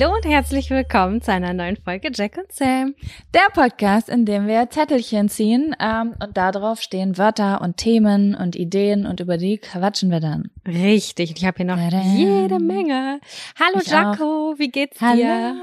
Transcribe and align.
Hallo 0.00 0.14
und 0.14 0.24
herzlich 0.24 0.70
willkommen 0.70 1.22
zu 1.22 1.32
einer 1.32 1.52
neuen 1.52 1.76
Folge 1.76 2.10
Jack 2.14 2.36
und 2.36 2.52
Sam. 2.52 2.94
Der 3.34 3.48
Podcast, 3.52 4.08
in 4.08 4.26
dem 4.26 4.46
wir 4.46 4.70
Zettelchen 4.70 5.28
ziehen 5.28 5.74
ähm, 5.80 6.14
und 6.22 6.36
darauf 6.36 6.80
stehen 6.80 7.18
Wörter 7.18 7.60
und 7.62 7.78
Themen 7.78 8.36
und 8.36 8.54
Ideen 8.54 9.06
und 9.06 9.18
über 9.18 9.38
die 9.38 9.58
quatschen 9.58 10.12
wir 10.12 10.20
dann. 10.20 10.52
Richtig, 10.64 11.34
ich 11.36 11.44
habe 11.44 11.56
hier 11.56 11.66
noch 11.66 11.78
Tadam. 11.78 12.16
jede 12.16 12.60
Menge. 12.60 13.18
Hallo 13.58 13.80
ich 13.82 13.88
Jaco, 13.88 14.52
auch. 14.52 14.58
wie 14.58 14.68
geht's 14.68 15.00
Hallo. 15.00 15.16
dir? 15.16 15.56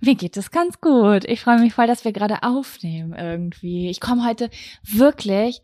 Mir 0.00 0.14
geht 0.14 0.38
es 0.38 0.50
ganz 0.50 0.80
gut. 0.80 1.26
Ich 1.26 1.42
freue 1.42 1.58
mich 1.58 1.74
voll, 1.74 1.86
dass 1.86 2.06
wir 2.06 2.12
gerade 2.12 2.42
aufnehmen 2.42 3.12
irgendwie. 3.12 3.90
Ich 3.90 4.00
komme 4.00 4.26
heute 4.26 4.48
wirklich 4.84 5.60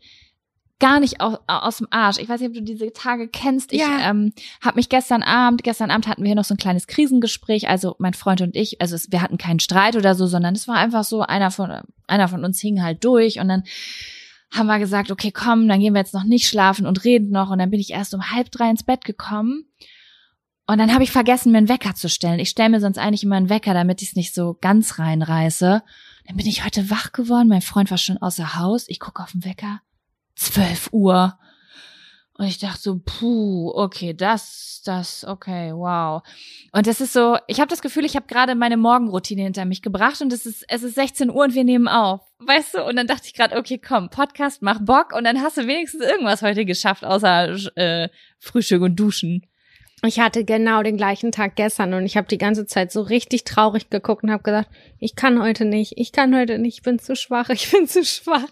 gar 0.79 0.99
nicht 0.99 1.21
aus, 1.21 1.37
aus 1.47 1.77
dem 1.77 1.87
Arsch. 1.89 2.17
Ich 2.19 2.29
weiß 2.29 2.39
nicht, 2.39 2.49
ob 2.49 2.55
du 2.55 2.61
diese 2.61 2.91
Tage 2.93 3.27
kennst. 3.27 3.73
Ich 3.73 3.81
ja. 3.81 4.09
ähm, 4.09 4.33
habe 4.61 4.75
mich 4.75 4.89
gestern 4.89 5.23
Abend, 5.23 5.63
gestern 5.63 5.91
Abend 5.91 6.07
hatten 6.07 6.21
wir 6.23 6.27
hier 6.27 6.35
noch 6.35 6.45
so 6.45 6.53
ein 6.53 6.59
kleines 6.59 6.87
Krisengespräch, 6.87 7.67
also 7.67 7.95
mein 7.99 8.13
Freund 8.13 8.41
und 8.41 8.55
ich, 8.55 8.81
also 8.81 8.95
es, 8.95 9.11
wir 9.11 9.21
hatten 9.21 9.37
keinen 9.37 9.59
Streit 9.59 9.95
oder 9.95 10.15
so, 10.15 10.27
sondern 10.27 10.55
es 10.55 10.67
war 10.67 10.75
einfach 10.75 11.03
so, 11.03 11.21
einer 11.21 11.51
von, 11.51 11.81
einer 12.07 12.27
von 12.27 12.45
uns 12.45 12.59
hing 12.59 12.83
halt 12.83 13.03
durch 13.03 13.39
und 13.39 13.47
dann 13.47 13.63
haben 14.51 14.67
wir 14.67 14.79
gesagt, 14.79 15.11
okay, 15.11 15.31
komm, 15.31 15.67
dann 15.67 15.79
gehen 15.79 15.93
wir 15.93 15.99
jetzt 15.99 16.13
noch 16.13 16.23
nicht 16.23 16.47
schlafen 16.47 16.85
und 16.85 17.03
reden 17.03 17.31
noch 17.31 17.49
und 17.49 17.59
dann 17.59 17.69
bin 17.69 17.79
ich 17.79 17.91
erst 17.91 18.13
um 18.13 18.31
halb 18.31 18.51
drei 18.51 18.69
ins 18.69 18.83
Bett 18.83 19.03
gekommen 19.03 19.65
und 20.67 20.79
dann 20.79 20.93
habe 20.93 21.03
ich 21.03 21.11
vergessen, 21.11 21.53
mir 21.53 21.59
einen 21.59 21.69
Wecker 21.69 21.95
zu 21.95 22.09
stellen. 22.09 22.39
Ich 22.39 22.49
stelle 22.49 22.69
mir 22.69 22.81
sonst 22.81 22.97
eigentlich 22.97 23.23
immer 23.23 23.37
einen 23.37 23.49
Wecker, 23.49 23.73
damit 23.73 24.01
ich 24.01 24.09
es 24.09 24.15
nicht 24.15 24.33
so 24.33 24.57
ganz 24.59 24.99
reinreiße. 24.99 25.81
Dann 26.27 26.35
bin 26.35 26.45
ich 26.45 26.65
heute 26.65 26.89
wach 26.89 27.13
geworden, 27.13 27.47
mein 27.47 27.61
Freund 27.61 27.89
war 27.89 27.97
schon 27.97 28.17
außer 28.17 28.57
Haus, 28.57 28.89
ich 28.89 28.99
gucke 28.99 29.23
auf 29.23 29.31
den 29.31 29.45
Wecker, 29.45 29.79
12 30.37 30.89
Uhr. 30.93 31.37
Und 32.37 32.45
ich 32.45 32.59
dachte 32.59 32.79
so, 32.79 33.01
puh, 33.03 33.71
okay, 33.73 34.13
das, 34.13 34.83
das, 34.85 35.25
okay, 35.25 35.71
wow. 35.73 36.21
Und 36.71 36.85
das 36.85 37.01
ist 37.01 37.13
so, 37.13 37.37
ich 37.47 37.59
habe 37.59 37.69
das 37.69 37.81
Gefühl, 37.81 38.05
ich 38.05 38.15
habe 38.15 38.27
gerade 38.27 38.53
meine 38.53 38.77
Morgenroutine 38.77 39.41
hinter 39.41 39.65
mich 39.65 39.81
gebracht 39.81 40.21
und 40.21 40.31
es 40.31 40.45
ist, 40.45 40.63
es 40.67 40.83
ist 40.83 40.93
16 40.95 41.31
Uhr 41.31 41.45
und 41.45 41.55
wir 41.55 41.63
nehmen 41.63 41.87
auf. 41.87 42.21
Weißt 42.37 42.75
du? 42.75 42.83
Und 42.83 42.95
dann 42.95 43.07
dachte 43.07 43.23
ich 43.25 43.33
gerade, 43.33 43.57
okay, 43.57 43.79
komm, 43.79 44.11
Podcast, 44.11 44.61
mach 44.61 44.79
Bock 44.79 45.13
und 45.13 45.23
dann 45.23 45.41
hast 45.41 45.57
du 45.57 45.65
wenigstens 45.65 46.03
irgendwas 46.03 46.43
heute 46.43 46.63
geschafft, 46.65 47.03
außer 47.03 47.55
äh, 47.75 48.09
Frühstück 48.37 48.83
und 48.83 48.95
Duschen. 48.95 49.47
Ich 50.03 50.19
hatte 50.19 50.45
genau 50.45 50.83
den 50.83 50.95
gleichen 50.95 51.31
Tag 51.31 51.55
gestern 51.55 51.95
und 51.95 52.05
ich 52.05 52.17
habe 52.17 52.27
die 52.27 52.37
ganze 52.37 52.67
Zeit 52.67 52.91
so 52.91 53.01
richtig 53.01 53.45
traurig 53.45 53.89
geguckt 53.89 54.23
und 54.23 54.29
habe 54.29 54.43
gesagt, 54.43 54.69
ich 54.99 55.15
kann 55.15 55.41
heute 55.41 55.65
nicht, 55.65 55.93
ich 55.97 56.11
kann 56.11 56.35
heute 56.35 56.59
nicht, 56.59 56.77
ich 56.77 56.83
bin 56.83 56.99
zu 56.99 57.15
schwach, 57.15 57.49
ich 57.49 57.71
bin 57.71 57.87
zu 57.87 58.05
schwach. 58.05 58.47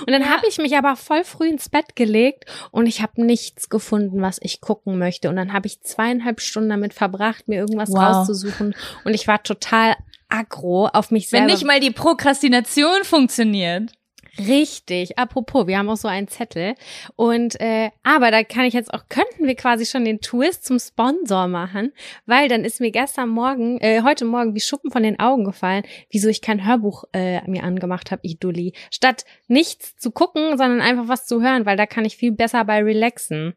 Und 0.00 0.10
dann 0.10 0.22
ja. 0.22 0.28
habe 0.28 0.46
ich 0.48 0.56
mich 0.56 0.74
aber 0.74 0.96
voll 0.96 1.22
früh 1.24 1.48
ins 1.48 1.68
Bett 1.68 1.96
gelegt 1.96 2.46
und 2.70 2.86
ich 2.86 3.02
habe 3.02 3.22
nichts 3.22 3.68
gefunden, 3.68 4.22
was 4.22 4.38
ich 4.40 4.62
gucken 4.62 4.98
möchte. 4.98 5.28
Und 5.28 5.36
dann 5.36 5.52
habe 5.52 5.66
ich 5.66 5.82
zweieinhalb 5.82 6.40
Stunden 6.40 6.70
damit 6.70 6.94
verbracht, 6.94 7.46
mir 7.46 7.60
irgendwas 7.60 7.90
wow. 7.90 7.98
rauszusuchen 7.98 8.74
und 9.04 9.14
ich 9.14 9.28
war 9.28 9.42
total 9.42 9.96
aggro 10.30 10.86
auf 10.86 11.10
mich 11.10 11.28
selber. 11.28 11.46
Wenn 11.46 11.52
nicht 11.52 11.66
mal 11.66 11.78
die 11.78 11.90
Prokrastination 11.90 13.04
funktioniert. 13.04 13.92
Richtig. 14.38 15.18
Apropos, 15.18 15.66
wir 15.66 15.78
haben 15.78 15.88
auch 15.88 15.96
so 15.96 16.08
einen 16.08 16.28
Zettel. 16.28 16.74
Und 17.16 17.58
äh, 17.60 17.90
aber 18.02 18.30
da 18.30 18.44
kann 18.44 18.64
ich 18.64 18.74
jetzt 18.74 18.92
auch, 18.92 19.08
könnten 19.08 19.46
wir 19.46 19.54
quasi 19.54 19.86
schon 19.86 20.04
den 20.04 20.20
Twist 20.20 20.64
zum 20.64 20.78
Sponsor 20.78 21.48
machen, 21.48 21.92
weil 22.26 22.48
dann 22.48 22.64
ist 22.64 22.80
mir 22.80 22.90
gestern 22.90 23.30
Morgen, 23.30 23.78
äh, 23.80 24.02
heute 24.02 24.24
Morgen 24.24 24.54
wie 24.54 24.60
Schuppen 24.60 24.90
von 24.90 25.02
den 25.02 25.18
Augen 25.18 25.44
gefallen, 25.44 25.84
wieso 26.10 26.28
ich 26.28 26.42
kein 26.42 26.66
Hörbuch 26.66 27.04
äh, 27.12 27.40
mir 27.48 27.64
angemacht 27.64 28.10
habe, 28.10 28.20
Idoli. 28.24 28.74
Statt 28.90 29.24
nichts 29.48 29.96
zu 29.96 30.10
gucken, 30.10 30.58
sondern 30.58 30.80
einfach 30.80 31.08
was 31.08 31.26
zu 31.26 31.40
hören, 31.40 31.64
weil 31.64 31.76
da 31.76 31.86
kann 31.86 32.04
ich 32.04 32.16
viel 32.16 32.32
besser 32.32 32.64
bei 32.64 32.82
relaxen. 32.82 33.54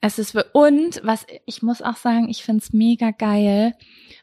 Es 0.00 0.18
ist 0.18 0.34
und 0.54 1.00
was 1.04 1.26
ich 1.44 1.62
muss 1.62 1.82
auch 1.82 1.96
sagen, 1.96 2.30
ich 2.30 2.42
find's 2.42 2.72
mega 2.72 3.10
geil, 3.10 3.74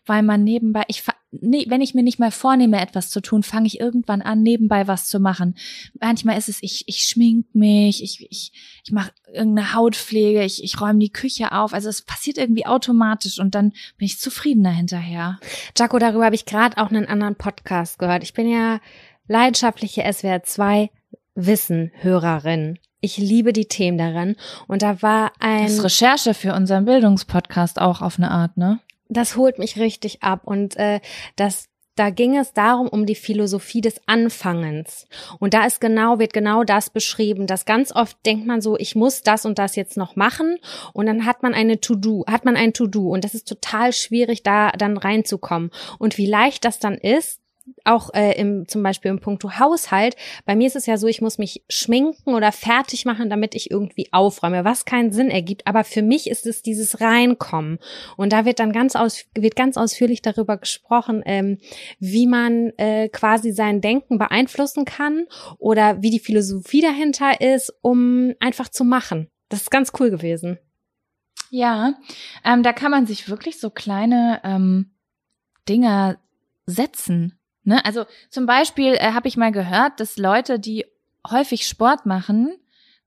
weil 0.07 0.23
man 0.23 0.43
nebenbei 0.43 0.83
ich 0.87 1.03
nee, 1.31 1.65
wenn 1.67 1.81
ich 1.81 1.93
mir 1.93 2.03
nicht 2.03 2.19
mal 2.19 2.31
vornehme, 2.31 2.79
etwas 2.81 3.09
zu 3.09 3.21
tun, 3.21 3.43
fange 3.43 3.67
ich 3.67 3.79
irgendwann 3.79 4.21
an, 4.21 4.41
nebenbei 4.41 4.87
was 4.87 5.07
zu 5.07 5.19
machen. 5.19 5.55
Manchmal 5.99 6.37
ist 6.37 6.49
es, 6.49 6.61
ich, 6.61 6.87
ich 6.87 7.03
schmink 7.03 7.53
mich, 7.53 8.03
ich, 8.03 8.25
ich, 8.29 8.51
ich 8.83 8.91
mache 8.91 9.11
irgendeine 9.31 9.73
Hautpflege, 9.73 10.43
ich, 10.43 10.63
ich 10.63 10.79
räume 10.79 10.99
die 10.99 11.11
Küche 11.11 11.51
auf. 11.51 11.73
Also 11.73 11.89
es 11.89 12.03
passiert 12.03 12.37
irgendwie 12.37 12.65
automatisch 12.65 13.39
und 13.39 13.55
dann 13.55 13.71
bin 13.97 14.05
ich 14.05 14.19
zufriedener 14.19 14.71
hinterher. 14.71 15.39
Jaco, 15.77 15.99
darüber 15.99 16.25
habe 16.25 16.35
ich 16.35 16.45
gerade 16.45 16.77
auch 16.77 16.89
einen 16.89 17.05
anderen 17.05 17.35
Podcast 17.35 17.99
gehört. 17.99 18.23
Ich 18.23 18.33
bin 18.33 18.49
ja 18.49 18.79
leidenschaftliche 19.27 20.03
SWR 20.11 20.43
2 20.43 20.89
Wissen-Hörerin. 21.35 22.79
Ich 22.99 23.17
liebe 23.17 23.53
die 23.53 23.67
Themen 23.67 23.97
daran. 23.97 24.35
Und 24.67 24.81
da 24.81 25.01
war 25.01 25.31
ein. 25.39 25.63
Das 25.63 25.73
ist 25.73 25.83
Recherche 25.83 26.33
für 26.33 26.53
unseren 26.53 26.85
Bildungspodcast 26.85 27.79
auch 27.79 28.01
auf 28.01 28.17
eine 28.17 28.31
Art, 28.31 28.57
ne? 28.57 28.79
Das 29.09 29.35
holt 29.35 29.59
mich 29.59 29.77
richtig 29.77 30.23
ab 30.23 30.41
und 30.45 30.77
äh, 30.77 30.99
das 31.35 31.69
da 31.97 32.11
ging 32.11 32.37
es 32.37 32.53
darum 32.53 32.87
um 32.87 33.05
die 33.07 33.15
Philosophie 33.15 33.81
des 33.81 33.99
Anfangens. 34.05 35.07
Und 35.39 35.55
da 35.55 35.65
ist 35.65 35.81
genau, 35.81 36.19
wird 36.19 36.31
genau 36.31 36.63
das 36.63 36.91
beschrieben, 36.91 37.47
dass 37.47 37.65
ganz 37.65 37.91
oft 37.91 38.15
denkt 38.25 38.45
man 38.45 38.61
so, 38.61 38.77
ich 38.77 38.95
muss 38.95 39.23
das 39.23 39.45
und 39.45 39.57
das 39.57 39.75
jetzt 39.75 39.97
noch 39.97 40.15
machen. 40.15 40.59
Und 40.93 41.07
dann 41.07 41.25
hat 41.25 41.41
man 41.41 41.55
eine 41.55 41.81
To-Do, 41.81 42.23
hat 42.27 42.45
man 42.45 42.55
ein 42.55 42.73
To-Do. 42.73 43.09
Und 43.09 43.23
das 43.23 43.33
ist 43.33 43.47
total 43.47 43.93
schwierig, 43.93 44.43
da 44.43 44.69
dann 44.71 44.97
reinzukommen. 44.97 45.71
Und 45.97 46.19
wie 46.19 46.27
leicht 46.27 46.65
das 46.65 46.77
dann 46.77 46.99
ist, 46.99 47.41
auch 47.83 48.13
äh, 48.13 48.39
im 48.39 48.67
zum 48.67 48.83
Beispiel 48.83 49.11
im 49.11 49.19
Punkto 49.19 49.59
Haushalt. 49.59 50.15
Bei 50.45 50.55
mir 50.55 50.67
ist 50.67 50.75
es 50.75 50.85
ja 50.85 50.97
so, 50.97 51.07
ich 51.07 51.21
muss 51.21 51.37
mich 51.37 51.63
schminken 51.69 52.33
oder 52.33 52.51
fertig 52.51 53.05
machen, 53.05 53.29
damit 53.29 53.55
ich 53.55 53.71
irgendwie 53.71 54.09
aufräume, 54.11 54.65
was 54.65 54.85
keinen 54.85 55.11
Sinn 55.11 55.29
ergibt. 55.29 55.65
Aber 55.65 55.83
für 55.83 56.01
mich 56.01 56.29
ist 56.29 56.45
es 56.45 56.61
dieses 56.61 57.01
Reinkommen. 57.01 57.79
Und 58.17 58.33
da 58.33 58.45
wird 58.45 58.59
dann 58.59 58.71
ganz 58.71 58.95
aus 58.95 59.25
wird 59.35 59.55
ganz 59.55 59.77
ausführlich 59.77 60.21
darüber 60.21 60.57
gesprochen, 60.57 61.23
ähm, 61.25 61.57
wie 61.99 62.27
man 62.27 62.71
äh, 62.77 63.09
quasi 63.09 63.51
sein 63.51 63.81
Denken 63.81 64.17
beeinflussen 64.17 64.85
kann 64.85 65.25
oder 65.57 66.01
wie 66.01 66.09
die 66.09 66.19
Philosophie 66.19 66.81
dahinter 66.81 67.41
ist, 67.41 67.73
um 67.81 68.33
einfach 68.39 68.69
zu 68.69 68.83
machen. 68.83 69.29
Das 69.49 69.61
ist 69.61 69.71
ganz 69.71 69.91
cool 69.99 70.09
gewesen. 70.09 70.59
Ja, 71.49 71.93
ähm, 72.43 72.63
da 72.63 72.73
kann 72.73 72.91
man 72.91 73.05
sich 73.07 73.29
wirklich 73.29 73.59
so 73.59 73.69
kleine 73.69 74.41
ähm, 74.43 74.91
Dinger 75.69 76.17
setzen. 76.65 77.36
Ne? 77.67 77.83
Also 77.83 78.05
zum 78.29 78.45
Beispiel 78.45 78.93
äh, 78.93 79.11
habe 79.11 79.27
ich 79.27 79.35
mal 79.35 79.51
gehört, 79.51 79.99
dass 79.99 80.17
Leute, 80.17 80.57
die 80.57 80.85
häufig 81.29 81.67
Sport 81.67 82.05
machen, 82.05 82.55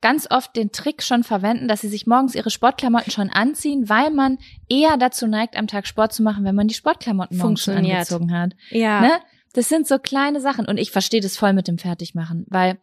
ganz 0.03 0.27
oft 0.31 0.55
den 0.55 0.71
Trick 0.71 1.03
schon 1.03 1.25
verwenden, 1.25 1.67
dass 1.67 1.81
sie 1.81 1.89
sich 1.89 2.07
morgens 2.07 2.35
ihre 2.35 2.51
Sportklamotten 2.51 3.11
schon 3.11 3.31
anziehen, 3.31 3.89
weil 3.89 4.11
man 4.11 4.37
eher 4.69 4.99
dazu 4.99 5.27
neigt, 5.27 5.57
am 5.57 5.67
Tag 5.67 5.87
Sport 5.87 6.13
zu 6.13 6.23
machen, 6.23 6.45
wenn 6.45 6.55
man 6.55 6.69
die 6.69 6.75
Sportklamotten 6.75 7.39
morgens 7.39 7.63
schon 7.63 7.77
angezogen 7.79 8.33
hat. 8.33 8.53
Ja. 8.69 9.01
Ne? 9.01 9.13
Das 9.55 9.71
sind 9.71 9.89
so 9.89 9.99
kleine 9.99 10.43
Sachen 10.43 10.67
und 10.67 10.77
ich 10.77 10.91
verstehe 10.91 11.23
das 11.23 11.39
voll 11.39 11.55
mit 11.55 11.67
dem 11.67 11.79
Fertigmachen, 11.79 12.45
weil 12.51 12.79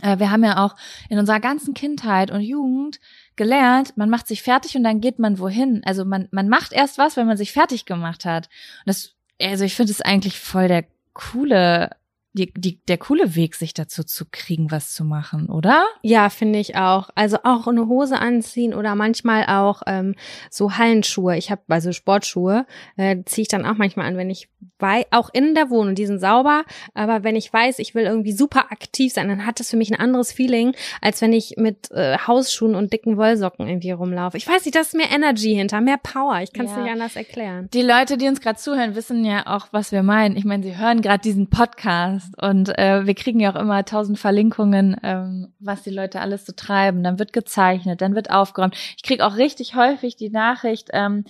äh, 0.00 0.18
wir 0.18 0.30
haben 0.30 0.44
ja 0.44 0.64
auch 0.64 0.76
in 1.10 1.18
unserer 1.18 1.40
ganzen 1.40 1.74
Kindheit 1.74 2.30
und 2.30 2.40
Jugend 2.40 3.00
gelernt, 3.36 3.98
man 3.98 4.08
macht 4.08 4.28
sich 4.28 4.40
fertig 4.40 4.76
und 4.76 4.84
dann 4.84 5.02
geht 5.02 5.18
man 5.18 5.38
wohin. 5.38 5.82
Also 5.84 6.06
man, 6.06 6.28
man 6.30 6.48
macht 6.48 6.72
erst 6.72 6.96
was, 6.96 7.18
wenn 7.18 7.26
man 7.26 7.36
sich 7.36 7.52
fertig 7.52 7.84
gemacht 7.84 8.24
hat. 8.24 8.46
Und 8.46 8.86
das, 8.86 9.14
also 9.40 9.64
ich 9.64 9.74
finde 9.74 9.92
es 9.92 10.00
eigentlich 10.00 10.38
voll 10.40 10.68
der 10.68 10.86
coole 11.14 11.88
die, 12.34 12.52
die, 12.54 12.80
der 12.86 12.98
coole 12.98 13.34
Weg, 13.34 13.54
sich 13.54 13.74
dazu 13.74 14.04
zu 14.04 14.24
kriegen, 14.30 14.70
was 14.70 14.94
zu 14.94 15.04
machen, 15.04 15.48
oder? 15.48 15.84
Ja, 16.02 16.30
finde 16.30 16.58
ich 16.58 16.76
auch. 16.76 17.10
Also 17.14 17.38
auch 17.44 17.66
eine 17.66 17.88
Hose 17.88 18.18
anziehen 18.18 18.72
oder 18.72 18.94
manchmal 18.94 19.44
auch 19.46 19.82
ähm, 19.86 20.14
so 20.50 20.72
Hallenschuhe. 20.72 21.36
Ich 21.36 21.50
habe 21.50 21.62
also 21.68 21.92
Sportschuhe, 21.92 22.66
äh, 22.96 23.22
ziehe 23.26 23.42
ich 23.42 23.48
dann 23.48 23.66
auch 23.66 23.76
manchmal 23.76 24.06
an, 24.06 24.16
wenn 24.16 24.30
ich 24.30 24.48
weiß, 24.78 25.06
auch 25.10 25.30
in 25.32 25.54
der 25.54 25.70
Wohnung, 25.70 25.94
die 25.94 26.06
sind 26.06 26.20
sauber, 26.20 26.64
aber 26.94 27.22
wenn 27.22 27.36
ich 27.36 27.52
weiß, 27.52 27.78
ich 27.78 27.94
will 27.94 28.04
irgendwie 28.04 28.32
super 28.32 28.72
aktiv 28.72 29.12
sein, 29.12 29.28
dann 29.28 29.46
hat 29.46 29.60
das 29.60 29.70
für 29.70 29.76
mich 29.76 29.90
ein 29.90 30.00
anderes 30.00 30.32
Feeling, 30.32 30.74
als 31.00 31.20
wenn 31.20 31.32
ich 31.32 31.54
mit 31.56 31.90
äh, 31.90 32.16
Hausschuhen 32.18 32.74
und 32.74 32.92
dicken 32.92 33.16
Wollsocken 33.16 33.68
irgendwie 33.68 33.90
rumlaufe. 33.90 34.36
Ich 34.36 34.48
weiß 34.48 34.64
nicht, 34.64 34.74
das 34.74 34.88
ist 34.88 34.94
mehr 34.94 35.10
Energy 35.10 35.54
hinter, 35.54 35.80
mehr 35.80 35.98
Power. 35.98 36.40
Ich 36.40 36.52
kann 36.52 36.66
es 36.66 36.72
ja. 36.72 36.82
nicht 36.82 36.92
anders 36.92 37.16
erklären. 37.16 37.68
Die 37.72 37.82
Leute, 37.82 38.16
die 38.16 38.28
uns 38.28 38.40
gerade 38.40 38.58
zuhören, 38.58 38.94
wissen 38.94 39.24
ja 39.24 39.46
auch, 39.46 39.68
was 39.72 39.92
wir 39.92 40.02
meinen. 40.02 40.36
Ich 40.36 40.44
meine, 40.44 40.62
sie 40.62 40.76
hören 40.76 41.02
gerade 41.02 41.22
diesen 41.22 41.50
Podcast 41.50 42.21
Podcast. 42.30 42.42
Und 42.42 42.78
äh, 42.78 43.06
wir 43.06 43.14
kriegen 43.14 43.40
ja 43.40 43.54
auch 43.54 43.60
immer 43.60 43.84
tausend 43.84 44.18
Verlinkungen, 44.18 44.96
ähm, 45.02 45.52
was 45.58 45.82
die 45.82 45.90
Leute 45.90 46.20
alles 46.20 46.46
so 46.46 46.52
treiben. 46.52 47.02
Dann 47.02 47.18
wird 47.18 47.32
gezeichnet, 47.32 48.00
dann 48.00 48.14
wird 48.14 48.30
aufgeräumt. 48.30 48.76
Ich 48.96 49.02
kriege 49.02 49.24
auch 49.26 49.36
richtig 49.36 49.74
häufig 49.74 50.16
die 50.16 50.30
Nachricht, 50.30 50.88
ähm, 50.92 51.24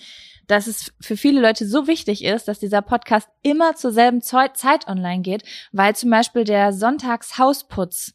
dass 0.46 0.66
es 0.66 0.92
für 1.00 1.16
viele 1.16 1.40
Leute 1.40 1.66
so 1.66 1.86
wichtig 1.86 2.24
ist, 2.24 2.48
dass 2.48 2.58
dieser 2.58 2.82
Podcast 2.82 3.28
immer 3.42 3.74
zur 3.76 3.92
selben 3.92 4.20
Zeit 4.20 4.88
online 4.88 5.22
geht, 5.22 5.44
weil 5.72 5.94
zum 5.96 6.10
Beispiel 6.10 6.44
der 6.44 6.72
Sonntagshausputz 6.72 8.14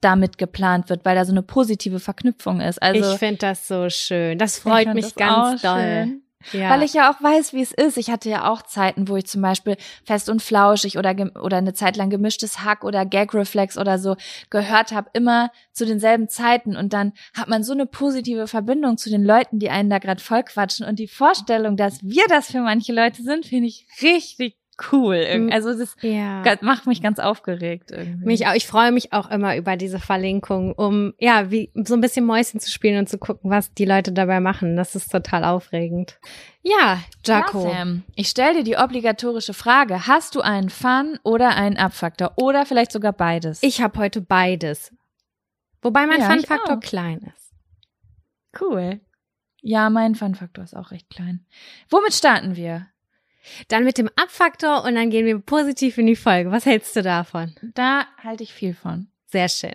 damit 0.00 0.38
geplant 0.38 0.88
wird, 0.88 1.04
weil 1.04 1.16
da 1.16 1.24
so 1.24 1.32
eine 1.32 1.42
positive 1.42 2.00
Verknüpfung 2.00 2.60
ist. 2.60 2.82
Also 2.82 3.12
ich 3.12 3.18
finde 3.18 3.38
das 3.38 3.66
so 3.66 3.88
schön. 3.88 4.38
Das 4.38 4.58
freut 4.58 4.94
mich 4.94 5.14
ganz 5.14 5.62
doll. 5.62 5.80
Schön. 5.80 6.22
Ja. 6.52 6.70
Weil 6.70 6.82
ich 6.82 6.92
ja 6.94 7.10
auch 7.10 7.20
weiß, 7.20 7.52
wie 7.52 7.62
es 7.62 7.72
ist. 7.72 7.96
Ich 7.96 8.10
hatte 8.10 8.28
ja 8.28 8.50
auch 8.50 8.62
Zeiten, 8.62 9.08
wo 9.08 9.16
ich 9.16 9.26
zum 9.26 9.42
Beispiel 9.42 9.76
fest 10.04 10.28
und 10.28 10.42
flauschig 10.42 10.98
oder, 10.98 11.14
oder 11.42 11.56
eine 11.56 11.74
Zeit 11.74 11.96
lang 11.96 12.10
gemischtes 12.10 12.62
Hack 12.62 12.84
oder 12.84 13.04
Gag-Reflex 13.04 13.78
oder 13.78 13.98
so 13.98 14.16
gehört 14.50 14.92
habe, 14.92 15.10
immer 15.12 15.50
zu 15.72 15.86
denselben 15.86 16.28
Zeiten. 16.28 16.76
Und 16.76 16.92
dann 16.92 17.12
hat 17.34 17.48
man 17.48 17.64
so 17.64 17.72
eine 17.72 17.86
positive 17.86 18.46
Verbindung 18.46 18.96
zu 18.96 19.10
den 19.10 19.24
Leuten, 19.24 19.58
die 19.58 19.70
einen 19.70 19.90
da 19.90 19.98
gerade 19.98 20.22
vollquatschen. 20.22 20.86
Und 20.86 20.98
die 20.98 21.08
Vorstellung, 21.08 21.76
dass 21.76 22.02
wir 22.02 22.24
das 22.28 22.50
für 22.50 22.60
manche 22.60 22.92
Leute 22.92 23.22
sind, 23.22 23.46
finde 23.46 23.68
ich 23.68 23.86
richtig 24.02 24.56
cool. 24.92 25.48
Also 25.50 25.76
das 25.76 25.96
ja. 26.00 26.42
macht 26.60 26.86
mich 26.86 27.02
ganz 27.02 27.18
aufgeregt 27.18 27.90
irgendwie. 27.90 28.24
Mich 28.24 28.46
auch. 28.46 28.54
Ich 28.54 28.66
freue 28.66 28.92
mich 28.92 29.12
auch 29.12 29.30
immer 29.30 29.56
über 29.56 29.76
diese 29.76 29.98
Verlinkung, 29.98 30.72
um 30.72 31.14
ja 31.18 31.50
wie 31.50 31.70
so 31.74 31.94
ein 31.94 32.00
bisschen 32.00 32.26
Mäuschen 32.26 32.60
zu 32.60 32.70
spielen 32.70 32.98
und 32.98 33.08
zu 33.08 33.18
gucken, 33.18 33.50
was 33.50 33.72
die 33.72 33.84
Leute 33.84 34.12
dabei 34.12 34.40
machen. 34.40 34.76
Das 34.76 34.94
ist 34.94 35.10
total 35.10 35.44
aufregend. 35.44 36.18
Ja, 36.62 37.00
Jaco. 37.24 37.68
Ja, 37.68 37.86
ich 38.14 38.28
stelle 38.28 38.58
dir 38.58 38.64
die 38.64 38.76
obligatorische 38.76 39.54
Frage: 39.54 40.06
Hast 40.06 40.34
du 40.34 40.40
einen 40.40 40.70
Fun 40.70 41.18
oder 41.22 41.56
einen 41.56 41.76
Abfaktor 41.76 42.32
oder 42.36 42.66
vielleicht 42.66 42.92
sogar 42.92 43.12
beides? 43.12 43.62
Ich 43.62 43.80
habe 43.80 43.98
heute 43.98 44.20
beides, 44.20 44.92
wobei 45.82 46.06
mein 46.06 46.20
ja, 46.20 46.30
Fun-Faktor 46.30 46.80
klein 46.80 47.32
ist. 47.34 47.52
Cool. 48.60 49.00
Ja, 49.62 49.90
mein 49.90 50.14
Fun-Faktor 50.14 50.64
ist 50.64 50.76
auch 50.76 50.90
recht 50.90 51.10
klein. 51.10 51.44
Womit 51.90 52.14
starten 52.14 52.56
wir? 52.56 52.86
Dann 53.68 53.84
mit 53.84 53.98
dem 53.98 54.08
Abfaktor 54.16 54.84
und 54.84 54.94
dann 54.94 55.10
gehen 55.10 55.26
wir 55.26 55.38
positiv 55.38 55.98
in 55.98 56.06
die 56.06 56.16
Folge. 56.16 56.50
Was 56.50 56.66
hältst 56.66 56.96
du 56.96 57.02
davon? 57.02 57.54
Da 57.74 58.06
halte 58.22 58.42
ich 58.42 58.52
viel 58.52 58.74
von. 58.74 59.08
Sehr 59.26 59.48
schön. 59.48 59.74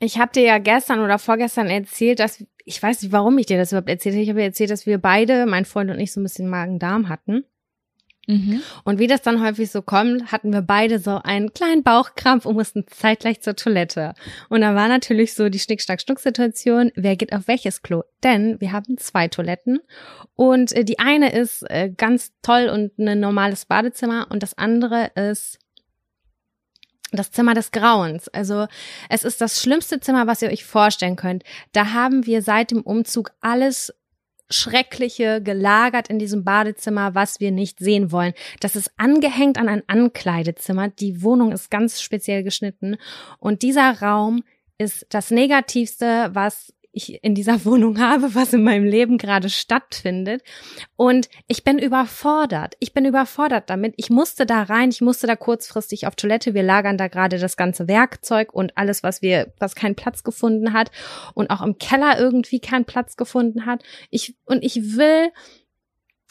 ich 0.00 0.18
habe 0.18 0.32
dir 0.32 0.42
ja 0.42 0.58
gestern 0.58 1.00
oder 1.00 1.18
vorgestern 1.18 1.68
erzählt, 1.68 2.20
dass 2.20 2.44
ich 2.64 2.82
weiß 2.82 3.02
nicht, 3.02 3.12
warum 3.12 3.38
ich 3.38 3.46
dir 3.46 3.56
das 3.56 3.72
überhaupt 3.72 3.88
erzählt 3.88 4.14
habe. 4.14 4.22
Ich 4.22 4.28
habe 4.28 4.42
erzählt, 4.42 4.70
dass 4.70 4.84
wir 4.84 4.98
beide, 4.98 5.46
mein 5.46 5.64
Freund 5.64 5.90
und 5.90 5.98
ich, 5.98 6.12
so 6.12 6.20
ein 6.20 6.24
bisschen 6.24 6.48
Magen-Darm 6.48 7.08
hatten. 7.08 7.44
Mhm. 8.26 8.60
Und 8.84 8.98
wie 8.98 9.06
das 9.06 9.22
dann 9.22 9.42
häufig 9.42 9.70
so 9.70 9.80
kommt, 9.80 10.30
hatten 10.30 10.52
wir 10.52 10.60
beide 10.60 10.98
so 10.98 11.18
einen 11.24 11.54
kleinen 11.54 11.82
Bauchkrampf 11.82 12.44
und 12.44 12.56
mussten 12.56 12.84
zeitgleich 12.86 13.40
zur 13.40 13.56
Toilette. 13.56 14.12
Und 14.50 14.60
dann 14.60 14.76
war 14.76 14.86
natürlich 14.86 15.32
so 15.32 15.48
die 15.48 15.58
Schnick-Schnack-Schnuck-Situation, 15.58 16.92
wer 16.94 17.16
geht 17.16 17.32
auf 17.32 17.48
welches 17.48 17.80
Klo? 17.80 18.02
Denn 18.22 18.60
wir 18.60 18.72
haben 18.72 18.98
zwei 18.98 19.28
Toiletten 19.28 19.80
und 20.34 20.72
äh, 20.72 20.84
die 20.84 20.98
eine 20.98 21.32
ist 21.32 21.62
äh, 21.70 21.88
ganz 21.88 22.32
toll 22.42 22.68
und 22.68 22.98
ein 22.98 23.18
normales 23.18 23.64
Badezimmer 23.64 24.26
und 24.28 24.42
das 24.42 24.58
andere 24.58 25.10
ist 25.14 25.58
das 27.12 27.30
Zimmer 27.30 27.54
des 27.54 27.70
Grauens. 27.70 28.28
Also 28.28 28.66
es 29.08 29.24
ist 29.24 29.40
das 29.40 29.62
schlimmste 29.62 30.00
Zimmer, 30.00 30.26
was 30.26 30.42
ihr 30.42 30.50
euch 30.50 30.64
vorstellen 30.64 31.16
könnt. 31.16 31.44
Da 31.72 31.92
haben 31.92 32.26
wir 32.26 32.42
seit 32.42 32.70
dem 32.70 32.82
Umzug 32.82 33.32
alles 33.40 33.94
Schreckliche 34.50 35.42
gelagert 35.42 36.08
in 36.08 36.18
diesem 36.18 36.42
Badezimmer, 36.42 37.14
was 37.14 37.38
wir 37.38 37.50
nicht 37.50 37.78
sehen 37.80 38.12
wollen. 38.12 38.32
Das 38.60 38.76
ist 38.76 38.90
angehängt 38.96 39.58
an 39.58 39.68
ein 39.68 39.82
Ankleidezimmer. 39.86 40.88
Die 40.88 41.22
Wohnung 41.22 41.52
ist 41.52 41.70
ganz 41.70 42.00
speziell 42.00 42.42
geschnitten. 42.42 42.96
Und 43.38 43.62
dieser 43.62 44.00
Raum 44.00 44.42
ist 44.78 45.06
das 45.10 45.30
Negativste, 45.30 46.30
was 46.32 46.72
ich 46.92 47.22
in 47.22 47.34
dieser 47.34 47.64
Wohnung 47.64 47.98
habe, 47.98 48.34
was 48.34 48.52
in 48.52 48.62
meinem 48.62 48.84
Leben 48.84 49.18
gerade 49.18 49.50
stattfindet. 49.50 50.42
Und 50.96 51.28
ich 51.46 51.64
bin 51.64 51.78
überfordert. 51.78 52.74
Ich 52.80 52.92
bin 52.92 53.04
überfordert 53.04 53.70
damit. 53.70 53.94
Ich 53.96 54.10
musste 54.10 54.46
da 54.46 54.62
rein, 54.62 54.90
ich 54.90 55.00
musste 55.00 55.26
da 55.26 55.36
kurzfristig 55.36 56.06
auf 56.06 56.16
Toilette. 56.16 56.54
Wir 56.54 56.62
lagern 56.62 56.98
da 56.98 57.08
gerade 57.08 57.38
das 57.38 57.56
ganze 57.56 57.88
Werkzeug 57.88 58.52
und 58.52 58.76
alles, 58.76 59.02
was 59.02 59.22
wir, 59.22 59.52
was 59.58 59.74
keinen 59.74 59.94
Platz 59.94 60.22
gefunden 60.24 60.72
hat 60.72 60.90
und 61.34 61.50
auch 61.50 61.62
im 61.62 61.78
Keller 61.78 62.18
irgendwie 62.18 62.60
keinen 62.60 62.84
Platz 62.84 63.16
gefunden 63.16 63.66
hat. 63.66 63.82
Ich, 64.10 64.36
und 64.44 64.64
ich 64.64 64.96
will 64.96 65.30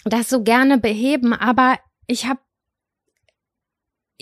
das 0.06 0.30
so 0.30 0.44
gerne 0.44 0.78
beheben, 0.78 1.34
aber 1.34 1.78
ich 2.08 2.26
habe 2.26 2.40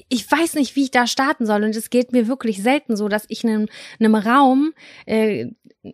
ich 0.10 0.30
weiß 0.30 0.56
nicht, 0.56 0.76
wie 0.76 0.84
ich 0.84 0.92
da 0.92 1.08
starten 1.08 1.46
soll. 1.46 1.64
Und 1.64 1.76
es 1.76 1.90
geht 1.90 2.12
mir 2.12 2.28
wirklich 2.28 2.62
selten 2.62 2.96
so, 2.96 3.08
dass 3.08 3.26
ich 3.30 3.44
in 3.44 3.50
einem, 3.50 3.68
einem 4.00 4.16
Raum, 4.16 4.74
äh, 5.06 5.48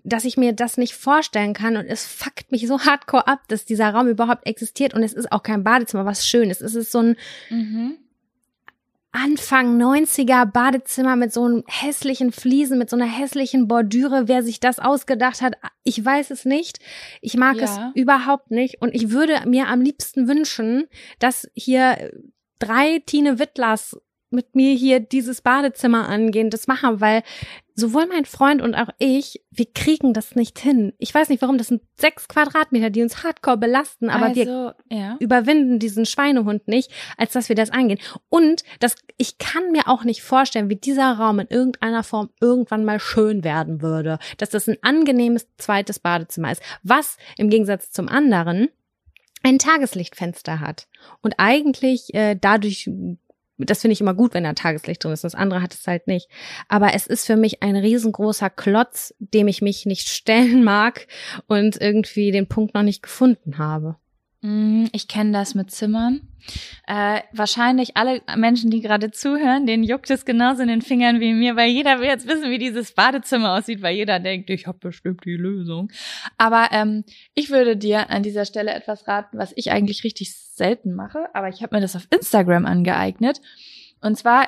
dass 0.03 0.25
ich 0.25 0.37
mir 0.37 0.53
das 0.53 0.77
nicht 0.77 0.95
vorstellen 0.95 1.53
kann. 1.53 1.77
Und 1.77 1.85
es 1.85 2.05
fuckt 2.05 2.51
mich 2.51 2.67
so 2.67 2.79
hardcore 2.79 3.27
ab, 3.27 3.41
dass 3.47 3.65
dieser 3.65 3.89
Raum 3.91 4.07
überhaupt 4.07 4.47
existiert. 4.47 4.93
Und 4.93 5.03
es 5.03 5.13
ist 5.13 5.31
auch 5.31 5.43
kein 5.43 5.63
Badezimmer, 5.63 6.05
was 6.05 6.25
schön 6.25 6.49
ist. 6.49 6.61
Es 6.61 6.75
ist 6.75 6.91
so 6.91 6.99
ein 6.99 7.15
mhm. 7.49 7.97
Anfang 9.11 9.79
90er 9.79 10.45
Badezimmer 10.45 11.15
mit 11.17 11.33
so 11.33 11.43
einem 11.43 11.63
hässlichen 11.67 12.31
Fliesen, 12.31 12.79
mit 12.79 12.89
so 12.89 12.95
einer 12.95 13.05
hässlichen 13.05 13.67
Bordüre. 13.67 14.27
Wer 14.27 14.41
sich 14.41 14.59
das 14.59 14.79
ausgedacht 14.79 15.41
hat, 15.41 15.55
ich 15.83 16.03
weiß 16.03 16.31
es 16.31 16.45
nicht. 16.45 16.79
Ich 17.21 17.35
mag 17.35 17.57
ja. 17.57 17.63
es 17.65 17.79
überhaupt 17.93 18.49
nicht. 18.49 18.81
Und 18.81 18.95
ich 18.95 19.11
würde 19.11 19.43
mir 19.45 19.67
am 19.67 19.81
liebsten 19.81 20.27
wünschen, 20.27 20.87
dass 21.19 21.47
hier 21.53 22.11
drei 22.61 23.01
Tine 23.05 23.39
Wittlers 23.39 23.97
mit 24.31 24.55
mir 24.55 24.73
hier 24.73 25.01
dieses 25.01 25.41
Badezimmer 25.41 26.07
angehen, 26.07 26.49
das 26.49 26.67
machen, 26.67 27.01
weil 27.01 27.21
sowohl 27.75 28.05
mein 28.05 28.25
Freund 28.25 28.61
und 28.61 28.75
auch 28.75 28.89
ich, 28.97 29.43
wir 29.49 29.65
kriegen 29.65 30.13
das 30.13 30.35
nicht 30.35 30.59
hin. 30.59 30.93
Ich 30.99 31.13
weiß 31.13 31.29
nicht 31.29 31.41
warum, 31.41 31.57
das 31.57 31.67
sind 31.67 31.81
sechs 31.99 32.27
Quadratmeter, 32.27 32.89
die 32.89 33.01
uns 33.01 33.23
hardcore 33.23 33.57
belasten, 33.57 34.09
aber 34.09 34.27
also, 34.27 34.35
wir 34.41 34.75
ja. 34.89 35.17
überwinden 35.19 35.79
diesen 35.79 36.05
Schweinehund 36.05 36.67
nicht, 36.67 36.91
als 37.17 37.33
dass 37.33 37.49
wir 37.49 37.55
das 37.55 37.71
eingehen. 37.71 37.99
Und 38.29 38.63
das, 38.79 38.95
ich 39.17 39.37
kann 39.37 39.71
mir 39.71 39.87
auch 39.87 40.03
nicht 40.03 40.21
vorstellen, 40.21 40.69
wie 40.69 40.75
dieser 40.75 41.11
Raum 41.13 41.39
in 41.39 41.47
irgendeiner 41.47 42.03
Form 42.03 42.29
irgendwann 42.39 42.85
mal 42.85 42.99
schön 42.99 43.43
werden 43.43 43.81
würde, 43.81 44.19
dass 44.37 44.49
das 44.49 44.69
ein 44.69 44.77
angenehmes 44.81 45.47
zweites 45.57 45.99
Badezimmer 45.99 46.51
ist, 46.51 46.61
was 46.83 47.17
im 47.37 47.49
Gegensatz 47.49 47.91
zum 47.91 48.07
anderen 48.07 48.69
ein 49.43 49.59
Tageslichtfenster 49.59 50.59
hat 50.59 50.87
und 51.21 51.35
eigentlich 51.37 52.13
äh, 52.13 52.35
dadurch 52.39 52.89
das 53.65 53.81
finde 53.81 53.93
ich 53.93 54.01
immer 54.01 54.13
gut, 54.13 54.33
wenn 54.33 54.43
da 54.43 54.53
Tageslicht 54.53 55.03
drin 55.03 55.13
ist. 55.13 55.23
Das 55.23 55.35
andere 55.35 55.61
hat 55.61 55.73
es 55.73 55.85
halt 55.85 56.07
nicht. 56.07 56.29
Aber 56.67 56.93
es 56.93 57.07
ist 57.07 57.25
für 57.25 57.35
mich 57.35 57.61
ein 57.61 57.75
riesengroßer 57.75 58.49
Klotz, 58.49 59.13
dem 59.19 59.47
ich 59.47 59.61
mich 59.61 59.85
nicht 59.85 60.09
stellen 60.09 60.63
mag 60.63 61.07
und 61.47 61.79
irgendwie 61.79 62.31
den 62.31 62.47
Punkt 62.47 62.73
noch 62.73 62.83
nicht 62.83 63.03
gefunden 63.03 63.57
habe. 63.57 63.97
Mm, 64.41 64.85
ich 64.91 65.07
kenne 65.07 65.31
das 65.31 65.53
mit 65.53 65.69
Zimmern. 65.69 66.21
Äh, 66.87 67.21
wahrscheinlich 67.31 67.95
alle 67.95 68.21
Menschen, 68.35 68.71
die 68.71 68.81
gerade 68.81 69.11
zuhören, 69.11 69.67
denen 69.67 69.83
juckt 69.83 70.09
es 70.09 70.25
genauso 70.25 70.63
in 70.63 70.67
den 70.67 70.81
Fingern 70.81 71.19
wie 71.19 71.33
mir, 71.33 71.55
weil 71.55 71.69
jeder 71.69 71.99
will 71.99 72.07
jetzt 72.07 72.27
wissen, 72.27 72.49
wie 72.49 72.57
dieses 72.57 72.93
Badezimmer 72.93 73.53
aussieht, 73.53 73.83
weil 73.83 73.95
jeder 73.95 74.19
denkt, 74.19 74.49
ich 74.49 74.65
habe 74.65 74.79
bestimmt 74.79 75.23
die 75.25 75.35
Lösung. 75.35 75.91
Aber 76.37 76.69
ähm, 76.71 77.03
ich 77.35 77.51
würde 77.51 77.77
dir 77.77 78.09
an 78.09 78.23
dieser 78.23 78.45
Stelle 78.45 78.73
etwas 78.73 79.07
raten, 79.07 79.37
was 79.37 79.53
ich 79.55 79.71
eigentlich 79.71 80.03
richtig 80.03 80.35
selten 80.35 80.95
mache, 80.95 81.27
aber 81.35 81.49
ich 81.49 81.61
habe 81.61 81.75
mir 81.75 81.81
das 81.81 81.95
auf 81.95 82.07
Instagram 82.09 82.65
angeeignet. 82.65 83.41
Und 84.01 84.17
zwar, 84.17 84.47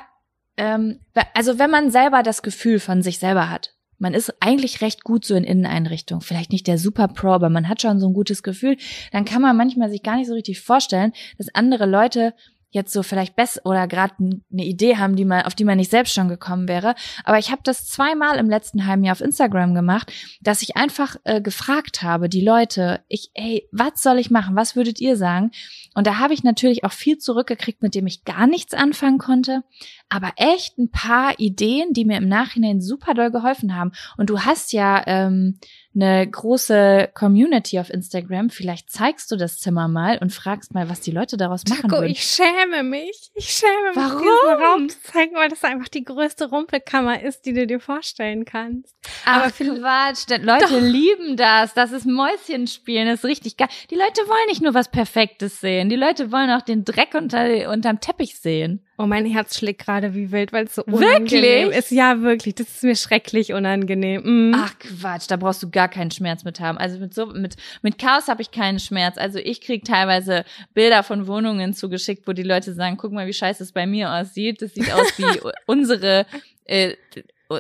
ähm, 0.58 1.00
also 1.36 1.60
wenn 1.60 1.70
man 1.70 1.92
selber 1.92 2.24
das 2.24 2.42
Gefühl 2.42 2.80
von 2.80 3.04
sich 3.04 3.20
selber 3.20 3.52
hat, 3.52 3.76
man 4.04 4.14
ist 4.14 4.34
eigentlich 4.42 4.82
recht 4.82 5.06
gut 5.06 5.24
so 5.24 5.34
in 5.34 5.46
Inneneinrichtungen. 5.46 6.22
Vielleicht 6.22 6.52
nicht 6.52 6.68
der 6.68 6.78
Super 6.78 7.08
Pro, 7.08 7.30
aber 7.30 7.50
man 7.50 7.70
hat 7.70 7.82
schon 7.82 8.02
so 8.02 8.08
ein 8.08 8.14
gutes 8.14 8.44
Gefühl. 8.44 8.76
Dann 9.14 9.24
kann 9.24 9.42
man 9.42 9.56
manchmal 9.56 9.90
sich 9.90 10.04
gar 10.04 10.18
nicht 10.18 10.28
so 10.28 10.34
richtig 10.34 10.60
vorstellen, 10.60 11.14
dass 11.38 11.48
andere 11.56 11.86
Leute 11.86 12.34
jetzt 12.74 12.92
so 12.92 13.04
vielleicht 13.04 13.36
besser 13.36 13.62
oder 13.66 13.88
gerade 13.88 14.14
eine 14.20 14.66
Idee 14.66 14.98
haben, 14.98 15.16
die 15.16 15.26
man, 15.26 15.44
auf 15.44 15.56
die 15.56 15.64
man 15.64 15.78
nicht 15.78 15.92
selbst 15.92 16.14
schon 16.14 16.28
gekommen 16.28 16.68
wäre. 16.68 16.96
Aber 17.24 17.38
ich 17.38 17.52
habe 17.52 17.62
das 17.64 17.88
zweimal 17.88 18.38
im 18.38 18.50
letzten 18.50 18.86
halben 18.86 19.04
Jahr 19.04 19.14
auf 19.14 19.22
Instagram 19.22 19.74
gemacht, 19.76 20.12
dass 20.42 20.62
ich 20.62 20.76
einfach 20.76 21.16
äh, 21.24 21.42
gefragt 21.42 22.02
habe, 22.02 22.30
die 22.30 22.42
Leute, 22.42 23.02
ich, 23.08 23.32
hey, 23.36 23.68
was 23.72 24.02
soll 24.02 24.18
ich 24.20 24.32
machen? 24.32 24.56
Was 24.56 24.76
würdet 24.76 25.00
ihr 25.00 25.16
sagen? 25.16 25.52
Und 25.94 26.08
da 26.08 26.18
habe 26.18 26.34
ich 26.34 26.44
natürlich 26.44 26.84
auch 26.84 26.92
viel 26.92 27.20
zurückgekriegt, 27.20 27.84
mit 27.84 27.96
dem 27.96 28.08
ich 28.08 28.26
gar 28.26 28.48
nichts 28.48 28.74
anfangen 28.74 29.20
konnte, 29.20 29.64
aber 30.10 30.32
echt 30.38 30.78
ein 30.78 30.90
paar 30.90 31.40
Ideen, 31.40 31.94
die 31.94 32.06
mir 32.06 32.18
im 32.18 32.28
Nachhinein 32.28 32.82
super 32.82 33.14
doll 33.14 33.32
geholfen 33.32 33.76
haben. 33.76 33.92
Und 34.18 34.30
du 34.30 34.42
hast 34.42 34.74
ja 34.74 35.04
ähm, 35.06 35.60
eine 35.96 36.28
große 36.28 37.10
Community 37.14 37.80
auf 37.80 37.90
Instagram. 37.90 38.50
Vielleicht 38.50 38.90
zeigst 38.92 39.32
du 39.32 39.36
das 39.36 39.60
Zimmer 39.60 39.88
mal 39.88 40.18
und 40.18 40.32
fragst 40.34 40.74
mal, 40.74 40.90
was 40.90 41.02
die 41.02 41.12
Leute 41.12 41.38
daraus 41.38 41.64
machen 41.70 41.90
Taco, 41.90 42.04
ich 42.04 42.24
schäme 42.24 42.84
mich. 42.84 43.32
Ich 43.36 43.50
schäme 43.50 43.90
mich, 43.90 43.96
Warum? 43.96 44.22
diesen 44.22 44.64
Raum 44.66 44.90
zu 44.90 45.02
zeigen, 45.04 45.36
weil 45.36 45.50
das 45.50 45.64
einfach 45.64 45.88
die 45.88 46.04
größte 46.04 46.50
Rumpelkammer 46.50 47.22
ist, 47.22 47.46
die 47.46 47.54
du 47.54 47.68
dir 47.68 47.80
vorstellen 47.80 48.46
kannst. 48.46 48.96
Ach, 49.26 49.44
Aber 49.44 49.52
Quatsch. 49.52 50.26
Leute 50.42 50.66
Doch. 50.66 50.82
lieben 50.82 51.38
das. 51.38 51.74
Das 51.74 51.92
ist 51.92 52.06
Mäuschenspielen. 52.06 53.08
Das 53.08 53.20
ist 53.20 53.26
richtig 53.26 53.58
geil. 53.58 53.70
Die 53.90 53.96
Leute 53.96 54.22
wollen 54.28 54.48
nicht 54.48 54.62
nur 54.62 54.74
was 54.74 54.90
Perfektes 54.90 55.60
sehen. 55.60 55.90
Die 55.90 55.96
Leute 55.96 56.32
wollen 56.32 56.50
auch 56.50 56.62
den 56.62 56.86
Dreck 56.86 57.14
unter, 57.14 57.70
unterm 57.70 58.00
Teppich 58.00 58.40
sehen. 58.40 58.86
Oh, 58.98 59.08
mein 59.08 59.26
Herz 59.26 59.58
schlägt 59.58 59.84
gerade 59.84 60.14
wie 60.14 60.32
wild, 60.32 60.54
weil 60.54 60.66
es 60.66 60.76
so 60.76 60.84
unangenehm 60.84 61.70
wirklich? 61.70 61.78
ist. 61.78 61.92
Ja, 61.92 62.22
wirklich. 62.22 62.56
Das 62.56 62.68
ist 62.70 62.84
mir 62.84 62.96
schrecklich 62.96 63.54
unangenehm. 63.54 64.22
Mhm. 64.24 64.56
Ach 64.56 64.74
Quatsch, 64.78 65.26
da 65.30 65.38
brauchst 65.38 65.64
du 65.64 65.72
gar 65.72 65.90
keinen 65.90 66.12
Schmerz 66.12 66.44
mit 66.44 66.60
haben. 66.60 66.78
Also 66.78 67.00
mit 67.00 67.14
so 67.14 67.26
mit 67.26 67.56
mit 67.82 67.98
Chaos 67.98 68.28
habe 68.28 68.44
ich 68.44 68.52
keinen 68.52 68.80
Schmerz. 68.80 69.18
Also 69.18 69.40
ich 69.40 69.62
krieg 69.62 69.84
teilweise 69.84 70.46
Bilder 70.76 71.02
von 71.02 71.26
Wohnungen 71.26 71.74
zugeschickt, 71.74 72.28
wo 72.28 72.34
die 72.34 72.44
Leute 72.44 72.74
sagen, 72.74 72.98
guck 72.98 73.12
mal, 73.12 73.26
wie 73.26 73.34
scheiße 73.34 73.64
es 73.64 73.72
bei 73.72 73.88
mir 73.88 74.12
aussieht. 74.12 74.62
Das 74.62 74.76
sieht 74.76 74.92
aus 74.94 75.18
wie 75.18 75.40
unsere 75.66 76.28
äh, 76.66 76.94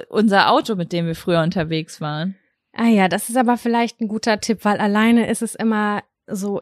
unser 0.09 0.51
Auto, 0.51 0.75
mit 0.75 0.91
dem 0.91 1.07
wir 1.07 1.15
früher 1.15 1.41
unterwegs 1.41 1.99
waren. 1.99 2.35
Ah 2.73 2.87
ja, 2.87 3.07
das 3.07 3.29
ist 3.29 3.37
aber 3.37 3.57
vielleicht 3.57 4.01
ein 4.01 4.07
guter 4.07 4.39
Tipp, 4.39 4.59
weil 4.63 4.77
alleine 4.77 5.29
ist 5.29 5.41
es 5.41 5.55
immer 5.55 6.03
so 6.27 6.61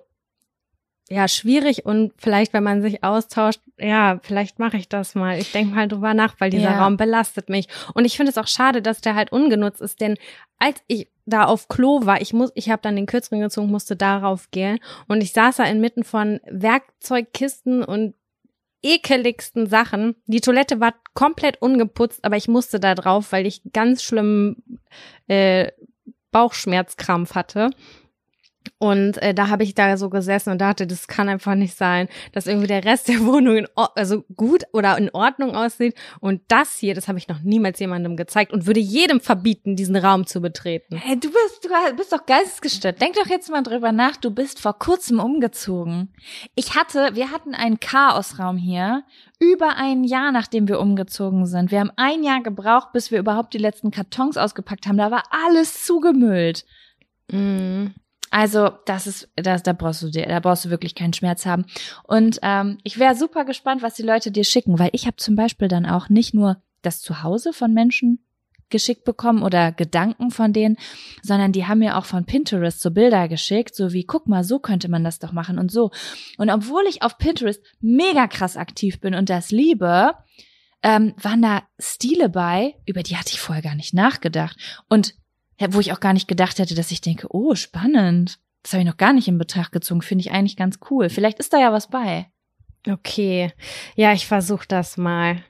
ja 1.12 1.28
schwierig 1.28 1.86
und 1.86 2.14
vielleicht, 2.18 2.54
wenn 2.54 2.64
man 2.64 2.82
sich 2.82 3.04
austauscht, 3.04 3.60
ja, 3.78 4.20
vielleicht 4.24 4.60
mache 4.60 4.78
ich 4.78 4.88
das 4.88 5.14
mal. 5.14 5.38
Ich 5.38 5.52
denke 5.52 5.76
mal 5.76 5.88
drüber 5.88 6.14
nach, 6.14 6.36
weil 6.40 6.50
dieser 6.50 6.72
ja. 6.72 6.84
Raum 6.84 6.96
belastet 6.96 7.50
mich. 7.50 7.68
Und 7.94 8.06
ich 8.06 8.16
finde 8.16 8.32
es 8.32 8.38
auch 8.38 8.48
schade, 8.48 8.82
dass 8.82 9.02
der 9.02 9.16
halt 9.16 9.32
ungenutzt 9.32 9.82
ist, 9.82 10.00
denn 10.00 10.18
als 10.58 10.82
ich 10.88 11.10
da 11.26 11.44
auf 11.46 11.68
Klo 11.68 12.06
war, 12.06 12.22
ich 12.22 12.34
muss, 12.34 12.52
ich 12.56 12.70
habe 12.70 12.82
dann 12.82 12.96
den 12.96 13.06
Kürzeren 13.06 13.42
gezogen, 13.42 13.70
musste 13.70 13.96
darauf 13.96 14.50
gehen 14.52 14.80
und 15.08 15.22
ich 15.22 15.34
saß 15.34 15.58
da 15.58 15.66
inmitten 15.66 16.04
von 16.04 16.40
Werkzeugkisten 16.50 17.84
und 17.84 18.16
ekeligsten 18.82 19.68
Sachen. 19.68 20.16
Die 20.26 20.42
Toilette 20.42 20.80
war 20.80 20.94
komplett 21.14 21.62
ungeputzt, 21.62 22.24
aber 22.24 22.38
ich 22.38 22.48
musste 22.48 22.80
da 22.80 22.96
drauf, 22.96 23.32
weil 23.32 23.46
ich 23.46 23.62
ganz 23.74 24.02
schlimm 24.02 24.64
äh, 25.28 25.72
Bauchschmerzkrampf 26.32 27.36
hatte. 27.36 27.70
Und 28.78 29.18
äh, 29.22 29.34
da 29.34 29.50
habe 29.50 29.64
ich 29.64 29.76
da 29.76 29.96
so 29.96 30.10
gesessen 30.10 30.52
und 30.52 30.60
dachte, 30.60 30.88
das 30.88 31.08
kann 31.08 31.30
einfach 31.30 31.54
nicht 31.56 31.76
sein, 31.76 32.08
dass 32.32 32.48
irgendwie 32.48 32.68
der 32.68 32.84
Rest 32.84 33.08
der 33.08 33.20
Wohnung 33.26 33.58
in, 33.58 33.68
also 33.76 34.24
gut 34.36 34.64
oder 34.74 34.98
in 34.98 35.10
Ordnung 35.12 35.56
aussieht. 35.56 35.96
Und 36.20 36.42
das 36.48 36.78
hier, 36.78 36.96
das 36.96 37.08
habe 37.08 37.20
ich 37.20 37.28
noch 37.28 37.42
niemals 37.42 37.80
jemandem 37.80 38.18
gezeigt 38.18 38.52
und 38.52 38.66
würde 38.66 38.80
jedem 38.80 39.20
verbieten, 39.20 39.76
diesen 39.76 39.96
Raum 39.96 40.26
zu 40.26 40.42
betreten. 40.42 40.96
Hey, 40.98 41.20
du 41.20 41.30
bist, 41.30 41.64
du 41.64 41.96
bist 41.96 42.12
doch 42.12 42.26
geistesgestört. 42.26 43.00
Denk 43.02 43.16
doch 43.16 43.28
jetzt 43.28 43.50
mal 43.52 43.62
drüber 43.62 43.92
nach. 43.92 44.18
Du 44.18 44.32
bist 44.32 44.60
vor 44.60 44.78
kurzem 44.78 45.20
umgezogen. 45.20 46.14
Ich 46.56 46.76
hatte, 46.76 47.12
wir 47.14 47.32
hatten 47.32 47.54
einen 47.54 47.80
Chaosraum 47.80 48.58
hier 48.58 49.04
über 49.40 49.76
ein 49.78 50.04
Jahr, 50.04 50.32
nachdem 50.32 50.68
wir 50.68 50.80
umgezogen 50.80 51.46
sind. 51.46 51.72
Wir 51.72 51.80
haben 51.80 51.92
ein 51.98 52.24
Jahr 52.24 52.42
gebraucht, 52.42 52.94
bis 52.94 53.12
wir 53.12 53.20
überhaupt 53.20 53.54
die 53.54 53.60
letzten 53.60 53.92
Kartons 53.92 54.38
ausgepackt 54.38 54.88
haben. 54.88 54.98
Da 54.98 55.12
war 55.12 55.24
alles 55.30 55.84
zugemüllt. 55.84 56.66
Mm. 57.32 57.88
Also 58.32 58.72
das 58.86 59.08
ist, 59.08 59.30
das, 59.36 59.62
da 59.62 59.74
brauchst 59.74 60.02
du 60.02 60.10
dir, 60.10 60.26
da 60.26 60.40
brauchst 60.40 60.66
du 60.66 60.70
wirklich 60.70 60.96
keinen 60.96 61.14
Schmerz 61.14 61.46
haben. 61.46 61.66
Und 62.04 62.40
ähm, 62.42 62.78
ich 62.84 62.98
wäre 62.98 63.14
super 63.14 63.46
gespannt, 63.46 63.84
was 63.84 63.94
die 63.96 64.04
Leute 64.04 64.32
dir 64.32 64.46
schicken, 64.46 64.80
weil 64.80 64.90
ich 64.94 65.06
habe 65.06 65.18
zum 65.18 65.36
Beispiel 65.36 65.68
dann 65.68 65.86
auch 65.86 66.10
nicht 66.10 66.34
nur 66.34 66.64
das 66.82 67.02
Zuhause 67.02 67.54
von 67.54 67.74
Menschen 67.74 68.26
geschickt 68.70 69.04
bekommen 69.04 69.44
oder 69.44 69.74
Gedanken 69.74 70.32
von 70.32 70.54
denen, 70.54 70.78
sondern 71.22 71.52
die 71.52 71.68
haben 71.68 71.80
mir 71.80 71.98
auch 71.98 72.06
von 72.06 72.26
Pinterest 72.26 72.80
so 72.80 72.90
Bilder 72.90 73.28
geschickt, 73.28 73.76
so 73.76 73.92
wie, 73.92 74.06
guck 74.06 74.28
mal, 74.28 74.46
so 74.46 74.60
könnte 74.60 74.90
man 74.90 75.04
das 75.04 75.20
doch 75.20 75.34
machen 75.34 75.60
und 75.60 75.70
so. 75.70 75.92
Und 76.38 76.50
obwohl 76.50 76.84
ich 76.88 77.04
auf 77.04 77.18
Pinterest 77.18 77.62
mega 77.82 78.28
krass 78.28 78.56
aktiv 78.56 79.02
bin 79.02 79.14
und 79.14 79.30
das 79.30 79.52
liebe, 79.52 80.14
ähm, 80.84 81.14
waren 81.22 81.42
da 81.42 81.64
Stile 81.80 82.30
bei, 82.30 82.76
über 82.86 83.04
die 83.04 83.18
hatte 83.18 83.34
ich 83.34 83.42
vorher 83.42 83.62
gar 83.62 83.76
nicht 83.76 83.94
nachgedacht. 83.94 84.58
Und 84.90 85.14
wo 85.70 85.80
ich 85.80 85.94
auch 85.94 86.00
gar 86.00 86.14
nicht 86.14 86.28
gedacht 86.28 86.60
hätte, 86.60 86.76
dass 86.76 86.92
ich 86.92 87.02
denke, 87.02 87.28
oh, 87.30 87.56
spannend. 87.56 88.40
Das 88.64 88.74
habe 88.74 88.84
ich 88.84 88.88
noch 88.88 88.98
gar 88.98 89.14
nicht 89.14 89.28
in 89.28 89.38
Betracht 89.38 89.72
gezogen. 89.72 90.02
Finde 90.02 90.22
ich 90.22 90.32
eigentlich 90.32 90.56
ganz 90.58 90.80
cool. 90.90 91.10
Vielleicht 91.10 91.40
ist 91.40 91.54
da 91.54 91.60
ja 91.60 91.72
was 91.74 91.90
bei. 91.90 92.28
Okay. 92.88 93.52
Ja, 93.96 94.14
ich 94.14 94.28
versuche 94.28 94.68
das 94.68 94.98
mal. 94.98 95.44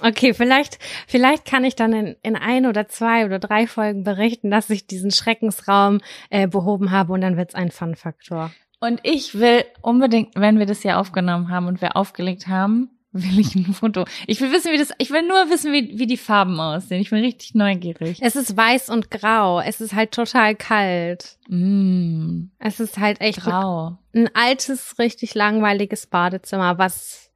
Okay, 0.00 0.34
vielleicht, 0.34 0.78
vielleicht 1.06 1.44
kann 1.44 1.64
ich 1.64 1.76
dann 1.76 1.92
in, 1.92 2.16
in 2.22 2.36
ein 2.36 2.66
oder 2.66 2.88
zwei 2.88 3.24
oder 3.24 3.38
drei 3.38 3.66
Folgen 3.66 4.04
berichten, 4.04 4.50
dass 4.50 4.70
ich 4.70 4.86
diesen 4.86 5.10
Schreckensraum 5.10 6.00
äh, 6.30 6.48
behoben 6.48 6.90
habe 6.90 7.12
und 7.12 7.20
dann 7.20 7.36
wird's 7.36 7.54
ein 7.54 7.70
Fun-Faktor. 7.70 8.50
Und 8.80 9.00
ich 9.04 9.38
will 9.38 9.64
unbedingt, 9.80 10.34
wenn 10.34 10.58
wir 10.58 10.66
das 10.66 10.82
hier 10.82 10.98
aufgenommen 10.98 11.50
haben 11.50 11.68
und 11.68 11.80
wir 11.80 11.96
aufgelegt 11.96 12.48
haben, 12.48 12.90
will 13.12 13.38
ich 13.38 13.54
ein 13.54 13.72
Foto. 13.72 14.04
Ich 14.26 14.40
will 14.40 14.52
wissen, 14.52 14.72
wie 14.72 14.78
das, 14.78 14.90
ich 14.98 15.10
will 15.10 15.26
nur 15.26 15.50
wissen, 15.50 15.72
wie, 15.72 15.98
wie 15.98 16.06
die 16.06 16.16
Farben 16.16 16.58
aussehen. 16.58 17.00
Ich 17.00 17.10
bin 17.10 17.20
richtig 17.20 17.54
neugierig. 17.54 18.18
Es 18.20 18.36
ist 18.36 18.56
weiß 18.56 18.88
und 18.88 19.10
grau. 19.10 19.60
Es 19.60 19.80
ist 19.80 19.94
halt 19.94 20.12
total 20.12 20.54
kalt. 20.54 21.36
Mm. 21.48 22.44
Es 22.58 22.80
ist 22.80 22.98
halt 22.98 23.20
echt 23.20 23.40
grau. 23.40 23.98
Ein, 24.14 24.26
ein 24.26 24.30
altes, 24.34 24.98
richtig 24.98 25.34
langweiliges 25.34 26.06
Badezimmer, 26.06 26.78
was 26.78 27.30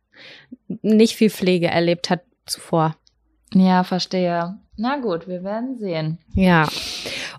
nicht 0.83 1.17
viel 1.17 1.31
Pflege 1.31 1.69
erlebt 1.69 2.11
hat 2.11 2.23
zuvor. 2.47 2.97
Ja, 3.55 3.85
verstehe. 3.85 4.59
Na 4.77 4.97
gut, 4.97 5.27
wir 5.27 5.43
werden 5.43 5.79
sehen. 5.79 6.19
Ja. 6.35 6.69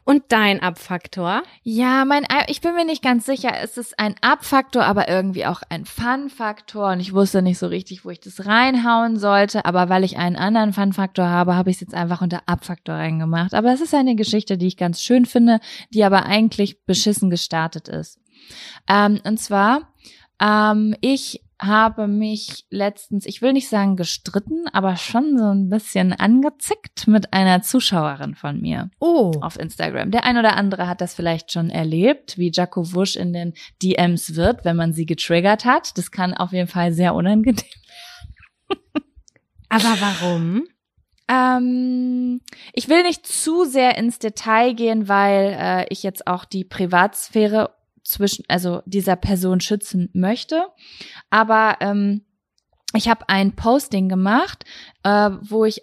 Und 0.08 0.24
dein 0.30 0.62
Abfaktor? 0.62 1.44
Ja, 1.64 2.06
mein, 2.06 2.26
ich 2.48 2.62
bin 2.62 2.76
mir 2.76 2.86
nicht 2.86 3.04
ganz 3.04 3.26
sicher. 3.26 3.52
Es 3.62 3.76
ist 3.76 4.00
ein 4.00 4.16
Abfaktor, 4.22 4.86
aber 4.86 5.10
irgendwie 5.10 5.46
auch 5.46 5.64
ein 5.68 5.84
Fun-Faktor. 5.84 6.94
Und 6.94 7.02
ich 7.02 7.14
wusste 7.14 7.42
nicht 7.42 7.58
so 7.58 7.68
richtig, 7.68 8.06
wo 8.06 8.10
ich 8.10 8.22
das 8.22 8.46
reinhauen 8.46 9.20
sollte. 9.20 9.66
Aber 9.66 9.90
weil 9.90 10.06
ich 10.06 10.16
einen 10.16 10.38
anderen 10.38 10.72
Fun-Faktor 10.72 11.28
habe, 11.28 11.58
habe 11.58 11.72
ich 11.72 11.76
es 11.76 11.82
jetzt 11.82 11.94
einfach 11.94 12.22
unter 12.22 12.44
Abfaktor 12.46 12.96
reingemacht. 12.96 13.54
Aber 13.54 13.74
es 13.74 13.82
ist 13.82 13.94
eine 13.94 14.16
Geschichte, 14.16 14.58
die 14.58 14.68
ich 14.68 14.78
ganz 14.78 15.02
schön 15.02 15.26
finde, 15.26 15.60
die 15.90 16.06
aber 16.06 16.26
eigentlich 16.26 16.86
beschissen 16.86 17.30
gestartet 17.30 17.90
ist. 17.90 18.18
Ähm, 18.88 19.20
und 19.26 19.42
zwar, 19.42 19.94
ähm, 20.42 20.96
ich 21.02 21.42
habe 21.60 22.08
mich 22.08 22.66
letztens, 22.70 23.26
ich 23.26 23.42
will 23.42 23.54
nicht 23.54 23.70
sagen 23.70 23.96
gestritten, 23.96 24.66
aber 24.74 24.96
schon 24.96 25.38
so 25.38 25.46
ein 25.46 25.70
bisschen 25.70 26.14
angezickt 26.14 27.08
mit 27.08 27.34
einer 27.34 27.62
Zuschauerin 27.62 28.36
von 28.36 28.62
mir. 28.62 28.92
Oh. 29.00 29.32
Auf 29.42 29.58
Instagram. 29.60 30.12
Der 30.12 30.24
ein 30.24 30.38
oder 30.38 30.56
andere 30.56 30.88
hat 30.88 31.02
das 31.02 31.16
vielleicht 31.16 31.52
schon 31.52 31.70
erlebt, 31.70 32.38
wie 32.38 32.52
Jaco 32.54 32.94
Wusch 32.94 33.16
in 33.16 33.34
den 33.34 33.54
DMs 33.82 34.36
wird, 34.36 34.66
wenn 34.66 34.76
man 34.76 34.94
sie 34.94 35.06
getriggert 35.06 35.66
hat. 35.66 35.98
Das 35.98 36.12
kann 36.12 36.34
auf 36.34 36.52
jeden 36.52 36.68
Fall 36.68 36.94
sehr 36.94 37.16
unangenehm 37.16 37.64
Aber 39.70 39.96
warum? 40.00 40.64
Ähm, 41.30 42.40
ich 42.72 42.88
will 42.88 43.04
nicht 43.04 43.28
zu 43.28 43.66
sehr 43.66 43.98
ins 43.98 44.20
Detail 44.20 44.74
gehen, 44.74 45.10
weil 45.10 45.58
äh, 45.60 45.86
ich 45.90 46.04
jetzt 46.04 46.26
auch 46.28 46.46
die 46.46 46.64
Privatsphäre 46.64 47.72
zwischen, 48.08 48.46
also 48.48 48.82
dieser 48.86 49.16
Person 49.16 49.60
schützen 49.60 50.10
möchte. 50.14 50.68
Aber 51.30 51.78
ähm, 51.82 52.26
ich 52.94 53.10
habe 53.10 53.28
ein 53.30 53.56
Posting 53.56 54.10
gemacht, 54.10 54.64
äh, 55.04 55.30
wo 55.42 55.66
ich 55.66 55.82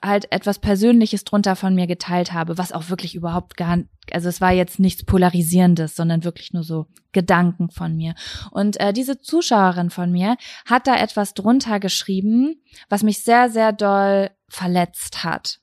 halt 0.00 0.30
etwas 0.30 0.60
Persönliches 0.60 1.24
drunter 1.24 1.56
von 1.56 1.74
mir 1.74 1.88
geteilt 1.88 2.32
habe, 2.32 2.56
was 2.56 2.72
auch 2.72 2.88
wirklich 2.88 3.16
überhaupt 3.16 3.56
gar, 3.56 3.78
also 4.12 4.28
es 4.28 4.40
war 4.40 4.52
jetzt 4.52 4.78
nichts 4.78 5.04
Polarisierendes, 5.04 5.96
sondern 5.96 6.22
wirklich 6.22 6.52
nur 6.52 6.62
so 6.62 6.86
Gedanken 7.12 7.70
von 7.70 7.96
mir. 7.96 8.14
Und 8.52 8.78
äh, 8.78 8.92
diese 8.92 9.18
Zuschauerin 9.18 9.90
von 9.90 10.12
mir 10.12 10.36
hat 10.66 10.86
da 10.86 10.96
etwas 10.96 11.34
drunter 11.34 11.80
geschrieben, 11.80 12.62
was 12.88 13.02
mich 13.02 13.24
sehr, 13.24 13.50
sehr 13.50 13.72
doll 13.72 14.30
verletzt 14.48 15.24
hat. 15.24 15.58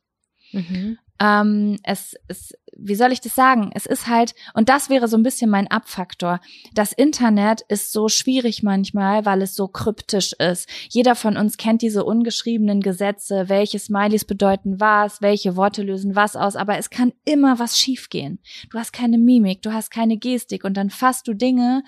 Mhm. 0.51 0.97
Ähm, 1.19 1.79
es, 1.83 2.15
es, 2.27 2.53
wie 2.77 2.95
soll 2.95 3.11
ich 3.11 3.21
das 3.21 3.35
sagen? 3.35 3.71
Es 3.73 3.85
ist 3.85 4.07
halt, 4.07 4.35
und 4.53 4.69
das 4.69 4.89
wäre 4.89 5.07
so 5.07 5.17
ein 5.17 5.23
bisschen 5.23 5.49
mein 5.49 5.69
Abfaktor. 5.69 6.39
Das 6.73 6.91
Internet 6.91 7.61
ist 7.67 7.91
so 7.91 8.09
schwierig 8.09 8.63
manchmal, 8.63 9.25
weil 9.25 9.41
es 9.41 9.55
so 9.55 9.67
kryptisch 9.67 10.33
ist. 10.33 10.69
Jeder 10.89 11.15
von 11.15 11.37
uns 11.37 11.57
kennt 11.57 11.81
diese 11.81 12.03
ungeschriebenen 12.03 12.81
Gesetze, 12.81 13.47
welche 13.47 13.79
Smileys 13.79 14.25
bedeuten 14.25 14.79
was, 14.79 15.21
welche 15.21 15.55
Worte 15.55 15.83
lösen 15.83 16.15
was 16.15 16.35
aus, 16.35 16.55
aber 16.55 16.77
es 16.77 16.89
kann 16.89 17.13
immer 17.23 17.59
was 17.59 17.79
schiefgehen. 17.79 18.39
Du 18.69 18.77
hast 18.77 18.93
keine 18.93 19.17
Mimik, 19.17 19.61
du 19.61 19.73
hast 19.73 19.89
keine 19.89 20.17
Gestik 20.17 20.63
und 20.63 20.75
dann 20.75 20.89
fasst 20.89 21.27
du 21.27 21.33
Dinge 21.33 21.83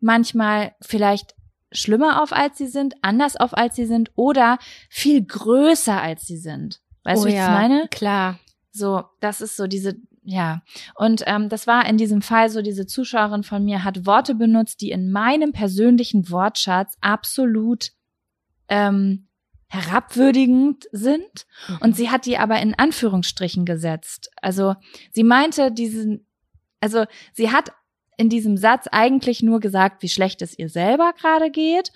manchmal 0.00 0.74
vielleicht 0.80 1.34
schlimmer 1.72 2.22
auf, 2.22 2.32
als 2.32 2.58
sie 2.58 2.66
sind, 2.66 2.94
anders 3.02 3.36
auf, 3.36 3.56
als 3.56 3.76
sie 3.76 3.86
sind 3.86 4.10
oder 4.16 4.58
viel 4.88 5.24
größer, 5.24 6.00
als 6.00 6.26
sie 6.26 6.38
sind. 6.38 6.80
Weißt 7.04 7.22
oh 7.22 7.24
du, 7.26 7.32
wie 7.32 7.36
ja, 7.36 7.44
ich 7.44 7.50
meine? 7.50 7.88
Klar. 7.88 8.38
So, 8.72 9.04
das 9.20 9.40
ist 9.40 9.56
so 9.56 9.66
diese, 9.66 9.96
ja. 10.30 10.60
Und 10.94 11.22
ähm, 11.24 11.48
das 11.48 11.66
war 11.66 11.88
in 11.88 11.96
diesem 11.96 12.20
Fall 12.20 12.50
so, 12.50 12.60
diese 12.60 12.86
Zuschauerin 12.86 13.44
von 13.44 13.64
mir 13.64 13.82
hat 13.82 14.04
Worte 14.04 14.34
benutzt, 14.34 14.82
die 14.82 14.90
in 14.90 15.10
meinem 15.10 15.52
persönlichen 15.52 16.28
Wortschatz 16.28 16.98
absolut 17.00 17.92
ähm, 18.68 19.28
herabwürdigend 19.68 20.86
sind. 20.92 21.46
Mhm. 21.68 21.78
Und 21.80 21.96
sie 21.96 22.10
hat 22.10 22.26
die 22.26 22.36
aber 22.36 22.60
in 22.60 22.74
Anführungsstrichen 22.74 23.64
gesetzt. 23.64 24.30
Also 24.42 24.74
sie 25.12 25.24
meinte 25.24 25.72
diesen, 25.72 26.26
also 26.80 27.06
sie 27.32 27.50
hat 27.50 27.72
in 28.18 28.28
diesem 28.28 28.58
Satz 28.58 28.86
eigentlich 28.92 29.42
nur 29.42 29.60
gesagt, 29.60 30.02
wie 30.02 30.10
schlecht 30.10 30.42
es 30.42 30.58
ihr 30.58 30.68
selber 30.68 31.14
gerade 31.18 31.50
geht. 31.50 31.90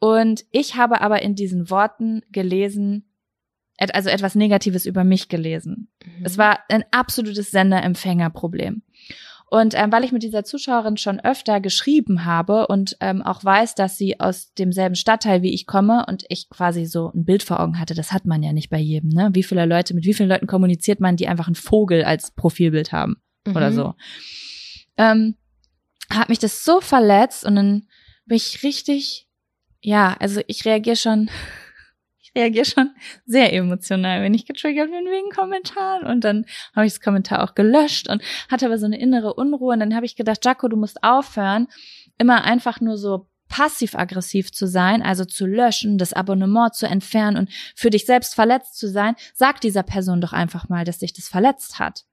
Und 0.00 0.44
ich 0.50 0.74
habe 0.74 1.02
aber 1.02 1.22
in 1.22 1.36
diesen 1.36 1.70
Worten 1.70 2.22
gelesen, 2.32 3.08
also 3.78 4.08
etwas 4.08 4.34
Negatives 4.34 4.86
über 4.86 5.04
mich 5.04 5.28
gelesen. 5.28 5.88
Mhm. 6.04 6.24
Es 6.24 6.38
war 6.38 6.60
ein 6.68 6.84
absolutes 6.90 7.50
Sender-Empfänger-Problem. 7.50 8.82
Und 9.48 9.74
ähm, 9.74 9.92
weil 9.92 10.02
ich 10.02 10.10
mit 10.10 10.24
dieser 10.24 10.42
Zuschauerin 10.42 10.96
schon 10.96 11.20
öfter 11.20 11.60
geschrieben 11.60 12.24
habe 12.24 12.66
und 12.66 12.96
ähm, 13.00 13.22
auch 13.22 13.44
weiß, 13.44 13.76
dass 13.76 13.96
sie 13.96 14.18
aus 14.18 14.52
demselben 14.54 14.96
Stadtteil 14.96 15.42
wie 15.42 15.54
ich 15.54 15.66
komme 15.66 16.04
und 16.08 16.24
ich 16.28 16.48
quasi 16.50 16.84
so 16.84 17.12
ein 17.14 17.24
Bild 17.24 17.44
vor 17.44 17.60
Augen 17.60 17.78
hatte, 17.78 17.94
das 17.94 18.10
hat 18.10 18.26
man 18.26 18.42
ja 18.42 18.52
nicht 18.52 18.70
bei 18.70 18.78
jedem, 18.78 19.10
ne? 19.10 19.30
Wie 19.34 19.44
viele 19.44 19.64
Leute, 19.64 19.94
mit 19.94 20.04
wie 20.04 20.14
vielen 20.14 20.28
Leuten 20.28 20.48
kommuniziert 20.48 20.98
man, 20.98 21.14
die 21.14 21.28
einfach 21.28 21.46
einen 21.46 21.54
Vogel 21.54 22.02
als 22.02 22.32
Profilbild 22.32 22.90
haben 22.90 23.22
mhm. 23.46 23.56
oder 23.56 23.72
so. 23.72 23.94
Ähm, 24.96 25.36
hat 26.10 26.28
mich 26.28 26.40
das 26.40 26.64
so 26.64 26.80
verletzt 26.80 27.44
und 27.44 27.54
dann 27.54 27.86
bin 28.26 28.36
ich 28.36 28.64
richtig, 28.64 29.28
ja, 29.80 30.16
also 30.18 30.40
ich 30.48 30.64
reagiere 30.64 30.96
schon 30.96 31.30
reagiere 32.36 32.64
schon 32.64 32.90
sehr 33.24 33.52
emotional, 33.52 34.22
wenn 34.22 34.34
ich 34.34 34.46
getriggert 34.46 34.90
bin 34.90 35.06
wegen 35.06 35.30
Kommentaren. 35.30 36.06
Und 36.06 36.22
dann 36.22 36.44
habe 36.74 36.86
ich 36.86 36.92
das 36.92 37.00
Kommentar 37.00 37.42
auch 37.42 37.54
gelöscht 37.54 38.08
und 38.08 38.22
hatte 38.50 38.66
aber 38.66 38.78
so 38.78 38.86
eine 38.86 39.00
innere 39.00 39.34
Unruhe. 39.34 39.72
Und 39.72 39.80
dann 39.80 39.94
habe 39.94 40.06
ich 40.06 40.14
gedacht, 40.14 40.44
Jaco, 40.44 40.68
du 40.68 40.76
musst 40.76 41.02
aufhören, 41.02 41.66
immer 42.18 42.44
einfach 42.44 42.80
nur 42.80 42.96
so 42.96 43.28
passiv-aggressiv 43.48 44.52
zu 44.52 44.66
sein, 44.66 45.02
also 45.02 45.24
zu 45.24 45.46
löschen, 45.46 45.98
das 45.98 46.12
Abonnement 46.12 46.74
zu 46.74 46.86
entfernen 46.86 47.36
und 47.36 47.50
für 47.74 47.90
dich 47.90 48.04
selbst 48.04 48.34
verletzt 48.34 48.76
zu 48.76 48.88
sein, 48.88 49.14
sag 49.34 49.60
dieser 49.60 49.82
Person 49.82 50.20
doch 50.20 50.32
einfach 50.32 50.68
mal, 50.68 50.84
dass 50.84 50.98
dich 50.98 51.12
das 51.12 51.28
verletzt 51.28 51.78
hat. 51.78 52.04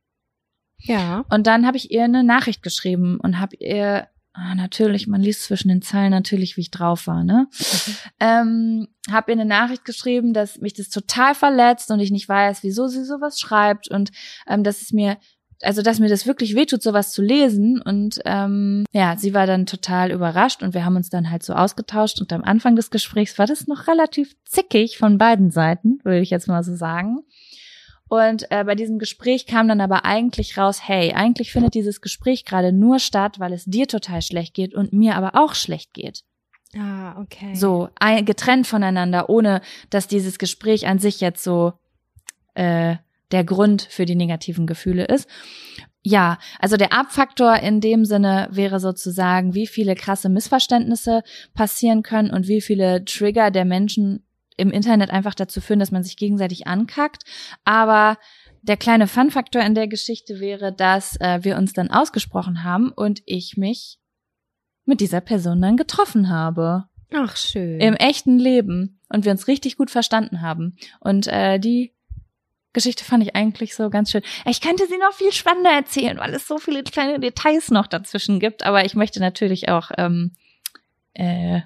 Ja. 0.78 1.26
Und 1.30 1.48
dann 1.48 1.66
habe 1.66 1.78
ich 1.78 1.92
ihr 1.92 2.04
eine 2.04 2.24
Nachricht 2.24 2.62
geschrieben 2.62 3.20
und 3.20 3.40
habe 3.40 3.56
ihr 3.56 4.08
Ah, 4.36 4.56
natürlich, 4.56 5.06
man 5.06 5.22
liest 5.22 5.44
zwischen 5.44 5.68
den 5.68 5.84
Zeilen 5.84 6.10
natürlich, 6.10 6.58
wie 6.58 6.62
ich 6.62 6.72
drauf 6.72 7.06
war, 7.06 7.24
ne? 7.24 7.48
Mhm. 7.52 7.96
Ähm, 8.20 8.88
hab 9.12 9.28
ihr 9.30 9.34
eine 9.34 9.46
Nachricht 9.46 9.86
geschrieben, 9.86 10.34
dass 10.34 10.60
mich 10.60 10.74
das 10.74 10.90
total 10.90 11.36
verletzt 11.36 11.92
und 11.92 12.00
ich 12.00 12.10
nicht 12.10 12.28
weiß, 12.28 12.64
wieso 12.64 12.88
sie 12.88 13.06
sowas 13.06 13.40
schreibt 13.40 13.90
und 13.90 14.12
ähm, 14.48 14.64
dass 14.64 14.82
es 14.82 14.92
mir, 14.92 15.18
also 15.62 15.84
dass 15.84 16.00
mir 16.00 16.10
das 16.10 16.26
wirklich 16.26 16.56
wehtut, 16.56 16.82
sowas 16.82 17.12
zu 17.12 17.22
lesen. 17.22 17.80
Und 17.80 18.22
ähm, 18.26 18.86
ja, 18.92 19.18
sie 19.18 19.36
war 19.36 19.46
dann 19.46 19.68
total 19.68 20.10
überrascht 20.12 20.64
und 20.64 20.74
wir 20.74 20.84
haben 20.84 20.96
uns 20.96 21.12
dann 21.12 21.30
halt 21.30 21.44
so 21.44 21.54
ausgetauscht 21.54 22.20
und 22.20 22.34
am 22.34 22.44
Anfang 22.44 22.76
des 22.76 22.90
Gesprächs 22.90 23.38
war 23.38 23.46
das 23.46 23.68
noch 23.68 23.88
relativ 23.88 24.36
zickig 24.46 24.98
von 24.98 25.20
beiden 25.20 25.52
Seiten, 25.52 26.00
würde 26.04 26.22
ich 26.22 26.32
jetzt 26.32 26.48
mal 26.48 26.64
so 26.64 26.76
sagen. 26.76 27.20
Und 28.10 28.52
äh, 28.52 28.64
bei 28.64 28.76
diesem 28.76 29.00
Gespräch 29.00 29.48
kam 29.48 29.68
dann 29.68 29.82
aber 29.82 30.06
eigentlich 30.06 30.58
raus, 30.58 30.88
hey, 30.88 31.14
eigentlich 31.14 31.52
findet 31.52 31.74
dieses 31.74 32.02
Gespräch 32.02 32.46
gerade 32.46 32.72
nur 32.72 33.00
statt, 33.00 33.40
weil 33.40 33.54
es 33.54 33.66
dir 33.66 33.88
total 33.88 34.22
schlecht 34.22 34.54
geht 34.54 34.74
und 34.74 34.94
mir 34.94 35.16
aber 35.16 35.36
auch 35.36 35.56
schlecht 35.56 35.94
geht. 35.94 36.24
Ah, 36.78 37.20
okay. 37.22 37.56
So, 37.56 37.90
ein, 37.96 38.26
getrennt 38.26 38.68
voneinander, 38.68 39.30
ohne 39.30 39.62
dass 39.90 40.08
dieses 40.08 40.40
Gespräch 40.40 40.88
an 40.88 41.00
sich 41.00 41.22
jetzt 41.22 41.44
so 41.44 41.74
äh, 42.56 42.96
der 43.32 43.44
Grund 43.44 43.84
für 43.90 44.06
die 44.06 44.16
negativen 44.16 44.68
Gefühle 44.68 45.06
ist. 45.06 45.30
Ja, 46.06 46.38
also 46.60 46.76
der 46.76 46.92
Abfaktor 46.92 47.56
in 47.58 47.80
dem 47.80 48.04
Sinne 48.06 48.50
wäre 48.52 48.80
sozusagen, 48.80 49.54
wie 49.54 49.68
viele 49.68 49.96
krasse 49.96 50.28
Missverständnisse 50.30 51.24
passieren 51.54 52.04
können 52.04 52.30
und 52.30 52.48
wie 52.48 52.62
viele 52.62 53.06
Trigger 53.06 53.52
der 53.52 53.66
Menschen 53.66 54.26
im 54.58 54.72
Internet 54.72 55.10
einfach 55.10 55.36
dazu 55.36 55.62
führen, 55.62 55.80
dass 55.80 55.92
man 55.92 56.04
sich 56.04 56.18
gegenseitig 56.18 56.68
ankackt. 56.68 57.24
Aber 57.66 58.18
der 58.62 58.78
kleine 58.78 59.08
Fun-Faktor 59.08 59.62
in 59.62 59.76
der 59.76 59.88
Geschichte 59.88 60.40
wäre, 60.40 60.74
dass 60.74 61.20
äh, 61.20 61.40
wir 61.44 61.58
uns 61.58 61.74
dann 61.74 61.92
ausgesprochen 61.92 62.64
haben 62.64 62.92
und 62.92 63.22
ich 63.26 63.58
mich 63.58 64.00
mit 64.86 65.02
dieser 65.02 65.22
Person 65.22 65.62
dann 65.62 65.78
getroffen 65.78 66.30
habe. 66.30 66.86
Ach, 67.14 67.38
schön. 67.38 67.80
Im 67.80 67.94
echten 67.96 68.40
Leben. 68.40 69.00
Und 69.10 69.26
wir 69.26 69.32
uns 69.32 69.48
richtig 69.48 69.78
gut 69.78 69.92
verstanden 69.92 70.42
haben. 70.42 70.76
Und 71.00 71.28
äh, 71.28 71.60
die 71.60 71.94
Geschichte 72.74 73.06
fand 73.06 73.22
ich 73.24 73.36
eigentlich 73.36 73.76
so 73.76 73.90
ganz 73.90 74.10
schön. 74.10 74.24
Ich 74.46 74.60
könnte 74.60 74.88
sie 74.88 74.98
noch 74.98 75.14
viel 75.14 75.32
spannender 75.32 75.72
erzählen, 75.72 76.18
weil 76.18 76.34
es 76.34 76.48
so 76.48 76.58
viele 76.58 76.84
kleine 76.84 77.20
Details 77.20 77.70
noch 77.70 77.86
dazwischen 77.86 78.40
gibt. 78.40 78.64
Aber 78.64 78.84
ich 78.84 78.96
möchte 78.96 79.20
natürlich 79.20 79.70
auch, 79.70 79.92
ähm, 79.98 80.32
äh, 81.14 81.62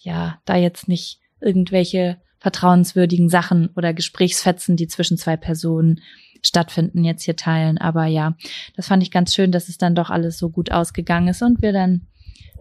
ja, 0.00 0.40
da 0.46 0.56
jetzt 0.56 0.88
nicht 0.88 1.20
irgendwelche 1.40 2.18
vertrauenswürdigen 2.38 3.28
Sachen 3.28 3.68
oder 3.76 3.92
Gesprächsfetzen, 3.92 4.76
die 4.76 4.88
zwischen 4.88 5.18
zwei 5.18 5.36
Personen 5.36 6.00
stattfinden, 6.42 7.04
jetzt 7.04 7.24
hier 7.24 7.36
teilen. 7.36 7.78
Aber 7.78 8.06
ja, 8.06 8.34
das 8.76 8.88
fand 8.88 9.02
ich 9.02 9.10
ganz 9.10 9.34
schön, 9.34 9.52
dass 9.52 9.68
es 9.68 9.76
dann 9.76 9.94
doch 9.94 10.10
alles 10.10 10.38
so 10.38 10.48
gut 10.48 10.72
ausgegangen 10.72 11.28
ist 11.28 11.42
und 11.42 11.60
wir 11.60 11.72
dann 11.72 12.06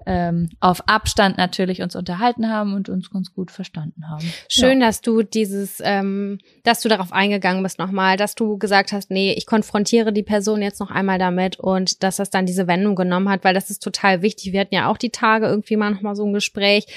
ähm, 0.06 0.50
auf 0.60 0.88
Abstand 0.88 1.38
natürlich 1.38 1.82
uns 1.82 1.96
unterhalten 1.96 2.50
haben 2.50 2.74
und 2.74 2.90
uns 2.90 3.10
ganz 3.10 3.34
gut 3.34 3.52
verstanden 3.52 4.10
haben. 4.10 4.26
Schön, 4.50 4.82
ja. 4.82 4.88
dass 4.88 5.02
du 5.02 5.22
dieses, 5.22 5.82
ähm, 5.84 6.40
dass 6.64 6.82
du 6.82 6.90
darauf 6.90 7.14
eingegangen 7.14 7.64
bist 7.64 7.80
nochmal, 7.80 8.18
dass 8.18 8.36
du 8.36 8.58
gesagt 8.58 8.92
hast, 8.92 9.12
nee, 9.12 9.34
ich 9.34 9.46
konfrontiere 9.46 10.12
die 10.12 10.24
Person 10.24 10.62
jetzt 10.62 10.80
noch 10.80 10.92
einmal 10.92 11.20
damit 11.20 11.60
und 11.60 12.04
dass 12.04 12.18
das 12.18 12.30
dann 12.30 12.46
diese 12.46 12.68
Wendung 12.68 12.96
genommen 12.96 13.30
hat, 13.30 13.44
weil 13.44 13.54
das 13.54 13.70
ist 13.70 13.84
total 13.84 14.22
wichtig. 14.22 14.52
Wir 14.52 14.62
hatten 14.62 14.76
ja 14.76 14.90
auch 14.90 14.98
die 14.98 15.12
Tage 15.12 15.48
irgendwie 15.48 15.76
mal 15.76 15.92
nochmal 15.92 16.16
so 16.16 16.26
ein 16.26 16.34
Gespräch, 16.34 16.88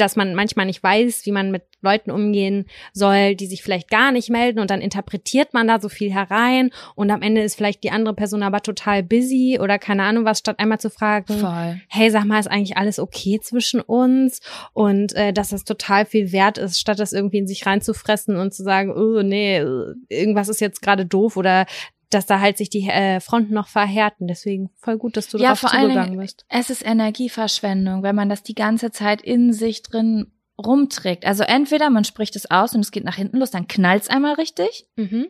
dass 0.00 0.16
man 0.16 0.34
manchmal 0.34 0.66
nicht 0.66 0.82
weiß, 0.82 1.26
wie 1.26 1.32
man 1.32 1.50
mit 1.50 1.62
Leuten 1.82 2.10
umgehen 2.10 2.66
soll, 2.92 3.34
die 3.34 3.46
sich 3.46 3.62
vielleicht 3.62 3.90
gar 3.90 4.12
nicht 4.12 4.30
melden 4.30 4.58
und 4.58 4.70
dann 4.70 4.80
interpretiert 4.80 5.54
man 5.54 5.66
da 5.66 5.80
so 5.80 5.88
viel 5.88 6.12
herein 6.12 6.70
und 6.94 7.10
am 7.10 7.22
Ende 7.22 7.42
ist 7.42 7.56
vielleicht 7.56 7.82
die 7.84 7.90
andere 7.90 8.14
Person 8.14 8.42
aber 8.42 8.60
total 8.60 9.02
busy 9.02 9.58
oder 9.60 9.78
keine 9.78 10.02
Ahnung 10.02 10.24
was, 10.24 10.40
statt 10.40 10.58
einmal 10.58 10.80
zu 10.80 10.90
fragen, 10.90 11.38
Voll. 11.38 11.80
hey, 11.88 12.10
sag 12.10 12.24
mal, 12.24 12.38
ist 12.38 12.50
eigentlich 12.50 12.76
alles 12.76 12.98
okay 12.98 13.40
zwischen 13.40 13.80
uns 13.80 14.40
und 14.72 15.14
äh, 15.14 15.32
dass 15.32 15.50
das 15.50 15.64
total 15.64 16.04
viel 16.06 16.32
wert 16.32 16.58
ist, 16.58 16.78
statt 16.78 16.98
das 16.98 17.12
irgendwie 17.12 17.38
in 17.38 17.46
sich 17.46 17.66
reinzufressen 17.66 18.36
und 18.36 18.52
zu 18.52 18.62
sagen, 18.62 18.92
oh 18.92 19.22
nee, 19.22 19.62
irgendwas 20.08 20.48
ist 20.48 20.60
jetzt 20.60 20.82
gerade 20.82 21.06
doof 21.06 21.36
oder 21.36 21.66
dass 22.10 22.26
da 22.26 22.40
halt 22.40 22.58
sich 22.58 22.68
die 22.68 22.88
äh, 22.88 23.20
Fronten 23.20 23.54
noch 23.54 23.68
verhärten. 23.68 24.26
Deswegen 24.26 24.70
voll 24.76 24.98
gut, 24.98 25.16
dass 25.16 25.28
du 25.28 25.38
ja, 25.38 25.44
darauf 25.44 25.60
vor 25.60 25.70
zugegangen 25.70 26.18
bist. 26.18 26.44
Es 26.48 26.70
ist 26.70 26.84
Energieverschwendung, 26.84 28.02
wenn 28.02 28.16
man 28.16 28.28
das 28.28 28.42
die 28.42 28.54
ganze 28.54 28.90
Zeit 28.90 29.22
in 29.22 29.52
sich 29.52 29.82
drin 29.82 30.32
rumträgt. 30.58 31.24
Also 31.24 31.44
entweder 31.44 31.88
man 31.90 32.04
spricht 32.04 32.36
es 32.36 32.50
aus 32.50 32.74
und 32.74 32.80
es 32.80 32.90
geht 32.90 33.04
nach 33.04 33.16
hinten 33.16 33.38
los, 33.38 33.50
dann 33.50 33.68
knallt's 33.68 34.08
einmal 34.08 34.34
richtig. 34.34 34.86
Mhm. 34.96 35.28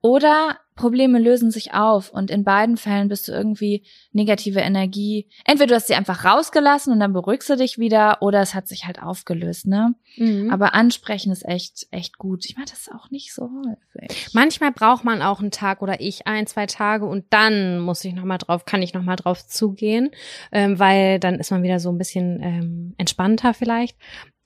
Oder 0.00 0.58
Probleme 0.76 1.18
lösen 1.18 1.50
sich 1.50 1.74
auf 1.74 2.10
und 2.10 2.30
in 2.30 2.44
beiden 2.44 2.76
Fällen 2.76 3.08
bist 3.08 3.26
du 3.26 3.32
irgendwie 3.32 3.84
negative 4.12 4.60
Energie. 4.60 5.28
Entweder 5.44 5.66
du 5.66 5.74
hast 5.74 5.88
sie 5.88 5.96
einfach 5.96 6.24
rausgelassen 6.24 6.92
und 6.92 7.00
dann 7.00 7.12
beruhigst 7.12 7.50
du 7.50 7.56
dich 7.56 7.78
wieder 7.78 8.18
oder 8.22 8.40
es 8.40 8.54
hat 8.54 8.68
sich 8.68 8.86
halt 8.86 9.02
aufgelöst, 9.02 9.66
ne? 9.66 9.96
Mhm. 10.16 10.50
Aber 10.50 10.74
ansprechen 10.74 11.32
ist 11.32 11.44
echt, 11.44 11.88
echt 11.90 12.16
gut. 12.16 12.44
Ich 12.44 12.56
mache 12.56 12.68
das 12.70 12.88
auch 12.94 13.10
nicht 13.10 13.34
so 13.34 13.50
häufig. 13.50 14.28
Manchmal 14.34 14.70
braucht 14.70 15.02
man 15.02 15.20
auch 15.20 15.40
einen 15.40 15.50
Tag 15.50 15.82
oder 15.82 16.00
ich 16.00 16.28
ein, 16.28 16.46
zwei 16.46 16.66
Tage 16.66 17.06
und 17.06 17.24
dann 17.30 17.80
muss 17.80 18.04
ich 18.04 18.14
nochmal 18.14 18.38
drauf, 18.38 18.64
kann 18.64 18.82
ich 18.82 18.94
nochmal 18.94 19.16
drauf 19.16 19.44
zugehen, 19.48 20.10
ähm, 20.52 20.78
weil 20.78 21.18
dann 21.18 21.40
ist 21.40 21.50
man 21.50 21.64
wieder 21.64 21.80
so 21.80 21.90
ein 21.90 21.98
bisschen 21.98 22.40
ähm, 22.40 22.94
entspannter 22.98 23.52
vielleicht. 23.52 23.96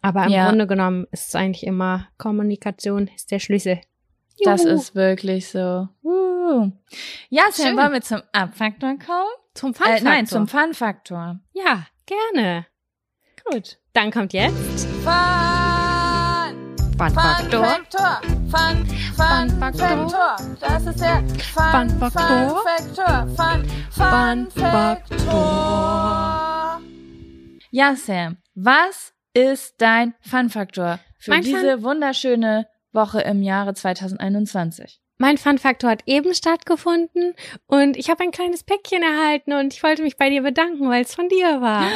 Aber 0.01 0.25
im 0.25 0.33
ja. 0.33 0.49
Grunde 0.49 0.67
genommen 0.67 1.07
ist 1.12 1.29
es 1.29 1.35
eigentlich 1.35 1.65
immer 1.65 2.09
Kommunikation 2.17 3.09
ist 3.15 3.31
der 3.31 3.38
Schlüssel. 3.38 3.81
Das 4.45 4.64
ist 4.64 4.95
wirklich 4.95 5.49
so. 5.49 5.88
Uh. 6.03 6.71
Ja, 7.29 7.45
Sam, 7.51 7.77
wollen 7.77 7.92
wir 7.92 8.01
zum 8.03 8.23
Abfaktor 8.33 8.99
kommen? 8.99 9.29
Zum 9.55 9.75
Fun-Faktor? 9.75 9.97
Äh, 9.97 10.03
nein, 10.03 10.27
zum 10.27 10.49
Fun-Faktor. 10.49 11.38
Ja, 11.53 11.87
gerne. 12.07 12.66
Gut. 13.45 13.79
Dann 13.92 14.11
kommt 14.11 14.33
jetzt 14.33 14.87
Fun. 15.05 15.12
Fun-Faktor. 16.99 17.81
Fun, 18.51 18.87
Fun, 19.16 19.51
Faktor. 19.59 20.37
Das 20.61 20.87
ist 20.87 21.01
der 21.01 21.23
Fun, 21.53 21.90
Fun 21.90 22.11
Faktor. 22.11 22.64
Fun, 23.37 23.64
Fun, 23.90 24.51
Fun 24.51 24.51
Faktor. 24.51 26.23
Ja, 27.71 27.97
Sam, 27.97 28.37
was 28.55 29.12
ist 29.35 29.75
dein 29.79 30.14
Fun-Faktor 30.21 30.99
für 31.18 31.31
mein 31.31 31.42
diese 31.42 31.75
Fun 31.75 31.83
wunderschöne 31.83 32.66
Woche 32.92 33.20
im 33.20 33.42
Jahre 33.42 33.74
2021. 33.74 35.02
Mein 35.23 35.39
Fun-Faktor 35.39 35.89
hat 35.89 36.03
eben 36.07 36.35
stattgefunden 36.35 37.35
und 37.69 37.97
ich 37.97 38.11
habe 38.11 38.25
ein 38.25 38.33
kleines 38.33 38.65
Päckchen 38.65 39.05
erhalten 39.05 39.53
und 39.53 39.73
ich 39.73 39.81
wollte 39.85 40.03
mich 40.03 40.17
bei 40.17 40.29
dir 40.31 40.43
bedanken, 40.43 40.89
weil 40.89 41.03
es 41.03 41.15
von 41.15 41.29
dir 41.29 41.61
war. 41.61 41.87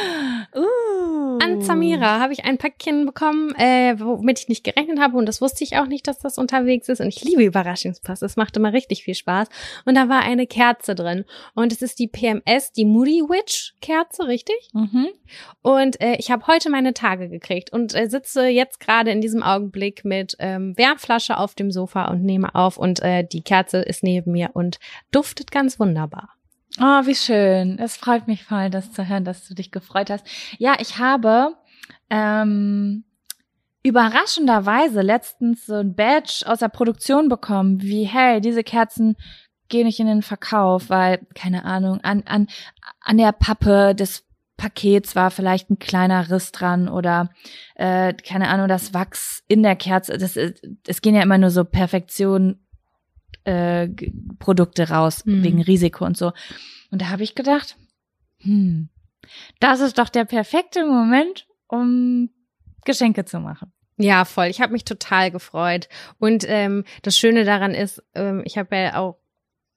Uh. 0.55 1.39
An 1.43 1.61
Samira 1.61 2.19
habe 2.19 2.31
ich 2.31 2.45
ein 2.45 2.57
Päckchen 2.57 3.05
bekommen, 3.05 3.53
äh, 3.55 3.95
womit 3.99 4.39
ich 4.39 4.47
nicht 4.47 4.63
gerechnet 4.63 4.99
habe 4.99 5.17
und 5.17 5.25
das 5.25 5.41
wusste 5.41 5.63
ich 5.63 5.77
auch 5.77 5.85
nicht, 5.87 6.07
dass 6.07 6.19
das 6.19 6.37
unterwegs 6.37 6.87
ist 6.87 7.01
und 7.01 7.09
ich 7.09 7.21
liebe 7.23 7.43
Überraschungspost. 7.43 8.23
Es 8.23 8.37
macht 8.37 8.55
immer 8.55 8.71
richtig 8.71 9.03
viel 9.03 9.13
Spaß 9.13 9.49
und 9.85 9.95
da 9.95 10.07
war 10.07 10.21
eine 10.21 10.47
Kerze 10.47 10.95
drin 10.95 11.25
und 11.53 11.73
es 11.73 11.81
ist 11.81 11.99
die 11.99 12.07
PMS, 12.07 12.71
die 12.71 12.85
Moody 12.85 13.23
Witch 13.27 13.75
Kerze, 13.81 14.27
richtig? 14.27 14.55
Mhm. 14.73 15.09
Und 15.61 15.99
äh, 16.01 16.15
ich 16.17 16.31
habe 16.31 16.47
heute 16.47 16.69
meine 16.69 16.93
Tage 16.93 17.29
gekriegt 17.29 17.73
und 17.73 17.93
äh, 17.93 18.09
sitze 18.09 18.47
jetzt 18.47 18.79
gerade 18.79 19.11
in 19.11 19.19
diesem 19.19 19.43
Augenblick 19.43 20.05
mit 20.05 20.37
ähm, 20.39 20.77
Wärmflasche 20.77 21.37
auf 21.37 21.55
dem 21.55 21.71
Sofa 21.71 22.05
und 22.05 22.23
nehme 22.23 22.55
auf 22.55 22.77
und 22.77 23.01
äh, 23.01 23.16
die 23.23 23.43
Kerze 23.43 23.79
ist 23.79 24.03
neben 24.03 24.31
mir 24.31 24.51
und 24.53 24.79
duftet 25.11 25.51
ganz 25.51 25.79
wunderbar. 25.79 26.29
Oh, 26.79 27.05
wie 27.05 27.15
schön. 27.15 27.79
Es 27.79 27.97
freut 27.97 28.27
mich 28.27 28.43
voll, 28.43 28.69
das 28.69 28.91
zu 28.91 29.07
hören, 29.07 29.25
dass 29.25 29.47
du 29.47 29.55
dich 29.55 29.71
gefreut 29.71 30.09
hast. 30.09 30.25
Ja, 30.59 30.75
ich 30.79 30.99
habe 30.99 31.55
ähm, 32.09 33.03
überraschenderweise 33.83 35.01
letztens 35.01 35.65
so 35.65 35.75
ein 35.75 35.95
Badge 35.95 36.43
aus 36.45 36.59
der 36.59 36.69
Produktion 36.69 37.29
bekommen, 37.29 37.81
wie, 37.81 38.03
hey, 38.03 38.41
diese 38.41 38.63
Kerzen 38.63 39.15
geh 39.69 39.83
nicht 39.83 39.99
in 39.99 40.07
den 40.07 40.21
Verkauf, 40.21 40.89
weil, 40.89 41.25
keine 41.35 41.65
Ahnung, 41.65 41.99
an, 42.01 42.23
an, 42.25 42.47
an 43.01 43.17
der 43.17 43.31
Pappe 43.31 43.95
des 43.95 44.25
Pakets 44.57 45.15
war 45.15 45.29
vielleicht 45.29 45.69
ein 45.69 45.79
kleiner 45.79 46.29
Riss 46.31 46.51
dran 46.51 46.89
oder 46.89 47.29
äh, 47.75 48.13
keine 48.13 48.49
Ahnung, 48.49 48.67
das 48.67 48.93
Wachs 48.93 49.43
in 49.47 49.61
der 49.61 49.75
Kerze. 49.75 50.17
Das, 50.17 50.35
es 50.35 51.01
gehen 51.01 51.15
ja 51.15 51.21
immer 51.21 51.37
nur 51.37 51.51
so 51.51 51.63
Perfektion 51.63 52.59
äh, 53.47 53.87
Produkte 54.39 54.89
raus 54.89 55.25
mhm. 55.25 55.43
wegen 55.43 55.61
Risiko 55.61 56.05
und 56.05 56.17
so. 56.17 56.33
Und 56.91 57.01
da 57.01 57.09
habe 57.09 57.23
ich 57.23 57.33
gedacht, 57.33 57.77
hm, 58.39 58.89
das 59.59 59.79
ist 59.79 59.97
doch 59.97 60.09
der 60.09 60.25
perfekte 60.25 60.85
Moment, 60.85 61.47
um 61.67 62.29
Geschenke 62.85 63.25
zu 63.25 63.39
machen. 63.39 63.71
Ja, 63.97 64.25
voll. 64.25 64.47
Ich 64.47 64.61
habe 64.61 64.73
mich 64.73 64.85
total 64.85 65.31
gefreut. 65.31 65.89
Und 66.19 66.45
ähm, 66.47 66.83
das 67.01 67.17
Schöne 67.17 67.45
daran 67.45 67.73
ist, 67.73 68.03
ähm, 68.13 68.43
ich 68.45 68.57
habe 68.57 68.75
ja 68.75 68.99
auch 68.99 69.17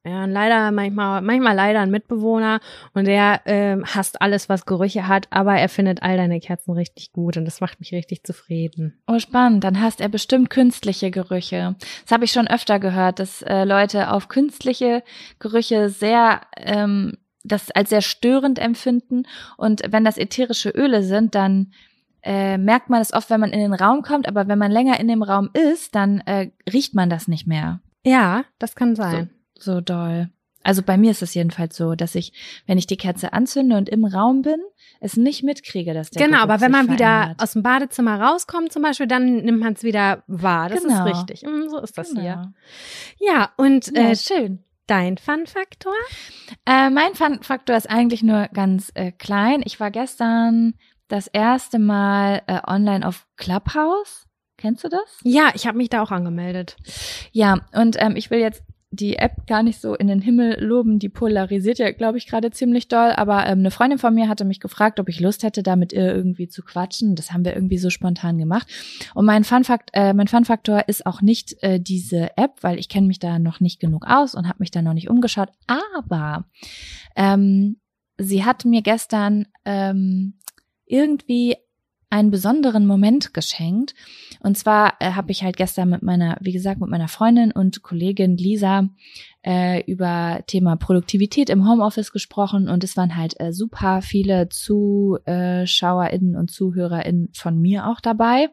ja, 0.03 0.25
leider 0.25 0.71
manchmal, 0.71 1.21
manchmal 1.21 1.55
leider 1.55 1.81
ein 1.81 1.91
Mitbewohner 1.91 2.61
und 2.95 3.07
der 3.07 3.43
ähm, 3.45 3.85
hasst 3.85 4.23
alles, 4.23 4.49
was 4.49 4.65
Gerüche 4.65 5.07
hat, 5.09 5.27
aber 5.31 5.57
er 5.57 5.69
findet 5.69 6.03
all 6.03 6.17
deine 6.17 6.41
Kerzen 6.41 6.73
richtig 6.73 7.13
gut 7.13 7.37
und 7.37 7.45
das 7.45 7.61
macht 7.61 7.81
mich 7.81 7.93
richtig 7.93 8.25
zufrieden. 8.25 9.03
Oh, 9.07 9.19
spannend. 9.19 9.63
Dann 9.63 9.81
hasst 9.83 10.01
er 10.01 10.09
bestimmt 10.09 10.49
künstliche 10.49 11.11
Gerüche. 11.11 11.77
Das 12.03 12.13
habe 12.13 12.25
ich 12.25 12.33
schon 12.33 12.49
öfter 12.49 12.79
gehört, 12.79 13.19
dass 13.19 13.43
äh, 13.43 13.65
Leute 13.65 14.11
auf 14.11 14.29
künstliche 14.29 15.03
Gerüche 15.39 15.91
sehr 15.91 16.41
ähm, 16.57 17.19
das 17.45 17.71
als 17.71 17.91
sehr 17.91 18.03
störend 18.03 18.59
empfinden 18.59 19.25
und 19.59 19.83
wenn 19.91 20.05
das 20.05 20.19
ätherische 20.19 20.71
Öle 20.71 21.03
sind, 21.03 21.35
dann 21.35 21.73
äh, 22.23 22.59
merkt 22.59 22.91
man 22.91 23.01
es 23.01 23.13
oft, 23.13 23.31
wenn 23.31 23.41
man 23.41 23.53
in 23.53 23.61
den 23.61 23.75
Raum 23.75 24.03
kommt, 24.03 24.29
aber 24.29 24.49
wenn 24.49 24.59
man 24.59 24.71
länger 24.71 24.99
in 25.01 25.09
dem 25.09 25.23
Raum 25.23 25.51
ist, 25.53 25.95
dann 25.95 26.21
äh, 26.21 26.51
riecht 26.71 26.95
man 26.95 27.11
das 27.11 27.29
nicht 27.29 27.47
mehr. 27.47 27.81
Ja, 28.05 28.45
das 28.59 28.75
kann 28.75 28.95
sein. 28.95 29.31
So 29.33 29.40
so 29.63 29.81
doll. 29.81 30.31
Also 30.63 30.83
bei 30.83 30.99
mir 30.99 31.11
ist 31.11 31.23
es 31.23 31.35
jedenfalls 31.35 31.77
so, 31.77 31.95
dass 31.95 32.15
ich, 32.15 32.33
wenn 32.67 32.77
ich 32.77 32.87
die 32.87 32.99
Kerze 32.99 33.33
anzünde 33.33 33.77
und 33.77 33.89
im 33.89 34.05
Raum 34.05 34.43
bin, 34.43 34.61
es 35.01 35.17
nicht 35.17 35.43
mitkriege, 35.43 35.95
dass 35.95 36.11
der 36.11 36.27
Genau, 36.27 36.39
Geruch 36.39 36.51
aber 36.51 36.61
wenn 36.61 36.71
man 36.71 36.91
wieder 36.91 37.35
aus 37.39 37.55
dem 37.55 37.63
Badezimmer 37.63 38.21
rauskommt 38.21 38.71
zum 38.71 38.83
Beispiel, 38.83 39.07
dann 39.07 39.37
nimmt 39.37 39.61
man 39.61 39.73
es 39.73 39.83
wieder 39.83 40.23
wahr. 40.27 40.69
Das 40.69 40.83
genau. 40.83 41.07
ist 41.07 41.17
richtig. 41.17 41.43
Mm, 41.43 41.69
so 41.69 41.79
ist 41.79 41.97
das 41.97 42.11
genau. 42.11 42.21
hier. 42.21 42.53
Ja, 43.19 43.51
und 43.57 43.87
ja, 43.97 44.11
äh, 44.11 44.17
schön. 44.17 44.63
Dein 44.87 45.17
Fun-Faktor? 45.17 45.95
Äh, 46.67 46.91
mein 46.91 47.15
Fun-Faktor 47.15 47.77
ist 47.77 47.89
eigentlich 47.89 48.23
nur 48.23 48.49
ganz 48.49 48.91
äh, 48.95 49.13
klein. 49.13 49.63
Ich 49.65 49.81
war 49.81 49.91
gestern 49.91 50.75
das 51.09 51.27
erste 51.29 51.79
Mal 51.79 52.43
äh, 52.47 52.61
online 52.67 53.07
auf 53.07 53.27
Clubhouse. 53.37 54.27
Kennst 54.59 54.85
du 54.85 54.89
das? 54.89 55.01
Ja, 55.23 55.53
ich 55.55 55.67
habe 55.67 55.79
mich 55.79 55.89
da 55.89 56.03
auch 56.03 56.11
angemeldet. 56.11 56.77
Ja, 57.33 57.61
und 57.73 57.97
ähm, 57.99 58.15
ich 58.15 58.31
will 58.31 58.41
jetzt 58.41 58.63
die 58.93 59.17
App 59.17 59.47
gar 59.47 59.63
nicht 59.63 59.81
so 59.81 59.95
in 59.95 60.09
den 60.09 60.21
Himmel 60.21 60.63
loben. 60.63 60.99
Die 60.99 61.09
polarisiert 61.09 61.79
ja, 61.79 61.93
glaube 61.93 62.19
ich, 62.19 62.27
gerade 62.27 62.51
ziemlich 62.51 62.89
doll. 62.89 63.13
Aber 63.13 63.47
ähm, 63.47 63.61
eine 63.61 63.71
Freundin 63.71 63.99
von 63.99 64.15
mir 64.15 64.29
hatte 64.29 64.45
mich 64.45 64.59
gefragt, 64.59 64.99
ob 64.99 65.09
ich 65.09 65.21
Lust 65.21 65.45
hätte, 65.45 65.63
da 65.63 65.77
mit 65.77 65.93
ihr 65.93 66.13
irgendwie 66.13 66.49
zu 66.49 66.63
quatschen. 66.63 67.15
Das 67.15 67.33
haben 67.33 67.45
wir 67.45 67.55
irgendwie 67.55 67.79
so 67.79 67.89
spontan 67.89 68.37
gemacht. 68.39 68.67
Und 69.15 69.27
mein 69.27 69.45
Funfakt, 69.45 69.91
äh, 69.93 70.13
mein 70.13 70.27
Funfaktor 70.27 70.89
ist 70.89 71.07
auch 71.07 71.23
nicht 71.23 71.57
äh, 71.63 71.79
diese 71.81 72.37
App, 72.37 72.55
weil 72.63 72.81
ich 72.81 72.89
kenne 72.89 73.07
mich 73.07 73.21
da 73.21 73.39
noch 73.39 73.61
nicht 73.61 73.79
genug 73.79 74.07
aus 74.07 74.35
und 74.35 74.49
habe 74.49 74.59
mich 74.59 74.73
da 74.73 74.83
noch 74.83 74.95
nicht 74.95 75.09
umgeschaut. 75.09 75.51
Aber 75.69 76.47
ähm, 77.15 77.77
sie 78.19 78.45
hat 78.45 78.65
mir 78.65 78.83
gestern 78.83 79.47
ähm, 79.65 80.35
irgendwie 80.87 81.57
einen 82.11 82.31
besonderen 82.31 82.87
Moment 82.87 83.33
geschenkt. 83.33 83.95
Und 84.41 84.59
zwar 84.59 84.95
äh, 84.99 85.13
habe 85.13 85.31
ich 85.31 85.43
halt 85.45 85.57
gestern 85.57 85.89
mit 85.89 86.03
meiner, 86.03 86.37
wie 86.41 86.53
gesagt, 86.53 86.81
mit 86.81 86.91
meiner 86.91 87.09
Freundin 87.09 87.53
und 87.53 87.83
Kollegin 87.83 88.37
Lisa 88.37 88.89
äh, 89.47 89.83
über 89.85 90.41
Thema 90.47 90.77
Produktivität 90.77 91.49
im 91.49 91.69
Homeoffice 91.69 92.13
gesprochen 92.13 92.69
und 92.69 92.85
es 92.85 92.97
waren 92.97 93.17
halt 93.17 93.39
äh, 93.41 93.53
super 93.53 94.03
viele 94.03 94.49
ZuschauerInnen 94.49 96.37
und 96.37 96.51
ZuhörerInnen 96.51 97.31
von 97.33 97.59
mir 97.61 97.87
auch 97.87 98.01
dabei. 98.01 98.49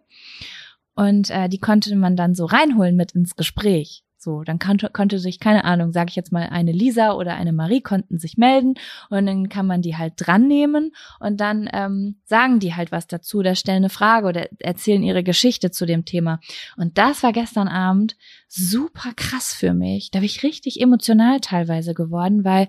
Und 0.96 1.30
äh, 1.30 1.50
die 1.50 1.60
konnte 1.60 1.96
man 1.96 2.16
dann 2.16 2.36
so 2.36 2.46
reinholen 2.46 2.96
mit 2.96 3.14
ins 3.14 3.36
Gespräch. 3.36 4.04
So, 4.28 4.44
dann 4.44 4.60
konnte, 4.60 4.90
konnte 4.90 5.20
sich, 5.20 5.40
keine 5.40 5.64
Ahnung, 5.64 5.94
sage 5.94 6.10
ich 6.10 6.18
jetzt 6.18 6.34
mal, 6.34 6.50
eine 6.50 6.74
Lisa 6.74 7.14
oder 7.14 7.36
eine 7.36 7.54
Marie 7.54 7.80
konnten 7.80 8.18
sich 8.20 8.36
melden 8.36 8.74
und 9.10 9.26
dann 9.26 9.48
kann 9.48 9.66
man 9.66 9.82
die 9.82 9.96
halt 9.96 10.16
dran 10.18 10.50
nehmen 10.50 10.92
und 11.22 11.40
dann 11.40 11.70
ähm, 11.72 12.18
sagen 12.26 12.60
die 12.60 12.76
halt 12.76 12.92
was 12.92 13.08
dazu 13.08 13.38
oder 13.38 13.56
stellen 13.56 13.78
eine 13.78 13.90
Frage 13.90 14.28
oder 14.28 14.50
erzählen 14.60 15.02
ihre 15.02 15.24
Geschichte 15.24 15.72
zu 15.72 15.86
dem 15.86 16.04
Thema. 16.04 16.42
Und 16.76 16.98
das 16.98 17.24
war 17.24 17.32
gestern 17.32 17.70
Abend 17.70 18.18
super 18.50 19.14
krass 19.16 19.54
für 19.54 19.74
mich. 19.74 20.12
Da 20.12 20.20
bin 20.20 20.26
ich 20.26 20.44
richtig 20.44 20.82
emotional 20.82 21.40
teilweise 21.40 21.94
geworden, 21.94 22.44
weil 22.44 22.68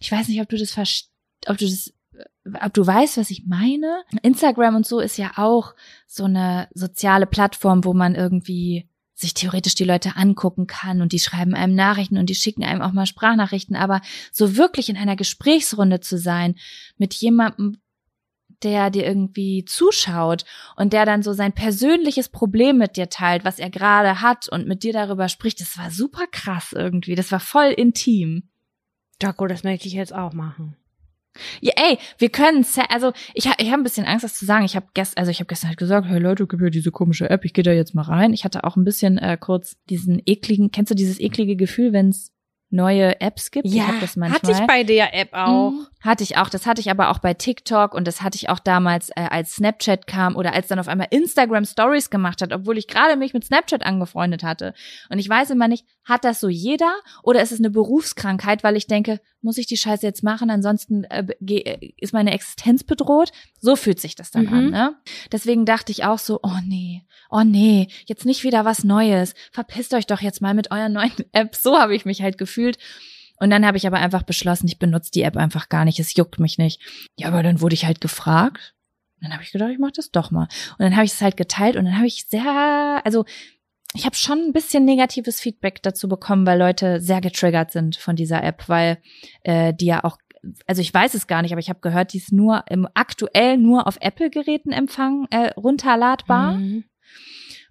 ich 0.00 0.10
weiß 0.10 0.26
nicht, 0.26 0.40
ob 0.40 0.48
du 0.48 0.56
das 0.56 0.72
verstehst, 0.72 1.12
ob 1.46 1.56
du 1.56 1.66
das 1.66 1.94
ob 2.62 2.74
du 2.74 2.84
weißt, 2.84 3.16
was 3.18 3.30
ich 3.30 3.44
meine. 3.46 4.02
Instagram 4.22 4.74
und 4.74 4.86
so 4.86 4.98
ist 4.98 5.18
ja 5.18 5.34
auch 5.36 5.76
so 6.08 6.24
eine 6.24 6.66
soziale 6.74 7.26
Plattform, 7.26 7.84
wo 7.84 7.94
man 7.94 8.16
irgendwie 8.16 8.88
sich 9.16 9.32
theoretisch 9.32 9.74
die 9.74 9.84
Leute 9.84 10.14
angucken 10.14 10.66
kann 10.66 11.00
und 11.00 11.12
die 11.12 11.18
schreiben 11.18 11.54
einem 11.54 11.74
Nachrichten 11.74 12.18
und 12.18 12.28
die 12.28 12.34
schicken 12.34 12.62
einem 12.62 12.82
auch 12.82 12.92
mal 12.92 13.06
Sprachnachrichten, 13.06 13.74
aber 13.74 14.02
so 14.30 14.56
wirklich 14.56 14.90
in 14.90 14.98
einer 14.98 15.16
Gesprächsrunde 15.16 16.00
zu 16.00 16.18
sein 16.18 16.54
mit 16.98 17.14
jemandem, 17.14 17.78
der 18.62 18.90
dir 18.90 19.06
irgendwie 19.06 19.64
zuschaut 19.64 20.44
und 20.76 20.92
der 20.92 21.06
dann 21.06 21.22
so 21.22 21.32
sein 21.32 21.52
persönliches 21.52 22.28
Problem 22.28 22.76
mit 22.76 22.96
dir 22.96 23.08
teilt, 23.08 23.44
was 23.44 23.58
er 23.58 23.70
gerade 23.70 24.20
hat 24.20 24.48
und 24.50 24.68
mit 24.68 24.82
dir 24.82 24.92
darüber 24.92 25.28
spricht, 25.30 25.60
das 25.62 25.78
war 25.78 25.90
super 25.90 26.26
krass 26.30 26.72
irgendwie, 26.72 27.14
das 27.14 27.32
war 27.32 27.40
voll 27.40 27.72
intim. 27.72 28.50
Jaco, 29.20 29.46
das 29.46 29.64
möchte 29.64 29.88
ich 29.88 29.94
jetzt 29.94 30.14
auch 30.14 30.34
machen. 30.34 30.76
Ja, 31.60 31.72
ey, 31.76 31.98
wir 32.18 32.28
können, 32.28 32.64
also 32.88 33.12
ich, 33.34 33.46
ich 33.46 33.70
habe 33.70 33.80
ein 33.80 33.82
bisschen 33.82 34.06
Angst, 34.06 34.24
das 34.24 34.34
zu 34.34 34.44
sagen. 34.44 34.64
Ich 34.64 34.76
habe 34.76 34.86
gestern, 34.94 35.20
also 35.20 35.30
ich 35.30 35.38
habe 35.38 35.48
gestern 35.48 35.68
halt 35.68 35.78
gesagt, 35.78 36.06
hey 36.08 36.18
Leute, 36.18 36.46
gib 36.46 36.60
mir 36.60 36.70
diese 36.70 36.90
komische 36.90 37.30
App, 37.30 37.44
ich 37.44 37.52
gehe 37.52 37.64
da 37.64 37.72
jetzt 37.72 37.94
mal 37.94 38.02
rein. 38.02 38.32
Ich 38.32 38.44
hatte 38.44 38.64
auch 38.64 38.76
ein 38.76 38.84
bisschen 38.84 39.18
äh, 39.18 39.36
kurz 39.40 39.76
diesen 39.88 40.20
ekligen, 40.24 40.70
kennst 40.70 40.90
du 40.90 40.94
dieses 40.94 41.20
eklige 41.20 41.56
Gefühl, 41.56 41.92
wenn's 41.92 42.32
neue 42.70 43.20
Apps 43.20 43.50
gibt. 43.50 43.68
Ja, 43.68 43.84
ich 44.02 44.16
hatte 44.16 44.52
ich 44.52 44.66
bei 44.66 44.82
der 44.82 45.14
App 45.14 45.32
auch. 45.32 45.70
Mhm, 45.70 45.86
hatte 46.00 46.24
ich 46.24 46.36
auch. 46.36 46.48
Das 46.48 46.66
hatte 46.66 46.80
ich 46.80 46.90
aber 46.90 47.10
auch 47.10 47.18
bei 47.18 47.34
TikTok 47.34 47.94
und 47.94 48.06
das 48.06 48.22
hatte 48.22 48.36
ich 48.36 48.48
auch 48.48 48.58
damals, 48.58 49.10
äh, 49.10 49.26
als 49.30 49.54
Snapchat 49.54 50.06
kam 50.06 50.36
oder 50.36 50.52
als 50.52 50.66
dann 50.66 50.78
auf 50.78 50.88
einmal 50.88 51.08
Instagram 51.10 51.64
Stories 51.64 52.10
gemacht 52.10 52.42
hat, 52.42 52.52
obwohl 52.52 52.76
ich 52.78 52.88
gerade 52.88 53.16
mich 53.16 53.34
mit 53.34 53.44
Snapchat 53.44 53.84
angefreundet 53.84 54.42
hatte. 54.42 54.74
Und 55.10 55.18
ich 55.18 55.28
weiß 55.28 55.50
immer 55.50 55.68
nicht, 55.68 55.86
hat 56.06 56.24
das 56.24 56.40
so 56.40 56.48
jeder 56.48 56.94
oder 57.22 57.42
ist 57.42 57.52
es 57.52 57.58
eine 57.58 57.68
Berufskrankheit, 57.68 58.62
weil 58.64 58.76
ich 58.76 58.86
denke, 58.86 59.20
muss 59.42 59.58
ich 59.58 59.66
die 59.66 59.76
Scheiße 59.76 60.06
jetzt 60.06 60.22
machen, 60.22 60.50
ansonsten 60.50 61.04
äh, 61.04 61.26
äh 61.40 61.92
ist 61.98 62.12
meine 62.12 62.32
Existenz 62.32 62.84
bedroht. 62.84 63.32
So 63.60 63.76
fühlt 63.76 64.00
sich 64.00 64.14
das 64.14 64.30
dann 64.30 64.46
mhm. 64.46 64.52
an. 64.52 64.70
Ne? 64.70 64.96
Deswegen 65.32 65.66
dachte 65.66 65.92
ich 65.92 66.04
auch 66.04 66.20
so, 66.20 66.40
oh 66.42 66.58
nee, 66.64 67.04
oh 67.28 67.42
nee, 67.42 67.88
jetzt 68.06 68.24
nicht 68.24 68.44
wieder 68.44 68.64
was 68.64 68.84
Neues. 68.84 69.34
Verpisst 69.50 69.92
euch 69.94 70.06
doch 70.06 70.20
jetzt 70.20 70.40
mal 70.40 70.54
mit 70.54 70.70
euren 70.70 70.92
neuen 70.92 71.12
Apps. 71.32 71.62
So 71.62 71.76
habe 71.76 71.94
ich 71.94 72.04
mich 72.04 72.22
halt 72.22 72.38
gefühlt. 72.38 72.78
Und 73.38 73.50
dann 73.50 73.66
habe 73.66 73.76
ich 73.76 73.86
aber 73.86 73.98
einfach 73.98 74.22
beschlossen, 74.22 74.68
ich 74.68 74.78
benutze 74.78 75.10
die 75.10 75.22
App 75.22 75.36
einfach 75.36 75.68
gar 75.68 75.84
nicht. 75.84 75.98
Es 75.98 76.14
juckt 76.14 76.38
mich 76.38 76.56
nicht. 76.56 76.80
Ja, 77.16 77.28
aber 77.28 77.42
dann 77.42 77.60
wurde 77.60 77.74
ich 77.74 77.84
halt 77.84 78.00
gefragt. 78.00 78.74
dann 79.20 79.32
habe 79.32 79.42
ich 79.42 79.50
gedacht, 79.50 79.70
ich 79.72 79.78
mache 79.78 79.92
das 79.96 80.10
doch 80.10 80.30
mal. 80.30 80.48
Und 80.78 80.80
dann 80.80 80.94
habe 80.94 81.04
ich 81.04 81.12
es 81.12 81.20
halt 81.20 81.36
geteilt 81.36 81.76
und 81.76 81.84
dann 81.84 81.96
habe 81.96 82.06
ich 82.06 82.26
sehr, 82.28 83.02
also 83.04 83.24
ich 83.94 84.04
habe 84.04 84.16
schon 84.16 84.38
ein 84.38 84.52
bisschen 84.52 84.84
negatives 84.84 85.40
Feedback 85.40 85.82
dazu 85.82 86.08
bekommen, 86.08 86.46
weil 86.46 86.58
Leute 86.58 87.00
sehr 87.00 87.20
getriggert 87.20 87.72
sind 87.72 87.96
von 87.96 88.16
dieser 88.16 88.42
App, 88.42 88.68
weil 88.68 88.98
äh, 89.42 89.72
die 89.74 89.86
ja 89.86 90.04
auch 90.04 90.18
also 90.66 90.80
ich 90.80 90.92
weiß 90.92 91.14
es 91.14 91.26
gar 91.26 91.42
nicht, 91.42 91.52
aber 91.52 91.60
ich 91.60 91.68
habe 91.68 91.80
gehört, 91.80 92.12
die 92.12 92.18
ist 92.18 92.32
nur 92.32 92.64
im 92.68 92.86
aktuell 92.94 93.56
nur 93.56 93.86
auf 93.86 93.98
Apple-Geräten 94.00 94.72
empfangen, 94.72 95.26
äh, 95.30 95.50
runterladbar. 95.56 96.52
Mhm. 96.52 96.84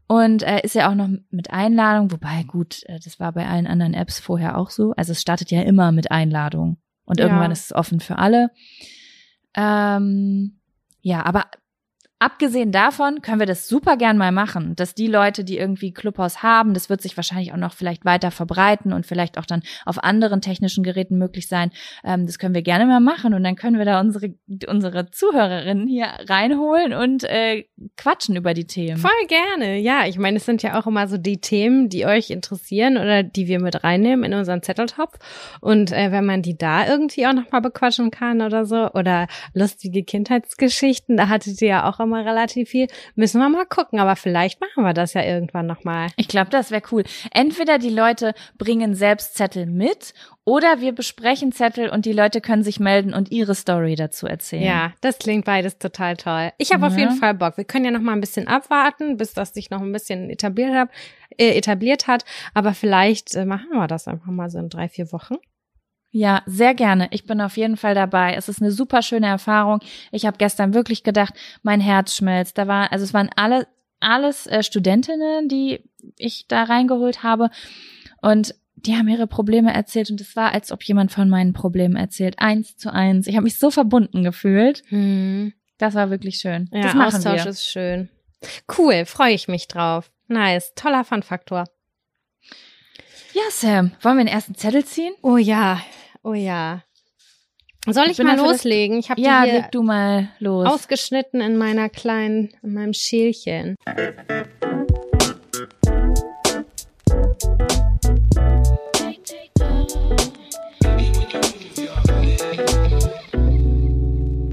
Und 0.07 0.43
äh, 0.43 0.61
ist 0.61 0.75
ja 0.75 0.89
auch 0.89 0.95
noch 0.95 1.09
mit 1.31 1.49
Einladung, 1.49 2.11
wobei 2.11 2.43
gut, 2.43 2.83
äh, 2.85 2.99
das 3.03 3.19
war 3.19 3.31
bei 3.31 3.47
allen 3.47 3.65
anderen 3.65 3.95
Apps 3.95 4.19
vorher 4.19 4.57
auch 4.57 4.69
so. 4.69 4.93
Also 4.95 5.13
es 5.13 5.21
startet 5.21 5.49
ja 5.49 5.61
immer 5.63 5.91
mit 5.91 6.11
Einladung 6.11 6.77
und 7.05 7.19
ja. 7.19 7.25
irgendwann 7.25 7.51
ist 7.51 7.65
es 7.65 7.73
offen 7.73 7.99
für 7.99 8.19
alle. 8.19 8.51
Ähm, 9.55 10.59
ja, 11.01 11.25
aber 11.25 11.45
Abgesehen 12.25 12.71
davon 12.71 13.21
können 13.21 13.37
wir 13.37 13.45
das 13.45 13.67
super 13.67 13.97
gern 13.97 14.17
mal 14.17 14.31
machen, 14.31 14.75
dass 14.75 14.95
die 14.95 15.05
Leute, 15.05 15.43
die 15.43 15.59
irgendwie 15.59 15.93
Clubhouse 15.93 16.41
haben, 16.41 16.73
das 16.73 16.89
wird 16.89 16.99
sich 16.99 17.15
wahrscheinlich 17.15 17.53
auch 17.53 17.57
noch 17.57 17.73
vielleicht 17.75 18.03
weiter 18.03 18.31
verbreiten 18.31 18.93
und 18.93 19.05
vielleicht 19.05 19.37
auch 19.37 19.45
dann 19.45 19.61
auf 19.85 20.03
anderen 20.03 20.41
technischen 20.41 20.83
Geräten 20.83 21.19
möglich 21.19 21.47
sein. 21.47 21.69
Ähm, 22.03 22.25
das 22.25 22.39
können 22.39 22.55
wir 22.55 22.63
gerne 22.63 22.87
mal 22.87 22.99
machen 22.99 23.35
und 23.35 23.43
dann 23.43 23.55
können 23.55 23.77
wir 23.77 23.85
da 23.85 23.99
unsere 23.99 24.33
unsere 24.67 25.11
Zuhörerinnen 25.11 25.87
hier 25.87 26.07
reinholen 26.27 26.93
und 26.93 27.25
äh, 27.25 27.65
quatschen 27.95 28.35
über 28.35 28.55
die 28.55 28.65
Themen. 28.65 28.97
Voll 28.97 29.11
gerne, 29.27 29.77
ja. 29.77 30.07
Ich 30.07 30.17
meine, 30.17 30.37
es 30.37 30.45
sind 30.45 30.63
ja 30.63 30.79
auch 30.79 30.87
immer 30.87 31.07
so 31.07 31.19
die 31.19 31.41
Themen, 31.41 31.89
die 31.89 32.07
euch 32.07 32.31
interessieren 32.31 32.97
oder 32.97 33.21
die 33.21 33.47
wir 33.47 33.59
mit 33.59 33.83
reinnehmen 33.83 34.25
in 34.25 34.33
unseren 34.33 34.63
Zetteltopf. 34.63 35.19
Und 35.61 35.91
äh, 35.91 36.11
wenn 36.11 36.25
man 36.25 36.41
die 36.41 36.57
da 36.57 36.87
irgendwie 36.87 37.27
auch 37.27 37.33
noch 37.33 37.51
mal 37.51 37.59
bequatschen 37.59 38.09
kann 38.09 38.41
oder 38.41 38.65
so 38.65 38.89
oder 38.93 39.27
lustige 39.53 40.03
Kindheitsgeschichten, 40.03 41.17
da 41.17 41.29
hattet 41.29 41.61
ihr 41.61 41.67
ja 41.67 41.87
auch 41.87 41.99
immer 41.99 42.14
immer 42.15 42.25
relativ 42.25 42.69
viel. 42.69 42.87
Müssen 43.15 43.39
wir 43.39 43.49
mal 43.49 43.65
gucken, 43.65 43.99
aber 43.99 44.15
vielleicht 44.15 44.61
machen 44.61 44.83
wir 44.83 44.93
das 44.93 45.13
ja 45.13 45.23
irgendwann 45.23 45.65
nochmal. 45.65 46.09
Ich 46.17 46.27
glaube, 46.27 46.49
das 46.49 46.71
wäre 46.71 46.83
cool. 46.91 47.03
Entweder 47.31 47.77
die 47.77 47.89
Leute 47.89 48.33
bringen 48.57 48.95
selbst 48.95 49.35
Zettel 49.35 49.65
mit 49.65 50.13
oder 50.43 50.79
wir 50.79 50.93
besprechen 50.93 51.51
Zettel 51.51 51.89
und 51.89 52.05
die 52.05 52.13
Leute 52.13 52.41
können 52.41 52.63
sich 52.63 52.79
melden 52.79 53.13
und 53.13 53.31
ihre 53.31 53.55
Story 53.55 53.95
dazu 53.95 54.27
erzählen. 54.27 54.63
Ja, 54.63 54.93
das 55.01 55.17
klingt 55.17 55.45
beides 55.45 55.77
total 55.77 56.17
toll. 56.17 56.51
Ich 56.57 56.71
habe 56.71 56.83
ja. 56.83 56.87
auf 56.87 56.97
jeden 56.97 57.15
Fall 57.15 57.33
Bock. 57.33 57.57
Wir 57.57 57.65
können 57.65 57.85
ja 57.85 57.91
noch 57.91 58.01
mal 58.01 58.13
ein 58.13 58.21
bisschen 58.21 58.47
abwarten, 58.47 59.17
bis 59.17 59.33
das 59.33 59.53
sich 59.53 59.69
noch 59.69 59.81
ein 59.81 59.91
bisschen 59.91 60.29
etabliert 60.29 60.73
hat, 60.73 60.89
äh, 61.37 61.57
etabliert 61.57 62.07
hat. 62.07 62.23
Aber 62.53 62.73
vielleicht 62.73 63.35
äh, 63.35 63.45
machen 63.45 63.69
wir 63.71 63.87
das 63.87 64.07
einfach 64.07 64.27
mal 64.27 64.49
so 64.49 64.59
in 64.59 64.69
drei, 64.69 64.87
vier 64.87 65.11
Wochen. 65.11 65.35
Ja, 66.17 66.43
sehr 66.45 66.73
gerne. 66.73 67.09
Ich 67.11 67.25
bin 67.25 67.41
auf 67.41 67.57
jeden 67.57 67.75
Fall 67.75 67.93
dabei. 67.93 68.35
Es 68.35 68.47
ist 68.47 68.61
eine 68.61 68.71
super 68.71 69.01
schöne 69.01 69.27
Erfahrung. 69.27 69.79
Ich 70.13 70.25
habe 70.25 70.37
gestern 70.37 70.73
wirklich 70.73 71.03
gedacht, 71.03 71.33
mein 71.61 71.81
Herz 71.81 72.15
schmelzt. 72.15 72.57
Da 72.57 72.67
war, 72.67 72.93
also 72.93 73.03
es 73.03 73.13
waren 73.13 73.29
alle 73.35 73.67
alles 73.99 74.47
äh, 74.47 74.63
Studentinnen, 74.63 75.49
die 75.49 75.81
ich 76.17 76.47
da 76.47 76.63
reingeholt 76.63 77.21
habe 77.23 77.49
und 78.21 78.55
die 78.75 78.95
haben 78.95 79.09
ihre 79.09 79.27
Probleme 79.27 79.73
erzählt 79.73 80.09
und 80.09 80.21
es 80.21 80.37
war, 80.37 80.53
als 80.53 80.71
ob 80.71 80.83
jemand 80.83 81.11
von 81.11 81.27
meinen 81.27 81.51
Problemen 81.51 81.97
erzählt, 81.97 82.35
eins 82.37 82.77
zu 82.77 82.93
eins. 82.93 83.27
Ich 83.27 83.35
habe 83.35 83.43
mich 83.43 83.59
so 83.59 83.69
verbunden 83.69 84.23
gefühlt. 84.23 84.83
Hm. 84.87 85.51
Das 85.79 85.95
war 85.95 86.11
wirklich 86.11 86.37
schön. 86.37 86.69
Ja, 86.71 86.81
das 86.81 86.93
machen 86.93 87.15
Austausch 87.15 87.43
wir. 87.43 87.51
ist 87.51 87.65
schön. 87.65 88.07
Cool, 88.77 89.03
freue 89.05 89.33
ich 89.33 89.49
mich 89.49 89.67
drauf. 89.67 90.11
Nice, 90.27 90.73
toller 90.75 91.03
Fun-Faktor. 91.03 91.65
Ja, 93.35 93.51
Sam, 93.51 93.91
wollen 94.01 94.17
wir 94.17 94.23
den 94.23 94.33
ersten 94.33 94.55
Zettel 94.55 94.85
ziehen? 94.85 95.13
Oh 95.21 95.35
ja, 95.35 95.81
Oh 96.23 96.33
ja. 96.33 96.83
Soll 97.85 98.05
ich, 98.05 98.17
ich 98.17 98.25
mal 98.25 98.37
loslegen? 98.37 98.97
Ich 98.97 99.09
habe 99.09 99.19
ja, 99.19 99.43
die 99.43 99.51
hier 99.51 99.67
du 99.73 99.83
mal 99.83 100.29
los. 100.39 100.65
ausgeschnitten 100.65 101.41
in 101.41 101.57
meiner 101.57 101.89
kleinen, 101.89 102.53
in 102.63 102.73
meinem 102.73 102.93
Schälchen. 102.93 103.75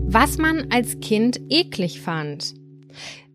Was 0.09 0.38
man 0.38 0.73
als 0.73 0.99
Kind 0.99 1.40
eklig 1.51 2.01
fand. 2.01 2.55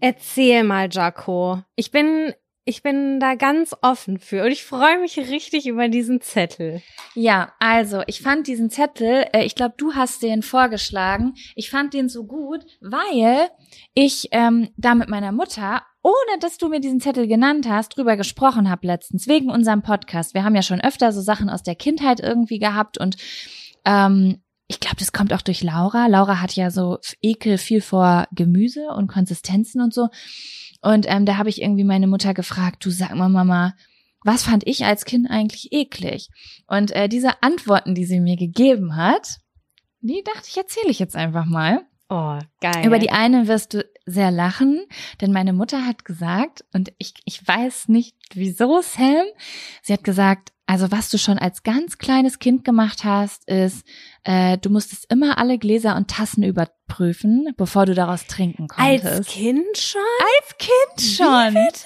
Erzähl 0.01 0.65
mal, 0.65 0.89
Jaco. 0.91 1.61
Ich 1.77 1.91
bin 1.91 2.33
ich 2.67 2.83
bin 2.83 3.21
da 3.21 3.35
ganz 3.35 3.73
offen 3.81 4.19
für 4.19 4.43
und 4.43 4.51
ich 4.51 4.65
freue 4.65 4.99
mich 4.99 5.17
richtig 5.17 5.67
über 5.67 5.87
diesen 5.87 6.19
Zettel. 6.19 6.81
Ja, 7.15 7.53
also 7.59 8.03
ich 8.07 8.21
fand 8.21 8.45
diesen 8.45 8.69
Zettel, 8.69 9.25
äh, 9.31 9.45
ich 9.45 9.55
glaube, 9.55 9.75
du 9.77 9.95
hast 9.95 10.21
den 10.21 10.43
vorgeschlagen. 10.43 11.33
Ich 11.55 11.69
fand 11.69 11.93
den 11.93 12.09
so 12.09 12.25
gut, 12.25 12.65
weil 12.81 13.49
ich 13.93 14.27
ähm, 14.31 14.67
da 14.75 14.95
mit 14.95 15.07
meiner 15.07 15.31
Mutter, 15.31 15.81
ohne 16.03 16.39
dass 16.41 16.57
du 16.57 16.67
mir 16.67 16.81
diesen 16.81 16.99
Zettel 16.99 17.27
genannt 17.27 17.69
hast, 17.69 17.95
drüber 17.95 18.17
gesprochen 18.17 18.69
habe 18.69 18.85
letztens, 18.85 19.29
wegen 19.29 19.49
unserem 19.49 19.81
Podcast. 19.81 20.33
Wir 20.33 20.43
haben 20.43 20.55
ja 20.55 20.61
schon 20.61 20.81
öfter 20.81 21.13
so 21.13 21.21
Sachen 21.21 21.49
aus 21.49 21.63
der 21.63 21.75
Kindheit 21.75 22.19
irgendwie 22.19 22.59
gehabt 22.59 22.97
und 22.97 23.15
ähm, 23.85 24.41
ich 24.67 24.79
glaube, 24.79 24.97
das 24.97 25.13
kommt 25.13 25.33
auch 25.33 25.41
durch 25.41 25.63
Laura. 25.63 26.07
Laura 26.07 26.41
hat 26.41 26.55
ja 26.55 26.71
so 26.71 26.99
Ekel 27.21 27.57
viel 27.57 27.81
vor 27.81 28.27
Gemüse 28.31 28.87
und 28.89 29.07
Konsistenzen 29.07 29.81
und 29.81 29.93
so. 29.93 30.09
Und 30.81 31.05
ähm, 31.07 31.25
da 31.25 31.37
habe 31.37 31.49
ich 31.49 31.61
irgendwie 31.61 31.85
meine 31.85 32.07
Mutter 32.07 32.33
gefragt, 32.33 32.85
du 32.85 32.89
sag 32.89 33.15
mal, 33.15 33.29
Mama, 33.29 33.73
was 34.23 34.43
fand 34.43 34.67
ich 34.67 34.85
als 34.85 35.05
Kind 35.05 35.29
eigentlich 35.29 35.71
eklig? 35.71 36.29
Und 36.67 36.91
äh, 36.91 37.07
diese 37.07 37.41
Antworten, 37.41 37.95
die 37.95 38.05
sie 38.05 38.19
mir 38.19 38.35
gegeben 38.35 38.95
hat, 38.97 39.37
die 40.01 40.21
dachte 40.23 40.47
ich, 40.49 40.57
erzähle 40.57 40.89
ich 40.89 40.99
jetzt 40.99 41.15
einfach 41.15 41.45
mal. 41.45 41.85
Oh, 42.09 42.39
geil. 42.61 42.85
Über 42.85 42.99
die 42.99 43.11
eine 43.11 43.47
wirst 43.47 43.73
du 43.73 43.85
sehr 44.05 44.31
lachen, 44.31 44.85
denn 45.19 45.33
meine 45.33 45.53
Mutter 45.53 45.85
hat 45.85 46.05
gesagt, 46.05 46.63
und 46.73 46.93
ich, 46.97 47.13
ich 47.25 47.45
weiß 47.45 47.89
nicht 47.89 48.15
wieso, 48.33 48.81
Sam, 48.81 49.25
sie 49.81 49.93
hat 49.93 50.03
gesagt, 50.03 50.53
also 50.67 50.91
was 50.91 51.09
du 51.09 51.17
schon 51.17 51.39
als 51.39 51.63
ganz 51.63 51.97
kleines 51.97 52.39
Kind 52.39 52.65
gemacht 52.65 53.03
hast, 53.05 53.47
ist, 53.47 53.85
äh, 54.23 54.57
du 54.57 54.69
musstest 54.69 55.11
immer 55.11 55.37
alle 55.37 55.57
Gläser 55.57 55.95
und 55.95 56.09
Tassen 56.09 56.43
überprüfen, 56.43 57.53
bevor 57.57 57.85
du 57.85 57.95
daraus 57.95 58.27
trinken 58.27 58.67
konntest. 58.67 59.05
Als 59.05 59.27
Kind 59.27 59.77
schon? 59.77 60.01
Als 60.39 60.57
Kind 60.57 61.15
schon. 61.15 61.53
Wie 61.55 61.65
bitte? 61.65 61.85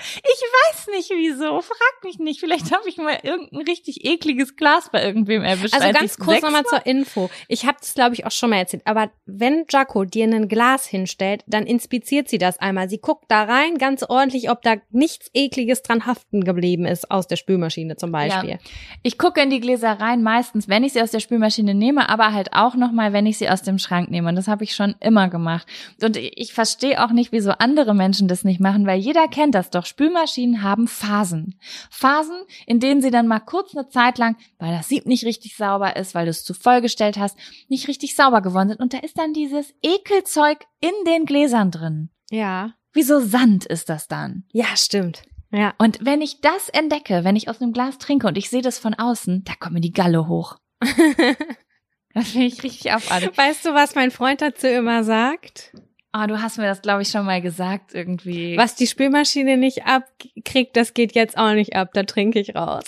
Ich 0.00 0.40
weiß 0.40 0.86
nicht 0.94 1.10
wieso. 1.10 1.60
Frag 1.60 2.04
mich 2.04 2.18
nicht. 2.18 2.40
Vielleicht 2.40 2.72
habe 2.72 2.88
ich 2.88 2.96
mal 2.96 3.18
irgendein 3.22 3.62
richtig 3.62 4.04
ekliges 4.04 4.56
Glas 4.56 4.90
bei 4.90 5.02
irgendwem 5.02 5.42
erwischt. 5.42 5.74
Also 5.74 5.92
ganz 5.92 6.18
kurz 6.18 6.42
nochmal 6.42 6.64
zur 6.64 6.84
Info. 6.86 7.30
Ich 7.48 7.66
habe 7.66 7.78
das, 7.80 7.94
glaube 7.94 8.14
ich, 8.14 8.26
auch 8.26 8.30
schon 8.30 8.50
mal 8.50 8.56
erzählt. 8.56 8.82
Aber 8.86 9.10
wenn 9.26 9.64
Jaco 9.68 10.04
dir 10.04 10.24
ein 10.24 10.48
Glas 10.48 10.86
hinstellt, 10.86 11.44
dann 11.46 11.66
inspiziert 11.66 12.28
sie 12.28 12.38
das 12.38 12.58
einmal. 12.58 12.88
Sie 12.88 12.98
guckt 12.98 13.24
da 13.28 13.44
rein 13.44 13.78
ganz 13.78 14.02
ordentlich, 14.02 14.50
ob 14.50 14.62
da 14.62 14.76
nichts 14.90 15.30
Ekliges 15.34 15.82
dran 15.82 16.06
haften 16.06 16.44
geblieben 16.44 16.84
ist 16.84 17.10
aus 17.10 17.26
der 17.26 17.36
Spülmaschine 17.36 17.96
zum 17.96 18.12
Beispiel. 18.12 18.50
Ja. 18.50 18.58
Ich 19.02 19.18
gucke 19.18 19.40
in 19.40 19.50
die 19.50 19.60
Gläser 19.60 19.92
rein, 19.92 20.22
meistens, 20.22 20.68
wenn 20.68 20.84
ich 20.84 20.92
sie 20.92 21.02
aus 21.02 21.10
der 21.10 21.20
Spülmaschine 21.20 21.74
nehme, 21.74 22.08
aber 22.08 22.32
halt 22.32 22.52
auch 22.52 22.74
nochmal, 22.74 23.12
wenn 23.12 23.26
ich 23.26 23.38
sie 23.38 23.48
aus 23.48 23.62
dem 23.62 23.78
Schrank 23.78 24.10
nehme. 24.10 24.28
Und 24.28 24.36
das 24.36 24.48
habe 24.48 24.64
ich 24.64 24.74
schon 24.74 24.94
immer 25.00 25.28
gemacht. 25.28 25.66
Und 26.02 26.16
ich 26.16 26.52
verstehe 26.52 27.02
auch 27.04 27.10
nicht, 27.10 27.32
wieso 27.32 27.50
andere 27.52 27.94
Menschen 27.94 28.28
das 28.28 28.44
nicht 28.44 28.60
machen, 28.60 28.86
weil 28.86 28.98
jeder 28.98 29.28
kennt 29.28 29.54
das 29.54 29.70
doch 29.70 29.86
Spülmaschinen 29.90 30.62
haben 30.62 30.86
Phasen. 30.86 31.58
Phasen, 31.90 32.44
in 32.66 32.78
denen 32.78 33.02
sie 33.02 33.10
dann 33.10 33.26
mal 33.26 33.40
kurz 33.40 33.76
eine 33.76 33.88
Zeit 33.88 34.18
lang, 34.18 34.36
weil 34.58 34.72
das 34.72 34.88
Sieb 34.88 35.04
nicht 35.06 35.24
richtig 35.24 35.56
sauber 35.56 35.96
ist, 35.96 36.14
weil 36.14 36.26
du 36.26 36.30
es 36.30 36.44
zu 36.44 36.54
voll 36.54 36.80
gestellt 36.80 37.18
hast, 37.18 37.36
nicht 37.68 37.88
richtig 37.88 38.14
sauber 38.14 38.40
geworden 38.40 38.68
sind. 38.68 38.80
Und 38.80 38.92
da 38.92 38.98
ist 38.98 39.18
dann 39.18 39.32
dieses 39.32 39.74
Ekelzeug 39.82 40.64
in 40.80 40.92
den 41.06 41.26
Gläsern 41.26 41.70
drin. 41.70 42.10
Ja. 42.30 42.74
Wie 42.92 43.02
so 43.02 43.20
Sand 43.20 43.66
ist 43.66 43.88
das 43.88 44.06
dann. 44.06 44.44
Ja, 44.52 44.76
stimmt. 44.76 45.22
Ja. 45.50 45.74
Und 45.78 45.98
wenn 46.04 46.22
ich 46.22 46.40
das 46.40 46.68
entdecke, 46.68 47.24
wenn 47.24 47.36
ich 47.36 47.48
aus 47.48 47.60
einem 47.60 47.72
Glas 47.72 47.98
trinke 47.98 48.28
und 48.28 48.38
ich 48.38 48.48
sehe 48.48 48.62
das 48.62 48.78
von 48.78 48.94
außen, 48.94 49.42
da 49.44 49.54
kommt 49.58 49.74
mir 49.74 49.80
die 49.80 49.92
Galle 49.92 50.28
hoch. 50.28 50.56
das 52.14 52.28
finde 52.28 52.46
ich 52.46 52.62
richtig 52.62 52.92
abartig. 52.92 53.36
Weißt 53.36 53.64
du, 53.66 53.74
was 53.74 53.96
mein 53.96 54.12
Freund 54.12 54.40
dazu 54.40 54.68
immer 54.68 55.02
sagt? 55.02 55.72
Ah, 56.12 56.24
oh, 56.24 56.26
du 56.26 56.42
hast 56.42 56.58
mir 56.58 56.66
das, 56.66 56.82
glaube 56.82 57.02
ich, 57.02 57.08
schon 57.08 57.24
mal 57.24 57.40
gesagt, 57.40 57.94
irgendwie. 57.94 58.56
Was 58.56 58.74
die 58.74 58.88
Spülmaschine 58.88 59.56
nicht 59.56 59.86
abkriegt, 59.86 60.76
das 60.76 60.92
geht 60.92 61.14
jetzt 61.14 61.38
auch 61.38 61.52
nicht 61.52 61.76
ab, 61.76 61.90
da 61.94 62.02
trinke 62.02 62.40
ich 62.40 62.56
raus. 62.56 62.84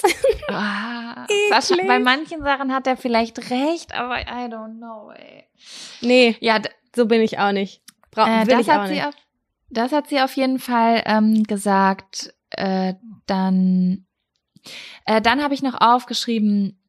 Ah, 0.48 1.26
bei 1.87 2.00
manchen 2.00 2.42
Sachen 2.42 2.74
hat 2.74 2.87
er 2.88 2.96
vielleicht 2.96 3.50
recht, 3.50 3.94
aber 3.94 4.20
I 4.22 4.48
don't 4.48 4.78
know, 4.78 5.12
ey. 5.12 5.44
Nee, 6.00 6.37
ja, 6.40 6.61
so 6.96 7.06
bin 7.06 7.20
ich 7.20 7.38
auch 7.38 7.52
nicht. 7.52 7.80
Bra 8.11 8.42
äh, 8.42 8.44
das, 8.44 8.66
hat 8.66 8.88
nicht. 8.88 9.00
Sie 9.00 9.06
auf, 9.06 9.14
das 9.70 9.92
hat 9.92 10.08
sie 10.08 10.20
auf 10.20 10.35
jeden 10.37 10.58
Fall 10.58 11.02
ähm, 11.06 11.44
gesagt. 11.44 12.35
Äh, 12.50 12.94
dann, 13.26 14.04
äh, 15.06 15.22
dann 15.22 15.42
habe 15.42 15.54
ich 15.54 15.62
noch 15.62 15.80
aufgeschrieben, 15.80 16.82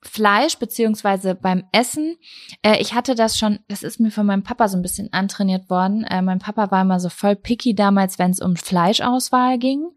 Fleisch 0.00 0.58
beziehungsweise 0.58 1.34
beim 1.34 1.64
Essen. 1.72 2.16
Äh, 2.62 2.80
ich 2.80 2.94
hatte 2.94 3.14
das 3.14 3.36
schon, 3.36 3.58
das 3.68 3.82
ist 3.82 3.98
mir 3.98 4.10
von 4.10 4.26
meinem 4.26 4.44
Papa 4.44 4.68
so 4.68 4.76
ein 4.76 4.82
bisschen 4.82 5.12
antrainiert 5.12 5.68
worden. 5.70 6.04
Äh, 6.04 6.22
mein 6.22 6.38
Papa 6.38 6.70
war 6.70 6.82
immer 6.82 7.00
so 7.00 7.08
voll 7.08 7.34
picky 7.34 7.74
damals, 7.74 8.18
wenn 8.18 8.30
es 8.30 8.40
um 8.40 8.56
Fleischauswahl 8.56 9.58
ging. 9.58 9.88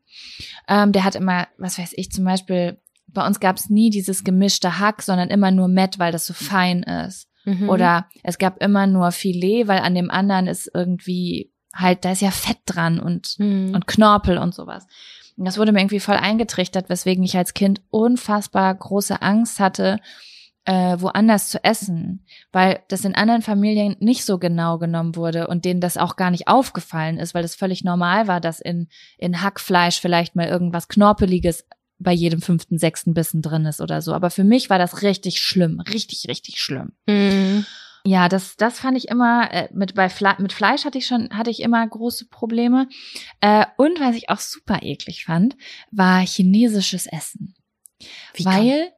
Ähm, 0.68 0.92
der 0.92 1.04
hat 1.04 1.16
immer, 1.16 1.48
was 1.58 1.78
weiß 1.78 1.94
ich, 1.96 2.12
zum 2.12 2.26
Beispiel, 2.26 2.82
bei 3.08 3.26
uns 3.26 3.40
gab 3.40 3.58
es 3.58 3.70
nie 3.70 3.90
dieses 3.90 4.24
gemischte 4.24 4.80
Hack, 4.80 5.02
sondern 5.02 5.30
immer 5.30 5.52
nur 5.52 5.68
Mett, 5.68 6.00
weil 6.00 6.12
das 6.12 6.26
so 6.26 6.34
fein 6.34 6.84
ist. 6.84 7.28
Mhm. 7.46 7.70
Oder 7.70 8.08
es 8.24 8.38
gab 8.38 8.62
immer 8.62 8.88
nur 8.88 9.12
Filet, 9.12 9.68
weil 9.68 9.80
an 9.80 9.96
dem 9.96 10.10
anderen 10.10 10.48
ist 10.48 10.70
irgendwie 10.74 11.52
halt, 11.74 12.06
da 12.06 12.12
ist 12.12 12.22
ja 12.22 12.32
Fett 12.32 12.60
dran 12.66 13.00
und, 13.00 13.36
mhm. 13.38 13.74
und 13.74 13.88
Knorpel 13.88 14.38
und 14.38 14.54
sowas. 14.54 14.88
Das 15.38 15.58
wurde 15.58 15.72
mir 15.72 15.80
irgendwie 15.80 16.00
voll 16.00 16.16
eingetrichtert, 16.16 16.90
weswegen 16.90 17.24
ich 17.24 17.38
als 17.38 17.54
Kind 17.54 17.82
unfassbar 17.90 18.74
große 18.74 19.22
Angst 19.22 19.60
hatte, 19.60 20.00
äh, 20.66 20.98
woanders 21.00 21.50
zu 21.50 21.64
essen, 21.64 22.26
weil 22.52 22.82
das 22.88 23.04
in 23.04 23.16
anderen 23.16 23.42
Familien 23.42 23.96
nicht 24.00 24.26
so 24.26 24.38
genau 24.38 24.78
genommen 24.78 25.16
wurde 25.16 25.48
und 25.48 25.66
denen 25.66 25.82
das 25.82 25.98
auch 25.98 26.16
gar 26.16 26.30
nicht 26.30 26.48
aufgefallen 26.48 27.18
ist, 27.18 27.34
weil 27.34 27.42
das 27.42 27.56
völlig 27.56 27.84
normal 27.84 28.28
war, 28.28 28.40
dass 28.40 28.60
in, 28.60 28.88
in 29.18 29.42
Hackfleisch 29.42 30.00
vielleicht 30.00 30.36
mal 30.36 30.48
irgendwas 30.48 30.88
Knorpeliges 30.88 31.66
bei 31.98 32.12
jedem 32.12 32.42
fünften, 32.42 32.78
sechsten 32.78 33.14
Bissen 33.14 33.42
drin 33.42 33.66
ist 33.66 33.82
oder 33.82 34.02
so. 34.02 34.14
Aber 34.14 34.30
für 34.30 34.44
mich 34.44 34.70
war 34.70 34.80
das 34.80 35.02
richtig 35.02 35.40
schlimm, 35.40 35.80
richtig, 35.80 36.26
richtig 36.28 36.60
schlimm. 36.60 36.94
Mhm. 37.08 37.66
Ja, 38.04 38.30
das, 38.30 38.56
das 38.58 38.80
fand 38.80 38.98
ich 38.98 39.10
immer, 39.10 39.52
äh, 39.52 39.70
mit, 39.72 39.94
bei 39.96 40.10
Fle 40.10 40.36
mit 40.40 40.54
Fleisch 40.54 40.86
hatte 40.86 40.98
ich 40.98 41.06
schon, 41.06 41.30
hatte 41.32 41.52
ich 41.52 41.62
immer 41.62 41.86
große 41.88 42.28
Probleme. 42.30 42.88
Äh, 43.42 43.66
und 43.78 44.00
was 44.00 44.16
ich 44.16 44.30
auch 44.30 44.40
super 44.40 44.80
eklig 44.82 45.26
fand, 45.26 45.56
war 45.92 46.20
chinesisches 46.22 47.06
Essen. 47.06 47.56
Wie 48.34 48.46
Weil 48.46 48.92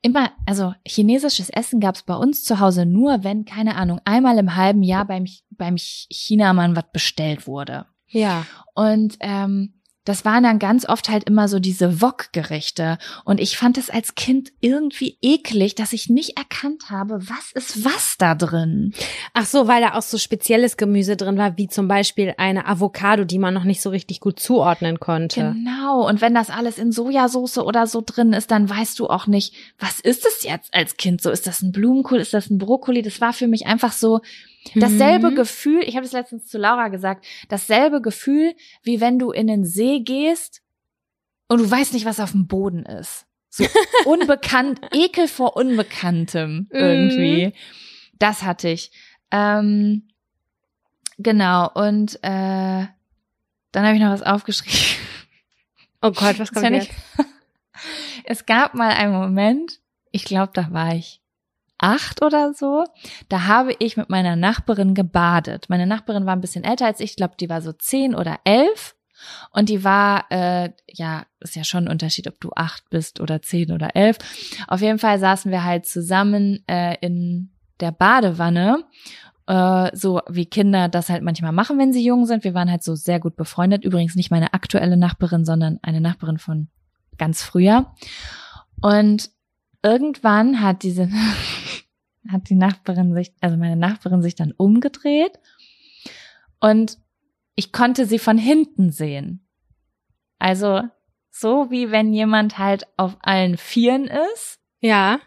immer, 0.00 0.32
also 0.46 0.74
chinesisches 0.86 1.50
Essen 1.50 1.80
gab 1.80 1.94
es 1.94 2.02
bei 2.02 2.14
uns 2.14 2.44
zu 2.44 2.58
Hause 2.58 2.86
nur, 2.86 3.24
wenn, 3.24 3.44
keine 3.44 3.76
Ahnung, 3.76 4.00
einmal 4.04 4.38
im 4.38 4.56
halben 4.56 4.82
Jahr 4.82 5.04
beim, 5.04 5.26
beim 5.50 5.76
Chinamann 5.76 6.74
was 6.74 6.90
bestellt 6.92 7.46
wurde. 7.46 7.86
Ja. 8.08 8.46
Und 8.74 9.16
ähm, 9.20 9.81
das 10.04 10.24
waren 10.24 10.42
dann 10.42 10.58
ganz 10.58 10.88
oft 10.88 11.08
halt 11.08 11.24
immer 11.24 11.46
so 11.48 11.60
diese 11.60 12.00
Wok-Gerichte. 12.00 12.98
Und 13.24 13.40
ich 13.40 13.56
fand 13.56 13.78
es 13.78 13.88
als 13.88 14.14
Kind 14.14 14.52
irgendwie 14.60 15.16
eklig, 15.22 15.74
dass 15.74 15.92
ich 15.92 16.08
nicht 16.08 16.36
erkannt 16.36 16.90
habe, 16.90 17.20
was 17.28 17.52
ist 17.54 17.84
was 17.84 18.16
da 18.18 18.34
drin. 18.34 18.92
Ach 19.32 19.46
so, 19.46 19.68
weil 19.68 19.80
da 19.80 19.94
auch 19.94 20.02
so 20.02 20.18
spezielles 20.18 20.76
Gemüse 20.76 21.16
drin 21.16 21.38
war, 21.38 21.56
wie 21.56 21.68
zum 21.68 21.86
Beispiel 21.86 22.34
eine 22.36 22.66
Avocado, 22.66 23.24
die 23.24 23.38
man 23.38 23.54
noch 23.54 23.64
nicht 23.64 23.80
so 23.80 23.90
richtig 23.90 24.20
gut 24.20 24.40
zuordnen 24.40 24.98
konnte. 24.98 25.54
Genau. 25.54 26.08
Und 26.08 26.20
wenn 26.20 26.34
das 26.34 26.50
alles 26.50 26.78
in 26.78 26.90
Sojasauce 26.90 27.58
oder 27.58 27.86
so 27.86 28.02
drin 28.04 28.32
ist, 28.32 28.50
dann 28.50 28.68
weißt 28.68 28.98
du 28.98 29.08
auch 29.08 29.26
nicht, 29.26 29.54
was 29.78 30.00
ist 30.00 30.26
es 30.26 30.42
jetzt 30.42 30.74
als 30.74 30.96
Kind 30.96 31.22
so? 31.22 31.30
Ist 31.30 31.46
das 31.46 31.62
ein 31.62 31.70
Blumenkohl? 31.70 32.18
Ist 32.18 32.34
das 32.34 32.50
ein 32.50 32.58
Brokkoli? 32.58 33.02
Das 33.02 33.20
war 33.20 33.32
für 33.32 33.46
mich 33.46 33.66
einfach 33.66 33.92
so, 33.92 34.20
Dasselbe 34.74 35.30
mhm. 35.30 35.36
Gefühl, 35.36 35.82
ich 35.84 35.96
habe 35.96 36.06
es 36.06 36.12
letztens 36.12 36.46
zu 36.46 36.58
Laura 36.58 36.88
gesagt, 36.88 37.26
dasselbe 37.48 38.00
Gefühl, 38.00 38.54
wie 38.82 39.00
wenn 39.00 39.18
du 39.18 39.30
in 39.30 39.46
den 39.46 39.64
See 39.64 40.00
gehst 40.00 40.62
und 41.48 41.58
du 41.58 41.70
weißt 41.70 41.92
nicht, 41.92 42.06
was 42.06 42.20
auf 42.20 42.32
dem 42.32 42.46
Boden 42.46 42.84
ist. 42.84 43.26
So 43.50 43.66
unbekannt, 44.06 44.80
Ekel 44.92 45.28
vor 45.28 45.56
Unbekanntem 45.56 46.68
irgendwie. 46.70 47.46
Mhm. 47.46 47.52
Das 48.18 48.42
hatte 48.42 48.68
ich. 48.68 48.92
Ähm, 49.30 50.08
genau, 51.18 51.70
und 51.74 52.16
äh, 52.22 52.86
dann 53.72 53.86
habe 53.86 53.94
ich 53.94 54.00
noch 54.00 54.12
was 54.12 54.22
aufgeschrieben. 54.22 54.78
Oh 56.02 56.12
Gott, 56.12 56.38
was 56.38 56.52
kommt 56.52 56.70
jetzt? 56.70 56.90
es 58.24 58.46
gab 58.46 58.74
mal 58.74 58.90
einen 58.90 59.12
Moment, 59.12 59.80
ich 60.10 60.24
glaube, 60.24 60.52
da 60.54 60.70
war 60.72 60.94
ich 60.94 61.21
acht 61.82 62.22
oder 62.22 62.54
so, 62.54 62.84
da 63.28 63.46
habe 63.46 63.74
ich 63.78 63.96
mit 63.96 64.08
meiner 64.08 64.36
Nachbarin 64.36 64.94
gebadet. 64.94 65.66
Meine 65.68 65.86
Nachbarin 65.86 66.26
war 66.26 66.34
ein 66.34 66.40
bisschen 66.40 66.64
älter 66.64 66.86
als 66.86 67.00
ich, 67.00 67.10
ich 67.10 67.16
glaube, 67.16 67.34
die 67.38 67.50
war 67.50 67.60
so 67.62 67.72
zehn 67.72 68.14
oder 68.14 68.38
elf. 68.44 68.94
Und 69.52 69.68
die 69.68 69.84
war, 69.84 70.24
äh, 70.30 70.70
ja, 70.88 71.26
ist 71.38 71.54
ja 71.54 71.62
schon 71.62 71.84
ein 71.84 71.90
Unterschied, 71.90 72.26
ob 72.26 72.40
du 72.40 72.50
acht 72.56 72.90
bist 72.90 73.20
oder 73.20 73.40
zehn 73.40 73.70
oder 73.70 73.94
elf. 73.94 74.18
Auf 74.66 74.80
jeden 74.80 74.98
Fall 74.98 75.20
saßen 75.20 75.52
wir 75.52 75.62
halt 75.62 75.86
zusammen 75.86 76.64
äh, 76.66 76.96
in 77.00 77.52
der 77.78 77.92
Badewanne 77.92 78.84
äh, 79.46 79.90
so 79.96 80.20
wie 80.28 80.46
Kinder 80.46 80.88
das 80.88 81.08
halt 81.08 81.22
manchmal 81.22 81.52
machen, 81.52 81.78
wenn 81.78 81.92
sie 81.92 82.04
jung 82.04 82.26
sind. 82.26 82.44
Wir 82.44 82.54
waren 82.54 82.70
halt 82.70 82.82
so 82.82 82.94
sehr 82.94 83.20
gut 83.20 83.36
befreundet. 83.36 83.84
Übrigens 83.84 84.14
nicht 84.14 84.30
meine 84.30 84.54
aktuelle 84.54 84.96
Nachbarin, 84.96 85.44
sondern 85.44 85.78
eine 85.82 86.00
Nachbarin 86.00 86.38
von 86.38 86.68
ganz 87.18 87.42
früher. 87.42 87.92
Und 88.80 89.30
irgendwann 89.82 90.60
hat 90.60 90.82
diese, 90.82 91.08
hat 92.28 92.48
die 92.48 92.54
Nachbarin 92.54 93.14
sich, 93.14 93.32
also 93.40 93.56
meine 93.56 93.76
Nachbarin 93.76 94.22
sich 94.22 94.34
dann 94.34 94.52
umgedreht 94.52 95.38
und 96.60 96.98
ich 97.56 97.72
konnte 97.72 98.06
sie 98.06 98.18
von 98.18 98.38
hinten 98.38 98.90
sehen. 98.90 99.46
Also 100.38 100.82
so 101.30 101.70
wie 101.70 101.90
wenn 101.90 102.12
jemand 102.12 102.58
halt 102.58 102.86
auf 102.96 103.16
allen 103.20 103.56
Vieren 103.56 104.04
ist. 104.34 104.60
Ja. 104.80 105.20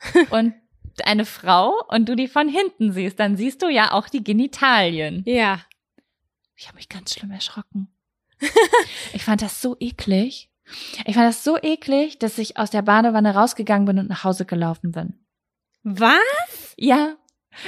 und 0.30 0.54
eine 1.04 1.24
Frau 1.24 1.72
und 1.88 2.08
du 2.08 2.16
die 2.16 2.28
von 2.28 2.48
hinten 2.48 2.92
siehst, 2.92 3.18
dann 3.18 3.36
siehst 3.36 3.62
du 3.62 3.68
ja 3.68 3.92
auch 3.92 4.08
die 4.08 4.22
Genitalien. 4.22 5.22
Ja. 5.26 5.60
Ich 6.56 6.68
habe 6.68 6.76
mich 6.76 6.88
ganz 6.88 7.14
schlimm 7.14 7.30
erschrocken. 7.30 7.88
ich 9.12 9.24
fand 9.24 9.42
das 9.42 9.62
so 9.62 9.76
eklig. 9.80 10.50
Ich 11.06 11.14
fand 11.14 11.26
das 11.26 11.44
so 11.44 11.56
eklig, 11.60 12.18
dass 12.18 12.38
ich 12.38 12.56
aus 12.56 12.70
der 12.70 12.82
Badewanne 12.82 13.34
rausgegangen 13.34 13.86
bin 13.86 13.98
und 13.98 14.08
nach 14.08 14.24
Hause 14.24 14.44
gelaufen 14.44 14.92
bin. 14.92 15.21
Was? 15.82 16.74
Ja. 16.76 17.16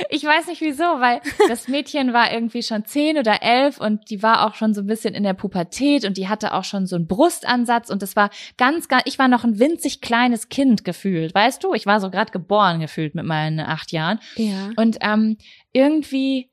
Ich 0.08 0.24
weiß 0.24 0.46
nicht 0.46 0.62
wieso, 0.62 0.82
weil 0.82 1.20
das 1.48 1.68
Mädchen 1.68 2.12
war 2.12 2.32
irgendwie 2.32 2.62
schon 2.62 2.84
zehn 2.84 3.18
oder 3.18 3.42
elf 3.42 3.78
und 3.78 4.10
die 4.10 4.22
war 4.22 4.46
auch 4.46 4.54
schon 4.54 4.72
so 4.72 4.80
ein 4.80 4.86
bisschen 4.86 5.14
in 5.14 5.22
der 5.22 5.34
Pubertät 5.34 6.04
und 6.04 6.16
die 6.16 6.28
hatte 6.28 6.54
auch 6.54 6.64
schon 6.64 6.86
so 6.86 6.96
einen 6.96 7.06
Brustansatz 7.06 7.90
und 7.90 8.00
das 8.00 8.16
war 8.16 8.30
ganz, 8.56 8.88
ganz, 8.88 9.02
ich 9.06 9.18
war 9.18 9.28
noch 9.28 9.44
ein 9.44 9.58
winzig 9.58 10.00
kleines 10.00 10.48
Kind 10.48 10.84
gefühlt, 10.84 11.34
weißt 11.34 11.62
du? 11.62 11.74
Ich 11.74 11.86
war 11.86 12.00
so 12.00 12.10
gerade 12.10 12.32
geboren 12.32 12.80
gefühlt 12.80 13.14
mit 13.14 13.26
meinen 13.26 13.60
acht 13.60 13.92
Jahren. 13.92 14.20
Ja. 14.36 14.70
Und 14.76 14.98
ähm, 15.00 15.36
irgendwie, 15.72 16.50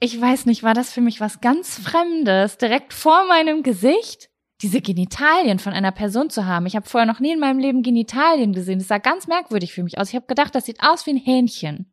ich 0.00 0.20
weiß 0.20 0.46
nicht, 0.46 0.64
war 0.64 0.74
das 0.74 0.92
für 0.92 1.00
mich 1.00 1.20
was 1.20 1.40
ganz 1.40 1.78
Fremdes, 1.78 2.58
direkt 2.58 2.92
vor 2.92 3.24
meinem 3.28 3.62
Gesicht 3.62 4.31
diese 4.62 4.80
Genitalien 4.80 5.58
von 5.58 5.72
einer 5.72 5.90
Person 5.90 6.30
zu 6.30 6.46
haben. 6.46 6.66
Ich 6.66 6.76
habe 6.76 6.88
vorher 6.88 7.06
noch 7.06 7.20
nie 7.20 7.32
in 7.32 7.40
meinem 7.40 7.58
Leben 7.58 7.82
Genitalien 7.82 8.52
gesehen. 8.52 8.78
Das 8.78 8.88
sah 8.88 8.98
ganz 8.98 9.26
merkwürdig 9.26 9.72
für 9.72 9.82
mich 9.82 9.98
aus. 9.98 10.10
Ich 10.10 10.14
habe 10.14 10.26
gedacht, 10.26 10.54
das 10.54 10.66
sieht 10.66 10.82
aus 10.82 11.04
wie 11.06 11.10
ein 11.10 11.16
Hähnchen. 11.16 11.92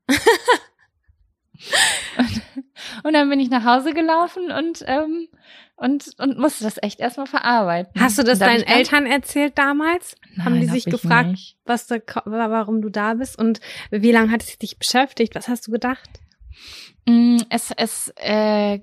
und, 2.17 2.41
und, 3.03 3.13
dann 3.13 3.29
bin 3.29 3.39
ich 3.39 3.49
nach 3.49 3.65
Hause 3.65 3.93
gelaufen 3.93 4.51
und 4.51 4.83
ähm, 4.85 5.27
und 5.75 6.11
und 6.19 6.37
musste 6.37 6.63
das 6.63 6.77
echt 6.81 6.99
erstmal 6.99 7.25
verarbeiten. 7.25 7.99
Hast 7.99 8.19
du 8.19 8.23
das 8.23 8.39
deinen 8.39 8.63
Eltern 8.63 9.05
erzählt 9.05 9.57
damals? 9.57 10.15
Nein, 10.35 10.45
Haben 10.45 10.59
die 10.59 10.67
sich 10.67 10.85
gefragt, 10.85 11.31
nicht. 11.31 11.57
was 11.65 11.87
da, 11.87 11.97
warum 12.25 12.81
du 12.81 12.89
da 12.89 13.15
bist 13.15 13.39
und 13.39 13.61
wie 13.89 14.11
lange 14.11 14.31
hat 14.31 14.43
es 14.43 14.57
dich 14.57 14.77
beschäftigt? 14.77 15.35
Was 15.35 15.47
hast 15.47 15.67
du 15.67 15.71
gedacht? 15.71 16.09
Mm, 17.05 17.37
es 17.49 17.71
es 17.75 18.13
äh, 18.17 18.79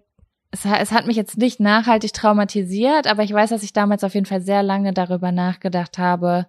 es, 0.64 0.64
es 0.64 0.92
hat 0.92 1.06
mich 1.06 1.16
jetzt 1.16 1.36
nicht 1.38 1.60
nachhaltig 1.60 2.12
traumatisiert, 2.12 3.06
aber 3.06 3.22
ich 3.22 3.32
weiß, 3.32 3.50
dass 3.50 3.62
ich 3.62 3.72
damals 3.72 4.04
auf 4.04 4.14
jeden 4.14 4.26
Fall 4.26 4.40
sehr 4.40 4.62
lange 4.62 4.92
darüber 4.92 5.32
nachgedacht 5.32 5.98
habe. 5.98 6.46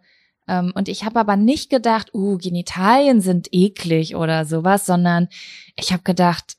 Ähm, 0.47 0.71
und 0.75 0.87
ich 0.87 1.03
habe 1.03 1.19
aber 1.19 1.35
nicht 1.35 1.69
gedacht, 1.69 2.13
uh, 2.13 2.37
Genitalien 2.37 3.21
sind 3.21 3.49
eklig 3.51 4.15
oder 4.15 4.45
sowas, 4.45 4.85
sondern 4.85 5.27
ich 5.75 5.91
habe 5.91 6.03
gedacht, 6.03 6.55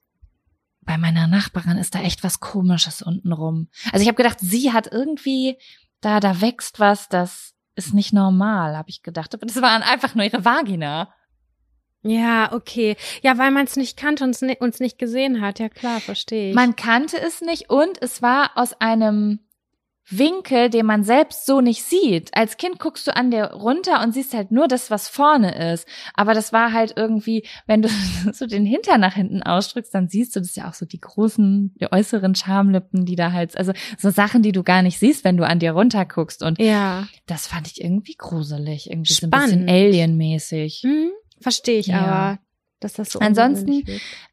bei 0.83 0.97
meiner 0.97 1.27
Nachbarin 1.27 1.77
ist 1.77 1.95
da 1.95 2.01
echt 2.01 2.25
was 2.25 2.41
Komisches 2.41 3.03
untenrum. 3.03 3.69
Also 3.93 4.03
ich 4.03 4.09
habe 4.09 4.17
gedacht, 4.17 4.39
sie 4.41 4.73
hat 4.73 4.91
irgendwie, 4.91 5.59
da, 6.01 6.21
da 6.21 6.41
wächst 6.41 6.81
was, 6.81 7.09
das 7.09 7.55
ist 7.75 7.95
nicht 7.95 8.13
normal, 8.13 8.77
habe 8.77 8.91
ich 8.91 9.03
gedacht. 9.03 9.35
Aber 9.35 9.47
das 9.47 9.61
war 9.61 9.71
einfach 9.71 10.15
nur 10.15 10.25
ihre 10.25 10.45
Vagina. 10.45 11.13
Ja, 12.03 12.53
okay. 12.53 12.97
Ja, 13.23 13.39
weil 13.39 13.51
man 13.51 13.65
es 13.65 13.77
nicht 13.77 13.97
kannte 13.97 14.25
und 14.25 14.41
uns 14.61 14.81
nicht 14.81 14.99
gesehen 14.99 15.41
hat. 15.41 15.59
Ja, 15.59 15.69
klar, 15.69 16.01
verstehe 16.01 16.51
ich. 16.51 16.55
Man 16.55 16.77
kannte 16.77 17.21
es 17.21 17.41
nicht 17.41 17.71
und 17.71 18.01
es 18.01 18.23
war 18.23 18.53
aus 18.55 18.81
einem 18.81 19.41
Winkel, 20.11 20.71
den 20.71 20.87
man 20.87 21.05
selbst 21.05 21.45
so 21.45 21.61
nicht 21.61 21.83
sieht. 21.83 22.31
Als 22.35 22.57
Kind 22.57 22.79
guckst 22.79 23.07
du 23.07 23.15
an 23.15 23.31
dir 23.31 23.53
runter 23.53 24.03
und 24.03 24.13
siehst 24.15 24.33
halt 24.33 24.51
nur 24.51 24.67
das, 24.67 24.91
was 24.91 25.09
vorne 25.09 25.73
ist. 25.73 25.87
Aber 26.15 26.33
das 26.33 26.53
war 26.53 26.73
halt 26.73 26.95
irgendwie, 26.97 27.47
wenn 27.67 27.83
du 27.83 27.89
so 28.33 28.47
den 28.47 28.65
Hintern 28.65 29.01
nach 29.01 29.15
hinten 29.15 29.43
ausdrückst, 29.43 29.95
dann 29.95 30.09
siehst 30.09 30.35
du 30.35 30.41
das 30.41 30.57
ja 30.57 30.69
auch 30.69 30.75
so 30.75 30.87
die 30.87 31.01
großen, 31.01 31.75
die 31.81 31.93
äußeren 31.93 32.35
Schamlippen, 32.35 33.05
die 33.05 33.17
da 33.17 33.33
halt, 33.33 33.57
also 33.59 33.73
so 33.99 34.11
Sachen, 34.11 34.43
die 34.43 34.53
du 34.53 34.63
gar 34.63 34.83
nicht 34.83 34.99
siehst, 34.99 35.25
wenn 35.25 35.37
du 35.37 35.47
an 35.47 35.59
dir 35.59 35.73
runter 35.73 36.07
guckst. 36.07 36.43
Und 36.43 36.59
ja. 36.59 37.07
das 37.27 37.47
fand 37.47 37.67
ich 37.67 37.83
irgendwie 37.83 38.15
gruselig, 38.17 38.91
irgendwie 38.91 39.13
Spannend. 39.13 39.51
so 39.51 39.57
ein 39.57 39.67
bisschen 39.67 39.69
alienmäßig. 39.69 40.83
Mhm. 40.85 41.11
Verstehe 41.41 41.79
ich 41.79 41.89
Ja. 41.89 42.01
aber, 42.01 42.39
dass 42.81 42.95
das 42.95 43.11
so 43.11 43.19
Ansonsten. 43.19 43.85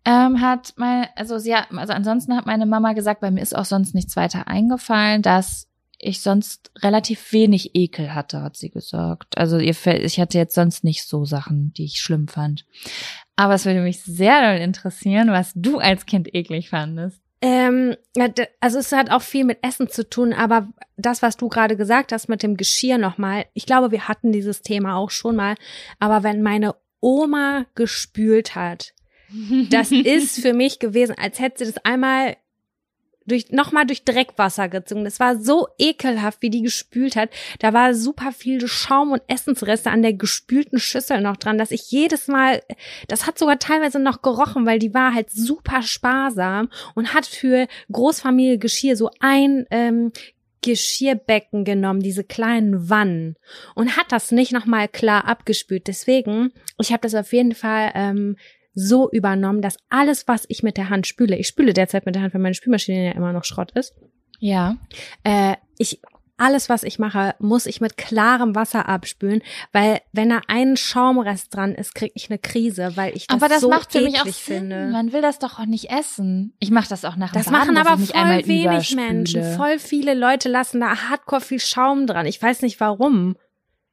Ähm, 0.05 0.41
hat 0.41 0.73
mein, 0.77 1.07
also 1.15 1.37
sie 1.37 1.55
hat, 1.55 1.67
also 1.71 1.93
ansonsten 1.93 2.35
hat 2.35 2.45
meine 2.45 2.65
Mama 2.65 2.93
gesagt, 2.93 3.21
bei 3.21 3.31
mir 3.31 3.41
ist 3.41 3.55
auch 3.55 3.65
sonst 3.65 3.95
nichts 3.95 4.15
weiter 4.15 4.47
eingefallen, 4.47 5.21
dass 5.21 5.67
ich 5.97 6.21
sonst 6.21 6.71
relativ 6.79 7.31
wenig 7.31 7.73
Ekel 7.73 8.13
hatte, 8.13 8.41
hat 8.41 8.57
sie 8.57 8.69
gesagt. 8.69 9.37
Also 9.37 9.57
ihr, 9.57 9.75
ich 10.03 10.19
hatte 10.19 10.37
jetzt 10.37 10.55
sonst 10.55 10.83
nicht 10.83 11.03
so 11.07 11.25
Sachen, 11.25 11.73
die 11.73 11.85
ich 11.85 11.99
schlimm 11.99 12.27
fand. 12.27 12.65
Aber 13.35 13.55
es 13.55 13.65
würde 13.65 13.81
mich 13.81 14.03
sehr 14.03 14.61
interessieren, 14.61 15.29
was 15.29 15.51
du 15.55 15.79
als 15.79 16.05
Kind 16.05 16.33
eklig 16.33 16.69
fandest. 16.69 17.21
Ähm, 17.41 17.95
also 18.59 18.79
es 18.79 18.91
hat 18.91 19.11
auch 19.11 19.21
viel 19.21 19.43
mit 19.43 19.59
Essen 19.61 19.89
zu 19.89 20.09
tun, 20.09 20.33
aber 20.33 20.67
das, 20.97 21.21
was 21.21 21.37
du 21.37 21.49
gerade 21.49 21.75
gesagt 21.75 22.11
hast 22.11 22.29
mit 22.29 22.43
dem 22.43 22.57
Geschirr 22.57 22.97
nochmal, 22.97 23.45
ich 23.53 23.65
glaube, 23.65 23.91
wir 23.91 24.07
hatten 24.07 24.31
dieses 24.31 24.61
Thema 24.61 24.95
auch 24.95 25.11
schon 25.11 25.35
mal, 25.35 25.55
aber 25.99 26.23
wenn 26.23 26.41
meine 26.41 26.75
Oma 27.05 27.67
gespült 27.75 28.55
hat, 28.55 28.93
das 29.69 29.91
ist 29.91 30.41
für 30.41 30.53
mich 30.55 30.79
gewesen, 30.79 31.15
als 31.15 31.39
hätte 31.39 31.63
sie 31.63 31.71
das 31.71 31.85
einmal 31.85 32.35
durch, 33.27 33.51
nochmal 33.51 33.85
durch 33.85 34.03
Dreckwasser 34.05 34.69
gezogen. 34.69 35.03
Das 35.03 35.19
war 35.19 35.37
so 35.37 35.67
ekelhaft, 35.77 36.41
wie 36.41 36.49
die 36.49 36.63
gespült 36.63 37.15
hat. 37.15 37.29
Da 37.59 37.73
war 37.73 37.93
super 37.93 38.31
viel 38.31 38.67
Schaum 38.67 39.11
und 39.11 39.21
Essensreste 39.27 39.91
an 39.91 40.01
der 40.01 40.13
gespülten 40.13 40.79
Schüssel 40.79 41.21
noch 41.21 41.37
dran, 41.37 41.59
dass 41.59 41.71
ich 41.71 41.91
jedes 41.91 42.27
Mal, 42.27 42.61
das 43.07 43.27
hat 43.27 43.37
sogar 43.37 43.59
teilweise 43.59 43.99
noch 43.99 44.23
gerochen, 44.23 44.65
weil 44.65 44.79
die 44.79 44.93
war 44.93 45.13
halt 45.13 45.29
super 45.29 45.83
sparsam 45.83 46.69
und 46.95 47.13
hat 47.13 47.27
für 47.27 47.67
Großfamilie 47.91 48.57
Geschirr 48.57 48.95
so 48.95 49.11
ein 49.19 49.65
ähm, 49.69 50.11
Geschirrbecken 50.65 51.63
genommen, 51.63 51.99
diese 52.01 52.23
kleinen 52.23 52.89
Wannen 52.89 53.35
und 53.75 53.95
hat 53.97 54.07
das 54.11 54.31
nicht 54.31 54.51
nochmal 54.51 54.87
klar 54.87 55.25
abgespült. 55.27 55.87
Deswegen, 55.87 56.51
ich 56.79 56.91
habe 56.91 57.01
das 57.01 57.13
auf 57.15 57.31
jeden 57.33 57.53
Fall 57.53 57.91
ähm, 57.93 58.37
so 58.73 59.09
übernommen, 59.11 59.61
dass 59.61 59.77
alles, 59.89 60.27
was 60.27 60.45
ich 60.49 60.63
mit 60.63 60.75
der 60.77 60.89
Hand 60.89 61.07
spüle, 61.07 61.37
ich 61.37 61.47
spüle 61.47 61.73
derzeit 61.73 62.05
mit 62.05 62.15
der 62.15 62.23
Hand, 62.23 62.33
weil 62.33 62.41
meine 62.41 62.55
Spülmaschine 62.55 63.05
ja 63.05 63.11
immer 63.11 63.31
noch 63.31 63.43
Schrott 63.45 63.71
ist, 63.71 63.93
Ja. 64.39 64.77
äh, 65.23 65.55
ich 65.77 66.01
alles, 66.37 66.67
was 66.69 66.83
ich 66.83 66.99
mache, 66.99 67.35
muss 67.39 67.65
ich 67.65 67.81
mit 67.81 67.97
klarem 67.97 68.55
Wasser 68.55 68.89
abspülen, 68.89 69.41
weil 69.71 70.01
wenn 70.11 70.29
da 70.29 70.41
ein 70.47 70.75
Schaumrest 70.77 71.53
dran 71.55 71.73
ist, 71.75 71.95
kriege 71.95 72.11
ich 72.15 72.29
eine 72.29 72.39
Krise, 72.39 72.91
weil 72.95 73.15
ich 73.15 73.27
das 73.27 73.35
Aber 73.35 73.47
das 73.47 73.61
so 73.61 73.69
macht 73.69 73.91
für 73.91 74.01
mich 74.01 74.19
auch 74.19 74.25
Sinn. 74.25 74.33
finde. 74.33 74.87
Man 74.91 75.13
will 75.13 75.21
das 75.21 75.39
doch 75.39 75.59
auch 75.59 75.65
nicht 75.65 75.89
essen. 75.91 76.53
Ich 76.59 76.71
mache 76.71 76.89
das 76.89 77.05
auch 77.05 77.15
nach 77.15 77.31
dem 77.31 77.35
Das 77.43 77.45
Baden, 77.51 77.73
machen 77.73 77.77
aber 77.77 77.97
voll 77.97 78.47
wenig 78.47 78.65
überspüle. 78.65 79.01
Menschen. 79.01 79.43
Voll 79.55 79.79
viele 79.79 80.13
Leute 80.13 80.49
lassen 80.49 80.81
da 80.81 81.09
hardcore 81.09 81.41
viel 81.41 81.59
Schaum 81.59 82.05
dran. 82.07 82.25
Ich 82.25 82.41
weiß 82.41 82.61
nicht 82.63 82.79
warum. 82.79 83.35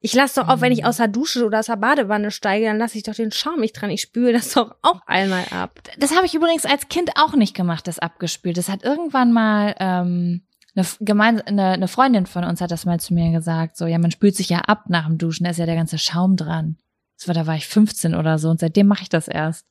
Ich 0.04 0.14
lasse 0.14 0.40
doch 0.40 0.48
auch, 0.48 0.60
wenn 0.60 0.72
Mhm. 0.72 0.78
ich 0.80 0.84
aus 0.84 0.96
der 0.96 1.06
Dusche 1.06 1.46
oder 1.46 1.60
aus 1.60 1.66
der 1.66 1.76
Badewanne 1.76 2.32
steige, 2.32 2.66
dann 2.66 2.78
lasse 2.78 2.98
ich 2.98 3.04
doch 3.04 3.14
den 3.14 3.30
Schaum 3.30 3.60
nicht 3.60 3.74
dran. 3.74 3.88
Ich 3.90 4.02
spüle 4.02 4.32
das 4.32 4.52
doch 4.54 4.74
auch 4.82 5.00
einmal 5.06 5.44
ab. 5.52 5.78
Das 5.98 6.16
habe 6.16 6.26
ich 6.26 6.34
übrigens 6.34 6.64
als 6.64 6.88
Kind 6.88 7.12
auch 7.16 7.34
nicht 7.34 7.54
gemacht, 7.54 7.86
das 7.86 8.00
abgespült. 8.00 8.56
Das 8.56 8.68
hat 8.68 8.82
irgendwann 8.82 9.32
mal 9.32 9.76
ähm, 9.78 10.42
eine, 10.74 10.86
gemein, 11.00 11.40
eine, 11.42 11.70
eine 11.70 11.88
Freundin 11.88 12.26
von 12.26 12.44
uns 12.44 12.60
hat 12.60 12.70
das 12.70 12.86
mal 12.86 13.00
zu 13.00 13.14
mir 13.14 13.30
gesagt. 13.30 13.76
So, 13.76 13.86
ja, 13.86 13.98
man 13.98 14.10
spült 14.10 14.36
sich 14.36 14.48
ja 14.48 14.60
ab 14.60 14.84
nach 14.88 15.06
dem 15.06 15.18
Duschen, 15.18 15.44
da 15.44 15.50
ist 15.50 15.58
ja 15.58 15.66
der 15.66 15.76
ganze 15.76 15.98
Schaum 15.98 16.36
dran. 16.36 16.78
Das 17.18 17.28
war, 17.28 17.34
da 17.34 17.46
war 17.46 17.56
ich 17.56 17.68
15 17.68 18.14
oder 18.14 18.38
so 18.38 18.50
und 18.50 18.60
seitdem 18.60 18.86
mache 18.86 19.02
ich 19.02 19.08
das 19.08 19.28
erst. 19.28 19.66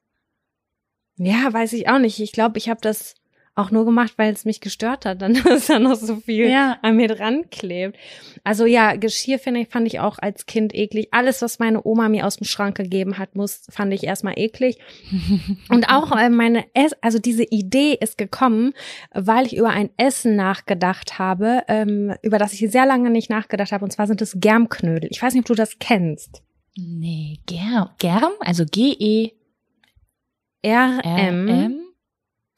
Ja, 1.18 1.52
weiß 1.52 1.74
ich 1.74 1.90
auch 1.90 2.00
nicht. 2.00 2.20
Ich 2.20 2.32
glaube, 2.32 2.58
ich 2.58 2.70
habe 2.70 2.82
das 2.82 3.16
auch 3.54 3.70
nur 3.70 3.84
gemacht, 3.86 4.14
weil 4.18 4.32
es 4.34 4.46
mich 4.46 4.62
gestört 4.62 5.06
hat, 5.06 5.22
dann 5.22 5.34
dass 5.44 5.68
da 5.68 5.78
noch 5.80 5.96
so 5.96 6.16
viel 6.18 6.50
Ja. 6.50 6.78
an 6.82 6.96
mir 6.96 7.08
dran 7.10 7.50
klebt. 7.50 7.98
Also 8.44 8.66
ja, 8.66 8.96
Geschirr 8.96 9.40
finde 9.40 9.62
ich, 9.62 9.68
fand 9.70 9.88
ich 9.88 10.00
auch 10.00 10.18
als 10.20 10.46
Kind 10.46 10.74
eklig. 10.74 11.10
Alles, 11.12 11.42
was 11.42 11.60
meine 11.60 11.86
Oma 11.86 12.08
mir 12.10 12.26
aus 12.26 12.38
dem 12.38 12.46
Schrank 12.46 12.78
gegeben 12.78 13.18
hat, 13.18 13.36
muss, 13.36 13.64
fand 13.70 13.94
ich 13.94 14.04
erstmal 14.04 14.38
eklig. 14.38 14.78
Und 15.70 15.90
auch 15.90 16.12
äh, 16.18 16.30
meine 16.30 16.66
Ess 16.74 16.94
also 17.02 17.20
diese 17.20 17.44
Idee 17.44 17.98
ist 18.00 18.18
gekommen, 18.18 18.74
weil 19.14 19.46
ich 19.46 19.56
über 19.58 19.70
ein 19.70 19.90
Essen 19.98 20.36
nachgedacht 20.36 21.20
habe, 21.20 21.64
ähm, 21.68 22.14
über 22.22 22.38
das 22.38 22.54
ich 22.54 22.72
sehr 22.72 22.86
lange 22.86 23.10
nicht 23.10 23.30
nachgedacht 23.30 23.72
habe. 23.72 23.84
Und 23.84 23.92
zwar 23.92 24.08
sind 24.08 24.22
es 24.22 24.38
Germknödel. 24.40 25.10
Ich 25.12 25.22
weiß 25.22 25.34
nicht, 25.34 25.42
ob 25.44 25.48
du 25.48 25.56
das 25.56 25.78
kennst. 25.80 26.42
Nee, 26.78 27.40
Germ, 27.48 27.90
Germ, 28.00 28.32
also 28.40 28.64
G-E-R-M? 28.66 29.36
RM 31.50 31.81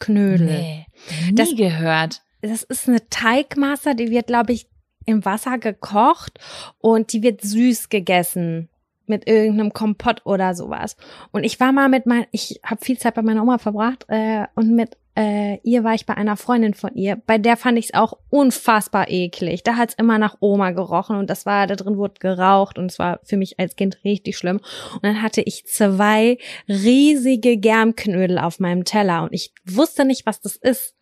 Knödel. 0.06 0.47
Nee, 0.47 0.86
nie 1.30 1.36
Das- 1.36 1.56
gehört. 1.56 2.22
das 2.41 2.64
ist 2.64 2.88
eine 2.88 3.08
Teigmasse, 3.10 3.95
die 3.95 4.10
wird, 4.12 4.28
glaube 4.28 4.54
ich, 4.54 4.68
im 5.06 5.26
Wasser 5.26 5.58
gekocht 5.58 6.39
und 6.80 7.12
die 7.14 7.24
wird 7.24 7.41
süß 7.41 7.89
gegessen 7.89 8.70
mit 9.06 9.28
irgendeinem 9.28 9.74
Kompott 9.74 10.22
oder 10.26 10.56
sowas. 10.56 10.95
Und 11.32 11.43
ich 11.43 11.60
war 11.60 11.74
mal 11.74 11.89
mit 11.89 12.06
mein, 12.06 12.26
ich 12.32 12.62
habe 12.66 12.84
viel 12.84 12.97
Zeit 12.97 13.16
bei 13.16 13.22
meiner 13.22 13.43
Oma 13.43 13.58
verbracht 13.58 14.06
äh, 14.08 14.45
und 14.56 14.74
mit 14.76 14.97
äh, 15.16 15.59
ihr 15.64 15.84
war 15.84 15.93
ich 15.93 16.05
bei 16.05 16.16
einer 16.16 16.38
Freundin 16.38 16.74
von 16.74 16.95
ihr. 16.95 17.16
Bei 17.16 17.38
der 17.38 17.55
fand 17.55 17.78
ich 17.78 17.86
es 17.86 17.93
auch 17.93 18.18
unfassbar 18.30 19.09
eklig. 19.09 19.64
Da 19.64 19.76
hat's 19.76 19.93
immer 19.93 20.18
nach 20.18 20.38
Oma 20.39 20.72
gerochen 20.72 21.18
und 21.18 21.30
das 21.30 21.45
war 21.45 21.68
da 21.68 21.76
drin 21.76 21.97
wurde 21.97 22.16
geraucht 22.20 22.80
und 22.80 22.91
es 22.91 22.97
war 22.97 23.20
für 23.24 23.38
mich 23.38 23.59
als 23.59 23.76
Kind 23.76 23.99
richtig 24.03 24.38
schlimm. 24.38 24.59
Und 24.93 25.03
dann 25.03 25.22
hatte 25.22 25.41
ich 25.41 25.66
zwei 25.68 26.38
riesige 26.68 27.57
Germknödel 27.57 28.39
auf 28.39 28.59
meinem 28.59 28.86
Teller 28.86 29.24
und 29.24 29.34
ich 29.34 29.53
wusste 29.66 30.05
nicht, 30.05 30.26
was 30.26 30.41
das 30.41 30.55
ist. 30.55 30.95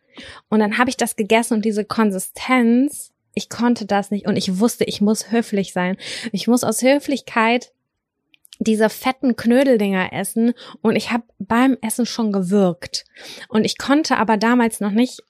Und 0.49 0.59
dann 0.59 0.77
habe 0.77 0.89
ich 0.89 0.97
das 0.97 1.15
gegessen 1.15 1.55
und 1.55 1.65
diese 1.65 1.85
Konsistenz, 1.85 3.13
ich 3.33 3.47
konnte 3.47 3.85
das 3.85 4.11
nicht 4.11 4.27
und 4.27 4.35
ich 4.35 4.59
wusste, 4.59 4.83
ich 4.83 4.99
muss 4.99 5.31
höflich 5.31 5.71
sein. 5.71 5.95
Ich 6.33 6.47
muss 6.47 6.65
aus 6.65 6.81
Höflichkeit 6.81 7.71
diese 8.61 8.89
fetten 8.89 9.35
Knödeldinger 9.35 10.13
essen 10.13 10.53
und 10.81 10.95
ich 10.95 11.11
habe 11.11 11.23
beim 11.39 11.77
Essen 11.81 12.05
schon 12.05 12.31
gewürgt. 12.31 13.05
Und 13.49 13.65
ich 13.65 13.77
konnte 13.77 14.17
aber 14.17 14.37
damals 14.37 14.79
noch 14.79 14.91
nicht 14.91 15.21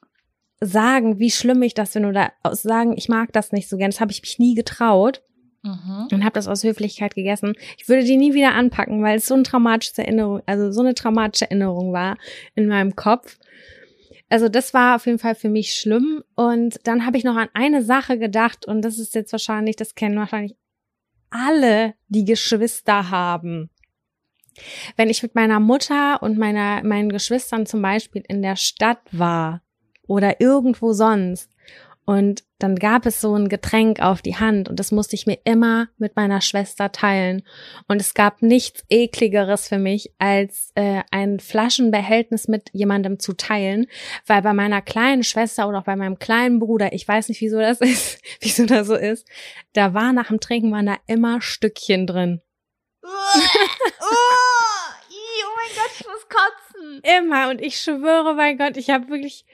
sagen, 0.60 1.18
wie 1.18 1.32
schlimm 1.32 1.62
ich 1.64 1.74
das 1.74 1.94
finde 1.94 2.10
oder 2.10 2.34
sagen, 2.52 2.94
ich 2.98 3.10
mag 3.10 3.32
das 3.34 3.52
nicht 3.52 3.68
so 3.70 3.78
gern. 3.78 3.90
Das 3.92 4.02
habe 4.02 4.12
ich 4.12 4.22
mich 4.22 4.38
nie 4.38 4.54
getraut 4.54 5.24
Mhm. 5.64 6.08
und 6.12 6.24
habe 6.24 6.34
das 6.34 6.48
aus 6.48 6.64
Höflichkeit 6.64 7.14
gegessen. 7.14 7.54
Ich 7.78 7.88
würde 7.88 8.04
die 8.04 8.18
nie 8.18 8.34
wieder 8.34 8.56
anpacken, 8.56 9.04
weil 9.04 9.18
es 9.18 9.28
so 9.28 9.36
eine 9.36 9.44
traumatische 9.44 10.02
Erinnerung, 10.02 10.42
also 10.48 10.72
so 10.72 10.82
eine 10.82 10.96
traumatische 10.96 11.46
Erinnerung 11.46 11.94
war 11.94 12.18
in 12.56 12.68
meinem 12.68 12.96
Kopf. 12.96 13.38
Also 14.28 14.50
das 14.50 14.74
war 14.74 14.96
auf 14.96 15.06
jeden 15.06 15.20
Fall 15.20 15.36
für 15.36 15.50
mich 15.50 15.76
schlimm. 15.76 16.24
Und 16.36 16.80
dann 16.86 17.06
habe 17.06 17.18
ich 17.18 17.24
noch 17.24 17.36
an 17.36 17.50
eine 17.54 17.84
Sache 17.84 18.18
gedacht 18.18 18.66
und 18.66 18.82
das 18.82 18.98
ist 18.98 19.14
jetzt 19.14 19.34
wahrscheinlich, 19.34 19.76
das 19.76 19.94
kennen 19.94 20.18
wahrscheinlich 20.18 20.56
alle, 21.32 21.96
die 22.08 22.26
Geschwister 22.26 23.10
haben. 23.10 23.70
Wenn 24.98 25.10
ich 25.10 25.24
mit 25.24 25.34
meiner 25.34 25.60
Mutter 25.60 26.22
und 26.22 26.38
meiner, 26.38 26.84
meinen 26.84 27.10
Geschwistern 27.10 27.66
zum 27.66 27.82
Beispiel 27.82 28.24
in 28.28 28.42
der 28.42 28.58
Stadt 28.58 29.02
war 29.12 29.62
oder 30.08 30.40
irgendwo 30.42 30.94
sonst 30.94 31.50
und 32.06 32.44
dann 32.58 32.76
gab 32.76 33.06
es 33.06 33.22
so 33.22 33.36
ein 33.36 33.48
Getränk 33.48 34.02
auf 34.02 34.22
die 34.22 34.36
Hand 34.36 34.70
und 34.70 34.80
das 34.80 34.92
musste 34.92 35.16
ich 35.16 35.28
mir 35.28 35.38
immer 35.44 35.88
mit 35.98 36.16
meiner 36.16 36.42
Schwester 36.42 36.92
teilen. 36.92 37.44
Und 37.88 38.02
es 38.02 38.14
gab 38.14 38.42
nichts 38.42 38.84
ekligeres 38.90 39.68
für 39.68 39.78
mich, 39.78 40.12
als 40.18 40.72
äh, 40.76 41.04
ein 41.12 41.40
Flaschenbehältnis 41.40 42.48
mit 42.48 42.70
jemandem 42.74 43.20
zu 43.20 43.34
teilen, 43.34 43.88
weil 44.26 44.42
bei 44.42 44.54
meiner 44.54 44.82
kleinen 44.82 45.24
Schwester 45.24 45.68
oder 45.68 45.80
auch 45.80 45.84
bei 45.84 45.96
meinem 45.96 46.18
kleinen 46.20 46.60
Bruder, 46.60 46.92
ich 46.94 47.08
weiß 47.08 47.30
nicht, 47.30 47.42
wieso 47.42 47.60
das 47.60 47.82
ist, 47.82 48.20
wieso 48.40 48.66
das 48.66 48.88
so 48.88 48.96
ist, 48.96 49.28
da 49.74 49.94
war 49.94 50.12
nach 50.12 50.28
dem 50.28 50.40
Trinken 50.40 50.72
waren 50.72 50.88
da 50.88 50.98
immer 51.08 51.42
Stückchen 51.42 52.08
drin. 52.08 52.42
oh 53.04 53.10
mein 55.56 55.76
Gott, 55.76 55.92
ich 56.00 56.06
muss 56.06 56.28
kotzen. 56.30 57.02
Immer. 57.20 57.50
Und 57.50 57.62
ich 57.62 57.78
schwöre, 57.78 58.34
mein 58.36 58.58
Gott, 58.58 58.78
ich 58.78 58.90
habe 58.90 59.10
wirklich 59.10 59.46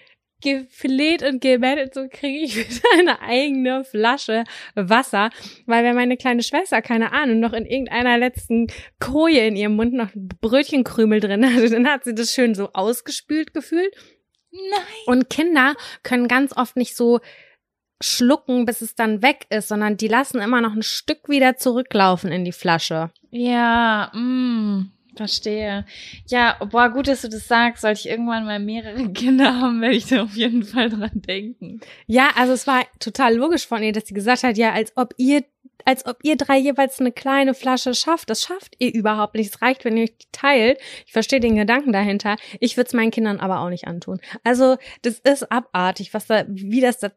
gefleht 0.42 1.24
und 1.24 1.42
gebettelt, 1.42 1.94
so 1.94 2.08
kriege 2.10 2.40
ich 2.40 2.56
wieder 2.58 2.90
eine 3.00 3.22
eigene 3.22 3.84
Flasche 3.84 4.44
Wasser. 4.76 5.30
Weil 5.66 5.84
wenn 5.84 5.96
meine 5.96 6.18
kleine 6.18 6.44
Schwester, 6.44 6.82
keine 6.82 7.14
Ahnung, 7.14 7.40
noch 7.40 7.54
in 7.54 7.66
irgendeiner 7.66 8.18
letzten 8.18 8.68
Koje 9.00 9.48
in 9.48 9.56
ihrem 9.56 9.76
Mund 9.76 9.94
noch 9.94 10.10
Brötchenkrümel 10.16 11.20
drin 11.20 11.46
hatte, 11.46 11.70
dann 11.70 11.88
hat 11.88 12.04
sie 12.04 12.16
das 12.16 12.34
schön 12.34 12.56
so 12.56 12.70
ausgespült 12.74 13.54
gefühlt. 13.54 13.94
Nein. 14.52 15.04
Und 15.06 15.30
Kinder 15.30 15.76
können 16.04 16.28
ganz 16.28 16.56
oft 16.56 16.78
nicht 16.78 16.96
so 16.96 17.20
schlucken, 18.02 18.66
bis 18.66 18.82
es 18.82 18.96
dann 18.96 19.22
weg 19.22 19.48
ist, 19.50 19.68
sondern 19.68 19.98
die 19.98 20.08
lassen 20.08 20.40
immer 20.40 20.62
noch 20.62 20.74
ein 20.74 20.84
Stück 20.84 21.30
wieder 21.30 21.58
zurücklaufen 21.58 22.32
in 22.32 22.46
die 22.46 22.52
Flasche. 22.52 23.12
Ja, 23.32 24.12
mm, 24.14 24.92
verstehe. 25.18 25.86
Ja, 26.28 26.58
boah, 26.64 26.90
gut, 26.90 27.08
dass 27.08 27.22
du 27.22 27.30
das 27.30 27.48
sagst. 27.48 27.82
Sollte 27.82 28.00
ich 28.02 28.10
irgendwann 28.10 28.46
mal 28.46 28.60
mehrere 28.60 29.10
Kinder 29.14 29.60
haben, 29.60 29.82
werde 29.82 29.96
ich 29.96 30.08
da 30.08 30.24
auf 30.24 30.36
jeden 30.36 30.64
Fall 30.64 30.90
dran 30.90 31.12
denken. 31.14 31.82
Ja, 32.06 32.30
also 32.36 32.54
es 32.54 32.68
war 32.68 32.86
total 33.00 33.36
logisch 33.36 33.68
von 33.68 33.84
ihr, 33.84 33.92
dass 33.92 34.08
sie 34.08 34.14
gesagt 34.14 34.44
hat, 34.44 34.58
ja, 34.58 34.72
als 34.72 34.94
ob 34.96 35.14
ihr, 35.18 35.44
als 35.86 36.06
ob 36.06 36.18
ihr 36.24 36.38
drei 36.38 36.58
jeweils 36.58 37.00
eine 37.00 37.12
kleine 37.12 37.54
Flasche 37.54 37.94
schafft. 37.94 38.30
Das 38.30 38.42
schafft 38.44 38.76
ihr 38.80 38.94
überhaupt 38.94 39.36
nicht. 39.36 39.54
Es 39.54 39.62
reicht, 39.62 39.84
wenn 39.84 39.98
ihr 39.98 40.04
euch 40.04 40.16
teilt. 40.32 40.80
Ich 41.06 41.14
verstehe 41.14 41.40
den 41.40 41.56
Gedanken 41.56 41.92
dahinter. 41.92 42.38
Ich 42.60 42.78
würde 42.78 42.88
es 42.88 42.94
meinen 42.94 43.12
Kindern 43.12 43.40
aber 43.40 43.60
auch 43.60 43.70
nicht 43.70 43.88
antun. 43.88 44.20
Also, 44.44 44.78
das 45.02 45.20
ist 45.20 45.52
abartig, 45.52 46.14
was 46.14 46.28
da, 46.28 46.46
wie 46.48 46.82
das 46.82 47.00
da, 47.00 47.12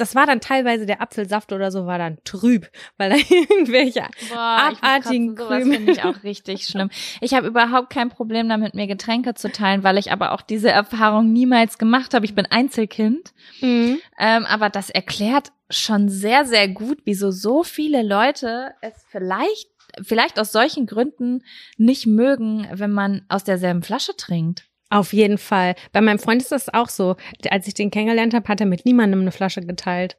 das 0.00 0.14
war 0.14 0.26
dann 0.26 0.40
teilweise 0.40 0.86
der 0.86 1.02
Apfelsaft 1.02 1.52
oder 1.52 1.70
so, 1.70 1.86
war 1.86 1.98
dann 1.98 2.18
trüb, 2.24 2.70
weil 2.96 3.10
da 3.10 3.16
irgendwelche 3.28 4.06
Boah, 4.30 4.72
Abartigen 4.72 5.32
ich 5.32 5.36
Krümel. 5.36 5.76
finde 5.76 5.92
ich 5.92 6.04
auch 6.04 6.22
richtig 6.22 6.64
schlimm. 6.68 6.90
Ich 7.20 7.34
habe 7.34 7.46
überhaupt 7.46 7.90
kein 7.90 8.08
Problem 8.08 8.48
damit, 8.48 8.74
mir 8.74 8.86
Getränke 8.86 9.34
zu 9.34 9.50
teilen, 9.50 9.82
weil 9.82 9.98
ich 9.98 10.12
aber 10.12 10.32
auch 10.32 10.42
diese 10.42 10.70
Erfahrung 10.70 11.32
niemals 11.32 11.78
gemacht 11.78 12.14
habe. 12.14 12.24
Ich 12.24 12.34
bin 12.34 12.46
Einzelkind. 12.46 13.32
Mhm. 13.60 14.00
Ähm, 14.18 14.46
aber 14.46 14.70
das 14.70 14.90
erklärt 14.90 15.52
schon 15.70 16.08
sehr, 16.08 16.44
sehr 16.44 16.68
gut, 16.68 16.98
wieso 17.04 17.30
so 17.30 17.62
viele 17.62 18.02
Leute 18.02 18.72
es 18.80 18.94
vielleicht, 19.10 19.68
vielleicht 20.02 20.38
aus 20.40 20.52
solchen 20.52 20.86
Gründen 20.86 21.42
nicht 21.76 22.06
mögen, 22.06 22.66
wenn 22.72 22.92
man 22.92 23.24
aus 23.28 23.44
derselben 23.44 23.82
Flasche 23.82 24.16
trinkt. 24.16 24.64
Auf 24.90 25.12
jeden 25.12 25.38
Fall. 25.38 25.74
Bei 25.92 26.00
meinem 26.00 26.18
Freund 26.18 26.42
ist 26.42 26.52
das 26.52 26.72
auch 26.72 26.88
so. 26.88 27.16
Als 27.50 27.66
ich 27.66 27.74
den 27.74 27.90
kennengelernt 27.90 28.34
habe, 28.34 28.48
hat 28.48 28.60
er 28.60 28.66
mit 28.66 28.86
niemandem 28.86 29.20
eine 29.20 29.32
Flasche 29.32 29.60
geteilt. 29.60 30.16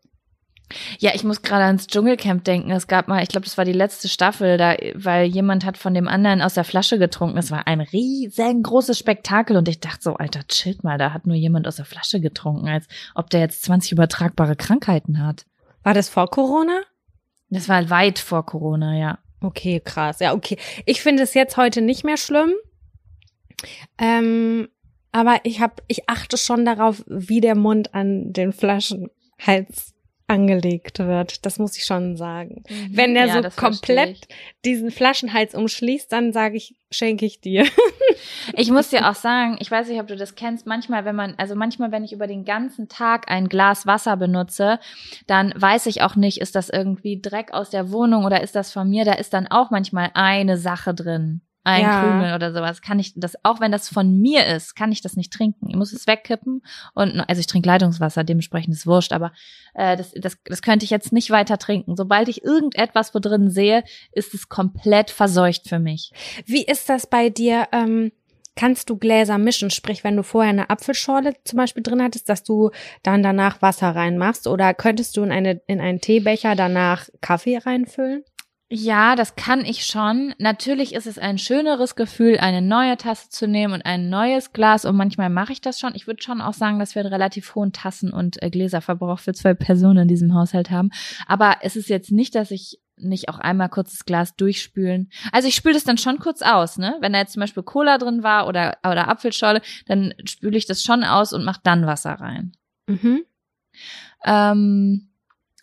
Ja, 0.99 1.11
ich 1.15 1.24
muss 1.24 1.41
gerade 1.41 1.63
ans 1.63 1.88
Dschungelcamp 1.88 2.43
denken. 2.43 2.72
Es 2.72 2.88
gab 2.88 3.07
mal, 3.07 3.24
ich 3.24 3.30
glaube, 3.30 3.45
das 3.45 3.57
war 3.57 3.65
die 3.65 3.74
letzte 3.74 4.07
Staffel, 4.07 4.57
da, 4.57 4.76
weil 4.93 5.26
jemand 5.26 5.65
hat 5.65 5.78
von 5.78 5.93
dem 5.93 6.07
anderen 6.07 6.41
aus 6.41 6.53
der 6.53 6.63
Flasche 6.63 6.99
getrunken. 6.99 7.38
Es 7.38 7.49
war 7.49 7.65
ein 7.65 7.82
riesengroßes 7.82 8.97
Spektakel 8.97 9.57
und 9.57 9.67
ich 9.67 9.80
dachte 9.80 10.01
so, 10.01 10.15
Alter, 10.15 10.45
chillt 10.47 10.84
mal, 10.84 10.97
da 10.99 11.11
hat 11.11 11.26
nur 11.26 11.36
jemand 11.36 11.67
aus 11.67 11.78
der 11.78 11.86
Flasche 11.86 12.22
getrunken, 12.22 12.67
als 12.67 12.88
ob 13.15 13.32
der 13.32 13.39
jetzt 13.39 13.63
20 13.63 13.93
übertragbare 13.93 14.55
Krankheiten 14.55 15.26
hat. 15.26 15.45
War 15.84 15.95
das 15.95 16.09
vor 16.09 16.30
Corona? 16.30 16.82
Das 17.49 17.67
war 17.67 17.89
weit 17.89 18.20
vor 18.20 18.45
Corona, 18.45 18.95
ja. 18.95 19.17
Okay, 19.41 19.82
krass. 19.84 20.20
Ja, 20.20 20.34
okay. 20.34 20.57
Ich 20.86 21.01
finde 21.01 21.24
es 21.24 21.34
jetzt 21.34 21.57
heute 21.57 21.82
nicht 21.82 22.03
mehr 22.03 22.17
schlimm. 22.17 22.53
Ähm, 23.97 24.70
aber 25.12 25.39
ich 25.43 25.60
habe, 25.60 25.76
ich 25.88 26.07
achte 26.10 26.38
schon 26.38 26.66
darauf, 26.66 27.03
wie 27.07 27.41
der 27.41 27.55
Mund 27.55 27.93
an 27.95 28.32
den 28.32 28.53
Flaschenhals 28.53 29.93
angelegt 30.30 30.99
wird. 30.99 31.45
Das 31.45 31.57
muss 31.57 31.76
ich 31.76 31.86
schon 31.86 32.16
sagen. 32.16 32.64
Wenn 32.91 33.16
der 33.16 33.24
Mhm. 33.24 33.43
Ja, 33.43 33.49
so 33.49 33.60
komplett 33.60 34.28
diesen 34.64 34.91
Flaschenhals 34.91 35.55
umschließt, 35.55 36.12
dann 36.12 36.32
sage 36.32 36.57
ich, 36.57 36.76
schenke 36.91 37.26
ich 37.26 37.41
dir. 37.41 37.66
Ich 38.53 38.70
muss 38.70 38.89
dir 38.89 39.10
auch 39.10 39.16
sagen, 39.16 39.57
ich 39.60 39.72
weiß 39.72 39.88
nicht, 39.88 39.99
ob 39.99 40.07
du 40.07 40.16
das 40.16 40.36
kennst, 40.36 40.66
manchmal, 40.66 41.05
wenn 41.05 41.16
man, 41.16 41.36
also 41.38 41.55
manchmal, 41.55 41.91
wenn 41.91 42.03
ich 42.03 42.12
über 42.12 42.28
den 42.28 42.45
ganzen 42.45 42.89
Tag 42.89 43.30
ein 43.32 43.47
Glas 43.47 43.86
Wasser 43.86 44.18
benutze, 44.18 44.80
dann 45.26 45.53
weiß 45.55 45.86
ich 45.86 46.01
auch 46.01 46.16
nicht, 46.16 46.41
ist 46.41 46.55
das 46.55 46.70
irgendwie 46.70 47.22
Dreck 47.22 47.53
aus 47.53 47.70
der 47.70 47.91
Wohnung 47.91 48.26
oder 48.26 48.41
ist 48.41 48.55
das 48.55 48.72
von 48.72 48.89
mir? 48.89 49.05
Da 49.05 49.14
ist 49.14 49.34
dann 49.34 49.47
auch 49.47 49.72
manchmal 49.72 50.12
eine 50.14 50.57
Sache 50.57 50.93
drin 50.93 51.41
ein 51.70 51.84
ja. 51.84 52.01
Krümel 52.01 52.34
oder 52.34 52.51
sowas, 52.51 52.82
kann 52.82 52.99
ich 52.99 53.13
das, 53.15 53.34
auch 53.43 53.61
wenn 53.61 53.72
das 53.72 53.89
von 53.89 54.20
mir 54.20 54.45
ist, 54.47 54.76
kann 54.76 54.91
ich 54.91 55.01
das 55.01 55.15
nicht 55.15 55.32
trinken. 55.32 55.70
Ich 55.70 55.76
muss 55.76 55.93
es 55.93 56.07
wegkippen 56.07 56.63
und, 56.95 57.20
also 57.22 57.39
ich 57.39 57.47
trinke 57.47 57.67
Leitungswasser, 57.67 58.24
dementsprechend 58.24 58.74
ist 58.74 58.88
wurscht, 58.88 59.13
aber 59.13 59.32
äh, 59.76 59.95
das, 59.95 60.11
das, 60.15 60.38
das 60.43 60.61
könnte 60.61 60.84
ich 60.84 60.89
jetzt 60.89 61.13
nicht 61.13 61.30
weiter 61.30 61.57
trinken. 61.57 61.95
Sobald 61.95 62.28
ich 62.28 62.43
irgendetwas 62.43 63.13
wo 63.13 63.20
drin 63.20 63.51
sehe, 63.51 63.84
ist 64.11 64.34
es 64.34 64.49
komplett 64.49 65.11
verseucht 65.11 65.70
für 65.70 65.80
mich. 65.80 66.11
Wie 66.45 66.63
ist 66.63 66.89
das 66.89 67.07
bei 67.07 67.30
dir? 67.30 67.67
Ähm 67.72 68.11
kannst 68.55 68.89
du 68.89 68.97
Gläser 68.97 69.38
mischen? 69.38 69.70
Sprich, 69.70 70.03
wenn 70.03 70.17
du 70.17 70.24
vorher 70.24 70.49
eine 70.49 70.70
Apfelschorle 70.70 71.34
zum 71.45 71.55
Beispiel 71.55 71.82
drin 71.82 72.03
hattest, 72.03 72.28
dass 72.28 72.43
du 72.43 72.72
dann 73.03 73.24
danach 73.24 73.61
Wasser 73.61 73.95
reinmachst? 73.95 74.47
Oder 74.47 74.74
könntest 74.74 75.15
du 75.15 75.24
in, 75.24 75.32
eine, 75.32 75.61
in 75.67 75.80
einen 75.80 76.01
Teebecher 76.01 76.55
danach 76.55 77.07
Kaffee 77.22 77.57
reinfüllen? 77.57 78.26
Ja, 78.72 79.15
das 79.15 79.36
kann 79.36 79.65
ich 79.65 79.86
schon. 79.88 80.36
Natürlich 80.38 80.93
ist 80.93 81.07
es 81.07 81.17
ein 81.17 81.39
schöneres 81.39 81.95
Gefühl, 81.95 82.38
eine 82.38 82.61
neue 82.61 82.97
Tasse 82.97 83.30
zu 83.30 83.47
nehmen 83.47 83.74
und 83.74 83.82
ein 83.84 84.09
neues 84.09 84.53
Glas. 84.53 84.86
Und 84.86 84.95
manchmal 84.95 85.32
mache 85.32 85.53
ich 85.53 85.59
das 85.59 85.80
schon. 85.80 85.95
Ich 85.95 86.05
würde 86.05 86.22
schon 86.22 86.39
auch 86.39 86.53
sagen, 86.53 86.78
dass 86.78 86.93
wir 86.93 86.99
einen 86.99 87.11
relativ 87.11 87.55
hohen 87.55 87.74
Tassen- 87.74 88.13
und 88.13 88.41
äh, 88.43 88.51
Gläserverbrauch 88.51 89.17
für 89.17 89.34
zwei 89.34 89.55
Personen 89.55 90.03
in 90.03 90.07
diesem 90.07 90.36
Haushalt 90.36 90.70
haben. 90.70 90.91
Aber 91.26 91.57
es 91.61 91.76
ist 91.76 91.89
jetzt 91.89 92.11
nicht, 92.11 92.36
dass 92.36 92.51
ich 92.51 92.80
nicht 92.95 93.28
auch 93.30 93.39
einmal 93.39 93.70
kurz 93.70 93.91
das 93.91 94.05
Glas 94.05 94.36
durchspülen. 94.36 95.09
Also 95.32 95.47
ich 95.47 95.55
spüle 95.55 95.74
das 95.74 95.84
dann 95.84 95.97
schon 95.97 96.20
kurz 96.20 96.43
aus, 96.43 96.78
ne? 96.78 96.95
Wenn 96.99 97.13
da 97.13 97.20
jetzt 97.20 97.34
zum 97.34 97.39
Beispiel 97.39 97.63
Cola 97.63 97.97
drin 97.97 98.22
war 98.22 98.47
oder, 98.47 98.78
oder 98.86 99.07
Apfelscholle, 99.07 99.61
dann 99.88 100.13
spüle 100.26 100.57
ich 100.57 100.67
das 100.67 100.84
schon 100.84 101.03
aus 101.03 101.34
und 101.34 101.43
mache 101.43 101.61
dann 101.63 101.88
Wasser 101.88 102.11
rein. 102.11 102.51
Mhm. 102.88 103.24
Ähm, 104.26 105.09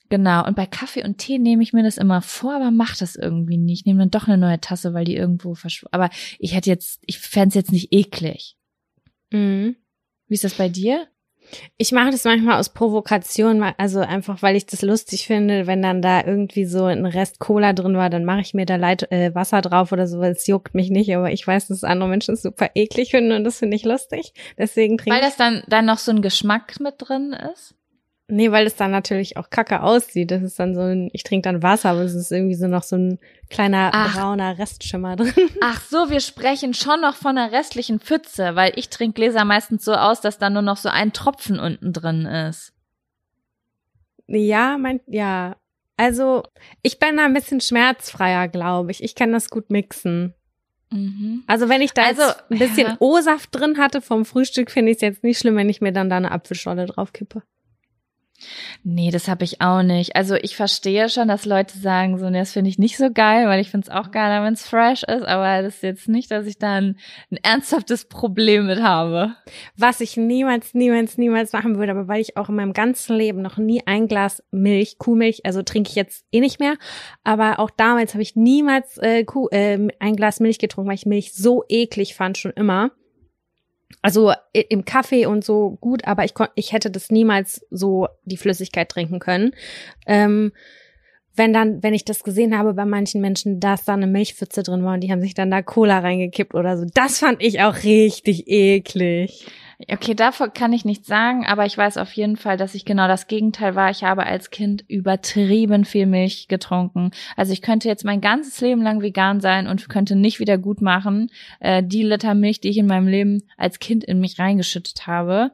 Genau, 0.09 0.46
und 0.46 0.54
bei 0.54 0.66
Kaffee 0.66 1.04
und 1.04 1.18
Tee 1.18 1.38
nehme 1.38 1.62
ich 1.62 1.72
mir 1.72 1.82
das 1.82 1.98
immer 1.98 2.22
vor, 2.22 2.54
aber 2.54 2.70
mach 2.70 2.96
das 2.96 3.16
irgendwie 3.16 3.57
nicht. 3.57 3.80
Ich 3.80 3.86
nehme 3.86 3.98
dann 4.00 4.11
doch 4.11 4.28
eine 4.28 4.38
neue 4.38 4.61
Tasse, 4.61 4.94
weil 4.94 5.04
die 5.04 5.16
irgendwo 5.16 5.54
verschwunden. 5.54 5.94
Aber 5.94 6.11
ich 6.38 6.54
hätte 6.54 6.70
jetzt, 6.70 7.00
ich 7.07 7.18
fände 7.18 7.48
es 7.48 7.54
jetzt 7.54 7.72
nicht 7.72 7.92
eklig. 7.92 8.57
Mhm. 9.32 9.76
Wie 10.28 10.34
ist 10.34 10.44
das 10.44 10.54
bei 10.54 10.68
dir? 10.68 11.07
Ich 11.76 11.92
mache 11.92 12.11
das 12.11 12.24
manchmal 12.24 12.59
aus 12.59 12.70
Provokation, 12.70 13.62
also 13.62 14.00
einfach, 14.00 14.42
weil 14.42 14.57
ich 14.57 14.66
das 14.66 14.82
lustig 14.82 15.26
finde, 15.26 15.66
wenn 15.66 15.82
dann 15.82 16.02
da 16.02 16.24
irgendwie 16.24 16.64
so 16.64 16.86
ein 16.86 17.07
Rest 17.07 17.38
Cola 17.38 17.72
drin 17.72 17.96
war, 17.96 18.11
dann 18.11 18.24
mache 18.24 18.40
ich 18.40 18.54
mir 18.54 18.66
da 18.66 18.76
Leit 18.76 19.11
äh, 19.12 19.34
Wasser 19.34 19.61
drauf 19.61 19.92
oder 19.92 20.09
so, 20.09 20.18
weil 20.18 20.32
es 20.32 20.46
juckt 20.46 20.74
mich 20.74 20.90
nicht, 20.90 21.14
aber 21.14 21.30
ich 21.30 21.46
weiß, 21.46 21.68
dass 21.68 21.84
andere 21.84 22.09
Menschen 22.09 22.34
es 22.34 22.42
super 22.42 22.70
eklig 22.74 23.12
finden 23.12 23.32
und 23.32 23.44
das 23.44 23.61
finde 23.61 23.76
ich 23.76 23.84
lustig. 23.84 24.32
Deswegen 24.59 24.98
trinke 24.98 25.14
Weil 25.14 25.22
das 25.22 25.36
dann, 25.36 25.62
dann 25.68 25.86
noch 25.86 25.98
so 25.98 26.11
ein 26.11 26.22
Geschmack 26.22 26.80
mit 26.80 26.94
drin 26.98 27.32
ist? 27.54 27.74
Nee, 28.28 28.50
weil 28.50 28.66
es 28.66 28.74
dann 28.74 28.90
natürlich 28.90 29.36
auch 29.36 29.50
kacke 29.50 29.82
aussieht. 29.82 30.32
Das 30.32 30.42
ist 30.42 30.58
dann 30.58 30.74
so 30.74 30.80
ein, 30.80 31.10
ich 31.12 31.22
trinke 31.22 31.48
dann 31.48 31.62
Wasser, 31.62 31.90
aber 31.90 32.00
es 32.00 32.14
ist 32.14 32.32
irgendwie 32.32 32.56
so 32.56 32.66
noch 32.66 32.82
so 32.82 32.96
ein 32.96 33.18
kleiner 33.50 33.90
Ach. 33.92 34.14
brauner 34.16 34.58
Restschimmer 34.58 35.14
drin. 35.16 35.32
Ach 35.60 35.80
so, 35.80 36.10
wir 36.10 36.18
sprechen 36.18 36.74
schon 36.74 37.00
noch 37.00 37.14
von 37.14 37.38
einer 37.38 37.52
restlichen 37.52 38.00
Pfütze, 38.00 38.56
weil 38.56 38.72
ich 38.74 38.88
trinke 38.88 39.14
Gläser 39.14 39.44
meistens 39.44 39.84
so 39.84 39.94
aus, 39.94 40.20
dass 40.20 40.38
da 40.38 40.50
nur 40.50 40.62
noch 40.62 40.76
so 40.76 40.88
ein 40.88 41.12
Tropfen 41.12 41.60
unten 41.60 41.92
drin 41.92 42.26
ist. 42.26 42.72
Ja, 44.26 44.76
mein, 44.76 45.00
ja. 45.06 45.56
Also, 45.96 46.42
ich 46.82 46.98
bin 46.98 47.16
da 47.16 47.26
ein 47.26 47.32
bisschen 47.32 47.60
schmerzfreier, 47.60 48.48
glaube 48.48 48.90
ich. 48.90 49.04
Ich 49.04 49.14
kann 49.14 49.32
das 49.32 49.50
gut 49.50 49.70
mixen. 49.70 50.34
Mhm. 50.90 51.44
Also 51.46 51.68
wenn 51.68 51.80
ich 51.80 51.92
da 51.92 52.02
also, 52.02 52.22
ein 52.50 52.58
bisschen 52.58 52.86
ja. 52.88 52.96
O-Saft 52.98 53.48
drin 53.52 53.78
hatte 53.78 54.00
vom 54.00 54.24
Frühstück, 54.24 54.70
finde 54.70 54.90
ich 54.90 54.96
es 54.96 55.02
jetzt 55.02 55.22
nicht 55.22 55.38
schlimm, 55.38 55.56
wenn 55.56 55.68
ich 55.68 55.80
mir 55.80 55.92
dann 55.92 56.10
da 56.10 56.16
eine 56.16 56.32
Apfelscholle 56.32 56.86
drauf 56.86 57.12
kippe. 57.12 57.42
Nee, 58.84 59.11
das 59.11 59.28
habe 59.28 59.45
ich 59.45 59.61
auch 59.61 59.82
nicht. 59.82 60.14
Also 60.16 60.34
ich 60.34 60.57
verstehe 60.57 61.09
schon, 61.09 61.28
dass 61.28 61.45
Leute 61.45 61.76
sagen, 61.78 62.18
so, 62.18 62.30
nee, 62.30 62.39
das 62.39 62.53
finde 62.53 62.70
ich 62.70 62.78
nicht 62.78 62.97
so 62.97 63.11
geil, 63.11 63.49
weil 63.49 63.61
ich 63.61 63.70
finde 63.70 63.89
es 63.89 63.95
auch 63.95 64.11
geiler, 64.11 64.45
wenn 64.45 64.55
es 64.55 64.66
fresh 64.66 65.03
ist, 65.03 65.24
aber 65.24 65.62
das 65.62 65.76
ist 65.76 65.82
jetzt 65.82 66.09
nicht, 66.09 66.30
dass 66.30 66.47
ich 66.47 66.59
da 66.59 66.74
ein, 66.74 66.97
ein, 67.30 67.39
ernsthaftes 67.43 68.07
Problem 68.07 68.66
mit 68.66 68.82
habe. 68.82 69.34
Was 69.76 70.01
ich 70.01 70.16
niemals, 70.16 70.74
niemals, 70.74 71.18
niemals 71.18 71.53
machen 71.53 71.78
würde, 71.78 71.93
aber 71.93 72.09
weil 72.09 72.20
ich 72.20 72.37
auch 72.37 72.49
in 72.49 72.57
meinem 72.57 72.72
ganzen 72.72 73.16
Leben 73.16 73.43
noch 73.43 73.57
nie 73.57 73.82
ein 73.87 74.09
Glas 74.09 74.43
Milch, 74.51 74.99
Kuhmilch, 74.99 75.41
also 75.45 75.62
trinke 75.62 75.91
ich 75.91 75.97
jetzt 75.97 76.24
eh 76.32 76.41
nicht 76.41 76.61
mehr, 76.61 76.76
aber 77.24 77.59
auch 77.59 77.70
damals 77.70 78.14
habe 78.14 78.22
ich 78.22 78.37
niemals 78.37 78.99
äh, 78.99 79.24
Kuh, 79.24 79.49
äh, 79.51 79.89
ein 79.99 80.16
Glas 80.16 80.41
Milch 80.41 80.59
getrunken, 80.59 80.89
weil 80.89 80.97
ich 80.97 81.07
Milch 81.07 81.34
so 81.34 81.64
eklig 81.68 82.14
fand, 82.14 82.39
schon 82.39 82.53
immer 82.53 82.91
also 84.03 84.32
im 84.53 84.84
Kaffee 84.84 85.26
und 85.26 85.45
so 85.45 85.78
gut, 85.80 86.07
aber 86.07 86.24
ich, 86.24 86.34
ich 86.55 86.72
hätte 86.72 86.91
das 86.91 87.11
niemals 87.11 87.64
so 87.70 88.09
die 88.24 88.37
Flüssigkeit 88.37 88.89
trinken 88.89 89.18
können. 89.18 89.53
Ähm, 90.07 90.53
wenn 91.37 91.53
dann, 91.53 91.82
wenn 91.82 91.95
ich 91.95 92.05
das 92.05 92.24
gesehen 92.24 92.57
habe 92.57 92.74
bei 92.74 92.84
manchen 92.84 93.20
Menschen, 93.20 93.61
dass 93.61 93.84
da 93.84 93.95
eine 93.95 94.07
Milchpfütze 94.07 94.62
drin 94.62 94.84
war 94.84 94.95
und 94.95 95.01
die 95.01 95.12
haben 95.12 95.20
sich 95.20 95.34
dann 95.34 95.51
da 95.51 95.62
Cola 95.62 95.99
reingekippt 95.99 96.55
oder 96.55 96.78
so, 96.78 96.87
das 96.95 97.18
fand 97.18 97.43
ich 97.43 97.61
auch 97.62 97.82
richtig 97.84 98.49
eklig. 98.49 99.47
Okay, 99.91 100.14
davor 100.14 100.49
kann 100.49 100.72
ich 100.72 100.87
nichts 100.87 101.07
sagen, 101.07 101.45
aber 101.47 101.66
ich 101.66 101.76
weiß 101.76 101.99
auf 101.99 102.11
jeden 102.12 102.37
Fall, 102.37 102.57
dass 102.57 102.74
ich 102.74 102.87
genau 102.87 103.09
das 103.09 103.26
Gegenteil 103.26 103.74
war. 103.74 103.91
Ich 103.91 104.05
habe 104.05 104.24
als 104.24 104.51
Kind 104.51 104.82
übertrieben 104.89 105.84
viel 105.84 106.07
Milch 106.07 106.49
getrunken. 106.49 107.11
Also 107.37 107.53
ich 107.53 107.61
könnte 107.61 107.87
jetzt 107.87 108.05
mein 108.05 108.22
ganzes 108.22 108.59
Leben 108.62 108.80
lang 108.80 109.03
vegan 109.03 109.43
sein 109.43 109.66
und 109.66 109.91
könnte 109.91 110.16
nicht 110.16 110.41
wieder 110.41 110.57
gut 110.57 110.80
machen 110.80 111.30
äh, 111.61 111.82
die 111.82 112.03
Liter 112.03 112.32
Milch, 112.32 112.61
die 112.61 112.70
ich 112.70 112.78
in 112.78 112.87
meinem 112.87 113.07
Leben 113.07 113.43
als 113.59 113.78
Kind 113.78 114.03
in 114.03 114.18
mich 114.18 114.39
reingeschüttet 114.39 115.07
habe. 115.07 115.51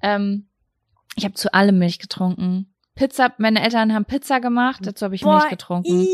Ähm, 0.00 0.48
ich 1.16 1.24
habe 1.24 1.34
zu 1.34 1.52
allem 1.52 1.78
Milch 1.78 1.98
getrunken. 1.98 2.71
Pizza, 2.94 3.32
meine 3.38 3.62
Eltern 3.62 3.94
haben 3.94 4.04
Pizza 4.04 4.38
gemacht, 4.38 4.80
dazu 4.82 5.06
habe 5.06 5.14
ich 5.14 5.22
Boah, 5.22 5.38
Milch 5.38 5.48
getrunken. 5.48 6.06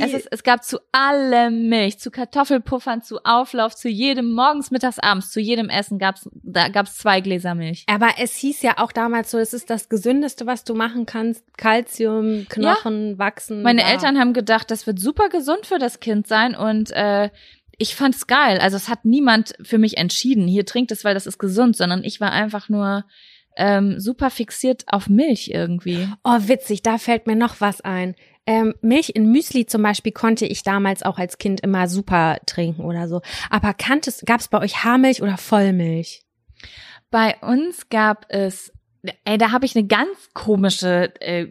Es, 0.00 0.14
ist, 0.14 0.28
es 0.30 0.42
gab 0.42 0.64
zu 0.64 0.78
allem 0.90 1.68
Milch, 1.68 1.98
zu 1.98 2.10
Kartoffelpuffern, 2.10 3.02
zu 3.02 3.18
Auflauf, 3.24 3.76
zu 3.76 3.90
jedem, 3.90 4.32
morgens, 4.32 4.70
mittags, 4.70 4.98
abends, 4.98 5.30
zu 5.30 5.40
jedem 5.40 5.68
Essen 5.68 5.98
gab's, 5.98 6.28
da 6.32 6.68
gab's 6.68 6.96
zwei 6.96 7.20
Gläser 7.20 7.54
Milch. 7.54 7.84
Aber 7.88 8.08
es 8.18 8.34
hieß 8.36 8.62
ja 8.62 8.78
auch 8.78 8.90
damals 8.90 9.30
so, 9.30 9.38
es 9.38 9.52
ist 9.52 9.68
das 9.68 9.90
Gesündeste, 9.90 10.46
was 10.46 10.64
du 10.64 10.74
machen 10.74 11.04
kannst. 11.04 11.44
Kalzium, 11.58 12.46
Knochen, 12.48 13.12
ja. 13.12 13.18
wachsen. 13.18 13.62
Meine 13.62 13.82
da. 13.82 13.88
Eltern 13.88 14.18
haben 14.18 14.32
gedacht, 14.32 14.70
das 14.70 14.86
wird 14.86 14.98
super 14.98 15.28
gesund 15.28 15.66
für 15.66 15.78
das 15.78 16.00
Kind 16.00 16.26
sein 16.26 16.54
und 16.54 16.90
äh, 16.92 17.28
ich 17.76 17.94
fand's 17.94 18.26
geil. 18.26 18.58
Also 18.60 18.76
es 18.76 18.88
hat 18.88 19.04
niemand 19.04 19.54
für 19.62 19.78
mich 19.78 19.98
entschieden, 19.98 20.46
hier 20.46 20.64
trinkt 20.64 20.90
es, 20.90 21.04
weil 21.04 21.14
das 21.14 21.26
ist 21.26 21.38
gesund, 21.38 21.76
sondern 21.76 22.02
ich 22.02 22.20
war 22.20 22.32
einfach 22.32 22.68
nur 22.68 23.04
ähm, 23.56 24.00
super 24.00 24.30
fixiert 24.30 24.84
auf 24.86 25.08
Milch 25.08 25.50
irgendwie. 25.52 26.08
Oh, 26.24 26.38
witzig, 26.40 26.82
da 26.82 26.98
fällt 26.98 27.26
mir 27.26 27.36
noch 27.36 27.60
was 27.60 27.80
ein. 27.80 28.14
Ähm, 28.46 28.74
Milch 28.82 29.12
in 29.14 29.30
Müsli 29.32 29.66
zum 29.66 29.82
Beispiel 29.82 30.12
konnte 30.12 30.46
ich 30.46 30.62
damals 30.62 31.02
auch 31.02 31.18
als 31.18 31.38
Kind 31.38 31.60
immer 31.60 31.88
super 31.88 32.38
trinken 32.46 32.84
oder 32.84 33.08
so. 33.08 33.22
Aber 33.48 33.72
kanntest, 33.72 34.26
gab 34.26 34.40
es 34.40 34.48
bei 34.48 34.60
euch 34.60 34.84
Haarmilch 34.84 35.22
oder 35.22 35.38
Vollmilch? 35.38 36.22
Bei 37.10 37.36
uns 37.40 37.88
gab 37.88 38.26
es, 38.28 38.72
ey, 39.24 39.38
da 39.38 39.50
habe 39.50 39.64
ich 39.64 39.76
eine 39.76 39.86
ganz 39.86 40.30
komische 40.34 41.12
äh, 41.20 41.46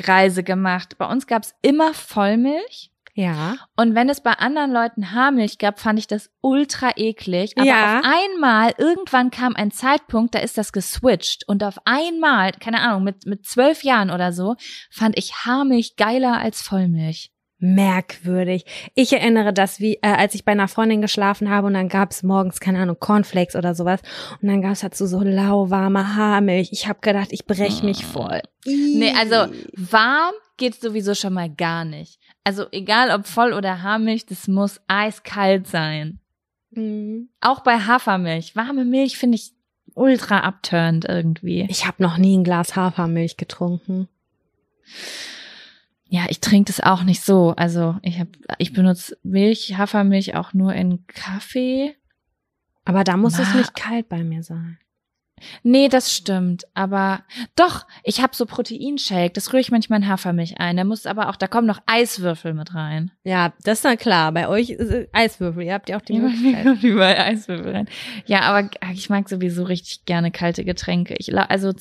Reise 0.00 0.42
gemacht. 0.42 0.98
Bei 0.98 1.06
uns 1.06 1.26
gab 1.26 1.44
es 1.44 1.54
immer 1.62 1.94
Vollmilch. 1.94 2.91
Ja. 3.14 3.56
Und 3.76 3.94
wenn 3.94 4.08
es 4.08 4.22
bei 4.22 4.32
anderen 4.32 4.72
Leuten 4.72 5.12
Haarmilch 5.12 5.58
gab, 5.58 5.78
fand 5.78 5.98
ich 5.98 6.06
das 6.06 6.30
ultra 6.40 6.92
eklig. 6.96 7.52
Aber 7.56 7.66
ja. 7.66 7.98
auf 7.98 8.04
einmal, 8.06 8.74
irgendwann 8.78 9.30
kam 9.30 9.54
ein 9.54 9.70
Zeitpunkt, 9.70 10.34
da 10.34 10.38
ist 10.38 10.56
das 10.56 10.72
geswitcht. 10.72 11.46
Und 11.46 11.62
auf 11.62 11.76
einmal, 11.84 12.52
keine 12.52 12.80
Ahnung, 12.80 13.04
mit, 13.04 13.26
mit 13.26 13.44
zwölf 13.44 13.82
Jahren 13.82 14.10
oder 14.10 14.32
so, 14.32 14.56
fand 14.90 15.18
ich 15.18 15.34
Haarmilch 15.44 15.96
geiler 15.96 16.38
als 16.38 16.62
Vollmilch 16.62 17.32
merkwürdig. 17.62 18.64
Ich 18.96 19.12
erinnere 19.12 19.52
das, 19.52 19.78
wie 19.78 19.94
äh, 20.02 20.08
als 20.08 20.34
ich 20.34 20.44
bei 20.44 20.50
einer 20.50 20.66
Freundin 20.66 21.00
geschlafen 21.00 21.48
habe 21.48 21.68
und 21.68 21.74
dann 21.74 21.88
gab 21.88 22.10
es 22.10 22.24
morgens, 22.24 22.58
keine 22.58 22.80
Ahnung, 22.80 22.96
Cornflakes 22.98 23.54
oder 23.54 23.76
sowas 23.76 24.00
und 24.40 24.48
dann 24.48 24.62
gab 24.62 24.72
es 24.72 24.80
dazu 24.80 25.06
so 25.06 25.20
lauwarme 25.20 26.16
Haarmilch. 26.16 26.70
Ich 26.72 26.88
habe 26.88 26.98
gedacht, 27.00 27.28
ich 27.30 27.46
brech 27.46 27.84
mich 27.84 28.04
voll. 28.04 28.40
Nee, 28.66 29.14
also 29.16 29.52
warm 29.76 30.34
geht 30.56 30.80
sowieso 30.80 31.14
schon 31.14 31.34
mal 31.34 31.50
gar 31.50 31.84
nicht. 31.84 32.18
Also 32.44 32.66
egal 32.72 33.10
ob 33.10 33.26
voll 33.26 33.52
oder 33.52 33.82
Haarmilch, 33.82 34.26
das 34.26 34.48
muss 34.48 34.80
eiskalt 34.88 35.68
sein. 35.68 36.18
Mhm. 36.70 37.28
Auch 37.40 37.60
bei 37.60 37.78
Hafermilch. 37.78 38.56
Warme 38.56 38.84
Milch 38.84 39.16
finde 39.16 39.36
ich 39.36 39.52
ultra 39.94 40.40
abturnt 40.40 41.04
irgendwie. 41.04 41.66
Ich 41.68 41.86
habe 41.86 42.02
noch 42.02 42.16
nie 42.16 42.36
ein 42.36 42.44
Glas 42.44 42.76
Hafermilch 42.76 43.36
getrunken. 43.36 44.08
Ja, 46.08 46.26
ich 46.28 46.40
trinke 46.40 46.70
das 46.72 46.80
auch 46.80 47.04
nicht 47.04 47.22
so. 47.22 47.54
Also 47.56 47.96
ich 48.02 48.18
hab, 48.18 48.28
ich 48.58 48.72
benutze 48.72 49.16
Milch, 49.22 49.76
Hafermilch 49.78 50.34
auch 50.34 50.52
nur 50.52 50.74
in 50.74 51.06
Kaffee. 51.06 51.94
Aber 52.84 53.04
da 53.04 53.16
muss 53.16 53.38
Ma 53.38 53.44
es 53.44 53.54
nicht 53.54 53.74
kalt 53.74 54.08
bei 54.08 54.24
mir 54.24 54.42
sein. 54.42 54.78
Nee, 55.62 55.88
das 55.88 56.12
stimmt. 56.14 56.64
Aber 56.74 57.22
doch, 57.56 57.86
ich 58.04 58.22
habe 58.22 58.34
so 58.34 58.46
Proteinshake. 58.46 59.32
Das 59.32 59.52
rühre 59.52 59.60
ich 59.60 59.70
manchmal 59.70 60.00
in 60.00 60.08
Hafermilch 60.08 60.58
ein. 60.58 60.76
Da 60.76 60.84
muss 60.84 61.06
aber 61.06 61.28
auch, 61.28 61.36
da 61.36 61.46
kommen 61.46 61.66
noch 61.66 61.80
Eiswürfel 61.86 62.54
mit 62.54 62.74
rein. 62.74 63.10
Ja, 63.24 63.52
das 63.64 63.78
ist 63.78 63.84
na 63.84 63.96
klar. 63.96 64.32
Bei 64.32 64.48
euch 64.48 64.70
ist 64.70 65.08
Eiswürfel. 65.12 65.64
Ihr 65.64 65.74
habt 65.74 65.88
ja 65.88 65.96
auch 65.96 66.02
die 66.02 66.18
Möglichkeit. 66.18 66.82
überall 66.82 67.16
Eiswürfel 67.16 67.72
rein. 67.72 67.88
Ja, 68.26 68.40
aber 68.42 68.70
ich 68.92 69.10
mag 69.10 69.28
sowieso 69.28 69.64
richtig 69.64 70.04
gerne 70.04 70.30
kalte 70.30 70.64
Getränke. 70.64 71.14
Ich, 71.18 71.36
also 71.36 71.72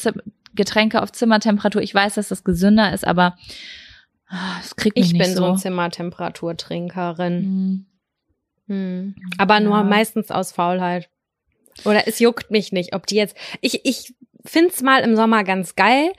Getränke 0.53 1.01
auf 1.01 1.11
Zimmertemperatur. 1.11 1.81
Ich 1.81 1.93
weiß, 1.93 2.15
dass 2.15 2.29
das 2.29 2.43
gesünder 2.43 2.93
ist, 2.93 3.05
aber 3.05 3.37
ah, 4.27 4.57
es 4.61 4.75
kriegt 4.75 4.97
mich 4.97 5.07
ich 5.07 5.13
nicht 5.13 5.23
bin 5.23 5.35
so. 5.35 5.43
so 5.43 5.51
ein 5.51 5.57
Zimmertemperaturtrinkerin. 5.57 7.37
Hm. 7.41 7.85
Hm. 8.67 9.15
Aber 9.37 9.59
nur 9.59 9.77
ja. 9.77 9.83
meistens 9.83 10.31
aus 10.31 10.51
Faulheit. 10.51 11.09
Oder 11.85 12.07
es 12.07 12.19
juckt 12.19 12.51
mich 12.51 12.71
nicht, 12.71 12.95
ob 12.95 13.07
die 13.07 13.15
jetzt. 13.15 13.35
Ich, 13.61 13.85
ich 13.85 14.13
find's 14.45 14.81
mal 14.81 15.01
im 15.01 15.15
Sommer 15.15 15.43
ganz 15.43 15.75
geil, 15.75 16.11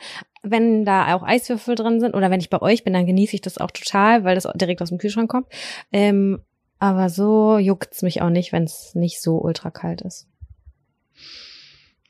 wenn 0.42 0.84
da 0.84 1.14
auch 1.14 1.22
Eiswürfel 1.22 1.74
drin 1.74 2.00
sind. 2.00 2.14
Oder 2.14 2.30
wenn 2.30 2.40
ich 2.40 2.50
bei 2.50 2.60
euch 2.60 2.84
bin, 2.84 2.92
dann 2.92 3.06
genieße 3.06 3.34
ich 3.34 3.40
das 3.40 3.58
auch 3.58 3.70
total, 3.70 4.24
weil 4.24 4.34
das 4.34 4.48
direkt 4.54 4.82
aus 4.82 4.88
dem 4.88 4.98
Kühlschrank 4.98 5.30
kommt. 5.30 5.46
Ähm, 5.92 6.40
aber 6.78 7.08
so 7.10 7.58
juckt's 7.58 8.02
mich 8.02 8.22
auch 8.22 8.30
nicht, 8.30 8.52
wenn 8.52 8.64
es 8.64 8.94
nicht 8.94 9.20
so 9.20 9.38
ultra 9.38 9.70
kalt 9.70 10.00
ist. 10.00 10.26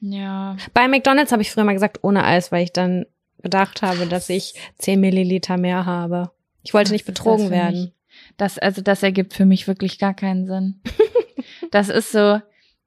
Ja. 0.00 0.56
Bei 0.74 0.88
McDonalds 0.88 1.30
habe 1.30 1.42
ich 1.42 1.50
früher 1.50 1.64
mal 1.64 1.74
gesagt, 1.74 2.00
ohne 2.02 2.24
Eis, 2.24 2.50
weil 2.50 2.64
ich 2.64 2.72
dann 2.72 3.06
gedacht 3.42 3.82
habe, 3.82 4.06
dass 4.06 4.28
ich 4.28 4.54
10 4.78 4.98
Milliliter 4.98 5.56
mehr 5.58 5.86
habe. 5.86 6.30
Ich 6.62 6.74
wollte 6.74 6.88
Was 6.88 6.92
nicht 6.92 7.06
betrogen 7.06 7.50
werden. 7.50 7.80
Mich? 7.80 7.92
Das, 8.36 8.58
also 8.58 8.82
das 8.82 9.02
ergibt 9.02 9.34
für 9.34 9.46
mich 9.46 9.68
wirklich 9.68 9.98
gar 9.98 10.14
keinen 10.14 10.46
Sinn. 10.46 10.80
das 11.70 11.88
ist 11.88 12.12
so, 12.12 12.40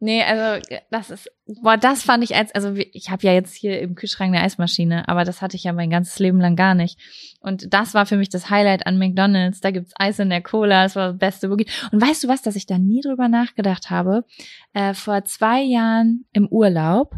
Nee, 0.05 0.21
also 0.21 0.63
das 0.91 1.09
ist, 1.09 1.31
boah, 1.63 1.77
das 1.77 2.03
fand 2.03 2.23
ich 2.23 2.35
als, 2.35 2.53
also 2.53 2.75
ich 2.75 3.09
habe 3.09 3.25
ja 3.25 3.33
jetzt 3.33 3.55
hier 3.55 3.79
im 3.79 3.95
Kühlschrank 3.95 4.35
eine 4.35 4.43
Eismaschine, 4.43 5.07
aber 5.07 5.23
das 5.23 5.41
hatte 5.41 5.57
ich 5.57 5.63
ja 5.63 5.73
mein 5.73 5.89
ganzes 5.89 6.19
Leben 6.19 6.39
lang 6.39 6.55
gar 6.55 6.75
nicht. 6.75 6.99
Und 7.39 7.73
das 7.73 7.95
war 7.95 8.05
für 8.05 8.15
mich 8.15 8.29
das 8.29 8.51
Highlight 8.51 8.85
an 8.85 8.99
McDonald's. 8.99 9.61
Da 9.61 9.71
gibt's 9.71 9.93
Eis 9.95 10.19
in 10.19 10.29
der 10.29 10.43
Cola, 10.43 10.83
das 10.83 10.95
war 10.95 11.07
das 11.09 11.17
Beste 11.17 11.49
wirklich. 11.49 11.71
Und 11.91 11.99
weißt 11.99 12.23
du 12.23 12.27
was, 12.27 12.43
dass 12.43 12.55
ich 12.55 12.67
da 12.67 12.77
nie 12.77 13.01
drüber 13.01 13.27
nachgedacht 13.29 13.89
habe? 13.89 14.25
Äh, 14.73 14.93
vor 14.93 15.25
zwei 15.25 15.63
Jahren 15.63 16.25
im 16.33 16.47
Urlaub 16.49 17.15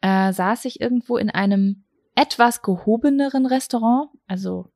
äh, 0.00 0.32
saß 0.32 0.64
ich 0.64 0.80
irgendwo 0.80 1.18
in 1.18 1.30
einem 1.30 1.84
etwas 2.16 2.62
gehobeneren 2.62 3.46
Restaurant, 3.46 4.10
also 4.26 4.72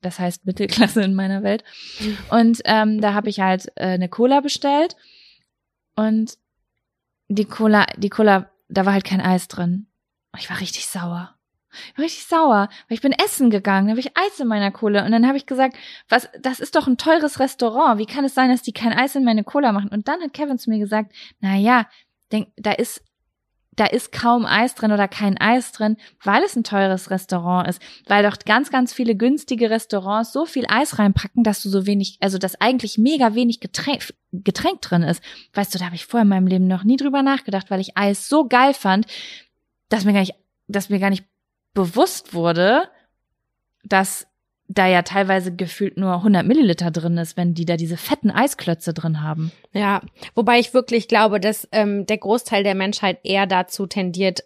das 0.00 0.18
heißt 0.18 0.44
Mittelklasse 0.44 1.02
in 1.02 1.14
meiner 1.14 1.44
Welt. 1.44 1.62
Und 2.30 2.62
ähm, 2.64 3.00
da 3.00 3.14
habe 3.14 3.28
ich 3.28 3.38
halt 3.38 3.68
äh, 3.76 3.90
eine 3.90 4.08
Cola 4.08 4.40
bestellt 4.40 4.96
und 5.94 6.36
die 7.30 7.44
Cola, 7.44 7.86
die 7.96 8.10
Cola, 8.10 8.50
da 8.68 8.84
war 8.84 8.92
halt 8.92 9.04
kein 9.04 9.20
Eis 9.20 9.48
drin. 9.48 9.86
Ich 10.36 10.50
war 10.50 10.60
richtig 10.60 10.86
sauer. 10.86 11.36
Ich 11.72 11.98
war 11.98 12.04
richtig 12.04 12.26
sauer, 12.26 12.68
weil 12.88 12.96
ich 12.96 13.00
bin 13.00 13.12
essen 13.12 13.48
gegangen, 13.48 13.86
da 13.86 13.90
habe 13.92 14.00
ich 14.00 14.16
Eis 14.16 14.40
in 14.40 14.48
meiner 14.48 14.72
Cola 14.72 15.04
und 15.04 15.12
dann 15.12 15.26
habe 15.28 15.36
ich 15.36 15.46
gesagt, 15.46 15.76
was, 16.08 16.28
das 16.40 16.58
ist 16.58 16.74
doch 16.74 16.88
ein 16.88 16.98
teures 16.98 17.38
Restaurant, 17.38 18.00
wie 18.00 18.06
kann 18.06 18.24
es 18.24 18.34
sein, 18.34 18.50
dass 18.50 18.62
die 18.62 18.72
kein 18.72 18.92
Eis 18.92 19.14
in 19.14 19.22
meine 19.24 19.44
Cola 19.44 19.70
machen? 19.70 19.90
Und 19.90 20.08
dann 20.08 20.20
hat 20.20 20.32
Kevin 20.32 20.58
zu 20.58 20.68
mir 20.68 20.80
gesagt, 20.80 21.12
na 21.38 21.54
ja, 21.54 21.86
denk, 22.32 22.48
da 22.56 22.72
ist 22.72 23.04
da 23.80 23.86
ist 23.86 24.12
kaum 24.12 24.44
Eis 24.44 24.74
drin 24.74 24.92
oder 24.92 25.08
kein 25.08 25.38
Eis 25.38 25.72
drin, 25.72 25.96
weil 26.22 26.42
es 26.42 26.54
ein 26.54 26.64
teures 26.64 27.10
Restaurant 27.10 27.66
ist, 27.66 27.80
weil 28.06 28.22
doch 28.22 28.36
ganz, 28.44 28.70
ganz 28.70 28.92
viele 28.92 29.16
günstige 29.16 29.70
Restaurants 29.70 30.34
so 30.34 30.44
viel 30.44 30.66
Eis 30.68 30.98
reinpacken, 30.98 31.44
dass 31.44 31.62
du 31.62 31.70
so 31.70 31.86
wenig, 31.86 32.18
also 32.20 32.36
dass 32.36 32.60
eigentlich 32.60 32.98
mega 32.98 33.34
wenig 33.34 33.58
Getränk, 33.58 34.12
Getränk 34.32 34.82
drin 34.82 35.02
ist. 35.02 35.22
Weißt 35.54 35.74
du, 35.74 35.78
da 35.78 35.86
habe 35.86 35.94
ich 35.94 36.04
vorher 36.04 36.24
in 36.24 36.28
meinem 36.28 36.46
Leben 36.46 36.66
noch 36.66 36.84
nie 36.84 36.98
drüber 36.98 37.22
nachgedacht, 37.22 37.70
weil 37.70 37.80
ich 37.80 37.96
Eis 37.96 38.28
so 38.28 38.46
geil 38.46 38.74
fand, 38.74 39.06
dass 39.88 40.04
mir 40.04 40.12
gar 40.12 40.20
nicht, 40.20 40.34
dass 40.68 40.90
mir 40.90 40.98
gar 40.98 41.08
nicht 41.08 41.24
bewusst 41.72 42.34
wurde, 42.34 42.86
dass 43.82 44.26
da 44.72 44.86
ja 44.86 45.02
teilweise 45.02 45.54
gefühlt 45.54 45.96
nur 45.96 46.14
100 46.14 46.46
Milliliter 46.46 46.92
drin 46.92 47.18
ist, 47.18 47.36
wenn 47.36 47.54
die 47.54 47.64
da 47.64 47.76
diese 47.76 47.96
fetten 47.96 48.30
Eisklötze 48.30 48.94
drin 48.94 49.20
haben. 49.20 49.50
Ja, 49.72 50.00
wobei 50.36 50.60
ich 50.60 50.72
wirklich 50.72 51.08
glaube, 51.08 51.40
dass 51.40 51.68
ähm, 51.72 52.06
der 52.06 52.18
Großteil 52.18 52.62
der 52.62 52.76
Menschheit 52.76 53.18
eher 53.24 53.46
dazu 53.46 53.88
tendiert, 53.88 54.44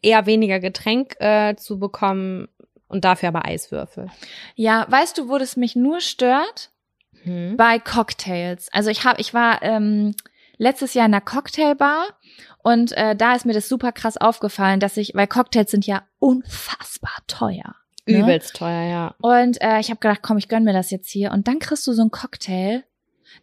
eher 0.00 0.24
weniger 0.24 0.60
Getränk 0.60 1.14
äh, 1.20 1.56
zu 1.56 1.78
bekommen 1.78 2.48
und 2.88 3.04
dafür 3.04 3.28
aber 3.28 3.44
Eiswürfel. 3.44 4.06
Ja, 4.54 4.86
weißt 4.88 5.18
du, 5.18 5.28
wo 5.28 5.36
das 5.36 5.58
mich 5.58 5.76
nur 5.76 6.00
stört? 6.00 6.70
Hm. 7.24 7.58
Bei 7.58 7.78
Cocktails. 7.78 8.70
Also 8.72 8.88
ich 8.88 9.04
habe, 9.04 9.20
ich 9.20 9.34
war 9.34 9.62
ähm, 9.62 10.14
letztes 10.56 10.94
Jahr 10.94 11.04
in 11.04 11.12
einer 11.12 11.20
Cocktailbar 11.20 12.06
und 12.62 12.92
äh, 12.92 13.14
da 13.14 13.34
ist 13.34 13.44
mir 13.44 13.52
das 13.52 13.68
super 13.68 13.92
krass 13.92 14.16
aufgefallen, 14.16 14.80
dass 14.80 14.96
ich, 14.96 15.14
weil 15.14 15.26
Cocktails 15.26 15.70
sind 15.70 15.86
ja 15.86 16.02
unfassbar 16.18 17.18
teuer. 17.26 17.74
Ne? 18.06 18.20
Übelst 18.20 18.56
teuer, 18.56 18.82
ja. 18.88 19.14
Und 19.20 19.60
äh, 19.60 19.80
ich 19.80 19.90
habe 19.90 20.00
gedacht, 20.00 20.20
komm, 20.22 20.38
ich 20.38 20.48
gönn 20.48 20.64
mir 20.64 20.72
das 20.72 20.90
jetzt 20.90 21.10
hier. 21.10 21.32
Und 21.32 21.48
dann 21.48 21.58
kriegst 21.58 21.86
du 21.86 21.92
so 21.92 22.02
einen 22.02 22.10
Cocktail. 22.10 22.84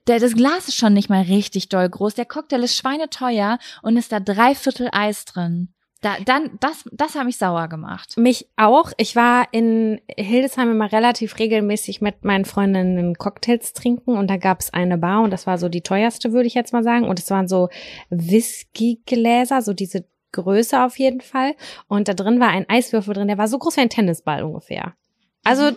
Der, 0.07 0.19
das 0.19 0.33
Glas 0.33 0.67
ist 0.67 0.75
schon 0.75 0.93
nicht 0.93 1.09
mal 1.09 1.23
richtig 1.23 1.69
doll 1.69 1.89
groß. 1.89 2.15
Der 2.15 2.25
Cocktail 2.25 2.63
ist 2.63 2.75
schweineteuer 2.75 3.59
und 3.81 3.97
ist 3.97 4.11
da 4.11 4.19
dreiviertel 4.19 4.89
Eis 4.91 5.25
drin. 5.25 5.69
Da, 6.01 6.15
dann, 6.23 6.51
das, 6.59 6.83
das 6.91 7.15
hat 7.15 7.25
mich 7.25 7.37
sauer 7.37 7.67
gemacht. 7.69 8.17
Mich 8.17 8.47
auch. 8.55 8.91
Ich 8.97 9.15
war 9.15 9.47
in 9.51 9.99
Hildesheim 10.15 10.69
immer 10.69 10.91
relativ 10.91 11.39
regelmäßig 11.39 12.01
mit 12.01 12.23
meinen 12.23 12.45
Freundinnen 12.45 13.15
Cocktails 13.15 13.73
trinken 13.73 14.15
und 14.15 14.29
da 14.29 14.37
gab 14.37 14.59
es 14.59 14.71
eine 14.71 14.97
Bar 14.99 15.23
und 15.23 15.31
das 15.31 15.47
war 15.47 15.57
so 15.57 15.69
die 15.69 15.81
teuerste, 15.81 16.33
würde 16.33 16.47
ich 16.47 16.53
jetzt 16.53 16.71
mal 16.71 16.83
sagen. 16.83 17.05
Und 17.07 17.19
es 17.19 17.31
waren 17.31 17.47
so 17.47 17.69
Whiskygläser, 18.09 19.63
so 19.63 19.73
diese 19.73 20.05
Größe 20.31 20.83
auf 20.83 20.99
jeden 20.99 21.21
Fall. 21.21 21.55
Und 21.87 22.07
da 22.07 22.13
drin 22.13 22.39
war 22.39 22.49
ein 22.49 22.69
Eiswürfel 22.69 23.13
drin, 23.13 23.27
der 23.27 23.37
war 23.37 23.47
so 23.47 23.57
groß 23.57 23.77
wie 23.77 23.81
ein 23.81 23.89
Tennisball 23.89 24.43
ungefähr. 24.43 24.95
Also, 25.43 25.71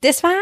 das 0.00 0.22
war, 0.22 0.34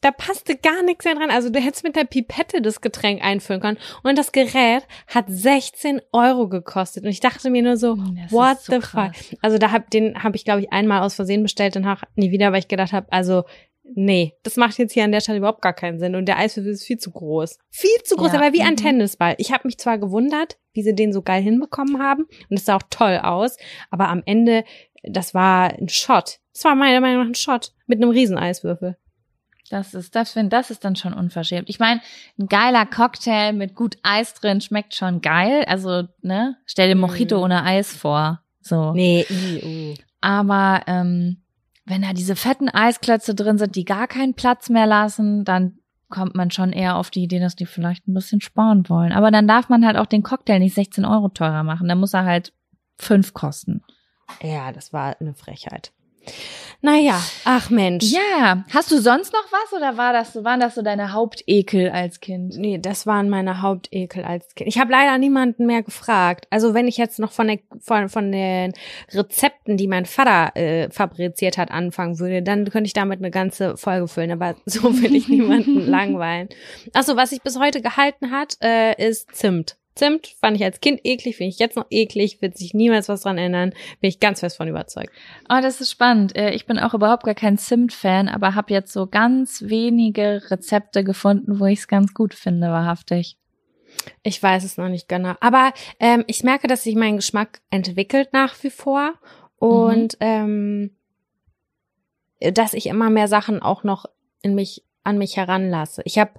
da 0.00 0.10
passte 0.10 0.56
gar 0.56 0.82
nichts 0.82 1.04
mehr 1.04 1.14
dran. 1.14 1.30
Also 1.30 1.50
du 1.50 1.60
hättest 1.60 1.84
mit 1.84 1.96
der 1.96 2.04
Pipette 2.04 2.60
das 2.60 2.80
Getränk 2.80 3.22
einfüllen 3.22 3.60
können. 3.60 3.78
Und 4.02 4.18
das 4.18 4.32
Gerät 4.32 4.84
hat 5.06 5.26
16 5.28 6.00
Euro 6.12 6.48
gekostet. 6.48 7.04
Und 7.04 7.10
ich 7.10 7.20
dachte 7.20 7.50
mir 7.50 7.62
nur 7.62 7.76
so, 7.76 7.94
hm, 7.94 8.18
das 8.20 8.32
what 8.32 8.60
so 8.60 8.74
the 8.74 8.80
fuck? 8.80 9.12
Also 9.42 9.58
da 9.58 9.70
hab, 9.70 9.90
den 9.90 10.22
habe 10.22 10.36
ich, 10.36 10.44
glaube 10.44 10.60
ich, 10.60 10.72
einmal 10.72 11.02
aus 11.02 11.14
Versehen 11.14 11.42
bestellt, 11.42 11.76
danach 11.76 12.02
nie 12.16 12.32
wieder, 12.32 12.52
weil 12.52 12.58
ich 12.58 12.68
gedacht 12.68 12.92
habe, 12.92 13.12
also 13.12 13.44
nee, 13.84 14.34
das 14.42 14.56
macht 14.56 14.78
jetzt 14.78 14.92
hier 14.92 15.04
an 15.04 15.12
der 15.12 15.20
Stelle 15.20 15.38
überhaupt 15.38 15.62
gar 15.62 15.72
keinen 15.72 15.98
Sinn. 15.98 16.14
Und 16.14 16.26
der 16.26 16.38
Eiswürfel 16.38 16.72
ist 16.72 16.84
viel 16.84 16.98
zu 16.98 17.10
groß. 17.10 17.58
Viel 17.70 18.02
zu 18.04 18.16
groß, 18.16 18.32
ja. 18.32 18.40
aber 18.40 18.52
wie 18.52 18.62
ein 18.62 18.74
mhm. 18.74 18.78
Tennisball. 18.78 19.34
Ich 19.38 19.52
habe 19.52 19.66
mich 19.66 19.78
zwar 19.78 19.98
gewundert, 19.98 20.58
wie 20.72 20.82
sie 20.82 20.94
den 20.94 21.12
so 21.12 21.22
geil 21.22 21.42
hinbekommen 21.42 22.00
haben. 22.00 22.24
Und 22.48 22.58
es 22.58 22.64
sah 22.64 22.76
auch 22.76 22.82
toll 22.90 23.18
aus. 23.22 23.56
Aber 23.90 24.08
am 24.08 24.22
Ende, 24.24 24.64
das 25.02 25.34
war 25.34 25.72
ein 25.72 25.88
Shot. 25.88 26.40
Das 26.52 26.64
war 26.64 26.74
meiner 26.74 27.00
Meinung 27.00 27.22
nach 27.22 27.30
ein 27.30 27.34
Shot 27.34 27.72
mit 27.86 28.00
einem 28.00 28.10
Rieseneiswürfel. 28.10 28.96
Das 29.70 29.94
ist, 29.94 30.14
das 30.14 30.32
finde, 30.32 30.50
das 30.50 30.70
ist 30.70 30.84
dann 30.84 30.96
schon 30.96 31.14
unverschämt. 31.14 31.70
Ich 31.70 31.78
meine, 31.78 32.02
ein 32.38 32.46
geiler 32.46 32.84
Cocktail 32.84 33.54
mit 33.54 33.74
gut 33.74 33.96
Eis 34.02 34.34
drin 34.34 34.60
schmeckt 34.60 34.94
schon 34.94 35.22
geil. 35.22 35.64
Also, 35.66 36.08
ne, 36.20 36.56
stell 36.66 36.88
dir 36.88 36.94
Mojito 36.94 37.38
mm. 37.38 37.42
ohne 37.42 37.64
Eis 37.64 37.96
vor. 37.96 38.42
So. 38.60 38.92
Nee, 38.92 39.24
uh. 39.30 39.94
Aber 40.20 40.82
ähm, 40.86 41.41
wenn 41.84 42.02
da 42.02 42.12
diese 42.12 42.36
fetten 42.36 42.68
Eisklötze 42.68 43.34
drin 43.34 43.58
sind, 43.58 43.76
die 43.76 43.84
gar 43.84 44.06
keinen 44.06 44.34
Platz 44.34 44.68
mehr 44.68 44.86
lassen, 44.86 45.44
dann 45.44 45.78
kommt 46.08 46.34
man 46.34 46.50
schon 46.50 46.72
eher 46.72 46.96
auf 46.96 47.10
die 47.10 47.24
Idee, 47.24 47.40
dass 47.40 47.56
die 47.56 47.66
vielleicht 47.66 48.06
ein 48.06 48.14
bisschen 48.14 48.40
sparen 48.40 48.88
wollen. 48.88 49.12
Aber 49.12 49.30
dann 49.30 49.48
darf 49.48 49.68
man 49.68 49.84
halt 49.84 49.96
auch 49.96 50.06
den 50.06 50.22
Cocktail 50.22 50.58
nicht 50.58 50.74
16 50.74 51.04
Euro 51.04 51.28
teurer 51.28 51.64
machen. 51.64 51.88
Dann 51.88 51.98
muss 51.98 52.14
er 52.14 52.24
halt 52.24 52.52
fünf 52.98 53.34
kosten. 53.34 53.82
Ja, 54.42 54.72
das 54.72 54.92
war 54.92 55.16
eine 55.20 55.34
Frechheit. 55.34 55.92
Naja, 56.84 57.22
ach 57.44 57.70
Mensch. 57.70 58.06
Ja, 58.10 58.64
hast 58.74 58.90
du 58.90 59.00
sonst 59.00 59.32
noch 59.32 59.52
was 59.52 59.72
oder 59.72 59.96
war 59.96 60.12
das 60.12 60.32
so, 60.32 60.42
waren 60.42 60.58
das 60.58 60.74
so 60.74 60.82
deine 60.82 61.12
Hauptekel 61.12 61.90
als 61.90 62.18
Kind? 62.18 62.56
Nee, 62.58 62.78
das 62.78 63.06
waren 63.06 63.30
meine 63.30 63.62
Hauptekel 63.62 64.24
als 64.24 64.52
Kind. 64.56 64.68
Ich 64.68 64.80
habe 64.80 64.90
leider 64.90 65.16
niemanden 65.16 65.66
mehr 65.66 65.84
gefragt. 65.84 66.48
Also 66.50 66.74
wenn 66.74 66.88
ich 66.88 66.96
jetzt 66.96 67.20
noch 67.20 67.30
von, 67.30 67.46
der, 67.46 67.60
von, 67.78 68.08
von 68.08 68.32
den 68.32 68.72
Rezepten, 69.12 69.76
die 69.76 69.86
mein 69.86 70.06
Vater 70.06 70.56
äh, 70.56 70.90
fabriziert 70.90 71.56
hat, 71.56 71.70
anfangen 71.70 72.18
würde, 72.18 72.42
dann 72.42 72.68
könnte 72.68 72.88
ich 72.88 72.94
damit 72.94 73.20
eine 73.20 73.30
ganze 73.30 73.76
Folge 73.76 74.08
füllen. 74.08 74.32
Aber 74.32 74.56
so 74.66 74.82
will 75.00 75.14
ich 75.14 75.28
niemanden 75.28 75.86
langweilen. 75.86 76.48
Achso, 76.94 77.14
was 77.14 77.30
sich 77.30 77.42
bis 77.42 77.60
heute 77.60 77.80
gehalten 77.80 78.32
hat, 78.32 78.56
äh, 78.60 79.00
ist 79.00 79.32
Zimt. 79.36 79.76
Zimt 79.94 80.36
fand 80.40 80.56
ich 80.56 80.64
als 80.64 80.80
Kind 80.80 81.00
eklig, 81.04 81.36
finde 81.36 81.50
ich 81.50 81.58
jetzt 81.58 81.76
noch 81.76 81.86
eklig, 81.90 82.40
wird 82.40 82.56
sich 82.56 82.72
niemals 82.72 83.08
was 83.08 83.22
dran 83.22 83.36
ändern, 83.36 83.70
bin 84.00 84.08
ich 84.08 84.20
ganz 84.20 84.40
fest 84.40 84.56
von 84.56 84.68
überzeugt. 84.68 85.10
Oh, 85.50 85.58
das 85.60 85.80
ist 85.80 85.90
spannend. 85.90 86.34
Äh, 86.34 86.52
ich 86.52 86.66
bin 86.66 86.78
auch 86.78 86.94
überhaupt 86.94 87.24
gar 87.24 87.34
kein 87.34 87.58
Zimt-Fan, 87.58 88.28
aber 88.28 88.54
habe 88.54 88.72
jetzt 88.72 88.92
so 88.92 89.06
ganz 89.06 89.64
wenige 89.66 90.42
Rezepte 90.50 91.04
gefunden, 91.04 91.60
wo 91.60 91.66
ich 91.66 91.80
es 91.80 91.88
ganz 91.88 92.14
gut 92.14 92.32
finde, 92.32 92.68
wahrhaftig. 92.68 93.36
Ich 94.22 94.42
weiß 94.42 94.64
es 94.64 94.78
noch 94.78 94.88
nicht 94.88 95.08
genau. 95.08 95.34
Aber 95.40 95.72
ähm, 96.00 96.24
ich 96.26 96.42
merke, 96.42 96.66
dass 96.66 96.84
sich 96.84 96.94
mein 96.94 97.16
Geschmack 97.16 97.60
entwickelt 97.70 98.32
nach 98.32 98.54
wie 98.62 98.70
vor 98.70 99.12
und 99.56 100.14
mhm. 100.14 100.18
ähm, 100.20 100.96
dass 102.54 102.72
ich 102.72 102.86
immer 102.86 103.10
mehr 103.10 103.28
Sachen 103.28 103.62
auch 103.62 103.84
noch 103.84 104.06
in 104.42 104.54
mich 104.54 104.84
an 105.04 105.18
mich 105.18 105.36
heranlasse. 105.36 106.02
Ich 106.04 106.18
habe 106.18 106.32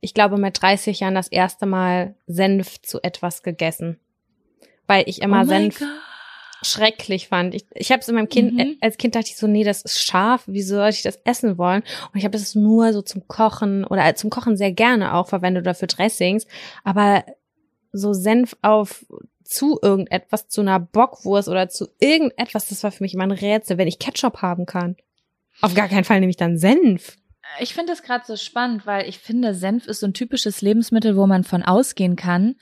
ich 0.00 0.14
glaube, 0.14 0.38
mit 0.38 0.60
30 0.62 1.00
Jahren 1.00 1.14
das 1.14 1.28
erste 1.28 1.66
Mal 1.66 2.14
Senf 2.26 2.80
zu 2.82 3.02
etwas 3.02 3.42
gegessen. 3.42 3.98
weil 4.86 5.04
ich 5.06 5.20
immer 5.22 5.42
oh 5.42 5.46
Senf 5.46 5.78
Gott. 5.80 5.88
schrecklich 6.62 7.28
fand. 7.28 7.54
Ich, 7.54 7.66
ich 7.74 7.92
habe 7.92 8.00
es 8.00 8.08
in 8.08 8.14
meinem 8.14 8.28
Kind, 8.28 8.54
Mhm. 8.54 8.76
als 8.80 8.96
Kind 8.96 9.14
dachte 9.14 9.28
ich 9.28 9.36
so, 9.36 9.46
nee, 9.46 9.64
das 9.64 9.82
ist 9.82 10.02
scharf, 10.02 10.44
wieso 10.46 10.76
sollte 10.76 10.96
ich 10.96 11.02
das 11.02 11.20
essen 11.24 11.58
wollen? 11.58 11.82
Und 12.12 12.18
ich 12.18 12.24
habe 12.24 12.36
es 12.36 12.54
nur 12.54 12.92
so 12.92 13.02
zum 13.02 13.28
Kochen 13.28 13.84
oder 13.84 14.06
äh, 14.06 14.14
zum 14.14 14.30
Kochen 14.30 14.56
sehr 14.56 14.72
gerne 14.72 15.14
auch 15.14 15.28
verwendet 15.28 15.62
oder 15.64 15.74
für 15.74 15.86
Dressings, 15.86 16.46
aber 16.84 17.24
so 17.92 18.12
Senf 18.12 18.56
auf 18.62 19.04
zu 19.44 19.78
irgendetwas, 19.82 20.48
zu 20.48 20.60
einer 20.62 20.78
Bockwurst 20.80 21.48
oder 21.48 21.68
zu 21.68 21.88
irgendetwas, 22.00 22.68
das 22.68 22.82
war 22.82 22.90
für 22.92 23.02
mich 23.02 23.14
immer 23.14 23.24
ein 23.24 23.30
Rätsel, 23.30 23.78
wenn 23.78 23.88
ich 23.88 23.98
Ketchup 23.98 24.42
haben 24.42 24.66
kann. 24.66 24.96
Auf 25.62 25.74
gar 25.74 25.88
keinen 25.88 26.04
Fall 26.04 26.20
nehme 26.20 26.30
ich 26.30 26.36
dann 26.36 26.58
Senf. 26.58 27.16
Ich 27.60 27.74
finde 27.74 27.92
das 27.92 28.02
gerade 28.02 28.24
so 28.26 28.36
spannend, 28.36 28.86
weil 28.86 29.08
ich 29.08 29.18
finde, 29.18 29.54
Senf 29.54 29.86
ist 29.86 30.00
so 30.00 30.06
ein 30.06 30.14
typisches 30.14 30.60
Lebensmittel, 30.60 31.16
wo 31.16 31.26
man 31.26 31.44
von 31.44 31.62
ausgehen 31.62 32.16
kann, 32.16 32.56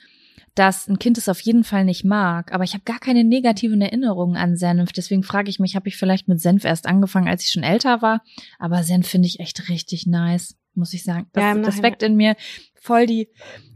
dass 0.55 0.87
ein 0.87 0.97
Kind 0.97 1.17
es 1.17 1.29
auf 1.29 1.39
jeden 1.41 1.63
Fall 1.63 1.85
nicht 1.85 2.03
mag. 2.03 2.51
Aber 2.51 2.63
ich 2.63 2.73
habe 2.73 2.83
gar 2.83 2.99
keine 2.99 3.23
negativen 3.23 3.79
Erinnerungen 3.81 4.37
an 4.37 4.57
Senf. 4.57 4.91
Deswegen 4.91 5.23
frage 5.23 5.49
ich 5.49 5.59
mich, 5.59 5.75
habe 5.75 5.87
ich 5.87 5.97
vielleicht 5.97 6.27
mit 6.27 6.41
Senf 6.41 6.65
erst 6.65 6.87
angefangen, 6.87 7.27
als 7.27 7.43
ich 7.43 7.51
schon 7.51 7.63
älter 7.63 8.01
war? 8.01 8.23
Aber 8.57 8.83
Senf 8.83 9.07
finde 9.07 9.27
ich 9.27 9.39
echt 9.39 9.69
richtig 9.69 10.07
nice, 10.07 10.55
muss 10.73 10.93
ich 10.93 11.03
sagen. 11.03 11.27
Das, 11.33 11.43
Ja, 11.43 11.55
das 11.55 11.83
weckt 11.83 12.01
in 12.01 12.15
mir 12.15 12.35
voll 12.73 13.05
die 13.05 13.29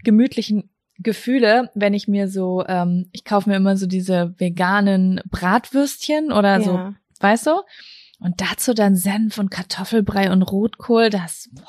gemütlichen 0.03 0.71
Gefühle, 0.97 1.69
wenn 1.73 1.93
ich 1.93 2.07
mir 2.07 2.27
so, 2.27 2.63
ähm, 2.67 3.09
ich 3.11 3.25
kaufe 3.25 3.49
mir 3.49 3.55
immer 3.55 3.77
so 3.77 3.85
diese 3.85 4.35
veganen 4.37 5.21
Bratwürstchen 5.29 6.31
oder 6.31 6.61
so 6.61 6.73
ja. 6.75 6.95
weißt 7.19 7.47
du? 7.47 7.61
Und 8.21 8.39
dazu 8.39 8.73
dann 8.73 8.95
Senf 8.95 9.37
und 9.39 9.49
Kartoffelbrei 9.49 10.31
und 10.31 10.43
Rotkohl, 10.43 11.09
das, 11.09 11.49
boah, 11.53 11.63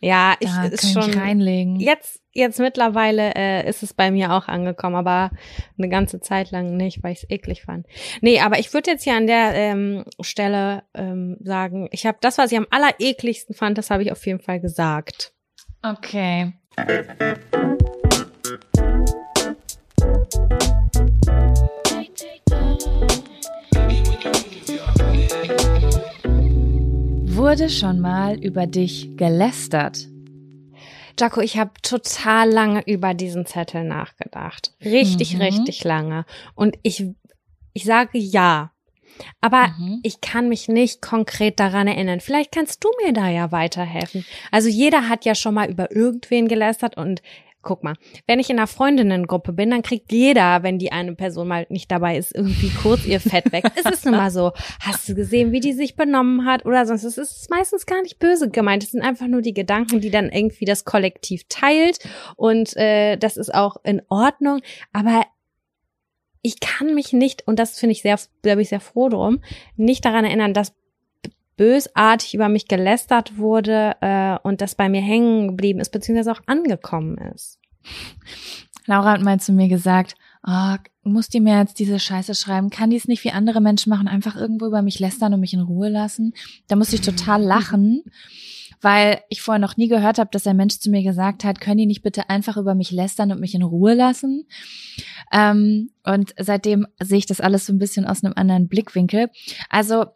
Ja, 0.00 0.34
ich 0.40 0.50
da 0.50 0.64
ist 0.64 0.92
schon 0.92 1.10
ich 1.10 1.16
reinlegen. 1.16 1.78
jetzt 1.78 2.20
jetzt 2.32 2.58
mittlerweile 2.58 3.34
äh, 3.34 3.68
ist 3.68 3.82
es 3.82 3.92
bei 3.92 4.10
mir 4.10 4.32
auch 4.32 4.48
angekommen, 4.48 4.96
aber 4.96 5.30
eine 5.76 5.90
ganze 5.90 6.20
Zeit 6.20 6.50
lang 6.50 6.78
nicht, 6.78 7.02
weil 7.02 7.12
ich 7.12 7.24
es 7.24 7.30
eklig 7.30 7.62
fand. 7.64 7.86
Nee, 8.22 8.40
aber 8.40 8.58
ich 8.58 8.72
würde 8.72 8.90
jetzt 8.90 9.04
hier 9.04 9.16
an 9.16 9.26
der 9.26 9.54
ähm, 9.54 10.04
Stelle 10.20 10.82
ähm, 10.94 11.36
sagen, 11.40 11.88
ich 11.92 12.06
habe 12.06 12.16
das, 12.22 12.38
was 12.38 12.50
ich 12.50 12.56
am 12.56 12.66
allerekligsten 12.70 13.54
fand, 13.54 13.76
das 13.76 13.90
habe 13.90 14.02
ich 14.02 14.12
auf 14.12 14.24
jeden 14.26 14.40
Fall 14.40 14.60
gesagt. 14.60 15.34
Okay. 15.82 16.54
Wurde 27.34 27.70
schon 27.70 28.00
mal 28.00 28.34
über 28.38 28.66
dich 28.66 29.16
gelästert? 29.16 30.06
Jaco, 31.18 31.40
ich 31.40 31.56
habe 31.56 31.70
total 31.82 32.50
lange 32.50 32.82
über 32.86 33.14
diesen 33.14 33.46
Zettel 33.46 33.84
nachgedacht. 33.84 34.72
Richtig, 34.84 35.34
Mhm. 35.34 35.40
richtig 35.42 35.84
lange. 35.84 36.24
Und 36.54 36.76
ich, 36.82 37.04
ich 37.72 37.84
sage 37.84 38.18
ja. 38.18 38.72
Aber 39.40 39.68
Mhm. 39.68 40.00
ich 40.02 40.20
kann 40.20 40.48
mich 40.48 40.68
nicht 40.68 41.00
konkret 41.02 41.60
daran 41.60 41.86
erinnern. 41.86 42.20
Vielleicht 42.20 42.52
kannst 42.52 42.82
du 42.82 42.88
mir 43.04 43.12
da 43.12 43.28
ja 43.28 43.52
weiterhelfen. 43.52 44.24
Also 44.50 44.68
jeder 44.68 45.08
hat 45.08 45.24
ja 45.24 45.34
schon 45.34 45.54
mal 45.54 45.70
über 45.70 45.90
irgendwen 45.94 46.48
gelästert 46.48 46.96
und 46.96 47.22
guck 47.62 47.82
mal, 47.84 47.94
wenn 48.26 48.40
ich 48.40 48.50
in 48.50 48.58
einer 48.58 48.66
Freundinnengruppe 48.66 49.52
bin, 49.52 49.70
dann 49.70 49.82
kriegt 49.82 50.12
jeder, 50.12 50.62
wenn 50.62 50.78
die 50.78 50.92
eine 50.92 51.14
Person 51.14 51.48
mal 51.48 51.66
nicht 51.68 51.90
dabei 51.90 52.16
ist, 52.16 52.34
irgendwie 52.34 52.70
kurz 52.70 53.06
ihr 53.06 53.20
Fett 53.20 53.52
weg. 53.52 53.64
es 53.76 53.90
ist 53.90 54.04
nun 54.04 54.16
mal 54.16 54.30
so, 54.30 54.52
hast 54.80 55.08
du 55.08 55.14
gesehen, 55.14 55.52
wie 55.52 55.60
die 55.60 55.72
sich 55.72 55.96
benommen 55.96 56.44
hat 56.44 56.66
oder 56.66 56.86
sonst? 56.86 57.04
Es 57.04 57.18
ist 57.18 57.50
meistens 57.50 57.86
gar 57.86 58.02
nicht 58.02 58.18
böse 58.18 58.50
gemeint. 58.50 58.82
Es 58.82 58.90
sind 58.90 59.02
einfach 59.02 59.28
nur 59.28 59.42
die 59.42 59.54
Gedanken, 59.54 60.00
die 60.00 60.10
dann 60.10 60.28
irgendwie 60.30 60.64
das 60.64 60.84
Kollektiv 60.84 61.44
teilt 61.48 61.98
und 62.36 62.76
äh, 62.76 63.16
das 63.16 63.36
ist 63.36 63.54
auch 63.54 63.76
in 63.84 64.02
Ordnung. 64.08 64.60
Aber 64.92 65.24
ich 66.42 66.58
kann 66.60 66.94
mich 66.94 67.12
nicht, 67.12 67.46
und 67.46 67.58
das 67.58 67.78
finde 67.78 67.92
ich 67.92 68.02
sehr, 68.02 68.18
da 68.42 68.50
bin 68.54 68.60
ich 68.60 68.68
sehr 68.68 68.80
froh 68.80 69.08
drum, 69.08 69.42
nicht 69.76 70.04
daran 70.04 70.24
erinnern, 70.24 70.54
dass 70.54 70.74
bösartig 71.56 72.34
über 72.34 72.48
mich 72.48 72.68
gelästert 72.68 73.36
wurde 73.38 73.96
äh, 74.00 74.36
und 74.42 74.60
das 74.60 74.74
bei 74.74 74.88
mir 74.88 75.00
hängen 75.00 75.48
geblieben 75.48 75.80
ist, 75.80 75.90
beziehungsweise 75.90 76.32
auch 76.32 76.42
angekommen 76.46 77.18
ist. 77.34 77.58
Laura 78.86 79.12
hat 79.12 79.22
mal 79.22 79.38
zu 79.38 79.52
mir 79.52 79.68
gesagt, 79.68 80.14
oh, 80.46 80.76
muss 81.04 81.28
die 81.28 81.40
mir 81.40 81.58
jetzt 81.58 81.78
diese 81.78 81.98
Scheiße 81.98 82.34
schreiben? 82.34 82.70
Kann 82.70 82.90
die 82.90 82.96
es 82.96 83.08
nicht 83.08 83.24
wie 83.24 83.30
andere 83.30 83.60
Menschen 83.60 83.90
machen, 83.90 84.08
einfach 84.08 84.36
irgendwo 84.36 84.66
über 84.66 84.82
mich 84.82 84.98
lästern 84.98 85.34
und 85.34 85.40
mich 85.40 85.54
in 85.54 85.60
Ruhe 85.60 85.88
lassen? 85.88 86.32
Da 86.68 86.76
musste 86.76 86.96
ich 86.96 87.02
total 87.02 87.42
lachen, 87.44 88.02
weil 88.80 89.20
ich 89.28 89.42
vorher 89.42 89.60
noch 89.60 89.76
nie 89.76 89.88
gehört 89.88 90.18
habe, 90.18 90.30
dass 90.32 90.46
ein 90.46 90.56
Mensch 90.56 90.78
zu 90.78 90.90
mir 90.90 91.02
gesagt 91.02 91.44
hat, 91.44 91.60
können 91.60 91.78
die 91.78 91.86
nicht 91.86 92.02
bitte 92.02 92.28
einfach 92.28 92.56
über 92.56 92.74
mich 92.74 92.90
lästern 92.90 93.30
und 93.30 93.40
mich 93.40 93.54
in 93.54 93.62
Ruhe 93.62 93.94
lassen? 93.94 94.46
Ähm, 95.32 95.90
und 96.04 96.34
seitdem 96.38 96.86
sehe 97.00 97.18
ich 97.18 97.26
das 97.26 97.40
alles 97.40 97.66
so 97.66 97.72
ein 97.72 97.78
bisschen 97.78 98.04
aus 98.04 98.24
einem 98.24 98.34
anderen 98.36 98.68
Blickwinkel. 98.68 99.30
Also 99.68 100.06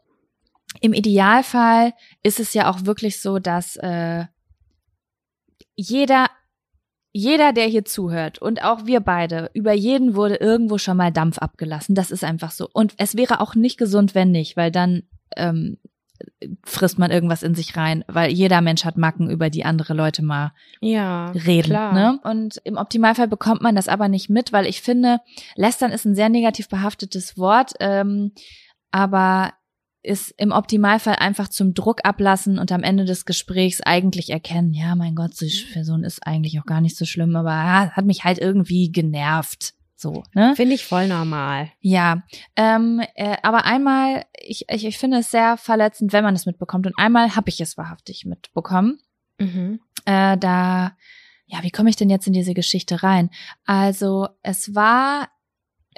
im 0.80 0.92
Idealfall 0.92 1.92
ist 2.22 2.40
es 2.40 2.54
ja 2.54 2.70
auch 2.70 2.84
wirklich 2.84 3.20
so, 3.20 3.38
dass 3.38 3.76
äh, 3.76 4.24
jeder 5.74 6.28
jeder, 7.18 7.54
der 7.54 7.64
hier 7.64 7.86
zuhört 7.86 8.40
und 8.42 8.62
auch 8.62 8.84
wir 8.84 9.00
beide, 9.00 9.50
über 9.54 9.72
jeden 9.72 10.14
wurde 10.16 10.36
irgendwo 10.36 10.76
schon 10.76 10.98
mal 10.98 11.10
Dampf 11.10 11.38
abgelassen. 11.38 11.94
Das 11.94 12.10
ist 12.10 12.22
einfach 12.22 12.50
so. 12.50 12.68
Und 12.70 12.92
es 12.98 13.16
wäre 13.16 13.40
auch 13.40 13.54
nicht 13.54 13.78
gesund, 13.78 14.14
wenn 14.14 14.30
nicht, 14.32 14.54
weil 14.58 14.70
dann 14.70 15.04
ähm, 15.34 15.78
frisst 16.62 16.98
man 16.98 17.10
irgendwas 17.10 17.42
in 17.42 17.54
sich 17.54 17.74
rein, 17.74 18.04
weil 18.06 18.30
jeder 18.30 18.60
Mensch 18.60 18.84
hat 18.84 18.98
Macken, 18.98 19.30
über 19.30 19.48
die 19.48 19.64
andere 19.64 19.94
Leute 19.94 20.22
mal 20.22 20.52
Ja, 20.82 21.30
reden. 21.30 21.70
klar. 21.70 21.94
Ne? 21.94 22.20
Und 22.22 22.60
im 22.64 22.76
Optimalfall 22.76 23.28
bekommt 23.28 23.62
man 23.62 23.74
das 23.74 23.88
aber 23.88 24.08
nicht 24.08 24.28
mit, 24.28 24.52
weil 24.52 24.66
ich 24.66 24.82
finde, 24.82 25.20
lästern 25.54 25.92
ist 25.92 26.04
ein 26.04 26.14
sehr 26.14 26.28
negativ 26.28 26.68
behaftetes 26.68 27.38
Wort, 27.38 27.72
ähm, 27.80 28.32
aber 28.90 29.54
ist 30.06 30.32
im 30.38 30.52
Optimalfall 30.52 31.16
einfach 31.16 31.48
zum 31.48 31.74
Druck 31.74 32.00
ablassen 32.04 32.58
und 32.58 32.72
am 32.72 32.82
Ende 32.82 33.04
des 33.04 33.24
Gesprächs 33.26 33.80
eigentlich 33.80 34.30
erkennen, 34.30 34.72
ja, 34.72 34.94
mein 34.94 35.14
Gott, 35.14 35.32
die 35.40 35.66
Person 35.72 36.04
ist 36.04 36.26
eigentlich 36.26 36.58
auch 36.60 36.66
gar 36.66 36.80
nicht 36.80 36.96
so 36.96 37.04
schlimm, 37.04 37.34
aber 37.36 37.50
ja, 37.50 37.90
hat 37.90 38.06
mich 38.06 38.24
halt 38.24 38.38
irgendwie 38.38 38.90
genervt. 38.90 39.74
So, 39.98 40.24
ne? 40.34 40.54
Finde 40.56 40.74
ich 40.74 40.84
voll 40.84 41.08
normal. 41.08 41.70
Ja, 41.80 42.22
ähm, 42.54 43.00
äh, 43.14 43.36
aber 43.42 43.64
einmal, 43.64 44.24
ich, 44.38 44.66
ich, 44.68 44.84
ich 44.84 44.98
finde 44.98 45.18
es 45.18 45.30
sehr 45.30 45.56
verletzend, 45.56 46.12
wenn 46.12 46.22
man 46.22 46.34
es 46.34 46.44
mitbekommt. 46.44 46.86
Und 46.86 46.98
einmal 46.98 47.34
habe 47.34 47.48
ich 47.48 47.60
es 47.62 47.78
wahrhaftig 47.78 48.26
mitbekommen. 48.26 48.98
Mhm. 49.38 49.80
Äh, 50.04 50.36
da, 50.36 50.92
ja, 51.46 51.62
wie 51.62 51.70
komme 51.70 51.88
ich 51.88 51.96
denn 51.96 52.10
jetzt 52.10 52.26
in 52.26 52.34
diese 52.34 52.52
Geschichte 52.52 53.02
rein? 53.02 53.30
Also 53.64 54.28
es 54.42 54.74
war, 54.74 55.30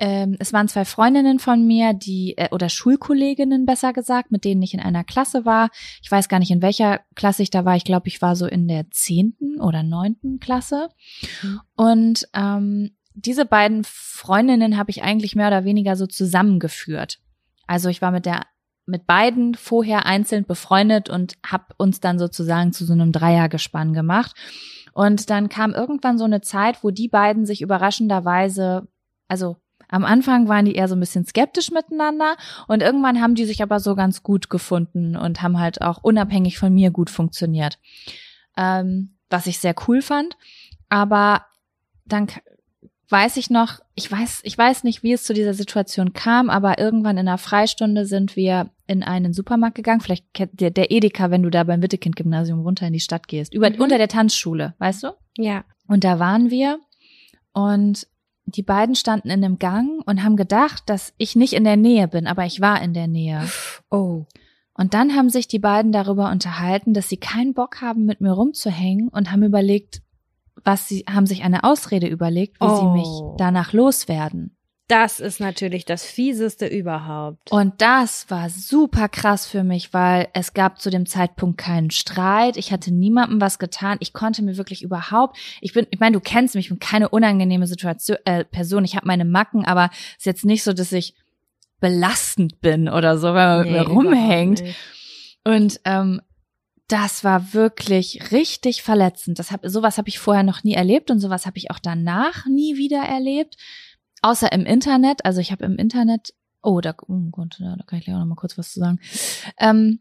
ähm, 0.00 0.36
es 0.38 0.52
waren 0.52 0.68
zwei 0.68 0.84
Freundinnen 0.84 1.40
von 1.40 1.66
mir, 1.66 1.92
die 1.92 2.38
äh, 2.38 2.48
oder 2.52 2.68
Schulkolleginnen 2.68 3.66
besser 3.66 3.92
gesagt, 3.92 4.30
mit 4.30 4.44
denen 4.44 4.62
ich 4.62 4.72
in 4.72 4.80
einer 4.80 5.02
Klasse 5.02 5.44
war. 5.44 5.70
Ich 6.00 6.10
weiß 6.10 6.28
gar 6.28 6.38
nicht 6.38 6.52
in 6.52 6.62
welcher 6.62 7.00
Klasse 7.16 7.42
ich 7.42 7.50
da 7.50 7.64
war. 7.64 7.74
Ich 7.74 7.82
glaube, 7.82 8.06
ich 8.06 8.22
war 8.22 8.36
so 8.36 8.46
in 8.46 8.68
der 8.68 8.88
zehnten 8.92 9.60
oder 9.60 9.82
neunten 9.82 10.38
Klasse. 10.38 10.90
Mhm. 11.42 11.60
Und 11.74 12.28
ähm, 12.32 12.90
diese 13.14 13.44
beiden 13.44 13.82
Freundinnen 13.84 14.76
habe 14.76 14.90
ich 14.90 15.02
eigentlich 15.02 15.34
mehr 15.34 15.48
oder 15.48 15.64
weniger 15.64 15.96
so 15.96 16.06
zusammengeführt. 16.06 17.18
Also 17.66 17.88
ich 17.88 18.00
war 18.00 18.12
mit 18.12 18.24
der 18.24 18.46
mit 18.86 19.04
beiden 19.04 19.54
vorher 19.54 20.06
einzeln 20.06 20.44
befreundet 20.44 21.10
und 21.10 21.34
habe 21.44 21.74
uns 21.76 22.00
dann 22.00 22.18
sozusagen 22.18 22.72
zu 22.72 22.86
so 22.86 22.94
einem 22.94 23.12
Dreiergespann 23.12 23.92
gemacht. 23.92 24.34
Und 24.94 25.28
dann 25.28 25.48
kam 25.48 25.74
irgendwann 25.74 26.18
so 26.18 26.24
eine 26.24 26.40
Zeit, 26.40 26.82
wo 26.82 26.90
die 26.90 27.08
beiden 27.08 27.44
sich 27.44 27.60
überraschenderweise, 27.60 28.88
also 29.26 29.56
am 29.88 30.04
Anfang 30.04 30.48
waren 30.48 30.64
die 30.64 30.74
eher 30.74 30.88
so 30.88 30.94
ein 30.94 31.00
bisschen 31.00 31.24
skeptisch 31.26 31.70
miteinander 31.70 32.36
und 32.66 32.82
irgendwann 32.82 33.20
haben 33.20 33.34
die 33.34 33.44
sich 33.44 33.62
aber 33.62 33.80
so 33.80 33.94
ganz 33.94 34.22
gut 34.22 34.50
gefunden 34.50 35.16
und 35.16 35.42
haben 35.42 35.58
halt 35.58 35.80
auch 35.82 35.98
unabhängig 36.02 36.58
von 36.58 36.72
mir 36.72 36.90
gut 36.90 37.10
funktioniert. 37.10 37.78
Ähm, 38.56 39.16
was 39.30 39.46
ich 39.46 39.58
sehr 39.58 39.74
cool 39.86 40.02
fand. 40.02 40.36
Aber 40.88 41.44
dann 42.06 42.28
weiß 43.10 43.36
ich 43.38 43.50
noch, 43.50 43.80
ich 43.94 44.10
weiß, 44.10 44.40
ich 44.42 44.56
weiß 44.56 44.84
nicht, 44.84 45.02
wie 45.02 45.12
es 45.12 45.24
zu 45.24 45.32
dieser 45.32 45.54
Situation 45.54 46.12
kam, 46.12 46.50
aber 46.50 46.78
irgendwann 46.78 47.16
in 47.16 47.26
einer 47.28 47.38
Freistunde 47.38 48.04
sind 48.04 48.36
wir 48.36 48.70
in 48.86 49.02
einen 49.02 49.32
Supermarkt 49.32 49.76
gegangen, 49.76 50.00
vielleicht 50.00 50.32
kennt 50.34 50.60
der, 50.60 50.70
der 50.70 50.90
Edeka, 50.90 51.30
wenn 51.30 51.42
du 51.42 51.50
da 51.50 51.64
beim 51.64 51.82
Wittekind-Gymnasium 51.82 52.60
runter 52.60 52.86
in 52.86 52.92
die 52.92 53.00
Stadt 53.00 53.28
gehst, 53.28 53.52
über, 53.54 53.70
Mhm. 53.70 53.80
unter 53.80 53.98
der 53.98 54.08
Tanzschule, 54.08 54.74
weißt 54.78 55.04
du? 55.04 55.08
Ja. 55.36 55.64
Und 55.86 56.04
da 56.04 56.18
waren 56.18 56.50
wir 56.50 56.80
und 57.52 58.06
die 58.56 58.62
beiden 58.62 58.94
standen 58.94 59.30
in 59.30 59.44
einem 59.44 59.58
Gang 59.58 60.02
und 60.06 60.22
haben 60.22 60.36
gedacht, 60.36 60.84
dass 60.86 61.12
ich 61.18 61.36
nicht 61.36 61.52
in 61.52 61.64
der 61.64 61.76
Nähe 61.76 62.08
bin, 62.08 62.26
aber 62.26 62.44
ich 62.46 62.60
war 62.60 62.80
in 62.82 62.94
der 62.94 63.06
Nähe. 63.06 63.48
Oh. 63.90 64.24
Und 64.74 64.94
dann 64.94 65.14
haben 65.16 65.28
sich 65.28 65.48
die 65.48 65.58
beiden 65.58 65.90
darüber 65.92 66.30
unterhalten, 66.30 66.94
dass 66.94 67.08
sie 67.08 67.16
keinen 67.16 67.52
Bock 67.54 67.80
haben, 67.80 68.04
mit 68.04 68.20
mir 68.20 68.32
rumzuhängen 68.32 69.08
und 69.08 69.32
haben 69.32 69.42
überlegt, 69.42 70.02
was 70.64 70.88
sie, 70.88 71.04
haben 71.08 71.26
sich 71.26 71.42
eine 71.42 71.64
Ausrede 71.64 72.06
überlegt, 72.06 72.60
wie 72.60 72.68
sie 72.68 72.86
Oh. 72.86 72.92
mich 72.92 73.38
danach 73.38 73.72
loswerden. 73.72 74.56
Das 74.88 75.20
ist 75.20 75.38
natürlich 75.38 75.84
das 75.84 76.06
fieseste 76.06 76.66
überhaupt. 76.66 77.52
Und 77.52 77.74
das 77.82 78.30
war 78.30 78.48
super 78.48 79.10
krass 79.10 79.46
für 79.46 79.62
mich, 79.62 79.92
weil 79.92 80.28
es 80.32 80.54
gab 80.54 80.80
zu 80.80 80.88
dem 80.88 81.04
Zeitpunkt 81.04 81.58
keinen 81.58 81.90
Streit. 81.90 82.56
Ich 82.56 82.72
hatte 82.72 82.90
niemandem 82.90 83.38
was 83.38 83.58
getan. 83.58 83.98
Ich 84.00 84.14
konnte 84.14 84.42
mir 84.42 84.56
wirklich 84.56 84.82
überhaupt, 84.82 85.36
ich 85.60 85.74
bin, 85.74 85.86
ich 85.90 86.00
meine, 86.00 86.14
du 86.14 86.20
kennst 86.20 86.54
mich, 86.54 86.66
ich 86.66 86.70
bin 86.70 86.78
keine 86.78 87.10
unangenehme 87.10 87.66
Situation, 87.66 88.16
äh, 88.24 88.46
Person. 88.46 88.82
Ich 88.86 88.96
habe 88.96 89.06
meine 89.06 89.26
Macken, 89.26 89.66
aber 89.66 89.90
es 89.92 90.20
ist 90.20 90.26
jetzt 90.26 90.44
nicht 90.46 90.64
so, 90.64 90.72
dass 90.72 90.90
ich 90.92 91.14
belastend 91.80 92.62
bin 92.62 92.88
oder 92.88 93.18
so, 93.18 93.28
wenn 93.28 93.34
man 93.34 93.62
nee, 93.64 93.72
mit 93.72 93.80
mir 93.80 93.88
rumhängt. 93.88 94.62
Und 95.44 95.80
ähm, 95.84 96.22
das 96.88 97.22
war 97.22 97.52
wirklich 97.52 98.32
richtig 98.32 98.82
verletzend. 98.82 99.38
Das 99.38 99.52
hab, 99.52 99.60
sowas 99.64 99.98
habe 99.98 100.08
ich 100.08 100.18
vorher 100.18 100.42
noch 100.42 100.64
nie 100.64 100.72
erlebt 100.72 101.10
und 101.10 101.20
sowas 101.20 101.44
habe 101.44 101.58
ich 101.58 101.70
auch 101.70 101.78
danach 101.78 102.46
nie 102.46 102.78
wieder 102.78 103.02
erlebt. 103.02 103.56
Außer 104.22 104.52
im 104.52 104.64
Internet. 104.64 105.24
Also 105.24 105.40
ich 105.40 105.52
habe 105.52 105.64
im 105.64 105.76
Internet, 105.76 106.34
oh, 106.62 106.80
da, 106.80 106.94
oh 107.06 107.30
Gott, 107.30 107.56
da, 107.58 107.76
da 107.76 107.84
kann 107.84 107.98
ich 107.98 108.04
gleich 108.04 108.16
auch 108.16 108.20
noch 108.20 108.26
mal 108.26 108.34
kurz 108.34 108.58
was 108.58 108.72
zu 108.72 108.80
sagen. 108.80 109.00
Ähm, 109.58 110.00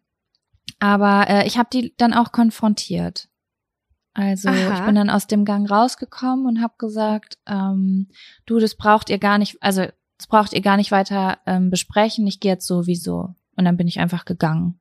aber 0.79 1.29
äh, 1.29 1.47
ich 1.47 1.57
habe 1.57 1.69
die 1.71 1.93
dann 1.97 2.13
auch 2.13 2.31
konfrontiert. 2.31 3.29
Also 4.13 4.49
Aha. 4.49 4.73
ich 4.73 4.85
bin 4.85 4.95
dann 4.95 5.11
aus 5.11 5.27
dem 5.27 5.45
Gang 5.45 5.69
rausgekommen 5.69 6.47
und 6.47 6.61
habe 6.61 6.73
gesagt, 6.79 7.37
ähm, 7.45 8.09
du, 8.47 8.59
das 8.59 8.75
braucht 8.75 9.09
ihr 9.09 9.19
gar 9.19 9.37
nicht, 9.37 9.61
also 9.61 9.85
das 10.17 10.27
braucht 10.27 10.53
ihr 10.53 10.61
gar 10.61 10.77
nicht 10.77 10.91
weiter 10.91 11.37
ähm, 11.45 11.69
besprechen. 11.69 12.25
Ich 12.25 12.39
gehe 12.39 12.53
jetzt 12.53 12.65
sowieso. 12.65 13.35
Und 13.55 13.65
dann 13.65 13.77
bin 13.77 13.87
ich 13.87 13.99
einfach 13.99 14.25
gegangen. 14.25 14.79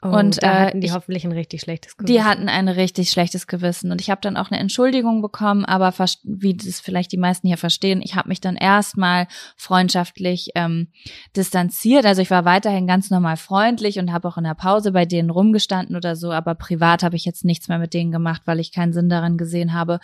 Oh, 0.00 0.10
und 0.10 0.40
da 0.44 0.60
hatten 0.60 0.80
die 0.80 0.86
ich, 0.86 0.92
hoffentlich 0.92 1.24
ein 1.24 1.32
richtig 1.32 1.60
schlechtes 1.60 1.96
Gewissen. 1.96 2.14
Die 2.14 2.22
hatten 2.22 2.48
ein 2.48 2.68
richtig 2.68 3.10
schlechtes 3.10 3.48
Gewissen 3.48 3.90
und 3.90 4.00
ich 4.00 4.10
habe 4.10 4.20
dann 4.20 4.36
auch 4.36 4.48
eine 4.48 4.60
Entschuldigung 4.60 5.22
bekommen, 5.22 5.64
aber 5.64 5.92
wie 6.22 6.56
das 6.56 6.78
vielleicht 6.78 7.10
die 7.10 7.16
meisten 7.16 7.48
hier 7.48 7.56
verstehen, 7.56 8.00
ich 8.00 8.14
habe 8.14 8.28
mich 8.28 8.40
dann 8.40 8.54
erstmal 8.54 9.26
freundschaftlich 9.56 10.50
ähm, 10.54 10.92
distanziert. 11.36 12.06
Also 12.06 12.22
ich 12.22 12.30
war 12.30 12.44
weiterhin 12.44 12.86
ganz 12.86 13.10
normal 13.10 13.36
freundlich 13.36 13.98
und 13.98 14.12
habe 14.12 14.28
auch 14.28 14.36
in 14.38 14.44
der 14.44 14.54
Pause 14.54 14.92
bei 14.92 15.04
denen 15.04 15.30
rumgestanden 15.30 15.96
oder 15.96 16.14
so, 16.14 16.30
aber 16.30 16.54
privat 16.54 17.02
habe 17.02 17.16
ich 17.16 17.24
jetzt 17.24 17.44
nichts 17.44 17.66
mehr 17.66 17.80
mit 17.80 17.92
denen 17.92 18.12
gemacht, 18.12 18.42
weil 18.44 18.60
ich 18.60 18.72
keinen 18.72 18.92
Sinn 18.92 19.08
darin 19.08 19.36
gesehen 19.36 19.72
habe, 19.72 19.98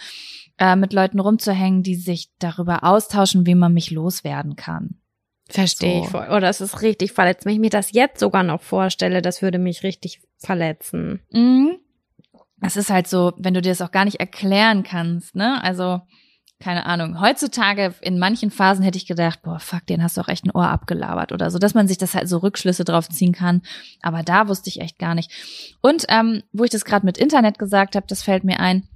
äh, 0.58 0.74
mit 0.74 0.92
Leuten 0.92 1.20
rumzuhängen, 1.20 1.84
die 1.84 1.94
sich 1.94 2.30
darüber 2.40 2.82
austauschen, 2.82 3.46
wie 3.46 3.54
man 3.54 3.72
mich 3.72 3.92
loswerden 3.92 4.56
kann. 4.56 4.96
Verstehe 5.48 5.98
so. 5.98 6.04
ich 6.04 6.10
voll. 6.10 6.28
Oder 6.28 6.48
es 6.48 6.60
ist 6.60 6.82
richtig 6.82 7.12
verletzt. 7.12 7.44
Wenn 7.44 7.54
ich 7.54 7.60
mir 7.60 7.70
das 7.70 7.92
jetzt 7.92 8.20
sogar 8.20 8.42
noch 8.42 8.62
vorstelle, 8.62 9.22
das 9.22 9.42
würde 9.42 9.58
mich 9.58 9.82
richtig 9.82 10.20
verletzen. 10.38 11.20
Mhm. 11.30 11.78
Das 12.60 12.76
ist 12.76 12.90
halt 12.90 13.08
so, 13.08 13.32
wenn 13.36 13.52
du 13.52 13.60
dir 13.60 13.70
das 13.70 13.82
auch 13.82 13.90
gar 13.90 14.06
nicht 14.06 14.20
erklären 14.20 14.84
kannst, 14.84 15.36
ne? 15.36 15.62
Also, 15.62 16.00
keine 16.60 16.86
Ahnung. 16.86 17.20
Heutzutage 17.20 17.94
in 18.00 18.18
manchen 18.18 18.50
Phasen 18.50 18.82
hätte 18.84 18.96
ich 18.96 19.06
gedacht, 19.06 19.42
boah, 19.42 19.58
fuck, 19.58 19.86
den 19.86 20.02
hast 20.02 20.16
du 20.16 20.22
auch 20.22 20.28
echt 20.28 20.46
ein 20.46 20.50
Ohr 20.52 20.68
abgelabert 20.68 21.32
oder 21.32 21.50
so, 21.50 21.58
dass 21.58 21.74
man 21.74 21.88
sich 21.88 21.98
das 21.98 22.14
halt 22.14 22.26
so 22.26 22.38
Rückschlüsse 22.38 22.84
drauf 22.84 23.08
ziehen 23.10 23.32
kann. 23.32 23.60
Aber 24.00 24.22
da 24.22 24.48
wusste 24.48 24.70
ich 24.70 24.80
echt 24.80 24.98
gar 24.98 25.14
nicht. 25.14 25.30
Und 25.82 26.06
ähm, 26.08 26.42
wo 26.52 26.64
ich 26.64 26.70
das 26.70 26.86
gerade 26.86 27.04
mit 27.04 27.18
Internet 27.18 27.58
gesagt 27.58 27.96
habe, 27.96 28.06
das 28.08 28.22
fällt 28.22 28.44
mir 28.44 28.60
ein 28.60 28.88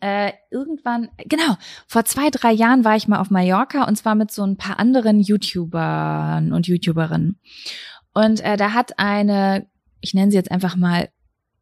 äh, 0.00 0.32
irgendwann, 0.50 1.08
genau, 1.26 1.56
vor 1.86 2.04
zwei, 2.04 2.30
drei 2.30 2.52
Jahren 2.52 2.84
war 2.84 2.96
ich 2.96 3.08
mal 3.08 3.20
auf 3.20 3.30
Mallorca 3.30 3.84
und 3.84 3.96
zwar 3.96 4.14
mit 4.14 4.30
so 4.30 4.44
ein 4.44 4.56
paar 4.56 4.78
anderen 4.78 5.20
YouTubern 5.20 6.52
und 6.52 6.66
YouTuberinnen. 6.66 7.38
Und 8.12 8.40
äh, 8.44 8.56
da 8.56 8.72
hat 8.72 8.98
eine, 8.98 9.66
ich 10.00 10.14
nenne 10.14 10.30
sie 10.30 10.36
jetzt 10.36 10.50
einfach 10.50 10.76
mal 10.76 11.08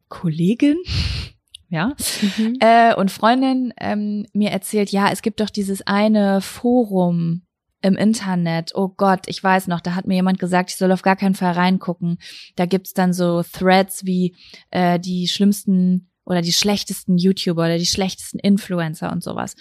Kollegin, 0.07 0.77
ja, 1.69 1.93
mhm. 2.37 2.57
äh, 2.59 2.95
und 2.95 3.11
Freundin 3.11 3.73
ähm, 3.79 4.25
mir 4.33 4.49
erzählt, 4.49 4.91
ja, 4.91 5.11
es 5.11 5.21
gibt 5.21 5.39
doch 5.39 5.49
dieses 5.49 5.85
eine 5.85 6.41
Forum 6.41 7.43
im 7.81 7.95
Internet. 7.95 8.71
Oh 8.75 8.89
Gott, 8.89 9.21
ich 9.27 9.43
weiß 9.43 9.67
noch, 9.67 9.79
da 9.79 9.95
hat 9.95 10.05
mir 10.05 10.15
jemand 10.15 10.39
gesagt, 10.39 10.71
ich 10.71 10.77
soll 10.77 10.91
auf 10.91 11.01
gar 11.01 11.15
keinen 11.15 11.35
Fall 11.35 11.53
reingucken. 11.53 12.17
Da 12.55 12.65
gibt's 12.65 12.93
dann 12.93 13.13
so 13.13 13.43
Threads 13.43 14.05
wie 14.05 14.35
äh, 14.71 14.99
die 14.99 15.27
schlimmsten 15.27 16.08
oder 16.29 16.41
die 16.41 16.53
schlechtesten 16.53 17.17
YouTuber 17.17 17.63
oder 17.65 17.77
die 17.77 17.85
schlechtesten 17.85 18.39
Influencer 18.39 19.11
und 19.11 19.23
sowas. 19.23 19.55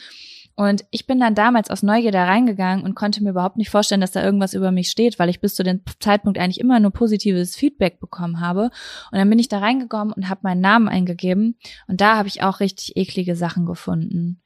Und 0.54 0.84
ich 0.90 1.06
bin 1.06 1.20
dann 1.20 1.36
damals 1.36 1.70
aus 1.70 1.84
Neugier 1.84 2.10
da 2.10 2.24
reingegangen 2.24 2.84
und 2.84 2.96
konnte 2.96 3.22
mir 3.22 3.30
überhaupt 3.30 3.56
nicht 3.56 3.70
vorstellen, 3.70 4.00
dass 4.00 4.10
da 4.10 4.24
irgendwas 4.24 4.54
über 4.54 4.72
mich 4.72 4.90
steht, 4.90 5.20
weil 5.20 5.28
ich 5.28 5.40
bis 5.40 5.54
zu 5.54 5.62
dem 5.62 5.82
Zeitpunkt 6.00 6.36
eigentlich 6.36 6.58
immer 6.58 6.80
nur 6.80 6.90
positives 6.90 7.54
Feedback 7.54 8.00
bekommen 8.00 8.40
habe. 8.40 8.70
Und 9.12 9.18
dann 9.18 9.30
bin 9.30 9.38
ich 9.38 9.48
da 9.48 9.58
reingekommen 9.60 10.12
und 10.12 10.28
habe 10.28 10.40
meinen 10.42 10.60
Namen 10.60 10.88
eingegeben 10.88 11.56
und 11.86 12.00
da 12.00 12.16
habe 12.16 12.26
ich 12.26 12.42
auch 12.42 12.58
richtig 12.58 12.96
eklige 12.96 13.36
Sachen 13.36 13.66
gefunden. 13.66 14.42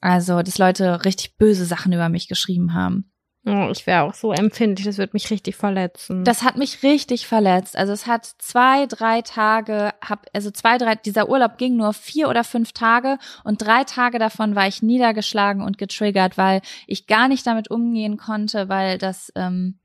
Also, 0.00 0.42
dass 0.42 0.58
Leute 0.58 1.04
richtig 1.04 1.36
böse 1.36 1.64
Sachen 1.64 1.92
über 1.92 2.08
mich 2.08 2.28
geschrieben 2.28 2.72
haben. 2.72 3.10
Oh, 3.48 3.68
ich 3.70 3.86
wäre 3.86 4.02
auch 4.02 4.14
so 4.14 4.32
empfindlich, 4.32 4.86
das 4.86 4.98
wird 4.98 5.14
mich 5.14 5.30
richtig 5.30 5.54
verletzen. 5.54 6.24
Das 6.24 6.42
hat 6.42 6.56
mich 6.56 6.82
richtig 6.82 7.28
verletzt. 7.28 7.76
Also 7.76 7.92
es 7.92 8.08
hat 8.08 8.26
zwei, 8.38 8.86
drei 8.86 9.22
Tage, 9.22 9.94
hab, 10.04 10.26
also 10.32 10.50
zwei, 10.50 10.78
drei, 10.78 10.96
dieser 10.96 11.28
Urlaub 11.28 11.56
ging 11.56 11.76
nur 11.76 11.92
vier 11.92 12.28
oder 12.28 12.42
fünf 12.42 12.72
Tage 12.72 13.18
und 13.44 13.62
drei 13.62 13.84
Tage 13.84 14.18
davon 14.18 14.56
war 14.56 14.66
ich 14.66 14.82
niedergeschlagen 14.82 15.62
und 15.62 15.78
getriggert, 15.78 16.36
weil 16.36 16.60
ich 16.88 17.06
gar 17.06 17.28
nicht 17.28 17.46
damit 17.46 17.70
umgehen 17.70 18.16
konnte, 18.16 18.68
weil 18.68 18.98
das, 18.98 19.32
ähm, 19.36 19.78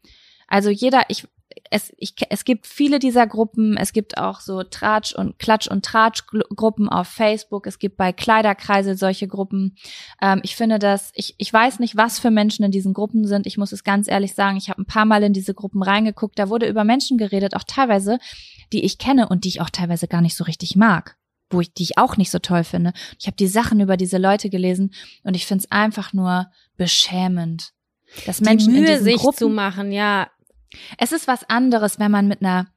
also 0.47 0.71
jeder, 0.71 1.03
ich, 1.09 1.27
es, 1.69 1.93
ich, 1.97 2.15
es 2.29 2.43
gibt 2.43 2.67
viele 2.67 2.99
dieser 2.99 3.27
Gruppen. 3.27 3.77
Es 3.77 3.93
gibt 3.93 4.17
auch 4.17 4.39
so 4.39 4.63
Tratsch 4.63 5.13
und 5.13 5.39
Klatsch 5.39 5.67
und 5.67 5.85
Tratsch 5.85 6.23
Gruppen 6.27 6.89
auf 6.89 7.07
Facebook. 7.07 7.67
Es 7.67 7.79
gibt 7.79 7.97
bei 7.97 8.11
Kleiderkreise 8.11 8.95
solche 8.95 9.27
Gruppen. 9.27 9.75
Ähm, 10.21 10.41
ich 10.43 10.55
finde 10.55 10.79
das, 10.79 11.11
ich, 11.15 11.35
ich 11.37 11.51
weiß 11.51 11.79
nicht, 11.79 11.95
was 11.95 12.19
für 12.19 12.31
Menschen 12.31 12.65
in 12.65 12.71
diesen 12.71 12.93
Gruppen 12.93 13.25
sind. 13.25 13.47
Ich 13.47 13.57
muss 13.57 13.71
es 13.71 13.83
ganz 13.83 14.07
ehrlich 14.07 14.33
sagen. 14.33 14.57
Ich 14.57 14.69
habe 14.69 14.81
ein 14.81 14.85
paar 14.85 15.05
Mal 15.05 15.23
in 15.23 15.33
diese 15.33 15.53
Gruppen 15.53 15.83
reingeguckt. 15.83 16.37
Da 16.37 16.49
wurde 16.49 16.67
über 16.67 16.83
Menschen 16.83 17.17
geredet, 17.17 17.55
auch 17.55 17.63
teilweise, 17.65 18.19
die 18.73 18.83
ich 18.83 18.97
kenne 18.97 19.29
und 19.29 19.43
die 19.43 19.49
ich 19.49 19.61
auch 19.61 19.69
teilweise 19.69 20.07
gar 20.07 20.21
nicht 20.21 20.35
so 20.35 20.43
richtig 20.43 20.75
mag 20.75 21.17
wo 21.53 21.59
ich 21.59 21.73
die 21.73 21.83
ich 21.83 21.97
auch 21.97 22.15
nicht 22.15 22.31
so 22.31 22.39
toll 22.39 22.63
finde. 22.63 22.93
Ich 23.19 23.27
habe 23.27 23.35
die 23.35 23.47
Sachen 23.47 23.81
über 23.81 23.97
diese 23.97 24.17
Leute 24.17 24.49
gelesen 24.49 24.93
und 25.23 25.35
ich 25.35 25.45
finde 25.45 25.65
es 25.65 25.71
einfach 25.71 26.13
nur 26.13 26.47
beschämend, 26.77 27.73
dass 28.25 28.41
Menschen 28.41 28.73
die 28.73 28.79
Mühe, 28.79 28.87
in 28.87 28.93
diesen 28.93 29.03
sich 29.03 29.17
Gruppen, 29.17 29.37
zu 29.37 29.49
machen, 29.49 29.91
ja, 29.91 30.29
es 30.97 31.11
ist 31.11 31.27
was 31.27 31.49
anderes, 31.49 31.99
wenn 31.99 32.11
man 32.11 32.27
mit 32.27 32.41
einer 32.41 32.67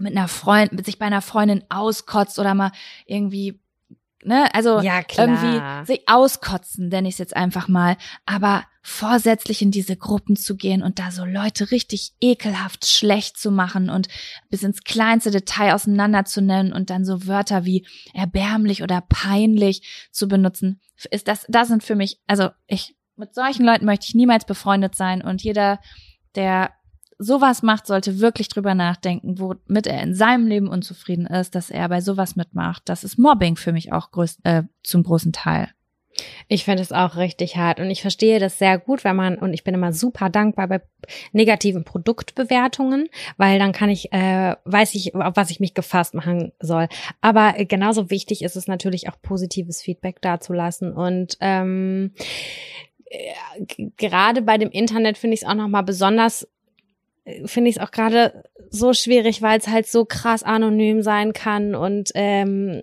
mit 0.00 0.16
einer 0.16 0.28
Freund, 0.28 0.72
mit 0.72 0.86
sich 0.86 0.98
bei 0.98 1.06
einer 1.06 1.22
Freundin 1.22 1.62
auskotzt 1.68 2.38
oder 2.38 2.54
mal 2.54 2.72
irgendwie, 3.06 3.60
ne, 4.24 4.52
also 4.54 4.80
ja, 4.80 5.02
irgendwie 5.16 5.86
sich 5.86 6.08
auskotzen, 6.08 6.88
nenne 6.88 7.08
ich 7.08 7.14
es 7.14 7.18
jetzt 7.18 7.36
einfach 7.36 7.68
mal, 7.68 7.96
aber 8.26 8.64
vorsätzlich 8.82 9.60
in 9.60 9.70
diese 9.70 9.96
Gruppen 9.96 10.36
zu 10.36 10.56
gehen 10.56 10.82
und 10.82 10.98
da 10.98 11.10
so 11.10 11.24
Leute 11.24 11.70
richtig 11.70 12.12
ekelhaft 12.20 12.86
schlecht 12.86 13.38
zu 13.38 13.50
machen 13.50 13.90
und 13.90 14.08
bis 14.48 14.62
ins 14.62 14.84
kleinste 14.84 15.30
Detail 15.30 15.74
auseinander 15.74 16.24
zu 16.24 16.40
nennen 16.40 16.72
und 16.72 16.88
dann 16.88 17.04
so 17.04 17.26
Wörter 17.26 17.66
wie 17.66 17.86
erbärmlich 18.14 18.82
oder 18.82 19.02
peinlich 19.02 20.08
zu 20.10 20.28
benutzen, 20.28 20.80
ist 21.10 21.28
das, 21.28 21.44
das 21.48 21.68
sind 21.68 21.82
für 21.84 21.94
mich, 21.94 22.20
also 22.26 22.48
ich, 22.66 22.96
mit 23.16 23.34
solchen 23.34 23.66
Leuten 23.66 23.84
möchte 23.84 24.06
ich 24.08 24.14
niemals 24.14 24.46
befreundet 24.46 24.94
sein 24.94 25.20
und 25.20 25.42
jeder, 25.42 25.78
der 26.34 26.72
sowas 27.20 27.62
macht, 27.62 27.86
sollte 27.86 28.18
wirklich 28.18 28.48
drüber 28.48 28.74
nachdenken, 28.74 29.38
womit 29.38 29.86
er 29.86 30.02
in 30.02 30.14
seinem 30.14 30.46
Leben 30.46 30.68
unzufrieden 30.68 31.26
ist, 31.26 31.54
dass 31.54 31.70
er 31.70 31.88
bei 31.88 32.00
sowas 32.00 32.34
mitmacht. 32.34 32.82
Das 32.86 33.04
ist 33.04 33.18
Mobbing 33.18 33.56
für 33.56 33.72
mich 33.72 33.92
auch 33.92 34.10
größt, 34.10 34.40
äh, 34.44 34.62
zum 34.82 35.02
großen 35.02 35.32
Teil. 35.32 35.68
Ich 36.48 36.64
finde 36.64 36.82
es 36.82 36.92
auch 36.92 37.16
richtig 37.16 37.56
hart 37.56 37.78
und 37.78 37.90
ich 37.90 38.02
verstehe 38.02 38.40
das 38.40 38.58
sehr 38.58 38.78
gut, 38.78 39.04
wenn 39.04 39.16
man 39.16 39.38
und 39.38 39.54
ich 39.54 39.64
bin 39.64 39.74
immer 39.74 39.92
super 39.92 40.28
dankbar 40.28 40.68
bei 40.68 40.82
negativen 41.32 41.84
Produktbewertungen, 41.84 43.08
weil 43.36 43.58
dann 43.58 43.72
kann 43.72 43.90
ich 43.90 44.12
äh, 44.12 44.56
weiß 44.64 44.94
ich 44.94 45.14
auf 45.14 45.36
was 45.36 45.50
ich 45.50 45.60
mich 45.60 45.74
gefasst 45.74 46.14
machen 46.14 46.52
soll. 46.58 46.88
Aber 47.20 47.52
genauso 47.64 48.10
wichtig 48.10 48.42
ist 48.42 48.56
es 48.56 48.66
natürlich 48.66 49.08
auch 49.08 49.20
positives 49.22 49.80
Feedback 49.80 50.20
dazulassen 50.20 50.92
und 50.92 51.36
ähm, 51.40 52.12
äh, 53.06 53.64
gerade 53.96 54.42
bei 54.42 54.58
dem 54.58 54.70
Internet 54.70 55.16
finde 55.16 55.34
ich 55.34 55.42
es 55.42 55.48
auch 55.48 55.54
noch 55.54 55.68
mal 55.68 55.82
besonders 55.82 56.46
finde 57.46 57.70
ich 57.70 57.76
es 57.76 57.82
auch 57.82 57.90
gerade 57.90 58.44
so 58.70 58.92
schwierig, 58.92 59.42
weil 59.42 59.58
es 59.58 59.68
halt 59.68 59.86
so 59.86 60.04
krass 60.04 60.42
anonym 60.42 61.02
sein 61.02 61.32
kann 61.32 61.74
und 61.74 62.10
ähm, 62.14 62.82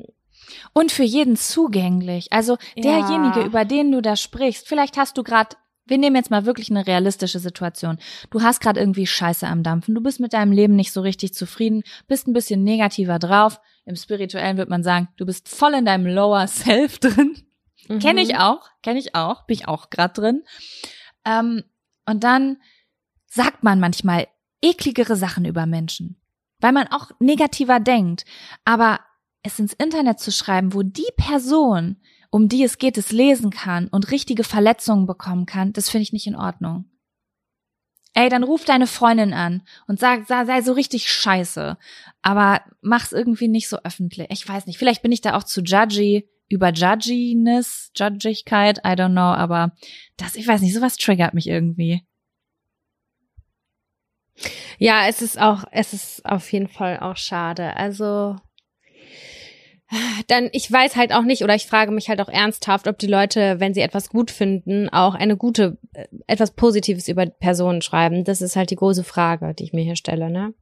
und 0.73 0.91
für 0.91 1.03
jeden 1.03 1.35
zugänglich. 1.35 2.31
Also 2.31 2.57
derjenige, 2.75 3.41
ja. 3.41 3.45
über 3.45 3.65
den 3.65 3.91
du 3.91 4.01
da 4.01 4.15
sprichst, 4.15 4.67
vielleicht 4.67 4.97
hast 4.97 5.17
du 5.17 5.23
gerade 5.23 5.55
wir 5.87 5.97
nehmen 5.97 6.15
jetzt 6.15 6.31
mal 6.31 6.45
wirklich 6.45 6.69
eine 6.69 6.85
realistische 6.85 7.39
Situation. 7.39 7.97
Du 8.29 8.41
hast 8.41 8.59
gerade 8.59 8.79
irgendwie 8.79 9.07
Scheiße 9.07 9.47
am 9.47 9.63
Dampfen, 9.63 9.95
du 9.95 10.01
bist 10.01 10.19
mit 10.19 10.33
deinem 10.33 10.51
Leben 10.51 10.75
nicht 10.75 10.91
so 10.91 11.01
richtig 11.01 11.33
zufrieden, 11.33 11.83
bist 12.07 12.27
ein 12.27 12.33
bisschen 12.33 12.63
negativer 12.63 13.19
drauf. 13.19 13.59
Im 13.85 13.95
Spirituellen 13.95 14.57
wird 14.57 14.69
man 14.69 14.83
sagen, 14.83 15.07
du 15.15 15.25
bist 15.25 15.47
voll 15.47 15.73
in 15.73 15.85
deinem 15.85 16.05
Lower 16.05 16.47
Self 16.47 16.99
drin. 16.99 17.37
Mhm. 17.87 17.99
Kenne 17.99 18.21
ich 18.21 18.37
auch, 18.37 18.69
kenne 18.83 18.99
ich 18.99 19.15
auch, 19.15 19.45
bin 19.45 19.55
ich 19.55 19.67
auch 19.67 19.89
gerade 19.89 20.13
drin. 20.13 20.43
Ähm, 21.25 21.63
und 22.05 22.23
dann 22.23 22.57
sagt 23.25 23.63
man 23.63 23.79
manchmal 23.79 24.27
ekligere 24.61 25.15
Sachen 25.15 25.45
über 25.45 25.65
Menschen, 25.65 26.17
weil 26.59 26.71
man 26.71 26.87
auch 26.87 27.11
negativer 27.19 27.79
denkt. 27.79 28.25
Aber 28.65 28.99
es 29.43 29.59
ins 29.59 29.73
Internet 29.73 30.19
zu 30.19 30.31
schreiben, 30.31 30.73
wo 30.73 30.83
die 30.83 31.09
Person 31.15 31.97
um 32.29 32.49
die 32.49 32.63
es 32.63 32.77
geht, 32.77 32.97
es 32.97 33.11
lesen 33.11 33.51
kann 33.51 33.87
und 33.87 34.11
richtige 34.11 34.43
Verletzungen 34.43 35.05
bekommen 35.05 35.45
kann, 35.45 35.73
das 35.73 35.89
finde 35.89 36.03
ich 36.03 36.13
nicht 36.13 36.27
in 36.27 36.35
Ordnung. 36.35 36.85
Ey, 38.13 38.29
dann 38.29 38.43
ruf 38.43 38.65
deine 38.65 38.87
Freundin 38.87 39.33
an 39.33 39.61
und 39.87 39.99
sag, 39.99 40.27
sei 40.27 40.61
so 40.61 40.73
richtig 40.73 41.11
scheiße. 41.11 41.77
Aber 42.23 42.61
mach's 42.81 43.11
irgendwie 43.11 43.47
nicht 43.47 43.69
so 43.69 43.77
öffentlich. 43.83 44.27
Ich 44.31 44.47
weiß 44.47 44.65
nicht, 44.65 44.79
vielleicht 44.79 45.03
bin 45.03 45.11
ich 45.11 45.21
da 45.21 45.35
auch 45.35 45.43
zu 45.43 45.61
judgy 45.61 46.27
über 46.49 46.71
Judginess, 46.71 47.91
Judgigkeit, 47.95 48.79
I 48.79 48.91
don't 48.91 49.11
know, 49.11 49.21
aber 49.21 49.73
das, 50.15 50.35
ich 50.35 50.47
weiß 50.47 50.61
nicht, 50.61 50.73
sowas 50.73 50.97
triggert 50.97 51.33
mich 51.33 51.47
irgendwie. 51.47 52.05
Ja, 54.77 55.07
es 55.07 55.21
ist 55.21 55.39
auch, 55.39 55.63
es 55.71 55.93
ist 55.93 56.25
auf 56.25 56.51
jeden 56.51 56.67
Fall 56.67 56.99
auch 56.99 57.17
schade. 57.17 57.75
Also, 57.75 58.35
dann, 60.27 60.49
ich 60.51 60.71
weiß 60.71 60.95
halt 60.95 61.13
auch 61.13 61.23
nicht, 61.23 61.43
oder 61.43 61.55
ich 61.55 61.65
frage 61.65 61.91
mich 61.91 62.09
halt 62.09 62.19
auch 62.19 62.29
ernsthaft, 62.29 62.87
ob 62.87 62.99
die 62.99 63.07
Leute, 63.07 63.59
wenn 63.59 63.73
sie 63.73 63.81
etwas 63.81 64.09
gut 64.09 64.31
finden, 64.31 64.89
auch 64.89 65.15
eine 65.15 65.37
gute, 65.37 65.77
äh, 65.93 66.07
etwas 66.27 66.51
Positives 66.51 67.07
über 67.07 67.25
Personen 67.25 67.81
schreiben. 67.81 68.23
Das 68.23 68.41
ist 68.41 68.55
halt 68.55 68.69
die 68.69 68.75
große 68.75 69.03
Frage, 69.03 69.53
die 69.53 69.63
ich 69.63 69.73
mir 69.73 69.83
hier 69.83 69.95
stelle, 69.95 70.29
ne? 70.29 70.53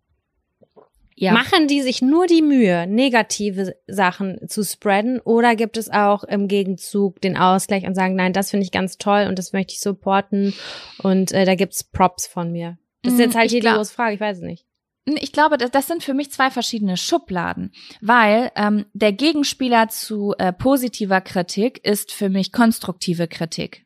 Ja. 1.18 1.32
Machen 1.32 1.70
die 1.70 1.82
sich 1.82 2.02
nur 2.02 2.28
die 2.28 2.42
Mühe, 2.42 2.88
negative 2.88 3.74
Sachen 3.88 4.50
zu 4.50 4.66
spreaden 4.66 5.22
oder 5.22 5.56
gibt 5.56 5.78
es 5.78 5.90
auch 5.90 6.26
im 6.26 6.50
Gegenzug 6.50 7.22
den 7.22 7.38
Ausgleich 7.38 7.88
und 7.88 7.96
sagen, 7.96 8.16
nein, 8.16 8.34
das 8.34 8.52
finde 8.52 8.66
ich 8.66 8.72
ganz 8.72 8.98
toll 8.98 9.28
und 9.30 9.40
das 9.40 9.54
möchte 9.54 9.72
ich 9.72 9.80
supporten 9.80 10.54
und 11.02 11.32
äh, 11.32 11.46
da 11.46 11.56
gibt's 11.56 11.86
Props 11.86 12.28
von 12.28 12.52
mir? 12.52 12.78
Das 13.06 13.14
ist 13.14 13.20
jetzt 13.20 13.34
mhm, 13.36 13.40
halt 13.40 13.52
hier 13.52 13.62
die 13.62 13.68
große 13.68 13.94
Frage, 13.94 14.16
ich 14.16 14.20
weiß 14.20 14.38
es 14.38 14.44
nicht. 14.44 14.66
Ich 15.06 15.32
glaube, 15.32 15.58
das, 15.58 15.70
das 15.70 15.86
sind 15.86 16.04
für 16.04 16.16
mich 16.16 16.32
zwei 16.32 16.50
verschiedene 16.50 16.98
Schubladen, 16.98 17.72
weil 18.02 18.52
ähm, 18.56 18.86
der 18.94 19.14
Gegenspieler 19.14 19.88
zu 19.88 20.34
äh, 20.40 20.52
positiver 20.52 21.22
Kritik 21.22 21.86
ist 21.86 22.12
für 22.12 22.30
mich 22.30 22.52
konstruktive 22.52 23.28
Kritik. 23.28 23.86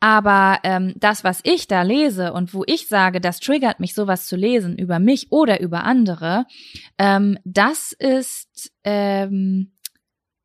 Aber 0.00 0.58
ähm, 0.64 0.94
das, 0.96 1.24
was 1.24 1.40
ich 1.44 1.68
da 1.68 1.82
lese 1.82 2.32
und 2.32 2.52
wo 2.52 2.64
ich 2.66 2.88
sage, 2.88 3.20
das 3.20 3.40
triggert 3.40 3.80
mich, 3.80 3.94
sowas 3.94 4.26
zu 4.26 4.36
lesen 4.36 4.76
über 4.76 4.98
mich 4.98 5.30
oder 5.30 5.60
über 5.60 5.84
andere, 5.84 6.44
ähm, 6.98 7.38
das 7.44 7.92
ist 7.92 8.72
ähm, 8.82 9.72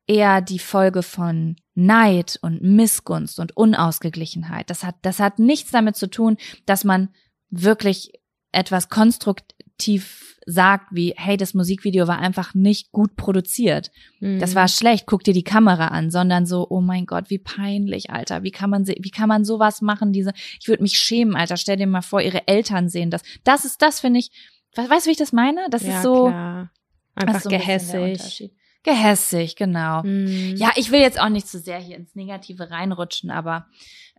eher 0.06 0.40
die 0.40 0.58
Folge 0.58 1.02
von 1.02 1.56
Neid 1.74 2.38
und 2.40 2.62
Missgunst 2.62 3.38
und 3.38 3.56
Unausgeglichenheit. 3.56 4.70
Das 4.70 4.82
hat, 4.82 4.96
das 5.02 5.18
hat 5.18 5.38
nichts 5.38 5.72
damit 5.72 5.96
zu 5.96 6.08
tun, 6.08 6.36
dass 6.66 6.84
man 6.84 7.10
wirklich 7.50 8.12
etwas 8.52 8.88
konstruktiv 8.88 10.30
sagt, 10.46 10.86
wie, 10.90 11.14
hey, 11.16 11.36
das 11.36 11.54
Musikvideo 11.54 12.08
war 12.08 12.18
einfach 12.18 12.54
nicht 12.54 12.92
gut 12.92 13.16
produziert. 13.16 13.90
Mhm. 14.20 14.40
Das 14.40 14.54
war 14.54 14.68
schlecht, 14.68 15.06
guck 15.06 15.22
dir 15.22 15.34
die 15.34 15.44
Kamera 15.44 15.88
an, 15.88 16.10
sondern 16.10 16.46
so, 16.46 16.66
oh 16.68 16.80
mein 16.80 17.06
Gott, 17.06 17.28
wie 17.28 17.38
peinlich, 17.38 18.10
Alter. 18.10 18.42
Wie 18.42 18.50
kann 18.50 18.70
man, 18.70 18.86
wie 18.86 19.10
kann 19.10 19.28
man 19.28 19.44
sowas 19.44 19.82
machen? 19.82 20.12
Diese, 20.12 20.32
ich 20.58 20.68
würde 20.68 20.82
mich 20.82 20.98
schämen, 20.98 21.36
Alter. 21.36 21.56
Stell 21.56 21.76
dir 21.76 21.86
mal 21.86 22.02
vor, 22.02 22.20
ihre 22.20 22.48
Eltern 22.48 22.88
sehen 22.88 23.10
das. 23.10 23.22
Das 23.44 23.64
ist 23.64 23.82
das, 23.82 24.00
finde 24.00 24.20
ich, 24.20 24.30
weißt 24.74 25.06
du, 25.06 25.08
wie 25.08 25.12
ich 25.12 25.18
das 25.18 25.32
meine? 25.32 25.66
Das 25.70 25.82
ja, 25.82 25.96
ist 25.96 26.02
so, 26.02 26.26
klar. 26.26 26.70
einfach 27.14 27.40
so 27.40 27.50
gehässig. 27.50 28.50
Gehässig, 28.82 29.56
genau. 29.56 30.02
Mhm. 30.02 30.54
Ja, 30.56 30.70
ich 30.76 30.90
will 30.90 31.00
jetzt 31.00 31.20
auch 31.20 31.28
nicht 31.28 31.46
zu 31.46 31.58
so 31.58 31.64
sehr 31.64 31.78
hier 31.78 31.96
ins 31.96 32.14
Negative 32.14 32.70
reinrutschen, 32.70 33.30
aber 33.30 33.66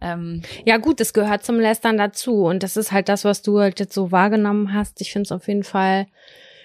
ähm, 0.02 0.42
ja 0.66 0.78
gut, 0.78 1.00
das 1.00 1.14
gehört 1.14 1.44
zum 1.44 1.60
Lästern 1.60 1.98
dazu 1.98 2.46
und 2.46 2.64
das 2.64 2.76
ist 2.76 2.92
halt 2.92 3.08
das, 3.08 3.24
was 3.24 3.42
du 3.42 3.60
halt 3.60 3.80
jetzt 3.80 3.94
so 3.94 4.12
wahrgenommen 4.12 4.74
hast. 4.74 5.00
Ich 5.02 5.12
finde 5.12 5.28
es 5.28 5.32
auf 5.32 5.48
jeden 5.48 5.64
Fall. 5.64 6.08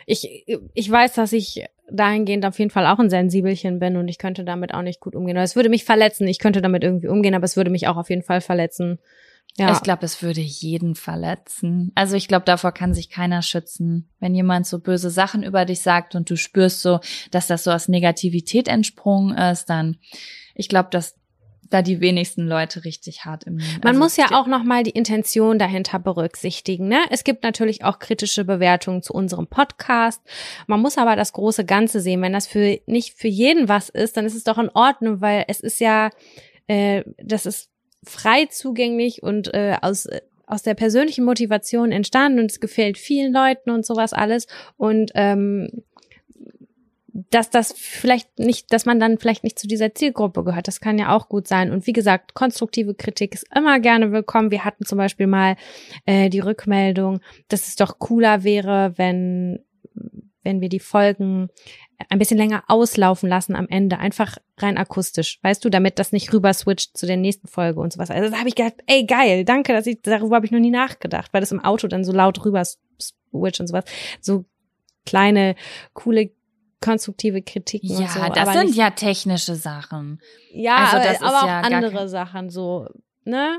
Ich 0.07 0.47
ich 0.74 0.91
weiß, 0.91 1.14
dass 1.14 1.32
ich 1.32 1.64
dahingehend 1.91 2.45
auf 2.47 2.59
jeden 2.59 2.70
Fall 2.70 2.87
auch 2.87 2.99
ein 2.99 3.11
Sensibelchen 3.11 3.78
bin 3.78 3.97
und 3.97 4.09
ich 4.09 4.18
könnte 4.18 4.45
damit 4.45 4.74
auch 4.74 4.82
nicht 4.82 5.01
gut 5.01 5.14
umgehen. 5.14 5.37
Es 5.37 5.57
würde 5.57 5.68
mich 5.68 5.84
verletzen. 5.84 6.26
Ich 6.26 6.39
könnte 6.39 6.62
damit 6.62 6.82
irgendwie 6.82 7.09
umgehen, 7.09 7.34
aber 7.34 7.45
es 7.45 7.57
würde 7.57 7.70
mich 7.70 7.87
auch 7.89 7.97
auf 7.97 8.11
jeden 8.11 8.22
Fall 8.22 8.41
verletzen. 8.41 8.99
Ja. 9.59 9.72
Ich 9.72 9.82
glaube, 9.82 10.05
es 10.05 10.22
würde 10.22 10.41
jeden 10.41 10.95
verletzen. 10.95 11.91
Also 11.95 12.16
ich 12.16 12.28
glaube, 12.28 12.45
davor 12.45 12.72
kann 12.72 12.93
sich 12.93 13.09
keiner 13.09 13.41
schützen. 13.41 14.11
Wenn 14.20 14.34
jemand 14.34 14.66
so 14.66 14.80
böse 14.80 15.09
Sachen 15.09 15.43
über 15.43 15.64
dich 15.64 15.80
sagt 15.80 16.14
und 16.14 16.28
du 16.28 16.37
spürst 16.37 16.82
so, 16.82 17.01
dass 17.30 17.47
das 17.47 17.64
so 17.64 17.70
aus 17.70 17.89
Negativität 17.89 18.68
entsprungen 18.68 19.37
ist, 19.37 19.70
dann 19.70 19.97
ich 20.55 20.68
glaube, 20.68 20.89
dass 20.91 21.16
da 21.70 21.82
die 21.82 22.00
wenigsten 22.00 22.46
Leute 22.46 22.84
richtig 22.84 23.24
hart 23.24 23.44
im. 23.44 23.56
Man 23.56 23.80
also 23.84 23.98
muss 24.00 24.16
ja 24.16 24.26
auch 24.32 24.46
noch 24.46 24.62
mal 24.62 24.82
die 24.82 24.90
Intention 24.90 25.58
dahinter 25.58 25.98
berücksichtigen. 25.98 26.88
Ne? 26.88 27.00
Es 27.10 27.24
gibt 27.24 27.42
natürlich 27.42 27.84
auch 27.84 27.98
kritische 27.98 28.44
Bewertungen 28.44 29.02
zu 29.02 29.12
unserem 29.12 29.46
Podcast. 29.46 30.20
Man 30.66 30.80
muss 30.80 30.98
aber 30.98 31.16
das 31.16 31.32
große 31.32 31.64
Ganze 31.64 32.00
sehen. 32.00 32.22
Wenn 32.22 32.32
das 32.32 32.46
für 32.46 32.78
nicht 32.86 33.14
für 33.14 33.28
jeden 33.28 33.68
was 33.68 33.88
ist, 33.88 34.16
dann 34.16 34.26
ist 34.26 34.34
es 34.34 34.44
doch 34.44 34.58
in 34.58 34.70
Ordnung, 34.70 35.20
weil 35.20 35.44
es 35.48 35.60
ist 35.60 35.80
ja, 35.80 36.10
äh, 36.66 37.04
das 37.22 37.46
ist 37.46 37.70
frei 38.04 38.46
zugänglich 38.46 39.22
und 39.22 39.52
äh, 39.54 39.76
aus 39.80 40.06
aus 40.46 40.62
der 40.62 40.74
persönlichen 40.74 41.24
Motivation 41.24 41.90
entstanden 41.90 42.38
und 42.38 42.50
es 42.50 42.60
gefällt 42.60 42.98
vielen 42.98 43.32
Leuten 43.32 43.70
und 43.70 43.84
sowas 43.84 44.12
alles 44.12 44.46
und 44.76 45.10
ähm, 45.16 45.82
dass 47.30 47.50
das 47.50 47.72
vielleicht 47.72 48.38
nicht, 48.38 48.72
dass 48.72 48.84
man 48.84 49.00
dann 49.00 49.18
vielleicht 49.18 49.44
nicht 49.44 49.58
zu 49.58 49.66
dieser 49.66 49.94
Zielgruppe 49.94 50.44
gehört. 50.44 50.68
Das 50.68 50.80
kann 50.80 50.98
ja 50.98 51.14
auch 51.16 51.28
gut 51.28 51.48
sein. 51.48 51.72
Und 51.72 51.86
wie 51.86 51.92
gesagt, 51.92 52.34
konstruktive 52.34 52.94
Kritik 52.94 53.34
ist 53.34 53.46
immer 53.54 53.80
gerne 53.80 54.12
willkommen. 54.12 54.50
Wir 54.50 54.64
hatten 54.64 54.84
zum 54.84 54.98
Beispiel 54.98 55.26
mal 55.26 55.56
äh, 56.04 56.28
die 56.28 56.40
Rückmeldung, 56.40 57.20
dass 57.48 57.68
es 57.68 57.76
doch 57.76 57.98
cooler 57.98 58.44
wäre, 58.44 58.92
wenn 58.96 59.60
wenn 60.42 60.60
wir 60.60 60.68
die 60.68 60.78
Folgen 60.78 61.48
ein 62.08 62.20
bisschen 62.20 62.38
länger 62.38 62.62
auslaufen 62.68 63.28
lassen 63.28 63.56
am 63.56 63.66
Ende, 63.68 63.98
einfach 63.98 64.36
rein 64.58 64.78
akustisch, 64.78 65.40
weißt 65.42 65.64
du, 65.64 65.70
damit 65.70 65.98
das 65.98 66.12
nicht 66.12 66.32
rüber 66.32 66.52
switcht 66.52 66.96
zu 66.96 67.04
der 67.04 67.16
nächsten 67.16 67.48
Folge 67.48 67.80
und 67.80 67.92
sowas. 67.92 68.12
Also 68.12 68.30
da 68.30 68.38
habe 68.38 68.48
ich 68.48 68.54
gedacht, 68.54 68.74
ey 68.86 69.04
geil, 69.06 69.44
danke, 69.44 69.72
dass 69.72 69.88
ich 69.88 70.02
darüber 70.02 70.36
habe 70.36 70.46
ich 70.46 70.52
noch 70.52 70.60
nie 70.60 70.70
nachgedacht, 70.70 71.32
weil 71.32 71.40
das 71.40 71.50
im 71.50 71.64
Auto 71.64 71.88
dann 71.88 72.04
so 72.04 72.12
laut 72.12 72.44
rüber 72.44 72.62
switcht 72.64 73.60
und 73.60 73.66
sowas. 73.66 73.84
So 74.20 74.44
kleine 75.04 75.56
coole 75.94 76.30
konstruktive 76.81 77.43
Kritiken 77.43 77.89
ja, 77.91 77.99
und 77.99 78.11
so. 78.11 78.20
das 78.35 78.53
sind 78.53 78.66
nicht, 78.66 78.77
ja 78.77 78.91
technische 78.91 79.55
Sachen. 79.55 80.20
Ja, 80.53 80.77
also 80.77 80.97
das 80.99 81.22
aber, 81.22 81.29
aber 81.29 81.43
auch 81.43 81.47
ja 81.47 81.61
andere 81.61 82.09
Sachen 82.09 82.51
so, 82.51 82.89
ne? 83.24 83.59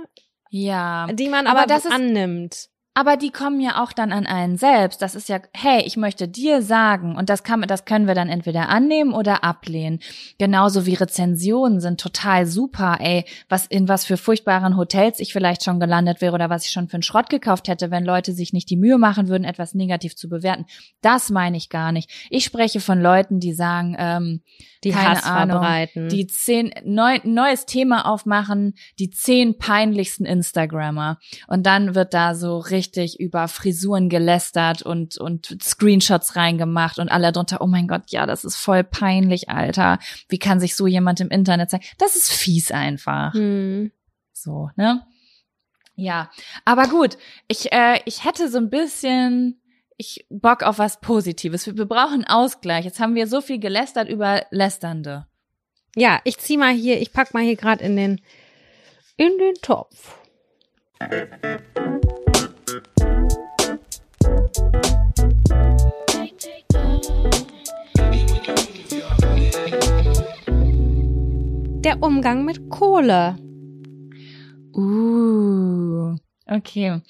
Ja. 0.49 1.07
Die 1.11 1.29
man 1.29 1.47
aber, 1.47 1.61
aber 1.61 1.67
das 1.67 1.85
annimmt. 1.85 2.69
Aber 2.97 3.15
die 3.15 3.29
kommen 3.29 3.61
ja 3.61 3.83
auch 3.83 3.93
dann 3.93 4.11
an 4.11 4.25
einen 4.25 4.57
selbst. 4.57 5.03
Das 5.03 5.13
ist 5.13 5.29
ja, 5.29 5.39
hey, 5.53 5.83
ich 5.85 5.97
möchte 5.97 6.27
dir 6.27 6.63
sagen, 6.63 7.15
und 7.15 7.29
das 7.29 7.43
kann, 7.43 7.61
das 7.61 7.85
können 7.85 8.07
wir 8.07 8.15
dann 8.15 8.27
entweder 8.27 8.69
annehmen 8.69 9.13
oder 9.13 9.43
ablehnen. 9.43 9.99
Genauso 10.39 10.87
wie 10.87 10.95
Rezensionen 10.95 11.79
sind 11.79 12.01
total 12.01 12.47
super, 12.47 12.97
ey, 12.99 13.23
was, 13.49 13.67
in 13.67 13.87
was 13.87 14.03
für 14.03 14.17
furchtbaren 14.17 14.77
Hotels 14.77 15.19
ich 15.19 15.31
vielleicht 15.31 15.63
schon 15.63 15.79
gelandet 15.79 16.21
wäre 16.21 16.33
oder 16.33 16.49
was 16.49 16.65
ich 16.65 16.71
schon 16.71 16.87
für 16.87 16.95
einen 16.95 17.03
Schrott 17.03 17.29
gekauft 17.29 17.67
hätte, 17.67 17.91
wenn 17.91 18.03
Leute 18.03 18.33
sich 18.33 18.51
nicht 18.51 18.67
die 18.71 18.77
Mühe 18.77 18.97
machen 18.97 19.27
würden, 19.27 19.43
etwas 19.43 19.75
negativ 19.75 20.15
zu 20.15 20.27
bewerten. 20.27 20.65
Das 21.01 21.29
meine 21.29 21.57
ich 21.57 21.69
gar 21.69 21.91
nicht. 21.91 22.09
Ich 22.31 22.45
spreche 22.45 22.79
von 22.79 22.99
Leuten, 22.99 23.39
die 23.39 23.53
sagen, 23.53 23.95
ähm, 23.99 24.41
die 24.83 24.89
keine 24.89 25.09
Hass 25.09 25.23
Ahnung, 25.23 25.59
verbreiten. 25.59 26.09
die 26.09 26.25
zehn, 26.25 26.73
neu, 26.83 27.19
neues 27.23 27.67
Thema 27.67 28.07
aufmachen, 28.07 28.73
die 28.97 29.11
zehn 29.11 29.59
peinlichsten 29.59 30.25
Instagrammer. 30.25 31.19
Und 31.47 31.67
dann 31.67 31.93
wird 31.93 32.15
da 32.15 32.33
so 32.33 32.57
richtig 32.57 32.86
über 33.19 33.47
Frisuren 33.47 34.09
gelästert 34.09 34.81
und, 34.81 35.17
und 35.17 35.57
Screenshots 35.61 36.35
reingemacht 36.35 36.99
und 36.99 37.09
alle 37.09 37.31
drunter, 37.31 37.61
oh 37.61 37.67
mein 37.67 37.87
Gott, 37.87 38.03
ja, 38.07 38.25
das 38.25 38.45
ist 38.45 38.55
voll 38.55 38.83
peinlich, 38.83 39.49
Alter. 39.49 39.99
Wie 40.29 40.39
kann 40.39 40.59
sich 40.59 40.75
so 40.75 40.87
jemand 40.87 41.19
im 41.19 41.29
Internet 41.29 41.69
zeigen? 41.69 41.85
Das 41.97 42.15
ist 42.15 42.31
fies 42.31 42.71
einfach. 42.71 43.33
Hm. 43.33 43.91
So, 44.33 44.69
ne? 44.75 45.05
Ja, 45.95 46.29
aber 46.63 46.87
gut, 46.87 47.17
ich, 47.47 47.71
äh, 47.71 47.99
ich 48.05 48.23
hätte 48.23 48.49
so 48.49 48.59
ein 48.59 48.69
bisschen 48.69 49.59
ich 49.97 50.25
Bock 50.29 50.63
auf 50.63 50.77
was 50.77 51.01
Positives. 51.01 51.65
Wir, 51.65 51.77
wir 51.77 51.85
brauchen 51.85 52.23
Ausgleich. 52.25 52.85
Jetzt 52.85 52.99
haben 52.99 53.15
wir 53.15 53.27
so 53.27 53.41
viel 53.41 53.59
gelästert 53.59 54.07
über 54.07 54.45
Lästernde. 54.51 55.27
Ja, 55.95 56.21
ich 56.23 56.37
zieh 56.37 56.57
mal 56.57 56.71
hier, 56.71 57.01
ich 57.01 57.11
pack 57.11 57.33
mal 57.33 57.43
hier 57.43 57.55
gerade 57.55 57.83
in 57.83 57.95
den 57.95 58.21
in 59.17 59.35
den 59.39 59.55
Topf. 59.55 60.15
Der 71.87 72.01
Umgang 72.01 72.43
mit 72.43 72.69
Kohle. 72.69 73.37
Uh, 74.75 76.15
okay. 76.47 77.01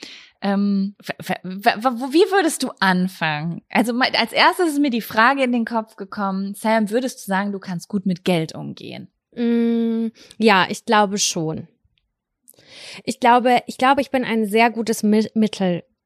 Ähm, 0.41 0.95
wie 0.99 2.31
würdest 2.31 2.63
du 2.63 2.71
anfangen? 2.79 3.61
Also 3.69 3.93
als 3.97 4.33
erstes 4.33 4.73
ist 4.73 4.79
mir 4.79 4.89
die 4.89 5.01
Frage 5.01 5.43
in 5.43 5.51
den 5.51 5.65
Kopf 5.65 5.95
gekommen, 5.95 6.53
Sam, 6.53 6.89
würdest 6.89 7.19
du 7.19 7.23
sagen, 7.25 7.51
du 7.51 7.59
kannst 7.59 7.87
gut 7.87 8.05
mit 8.05 8.23
Geld 8.23 8.53
umgehen? 8.53 9.07
Mm, 9.35 10.07
ja, 10.37 10.67
ich 10.69 10.85
glaube 10.85 11.17
schon. 11.17 11.67
Ich 13.03 13.19
glaube, 13.19 13.61
ich 13.67 13.77
glaube, 13.77 14.01
ich 14.01 14.11
bin 14.11 14.23
ein 14.23 14.45
sehr 14.45 14.69
gutes 14.69 15.01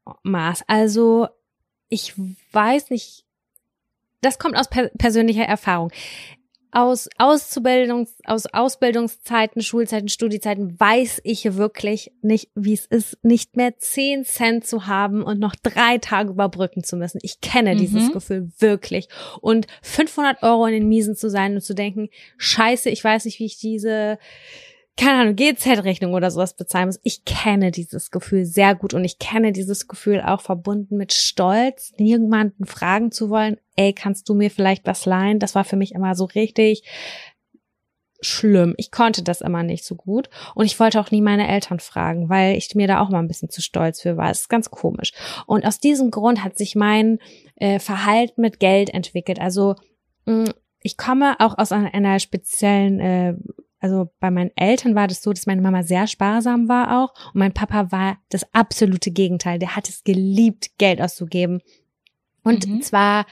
Mittelmaß. 0.06 0.64
Also 0.68 1.28
ich 1.90 2.14
weiß 2.52 2.90
nicht, 2.90 3.26
das 4.22 4.40
kommt 4.40 4.56
aus 4.56 4.70
per 4.70 4.90
persönlicher 4.90 5.44
Erfahrung. 5.46 5.92
aus 6.74 7.10
Auszubildungs, 7.18 8.16
aus 8.24 8.46
Ausbildungszeiten, 8.46 9.62
Schulzeiten, 9.62 10.08
Studiezeiten 10.08 10.80
weiß 10.80 11.20
ich 11.26 11.58
wirklich 11.58 12.14
nicht, 12.22 12.50
wie 12.56 12.74
es 12.74 12.86
ist, 12.86 13.18
nicht 13.24 13.58
mehr 13.58 13.78
zehn 13.78 14.24
Cent 14.24 14.66
zu 14.66 14.88
haben 14.88 15.22
und 15.22 15.38
noch 15.38 15.54
drei 15.62 15.98
Tage 15.98 16.30
überbrücken 16.30 16.84
zu 16.84 16.96
müssen. 16.96 17.20
Ich 17.24 17.42
kenne 17.42 17.76
mhm. 17.76 17.80
dieses 17.80 18.14
Gefühl 18.14 18.52
wirklich. 18.60 19.10
Und 19.42 19.68
500 19.82 20.44
Euro 20.44 20.66
in 20.66 20.74
den 20.74 20.88
Miesen 20.88 21.16
zu 21.16 21.30
sein 21.30 21.56
und 21.56 21.62
zu 21.62 21.76
denken, 21.76 22.08
scheiße, 22.38 22.90
ich 22.90 23.04
weiß 23.04 23.26
nicht, 23.26 23.40
wie 23.40 23.46
ich 23.46 23.58
diese 23.58 24.18
keine 24.98 25.22
Ahnung, 25.22 25.36
GZ-Rechnung 25.36 26.14
oder 26.14 26.30
sowas 26.32 26.56
bezahlen 26.56 26.88
muss. 26.88 27.00
Ich 27.04 27.26
kenne 27.26 27.72
dieses 27.72 28.12
Gefühl 28.12 28.46
sehr 28.46 28.76
gut 28.76 28.94
und 28.94 29.04
ich 29.04 29.20
kenne 29.20 29.52
dieses 29.52 29.88
Gefühl 29.88 30.22
auch 30.22 30.42
verbunden 30.42 30.98
mit 30.98 31.14
Stolz, 31.14 31.94
jemanden 31.98 32.66
fragen 32.66 33.12
zu 33.12 33.30
wollen, 33.30 33.58
ey, 33.76 33.94
kannst 33.94 34.30
du 34.30 34.34
mir 34.34 34.52
vielleicht 34.52 34.86
was 34.86 35.06
leihen? 35.06 35.40
Das 35.40 35.56
war 35.56 35.64
für 35.64 35.78
mich 35.78 35.94
immer 35.94 36.14
so 36.16 36.26
richtig 36.26 36.84
schlimm. 38.22 38.76
Ich 38.78 38.92
konnte 38.92 39.24
das 39.24 39.42
immer 39.42 39.64
nicht 39.64 39.84
so 39.84 39.96
gut 39.96 40.30
und 40.54 40.66
ich 40.66 40.80
wollte 40.80 41.00
auch 41.00 41.10
nie 41.10 41.22
meine 41.22 41.48
Eltern 41.48 41.80
fragen, 41.80 42.30
weil 42.30 42.56
ich 42.56 42.74
mir 42.76 42.88
da 42.88 43.02
auch 43.02 43.10
mal 43.10 43.20
ein 43.20 43.28
bisschen 43.28 43.50
zu 43.50 43.62
stolz 43.62 44.02
für 44.02 44.18
war. 44.18 44.30
Es 44.30 44.42
ist 44.42 44.50
ganz 44.50 44.70
komisch. 44.70 45.14
Und 45.48 45.66
aus 45.66 45.80
diesem 45.80 46.12
Grund 46.12 46.44
hat 46.44 46.58
sich 46.58 46.76
mein 46.76 47.18
äh, 47.56 47.80
Verhalten 47.80 48.42
mit 48.42 48.60
Geld 48.60 48.92
entwickelt. 48.94 49.40
Also 49.40 49.76
mh, 50.26 50.44
mm, 50.44 50.54
ich 50.84 50.98
komme 50.98 51.36
auch 51.40 51.58
aus 51.58 51.72
einer, 51.72 51.94
einer 51.94 52.20
speziellen 52.20 53.00
äh, 53.00 53.36
also 53.82 54.12
bei 54.20 54.30
meinen 54.30 54.52
Eltern 54.56 54.94
war 54.96 55.08
das 55.08 55.24
so, 55.24 55.34
dass 55.34 55.48
meine 55.48 55.62
Mama 55.62 55.82
sehr 55.82 56.06
sparsam 56.06 56.70
war 56.70 57.02
auch 57.02 57.14
und 57.34 57.40
mein 57.40 57.54
Papa 57.54 57.92
war 57.92 58.18
das 58.30 58.46
absolute 58.54 59.12
Gegenteil. 59.12 59.58
Der 59.58 59.76
hat 59.76 59.90
es 59.90 60.04
geliebt, 60.04 60.78
Geld 60.78 61.02
auszugeben. 61.02 61.62
Und 62.44 62.68
mhm. 62.68 62.82
zwar 62.84 63.26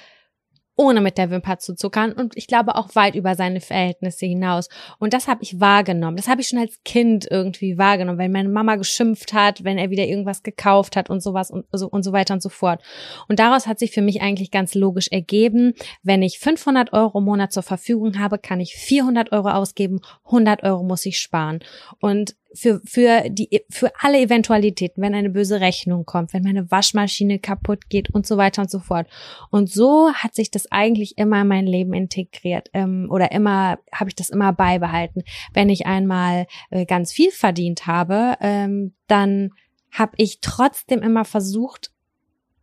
ohne 0.79 1.01
mit 1.01 1.17
der 1.17 1.29
Wimper 1.29 1.59
zu 1.59 1.75
zuckern 1.75 2.13
und 2.13 2.37
ich 2.37 2.47
glaube 2.47 2.75
auch 2.75 2.95
weit 2.95 3.13
über 3.13 3.35
seine 3.35 3.59
Verhältnisse 3.59 4.25
hinaus. 4.25 4.69
Und 4.97 5.13
das 5.13 5.27
habe 5.27 5.43
ich 5.43 5.59
wahrgenommen. 5.59 6.15
Das 6.15 6.29
habe 6.29 6.39
ich 6.39 6.47
schon 6.47 6.57
als 6.57 6.81
Kind 6.85 7.27
irgendwie 7.29 7.77
wahrgenommen, 7.77 8.17
wenn 8.17 8.31
meine 8.31 8.47
Mama 8.47 8.77
geschimpft 8.77 9.33
hat, 9.33 9.65
wenn 9.65 9.77
er 9.77 9.89
wieder 9.89 10.05
irgendwas 10.05 10.41
gekauft 10.41 10.95
hat 10.95 11.09
und 11.09 11.21
sowas 11.21 11.51
und 11.51 11.65
so, 11.73 11.89
und 11.89 12.03
so 12.03 12.13
weiter 12.13 12.33
und 12.33 12.41
so 12.41 12.47
fort. 12.47 12.81
Und 13.27 13.39
daraus 13.39 13.67
hat 13.67 13.77
sich 13.77 13.91
für 13.91 14.01
mich 14.01 14.21
eigentlich 14.21 14.51
ganz 14.51 14.73
logisch 14.73 15.09
ergeben, 15.09 15.73
wenn 16.01 16.21
ich 16.21 16.39
500 16.39 16.93
Euro 16.93 17.19
im 17.19 17.25
Monat 17.25 17.51
zur 17.51 17.63
Verfügung 17.63 18.17
habe, 18.17 18.39
kann 18.39 18.61
ich 18.61 18.75
400 18.75 19.33
Euro 19.33 19.49
ausgeben, 19.49 19.99
100 20.27 20.63
Euro 20.63 20.83
muss 20.83 21.05
ich 21.05 21.19
sparen. 21.19 21.59
Und 21.99 22.35
für, 22.53 22.81
für 22.85 23.29
die, 23.29 23.63
für 23.69 23.91
alle 23.99 24.19
Eventualitäten, 24.19 25.01
wenn 25.01 25.13
eine 25.13 25.29
böse 25.29 25.61
Rechnung 25.61 26.05
kommt, 26.05 26.33
wenn 26.33 26.43
meine 26.43 26.69
Waschmaschine 26.71 27.39
kaputt 27.39 27.89
geht 27.89 28.09
und 28.13 28.25
so 28.25 28.37
weiter 28.37 28.63
und 28.63 28.71
so 28.71 28.79
fort. 28.79 29.07
Und 29.51 29.69
so 29.69 30.11
hat 30.13 30.35
sich 30.35 30.51
das 30.51 30.71
eigentlich 30.71 31.17
immer 31.17 31.41
in 31.41 31.47
mein 31.47 31.67
Leben 31.67 31.93
integriert, 31.93 32.69
ähm, 32.73 33.07
oder 33.09 33.31
immer, 33.31 33.77
habe 33.93 34.09
ich 34.09 34.15
das 34.15 34.29
immer 34.29 34.53
beibehalten. 34.53 35.23
Wenn 35.53 35.69
ich 35.69 35.85
einmal 35.85 36.47
äh, 36.71 36.85
ganz 36.85 37.11
viel 37.11 37.31
verdient 37.31 37.87
habe, 37.87 38.35
ähm, 38.41 38.93
dann 39.07 39.51
habe 39.91 40.13
ich 40.17 40.39
trotzdem 40.41 41.01
immer 41.01 41.25
versucht, 41.25 41.91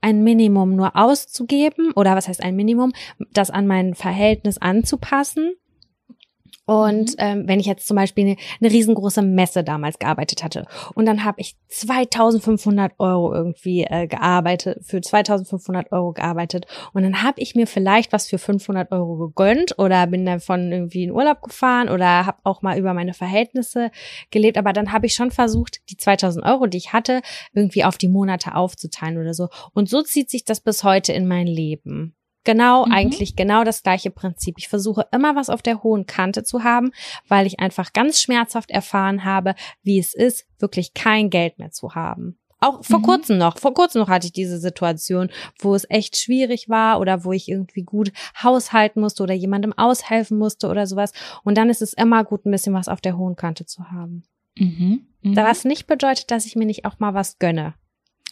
ein 0.01 0.23
Minimum 0.23 0.77
nur 0.77 0.95
auszugeben 0.95 1.91
oder 1.93 2.15
was 2.15 2.29
heißt 2.29 2.43
ein 2.43 2.55
Minimum, 2.55 2.93
das 3.33 3.51
an 3.51 3.67
mein 3.67 3.95
Verhältnis 3.95 4.59
anzupassen 4.59 5.57
und 6.67 7.11
mhm. 7.11 7.17
ähm, 7.19 7.49
wenn 7.49 7.61
ich 7.61 7.67
jetzt 7.67 7.87
zum 7.87 7.97
Beispiel 7.97 8.25
eine, 8.25 8.37
eine 8.61 8.71
riesengroße 8.71 9.23
Messe 9.23 9.65
damals 9.65 9.99
gearbeitet 9.99 10.45
hatte 10.45 10.67
und 10.95 11.07
dann 11.07 11.25
habe 11.25 11.41
ich 11.41 11.57
2500 11.69 12.93
Euro 12.99 13.33
irgendwie 13.33 13.85
äh, 13.85 14.07
gearbeitet, 14.07 14.81
für 14.83 15.01
2500 15.01 15.93
Euro 15.93 16.13
gearbeitet 16.13 16.67
und 16.93 17.03
dann 17.03 17.23
habe 17.23 17.41
ich 17.41 17.55
mir 17.55 17.67
vielleicht 17.67 18.13
was 18.13 18.29
für 18.29 18.39
500 18.39 18.93
Euro 18.93 19.17
gegönnt 19.17 19.79
oder 19.79 20.07
bin 20.07 20.27
davon 20.27 20.73
irgendwie 20.73 21.05
in 21.05 21.13
Urlaub 21.13 21.43
gefahren 21.43 21.89
oder 21.89 22.27
habe 22.27 22.39
auch 22.45 22.63
mal 22.63 22.79
über 22.79 22.95
meine 22.95 23.15
Verhältnisse 23.15 23.91
gelebt, 24.31 24.59
aber 24.59 24.73
dann 24.73 24.93
habe 24.93 25.07
ich 25.07 25.15
schon 25.15 25.31
versucht, 25.31 25.81
die 25.91 25.97
2000 25.97 26.45
Euro, 26.45 26.67
die 26.67 26.79
ich 26.79 26.93
hatte, 26.93 27.21
irgendwie 27.53 27.85
auf 27.85 27.99
die 27.99 28.09
Monate 28.09 28.55
aufzuteilen 28.55 29.19
oder 29.19 29.35
so. 29.35 29.49
Und 29.73 29.89
so 29.89 30.03
zieht 30.03 30.31
sich 30.31 30.45
das 30.45 30.61
bis 30.61 30.85
heute 30.85 31.13
in 31.13 31.27
mein 31.27 31.47
Leben. 31.47 32.16
Genau, 32.47 32.87
mhm. 32.87 32.93
eigentlich 32.93 33.35
genau 33.35 33.65
das 33.65 33.83
gleiche 33.83 34.13
Prinzip. 34.13 34.55
Ich 34.59 34.69
versuche 34.69 35.09
immer 35.11 35.35
was 35.35 35.51
auf 35.51 35.63
der 35.63 35.83
hohen 35.83 36.07
Kante 36.07 36.45
zu 36.45 36.63
haben, 36.63 36.93
weil 37.27 37.45
ich 37.45 37.59
einfach 37.59 37.93
ganz 37.93 38.21
schmerzhaft 38.21 38.71
erfahren 38.71 39.25
habe, 39.25 39.57
wie 39.83 39.99
es 39.99 40.15
ist, 40.15 40.47
wirklich 40.61 40.95
kein 40.95 41.29
Geld 41.29 41.59
mehr 41.59 41.73
zu 41.73 41.97
haben. 41.97 42.39
Auch 42.61 42.85
vor 42.85 43.01
mhm. 43.01 43.03
kurzem 43.03 43.39
noch, 43.39 43.59
vor 43.59 43.75
kurzem 43.75 44.01
noch 44.01 44.09
hatte 44.09 44.29
ich 44.29 44.33
diese 44.33 44.61
Situation, 44.61 45.29
wo 45.59 45.75
es 45.75 45.91
echt 45.91 46.17
schwierig 46.17 46.69
war 46.69 47.01
oder 47.01 47.25
wo 47.25 47.33
ich 47.33 47.49
irgendwie 47.49 47.83
gut 47.83 48.13
haushalten 48.41 49.01
musste 49.01 49.25
oder 49.25 49.35
jemandem 49.35 49.73
aushelfen 49.73 50.39
musste 50.39 50.69
oder 50.69 50.87
sowas. 50.87 51.13
Und 51.43 51.59
dann 51.59 51.69
ist 51.69 51.83
es 51.83 51.95
immer 51.95 52.23
gut, 52.23 52.47
ein 52.47 52.53
bisschen 52.53 52.75
was 52.75 52.87
auf 52.87 53.01
der 53.01 53.19
hohen 53.19 53.35
Kante 53.35 53.67
zu 53.67 53.91
haben. 53.91 54.23
Mhm. 54.57 55.09
Mhm. 55.23 55.37
Was 55.37 55.65
nicht 55.65 55.89
bedeutet, 55.89 56.31
dass 56.31 56.47
ich 56.47 56.55
mir 56.55 56.65
nicht 56.65 56.85
auch 56.85 57.01
mal 57.01 57.13
was 57.13 57.41
gönne. 57.41 57.75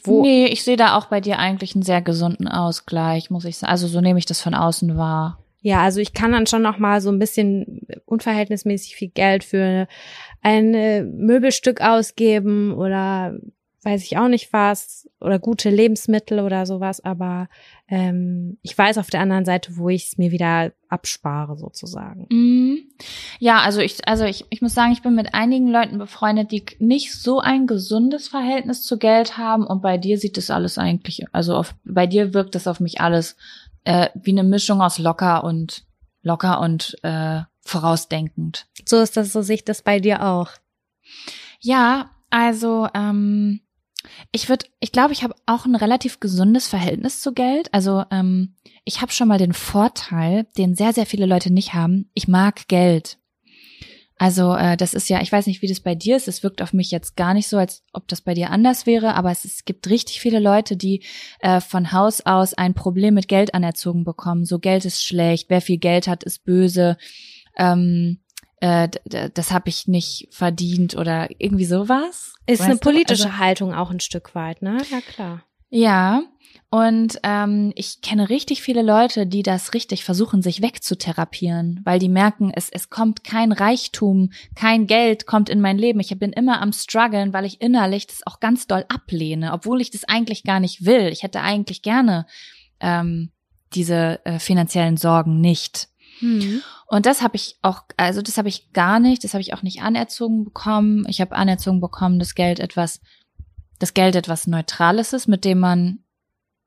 Wo 0.05 0.23
nee, 0.23 0.47
ich 0.47 0.63
sehe 0.63 0.77
da 0.77 0.97
auch 0.97 1.07
bei 1.07 1.21
dir 1.21 1.39
eigentlich 1.39 1.75
einen 1.75 1.83
sehr 1.83 2.03
gesunden 2.03 2.47
Ausgleich, 2.49 3.31
muss 3.31 3.45
ich 3.45 3.59
sagen. 3.59 3.71
Also 3.71 3.87
so 3.89 4.01
nehme 4.01 4.19
ich 4.19 4.27
das 4.27 4.41
von 4.41 4.55
außen 4.55 4.97
wahr. 4.97 5.39
Ja, 5.61 5.81
also 5.81 5.99
ich 6.01 6.13
kann 6.13 6.33
dann 6.33 6.47
schon 6.47 6.61
noch 6.61 6.79
mal 6.79 7.01
so 7.01 7.11
ein 7.11 7.19
bisschen 7.19 7.87
unverhältnismäßig 8.05 8.97
viel 8.97 9.09
Geld 9.09 9.45
für 9.45 9.89
ein 10.43 10.75
äh, 10.75 11.03
Möbelstück 11.03 11.81
ausgeben 11.81 12.75
oder 12.75 13.35
weiß 13.85 14.05
ich 14.05 14.19
auch 14.19 14.29
nicht 14.29 14.53
was 14.53 15.09
oder 15.21 15.39
gute 15.39 15.71
Lebensmittel 15.71 16.41
oder 16.41 16.67
sowas, 16.67 17.03
aber 17.03 17.49
ähm, 17.89 18.59
ich 18.63 18.77
weiß 18.77 18.99
auf 18.99 19.11
der 19.11 19.21
anderen 19.21 19.45
Seite, 19.45 19.77
wo 19.77 19.89
ich 19.89 20.09
es 20.09 20.19
mir 20.19 20.33
wieder 20.33 20.73
abspare 20.89 21.57
sozusagen. 21.57 22.27
Mhm. 22.31 22.54
Ja, 23.39 23.61
also 23.61 23.81
ich, 23.81 24.07
also 24.07 24.25
ich, 24.25 24.45
ich 24.51 24.63
muss 24.63 24.75
sagen, 24.75 24.93
ich 24.93 25.03
bin 25.03 25.15
mit 25.15 25.35
einigen 25.35 25.69
Leuten 25.69 25.99
befreundet, 25.99 26.53
die 26.53 26.65
nicht 26.79 27.13
so 27.13 27.41
ein 27.41 27.67
gesundes 27.67 28.29
Verhältnis 28.29 28.83
zu 28.83 28.99
Geld 28.99 29.37
haben 29.37 29.67
und 29.67 29.83
bei 29.83 29.99
dir 29.99 30.19
sieht 30.19 30.37
das 30.37 30.51
alles 30.51 30.79
eigentlich, 30.79 31.25
also 31.33 31.57
auf, 31.57 31.75
bei 31.85 32.07
dir 32.07 32.35
wirkt 32.35 32.55
das 32.55 32.67
auf 32.67 32.81
mich 32.81 33.01
alles 33.01 33.37
äh, 33.85 34.09
wie 34.15 34.31
eine 34.31 34.45
Mischung 34.45 34.81
aus 34.81 34.99
locker 34.99 35.45
und 35.45 35.85
locker 36.23 36.61
und 36.61 36.97
äh, 37.03 37.43
vorausdenkend. 37.61 38.67
So 38.87 39.01
ist 39.01 39.17
das, 39.17 39.33
so 39.33 39.43
sehe 39.43 39.57
ich 39.57 39.65
das 39.65 39.83
bei 39.83 40.01
dir 40.01 40.25
auch. 40.25 40.51
Ja, 41.61 42.11
also 42.31 42.89
ähm, 42.95 43.61
ich 44.33 44.49
würde, 44.49 44.67
ich 44.81 44.93
glaube, 44.93 45.13
ich 45.13 45.23
habe 45.23 45.35
auch 45.47 45.67
ein 45.67 45.77
relativ 45.77 46.21
gesundes 46.21 46.69
Verhältnis 46.69 47.21
zu 47.21 47.33
Geld. 47.33 47.73
Also 47.73 48.05
ähm, 48.11 48.55
ich 48.85 49.01
habe 49.01 49.13
schon 49.13 49.29
mal 49.29 49.39
den 49.39 49.53
Vorteil, 49.53 50.47
den 50.57 50.75
sehr, 50.75 50.93
sehr 50.93 51.07
viele 51.07 51.27
Leute 51.27 51.53
nicht 51.53 51.75
haben. 51.75 52.11
Ich 52.15 52.29
mag 52.29 52.69
Geld. 52.69 53.19
Also 54.17 54.55
äh, 54.55 54.77
das 54.77 54.95
ist 54.95 55.09
ja, 55.09 55.21
ich 55.21 55.33
weiß 55.33 55.47
nicht, 55.47 55.61
wie 55.61 55.67
das 55.67 55.81
bei 55.81 55.95
dir 55.95 56.17
ist. 56.17 56.29
Es 56.29 56.43
wirkt 56.43 56.63
auf 56.63 56.73
mich 56.73 56.91
jetzt 56.91 57.17
gar 57.17 57.35
nicht 57.35 57.49
so, 57.49 57.59
als 57.59 57.83
ob 57.93 58.07
das 58.09 58.21
bei 58.21 58.35
dir 58.35 58.51
anders 58.51 58.87
wäre. 58.87 59.15
Aber 59.15 59.31
es, 59.31 59.45
es 59.45 59.65
gibt 59.65 59.89
richtig 59.91 60.21
viele 60.21 60.39
Leute, 60.39 60.77
die 60.77 61.03
äh, 61.41 61.61
von 61.61 61.93
Haus 61.93 62.21
aus 62.25 62.55
ein 62.55 62.75
Problem 62.75 63.15
mit 63.15 63.29
Geld 63.29 63.55
anerzogen 63.55 64.05
bekommen. 64.05 64.45
So 64.45 64.59
Geld 64.59 64.85
ist 64.85 65.03
schlecht. 65.05 65.51
Wer 65.51 65.61
viel 65.61 65.79
Geld 65.79 66.07
hat, 66.07 66.23
ist 66.23 66.45
böse. 66.45 66.97
Ähm, 67.57 68.21
äh, 68.65 68.89
das 69.35 69.53
habe 69.53 69.69
ich 69.69 69.89
nicht 69.89 70.29
verdient 70.31 70.97
oder 70.97 71.29
irgendwie 71.39 71.67
sowas. 71.67 72.33
Ist 72.47 72.63
eine 72.63 72.79
politische 72.79 73.27
also, 73.27 73.39
Haltung 73.39 73.75
auch 73.75 73.91
ein 73.91 74.01
Stück 74.01 74.35
weit, 74.35 74.63
ne? 74.63 74.79
Ja, 74.91 75.01
klar. 75.03 75.43
Ja, 75.69 76.23
und 76.71 77.19
ähm, 77.25 77.73
ich 77.75 78.01
kenne 78.01 78.31
richtig 78.31 78.63
viele 78.63 78.81
Leute, 78.81 79.27
die 79.27 79.43
das 79.43 79.75
richtig 79.75 80.03
versuchen, 80.03 80.41
sich 80.41 80.63
wegzutherapieren, 80.63 81.83
weil 81.85 81.99
die 81.99 82.09
merken, 82.09 82.53
es, 82.55 82.71
es 82.71 82.89
kommt 82.89 83.23
kein 83.23 83.53
Reichtum, 83.53 84.31
kein 84.55 84.87
Geld 84.87 85.27
kommt 85.27 85.51
in 85.51 85.61
mein 85.61 85.77
Leben. 85.77 86.01
Ich 86.01 86.19
bin 86.19 86.33
immer 86.33 86.63
am 86.63 86.73
struggeln, 86.73 87.35
weil 87.35 87.45
ich 87.45 87.61
innerlich 87.61 88.07
das 88.07 88.27
auch 88.27 88.41
ganz 88.41 88.67
doll 88.67 88.87
ablehne, 88.89 89.53
obwohl 89.53 89.83
ich 89.83 89.91
das 89.91 90.05
eigentlich 90.05 90.43
gar 90.43 90.59
nicht 90.59 90.87
will. 90.87 91.09
Ich 91.09 91.23
hätte 91.23 91.43
eigentlich 91.43 91.83
gerne 91.83 92.27
ähm, 92.81 93.31
diese 93.75 94.25
äh, 94.25 94.39
finanziellen 94.39 94.97
Sorgen 94.97 95.41
nicht. 95.41 95.89
Mhm. 96.25 96.63
Und 96.87 97.07
das 97.07 97.23
habe 97.23 97.37
ich 97.37 97.59
auch, 97.61 97.83
also 97.97 98.23
das 98.23 98.39
habe 98.39 98.49
ich 98.49 98.73
gar 98.73 98.99
nicht, 98.99 99.25
das 99.25 99.35
habe 99.35 99.43
ich 99.43 99.53
auch 99.53 99.63
nicht 99.63 99.83
anerzogen 99.83 100.45
bekommen. 100.45 101.05
Ich 101.09 101.21
habe 101.21 101.37
anerzogen 101.37 101.81
bekommen, 101.81 102.19
dass 102.19 102.35
Geld 102.35 102.61
etwas, 102.61 103.01
das 103.79 103.93
Geld 103.93 104.17
etwas 104.17 104.47
Neutrales 104.47 105.13
ist, 105.13 105.29
mit 105.29 105.45
dem 105.45 105.59
man 105.59 106.01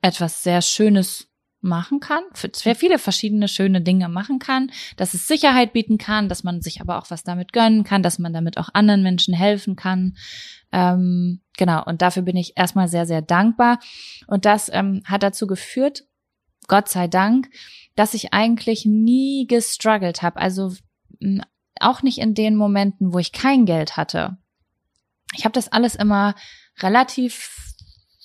etwas 0.01 0.43
sehr 0.43 0.62
Schönes 0.62 1.28
machen 1.62 1.99
kann, 1.99 2.22
für 2.34 2.51
sehr 2.53 2.76
viele 2.76 2.99
verschiedene 2.99 3.47
schöne 3.47 3.82
Dinge 3.82 4.10
machen 4.10 4.38
kann, 4.38 4.72
dass 4.95 5.16
es 5.16 5.28
Sicherheit 5.28 5.74
bieten 5.74 5.97
kann, 5.97 6.30
dass 6.30 6.43
man 6.43 6.62
sich 6.62 6.82
aber 6.82 6.99
auch 6.99 7.10
was 7.10 7.24
damit 7.24 7.51
gönnen 7.51 7.84
kann, 7.84 8.03
dass 8.03 8.20
man 8.20 8.32
damit 8.32 8.60
auch 8.60 8.70
anderen 8.74 9.01
Menschen 9.01 9.34
helfen 9.34 9.76
kann. 9.76 10.16
Ähm, 10.72 11.41
genau, 11.58 11.84
und 11.84 12.03
dafür 12.03 12.22
bin 12.22 12.38
ich 12.38 12.53
erstmal 12.55 12.88
sehr, 12.88 13.08
sehr 13.08 13.24
dankbar. 13.24 13.80
Und 14.28 14.45
das 14.45 14.70
ähm, 14.72 15.01
hat 15.05 15.24
dazu 15.24 15.47
geführt, 15.47 16.03
Gott 16.68 16.89
sei 16.89 17.07
Dank, 17.07 17.49
dass 17.95 18.13
ich 18.13 18.34
eigentlich 18.34 18.86
nie 18.86 19.47
gestruggelt 19.47 20.21
habe. 20.21 20.39
Also 20.39 20.74
auch 21.79 22.01
nicht 22.01 22.20
in 22.20 22.33
den 22.33 22.55
Momenten, 22.55 23.13
wo 23.13 23.20
ich 23.20 23.32
kein 23.32 23.66
Geld 23.66 23.97
hatte. 23.97 24.37
Ich 25.36 25.46
habe 25.46 25.54
das 25.54 25.71
alles 25.71 25.96
immer 25.96 26.36
relativ 26.79 27.75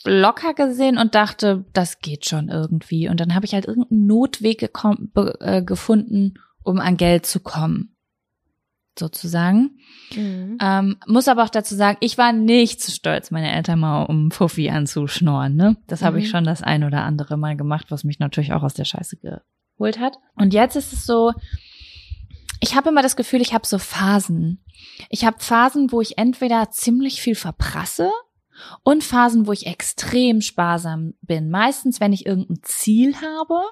locker 0.05 0.55
gesehen 0.55 0.99
und 0.99 1.15
dachte, 1.15 1.65
das 1.73 2.01
geht 2.01 2.27
schon 2.27 2.49
irgendwie. 2.49 3.09
Und 3.09 3.21
dann 3.21 3.35
habe 3.35 3.47
ich 3.47 3.55
halt 3.55 3.67
irgendeinen 3.67 4.07
Notweg 4.07 4.71
äh, 5.41 5.63
gefunden, 5.63 6.35
um 6.63 6.79
an 6.79 6.97
Geld 6.97 7.27
zu 7.27 7.41
kommen 7.41 7.92
sozusagen. 8.99 9.79
Mhm. 10.15 10.59
Ähm, 10.61 10.97
muss 11.07 11.29
aber 11.29 11.45
auch 11.45 11.49
dazu 11.49 11.75
sagen, 11.75 11.99
ich 12.01 12.19
war 12.19 12.33
nicht 12.33 12.81
zu 12.81 12.91
stolz, 12.91 13.31
meine 13.31 13.53
Eltern 13.53 13.81
mal 13.81 14.05
um 14.05 14.31
Fuffi 14.31 14.71
anzuschnorren. 14.71 15.55
Ne? 15.55 15.77
Das 15.87 16.01
mhm. 16.01 16.07
habe 16.07 16.19
ich 16.21 16.29
schon 16.29 16.45
das 16.45 16.63
ein 16.63 16.85
oder 16.85 17.03
andere 17.03 17.37
Mal 17.37 17.57
gemacht, 17.57 17.87
was 17.91 18.05
mich 18.05 18.19
natürlich 18.19 18.53
auch 18.53 18.63
aus 18.63 18.75
der 18.75 18.85
Scheiße 18.85 19.17
geholt 19.19 19.99
hat. 19.99 20.19
Und 20.37 20.53
jetzt 20.53 20.77
ist 20.77 20.93
es 20.93 21.07
so, 21.07 21.33
ich 22.61 22.77
habe 22.77 22.91
immer 22.91 23.03
das 23.03 23.17
Gefühl, 23.17 23.41
ich 23.41 23.55
habe 23.55 23.67
so 23.67 23.79
Phasen. 23.79 24.65
Ich 25.09 25.25
habe 25.25 25.41
Phasen, 25.41 25.91
wo 25.91 26.01
ich 26.01 26.19
entweder 26.19 26.71
ziemlich 26.71 27.21
viel 27.21 27.35
verprasse 27.35 28.11
und 28.85 29.03
Phasen, 29.03 29.47
wo 29.47 29.53
ich 29.53 29.67
extrem 29.67 30.41
sparsam 30.41 31.15
bin. 31.23 31.51
Meistens, 31.51 32.01
wenn 32.01 32.13
ich 32.13 32.27
irgendein 32.27 32.61
Ziel 32.63 33.17
habe 33.17 33.63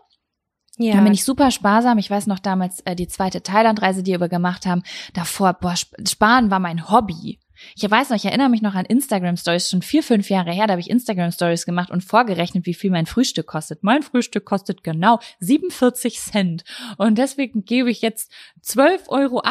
ja. 0.80 0.94
Dann 0.94 1.04
bin 1.04 1.12
ich 1.12 1.24
super 1.24 1.50
sparsam. 1.50 1.98
Ich 1.98 2.10
weiß 2.10 2.26
noch 2.26 2.38
damals 2.38 2.80
äh, 2.80 2.96
die 2.96 3.06
zweite 3.06 3.42
Thailandreise, 3.42 4.02
die 4.02 4.18
wir 4.18 4.28
gemacht 4.28 4.64
haben. 4.64 4.82
Davor, 5.12 5.52
boah, 5.52 5.74
Sparen 5.76 6.50
war 6.50 6.58
mein 6.58 6.90
Hobby. 6.90 7.38
Ich 7.76 7.90
weiß 7.90 8.08
noch, 8.08 8.16
ich 8.16 8.24
erinnere 8.24 8.48
mich 8.48 8.62
noch 8.62 8.74
an 8.74 8.86
Instagram 8.86 9.36
Stories, 9.36 9.68
schon 9.68 9.82
vier, 9.82 10.02
fünf 10.02 10.30
Jahre 10.30 10.52
her, 10.52 10.66
da 10.66 10.72
habe 10.72 10.80
ich 10.80 10.88
Instagram 10.88 11.30
Stories 11.30 11.66
gemacht 11.66 11.90
und 11.90 12.02
vorgerechnet, 12.02 12.64
wie 12.64 12.72
viel 12.72 12.90
mein 12.90 13.04
Frühstück 13.04 13.46
kostet. 13.46 13.82
Mein 13.82 14.02
Frühstück 14.02 14.46
kostet 14.46 14.82
genau 14.82 15.20
47 15.40 16.18
Cent. 16.18 16.64
Und 16.96 17.18
deswegen 17.18 17.64
gebe 17.66 17.90
ich 17.90 18.00
jetzt 18.00 18.32
12,80 18.64 19.08
Euro 19.08 19.42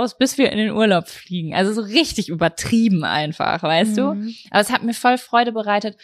aus, 0.00 0.16
bis 0.16 0.38
wir 0.38 0.52
in 0.52 0.58
den 0.58 0.70
Urlaub 0.70 1.08
fliegen. 1.08 1.54
Also 1.54 1.72
so 1.72 1.80
richtig 1.80 2.28
übertrieben 2.28 3.04
einfach, 3.04 3.62
weißt 3.62 3.92
mhm. 3.92 3.96
du? 3.96 4.06
Aber 4.50 4.60
es 4.60 4.70
hat 4.70 4.84
mir 4.84 4.94
voll 4.94 5.18
Freude 5.18 5.52
bereitet. 5.52 5.96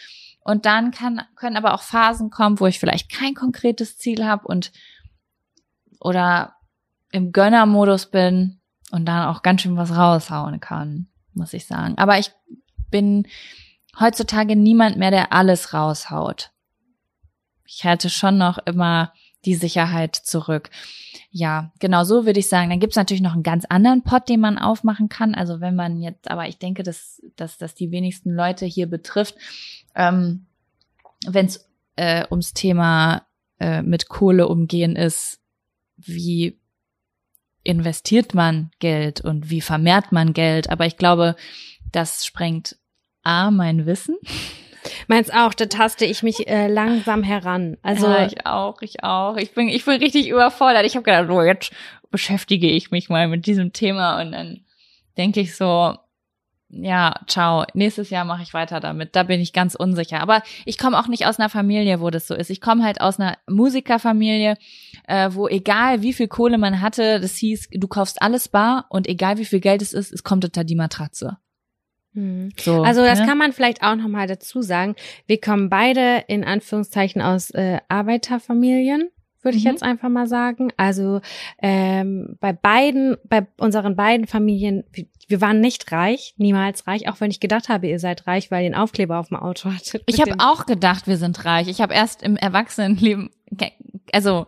Und 0.43 0.65
dann 0.65 0.91
kann, 0.91 1.21
können 1.35 1.57
aber 1.57 1.73
auch 1.73 1.81
Phasen 1.81 2.29
kommen, 2.29 2.59
wo 2.59 2.67
ich 2.67 2.79
vielleicht 2.79 3.09
kein 3.11 3.33
konkretes 3.33 3.97
Ziel 3.97 4.25
habe 4.25 4.47
und 4.47 4.71
oder 5.99 6.55
im 7.11 7.31
Gönnermodus 7.31 8.07
bin 8.07 8.59
und 8.91 9.05
dann 9.05 9.27
auch 9.27 9.41
ganz 9.41 9.61
schön 9.61 9.77
was 9.77 9.95
raushauen 9.95 10.59
kann, 10.59 11.07
muss 11.33 11.53
ich 11.53 11.65
sagen. 11.65 11.97
Aber 11.97 12.19
ich 12.19 12.31
bin 12.89 13.27
heutzutage 13.99 14.55
niemand 14.55 14.97
mehr, 14.97 15.11
der 15.11 15.31
alles 15.31 15.73
raushaut. 15.73 16.51
Ich 17.65 17.85
halte 17.85 18.09
schon 18.09 18.37
noch 18.37 18.57
immer 18.65 19.13
die 19.45 19.55
Sicherheit 19.55 20.15
zurück. 20.15 20.69
Ja, 21.31 21.71
genau 21.79 22.03
so 22.03 22.25
würde 22.25 22.39
ich 22.39 22.47
sagen. 22.47 22.69
Dann 22.69 22.79
gibt 22.79 22.93
es 22.93 22.97
natürlich 22.97 23.21
noch 23.21 23.33
einen 23.33 23.43
ganz 23.43 23.65
anderen 23.65 24.03
Pot, 24.03 24.29
den 24.29 24.39
man 24.39 24.57
aufmachen 24.57 25.09
kann. 25.09 25.35
Also 25.35 25.61
wenn 25.61 25.75
man 25.75 26.01
jetzt, 26.01 26.29
aber 26.29 26.47
ich 26.47 26.57
denke, 26.57 26.83
dass, 26.83 27.21
dass 27.35 27.57
das 27.57 27.75
die 27.75 27.91
wenigsten 27.91 28.31
Leute 28.31 28.65
hier 28.65 28.87
betrifft, 28.87 29.35
ähm, 29.95 30.45
wenn 31.25 31.47
es 31.47 31.67
äh, 31.95 32.25
ums 32.29 32.53
Thema 32.53 33.25
äh, 33.59 33.81
mit 33.81 34.09
Kohle 34.09 34.47
umgehen 34.47 34.95
ist, 34.95 35.39
wie 35.97 36.59
investiert 37.63 38.33
man 38.33 38.71
Geld 38.79 39.21
und 39.21 39.49
wie 39.49 39.61
vermehrt 39.61 40.11
man 40.11 40.33
Geld. 40.33 40.69
Aber 40.69 40.85
ich 40.85 40.97
glaube, 40.97 41.35
das 41.91 42.25
sprengt 42.25 42.77
A, 43.23 43.51
mein 43.51 43.85
Wissen. 43.85 44.17
Meins 45.07 45.29
auch, 45.29 45.53
da 45.53 45.65
taste 45.65 46.05
ich 46.05 46.23
mich 46.23 46.47
äh, 46.47 46.67
langsam 46.67 47.23
heran. 47.23 47.77
Also 47.81 48.07
ja, 48.07 48.25
ich 48.25 48.45
auch, 48.45 48.81
ich 48.81 49.03
auch. 49.03 49.37
Ich 49.37 49.53
bin, 49.53 49.69
ich 49.69 49.85
bin 49.85 49.99
richtig 49.99 50.29
überfordert. 50.29 50.85
Ich 50.85 50.95
habe 50.95 51.03
gedacht, 51.03 51.27
so 51.27 51.41
jetzt 51.41 51.71
beschäftige 52.11 52.67
ich 52.67 52.91
mich 52.91 53.09
mal 53.09 53.27
mit 53.27 53.45
diesem 53.45 53.73
Thema 53.73 54.21
und 54.21 54.31
dann 54.31 54.61
denke 55.17 55.39
ich 55.39 55.55
so, 55.55 55.95
ja, 56.75 57.13
ciao. 57.27 57.65
Nächstes 57.73 58.09
Jahr 58.09 58.25
mache 58.25 58.41
ich 58.41 58.53
weiter 58.53 58.79
damit. 58.79 59.15
Da 59.15 59.23
bin 59.23 59.39
ich 59.39 59.53
ganz 59.53 59.75
unsicher. 59.75 60.21
Aber 60.21 60.41
ich 60.65 60.77
komme 60.77 60.99
auch 60.99 61.07
nicht 61.07 61.27
aus 61.27 61.39
einer 61.39 61.49
Familie, 61.49 62.01
wo 62.01 62.09
das 62.09 62.27
so 62.27 62.33
ist. 62.33 62.49
Ich 62.49 62.61
komme 62.61 62.83
halt 62.83 62.99
aus 62.99 63.19
einer 63.19 63.37
Musikerfamilie, 63.47 64.57
äh, 65.07 65.29
wo 65.33 65.47
egal 65.47 66.01
wie 66.01 66.13
viel 66.13 66.27
Kohle 66.27 66.57
man 66.57 66.81
hatte, 66.81 67.19
das 67.19 67.35
hieß, 67.35 67.69
du 67.73 67.87
kaufst 67.87 68.21
alles 68.21 68.47
bar 68.47 68.85
und 68.89 69.07
egal 69.07 69.37
wie 69.37 69.45
viel 69.45 69.59
Geld 69.59 69.83
es 69.83 69.93
ist, 69.93 70.11
es 70.11 70.23
kommt 70.23 70.45
unter 70.45 70.63
die 70.63 70.75
Matratze. 70.75 71.37
Hm. 72.13 72.51
So, 72.59 72.83
also 72.83 73.03
das 73.03 73.19
ne? 73.19 73.25
kann 73.25 73.37
man 73.37 73.53
vielleicht 73.53 73.81
auch 73.83 73.95
nochmal 73.95 74.27
dazu 74.27 74.61
sagen. 74.61 74.95
Wir 75.25 75.39
kommen 75.39 75.69
beide 75.69 76.23
in 76.27 76.43
Anführungszeichen 76.43 77.21
aus 77.21 77.49
äh, 77.51 77.79
Arbeiterfamilien 77.89 79.09
würde 79.43 79.57
ich 79.57 79.65
mhm. 79.65 79.71
jetzt 79.71 79.83
einfach 79.83 80.09
mal 80.09 80.27
sagen. 80.27 80.71
Also 80.77 81.21
ähm, 81.61 82.37
bei 82.39 82.53
beiden, 82.53 83.17
bei 83.25 83.45
unseren 83.57 83.95
beiden 83.95 84.25
Familien, 84.25 84.83
wir 85.27 85.41
waren 85.41 85.59
nicht 85.59 85.91
reich, 85.91 86.33
niemals 86.37 86.87
reich, 86.87 87.09
auch 87.09 87.19
wenn 87.19 87.31
ich 87.31 87.39
gedacht 87.39 87.69
habe, 87.69 87.87
ihr 87.87 87.99
seid 87.99 88.25
reich, 88.27 88.51
weil 88.51 88.63
ihr 88.63 88.67
einen 88.67 88.81
Aufkleber 88.81 89.19
auf 89.19 89.27
dem 89.27 89.37
Auto 89.37 89.71
hattet. 89.71 90.03
Ich 90.07 90.21
habe 90.21 90.35
auch 90.39 90.65
gedacht, 90.65 91.07
wir 91.07 91.17
sind 91.17 91.43
reich. 91.45 91.67
Ich 91.67 91.81
habe 91.81 91.93
erst 91.93 92.23
im 92.23 92.37
Erwachsenenleben, 92.37 93.29
also 94.11 94.47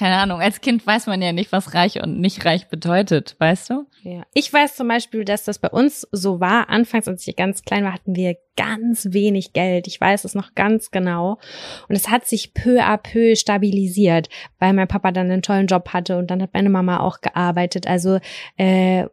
keine 0.00 0.16
Ahnung, 0.16 0.40
als 0.40 0.62
Kind 0.62 0.86
weiß 0.86 1.08
man 1.08 1.20
ja 1.20 1.32
nicht, 1.32 1.52
was 1.52 1.74
reich 1.74 2.02
und 2.02 2.20
nicht 2.20 2.46
reich 2.46 2.68
bedeutet, 2.68 3.36
weißt 3.38 3.68
du? 3.68 3.86
Ja. 4.02 4.22
Ich 4.32 4.50
weiß 4.50 4.74
zum 4.74 4.88
Beispiel, 4.88 5.26
dass 5.26 5.44
das 5.44 5.58
bei 5.58 5.68
uns 5.68 6.08
so 6.10 6.40
war. 6.40 6.70
Anfangs, 6.70 7.06
als 7.06 7.28
ich 7.28 7.36
ganz 7.36 7.64
klein 7.64 7.84
war, 7.84 7.92
hatten 7.92 8.16
wir 8.16 8.36
ganz 8.56 9.08
wenig 9.10 9.52
Geld. 9.52 9.86
Ich 9.86 10.00
weiß 10.00 10.24
es 10.24 10.34
noch 10.34 10.54
ganz 10.54 10.90
genau. 10.90 11.38
Und 11.86 11.96
es 11.96 12.08
hat 12.08 12.26
sich 12.26 12.54
peu 12.54 12.82
à 12.82 12.96
peu 12.96 13.36
stabilisiert, 13.36 14.30
weil 14.58 14.72
mein 14.72 14.88
Papa 14.88 15.12
dann 15.12 15.30
einen 15.30 15.42
tollen 15.42 15.66
Job 15.66 15.90
hatte 15.90 16.16
und 16.16 16.30
dann 16.30 16.40
hat 16.40 16.54
meine 16.54 16.70
Mama 16.70 17.00
auch 17.00 17.20
gearbeitet. 17.20 17.86
Also 17.86 18.20
äh, 18.56 19.04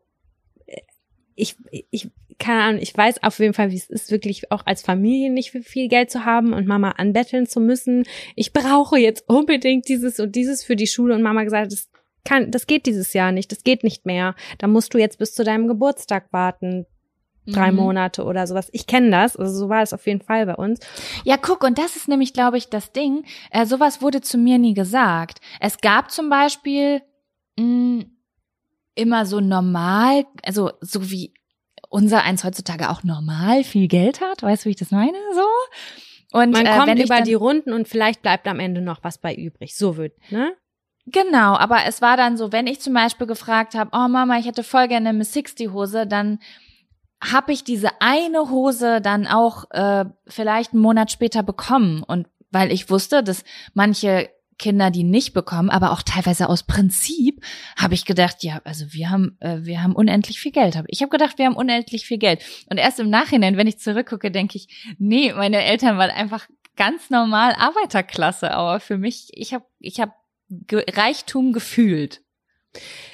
ich, 1.35 1.57
ich, 1.91 2.09
keine 2.39 2.61
Ahnung, 2.61 2.81
ich 2.81 2.95
weiß 2.95 3.23
auf 3.23 3.39
jeden 3.39 3.53
Fall, 3.53 3.71
wie 3.71 3.77
es 3.77 3.89
ist, 3.89 4.11
wirklich 4.11 4.51
auch 4.51 4.65
als 4.65 4.81
Familie 4.81 5.31
nicht 5.31 5.51
viel 5.51 5.87
Geld 5.87 6.11
zu 6.11 6.25
haben 6.25 6.53
und 6.53 6.67
Mama 6.67 6.91
anbetteln 6.91 7.47
zu 7.47 7.59
müssen. 7.59 8.03
Ich 8.35 8.53
brauche 8.53 8.99
jetzt 8.99 9.27
unbedingt 9.27 9.87
dieses 9.87 10.19
und 10.19 10.35
dieses 10.35 10.63
für 10.63 10.75
die 10.75 10.87
Schule 10.87 11.15
und 11.15 11.23
Mama 11.23 11.43
gesagt, 11.43 11.71
das 11.71 11.89
kann, 12.23 12.51
das 12.51 12.67
geht 12.67 12.85
dieses 12.85 13.13
Jahr 13.13 13.31
nicht, 13.31 13.51
das 13.51 13.63
geht 13.63 13.83
nicht 13.83 14.05
mehr. 14.05 14.35
Da 14.59 14.67
musst 14.67 14.93
du 14.93 14.97
jetzt 14.97 15.17
bis 15.17 15.33
zu 15.33 15.43
deinem 15.43 15.67
Geburtstag 15.67 16.31
warten 16.31 16.85
drei 17.47 17.71
mhm. 17.71 17.77
Monate 17.77 18.23
oder 18.23 18.45
sowas. 18.45 18.69
Ich 18.71 18.87
kenne 18.87 19.09
das, 19.09 19.37
also 19.37 19.57
so 19.57 19.69
war 19.69 19.81
es 19.81 19.93
auf 19.93 20.05
jeden 20.05 20.21
Fall 20.21 20.45
bei 20.45 20.55
uns. 20.55 20.79
Ja, 21.23 21.37
guck, 21.37 21.63
und 21.63 21.77
das 21.77 21.95
ist 21.95 22.07
nämlich, 22.07 22.33
glaube 22.33 22.57
ich, 22.57 22.69
das 22.69 22.91
Ding. 22.91 23.23
Äh, 23.51 23.65
sowas 23.65 24.01
wurde 24.01 24.21
zu 24.21 24.37
mir 24.37 24.57
nie 24.57 24.73
gesagt. 24.73 25.39
Es 25.59 25.77
gab 25.79 26.11
zum 26.11 26.29
Beispiel 26.29 27.01
mh, 27.57 27.65
mm, 27.65 28.05
immer 28.95 29.25
so 29.25 29.39
normal, 29.39 30.25
also 30.43 30.71
so 30.81 31.09
wie 31.09 31.33
unser 31.89 32.23
eins 32.23 32.43
heutzutage 32.43 32.89
auch 32.89 33.03
normal 33.03 33.63
viel 33.63 33.87
Geld 33.87 34.21
hat. 34.21 34.43
Weißt 34.43 34.63
du, 34.63 34.65
wie 34.67 34.71
ich 34.71 34.77
das 34.77 34.91
meine? 34.91 35.17
So. 35.33 36.37
Und 36.37 36.51
man 36.51 36.65
äh, 36.65 36.77
kommt 36.77 36.99
über 36.99 37.21
die 37.21 37.33
Runden 37.33 37.73
und 37.73 37.87
vielleicht 37.87 38.21
bleibt 38.21 38.47
am 38.47 38.59
Ende 38.59 38.81
noch 38.81 39.03
was 39.03 39.17
bei 39.17 39.33
übrig. 39.33 39.75
So 39.75 39.97
wird, 39.97 40.13
ne? 40.31 40.53
Genau, 41.09 41.55
aber 41.55 41.85
es 41.85 42.01
war 42.01 42.17
dann 42.17 42.35
so, 42.35 42.51
wenn 42.51 42.67
ich 42.67 42.81
zum 42.81 42.93
Beispiel 42.93 43.27
gefragt 43.27 43.75
habe, 43.75 43.91
oh 43.93 44.09
Mama, 44.09 44.37
ich 44.37 44.45
hätte 44.45 44.63
voll 44.63 44.89
gerne 44.89 45.09
eine 45.09 45.17
Miss 45.17 45.31
60 45.31 45.71
Hose, 45.71 46.05
dann 46.05 46.39
habe 47.23 47.53
ich 47.53 47.63
diese 47.63 47.89
eine 48.01 48.49
Hose 48.49 48.99
dann 48.99 49.25
auch 49.25 49.71
äh, 49.71 50.05
vielleicht 50.27 50.73
einen 50.73 50.81
Monat 50.81 51.09
später 51.09 51.43
bekommen 51.43 52.03
und 52.03 52.27
weil 52.51 52.71
ich 52.71 52.89
wusste, 52.89 53.23
dass 53.23 53.43
manche 53.73 54.29
Kinder, 54.57 54.91
die 54.91 55.03
nicht 55.03 55.33
bekommen, 55.33 55.69
aber 55.69 55.91
auch 55.91 56.01
teilweise 56.01 56.49
aus 56.49 56.63
Prinzip, 56.63 57.43
habe 57.77 57.93
ich 57.93 58.05
gedacht, 58.05 58.43
ja, 58.43 58.61
also 58.63 58.85
wir 58.93 59.09
haben, 59.09 59.37
äh, 59.39 59.59
wir 59.61 59.83
haben 59.83 59.95
unendlich 59.95 60.39
viel 60.39 60.51
Geld. 60.51 60.81
Ich 60.87 61.01
habe 61.01 61.09
gedacht, 61.09 61.37
wir 61.37 61.45
haben 61.45 61.55
unendlich 61.55 62.05
viel 62.05 62.17
Geld. 62.17 62.43
Und 62.69 62.77
erst 62.77 62.99
im 62.99 63.09
Nachhinein, 63.09 63.57
wenn 63.57 63.67
ich 63.67 63.79
zurückgucke, 63.79 64.31
denke 64.31 64.57
ich, 64.57 64.95
nee, 64.97 65.33
meine 65.33 65.63
Eltern 65.63 65.97
waren 65.97 66.11
einfach 66.11 66.47
ganz 66.75 67.09
normal 67.09 67.53
Arbeiterklasse. 67.57 68.51
Aber 68.51 68.79
für 68.79 68.97
mich, 68.97 69.29
ich 69.33 69.53
habe, 69.53 69.65
ich 69.79 69.99
habe 69.99 70.13
Reichtum 70.71 71.53
gefühlt. 71.53 72.21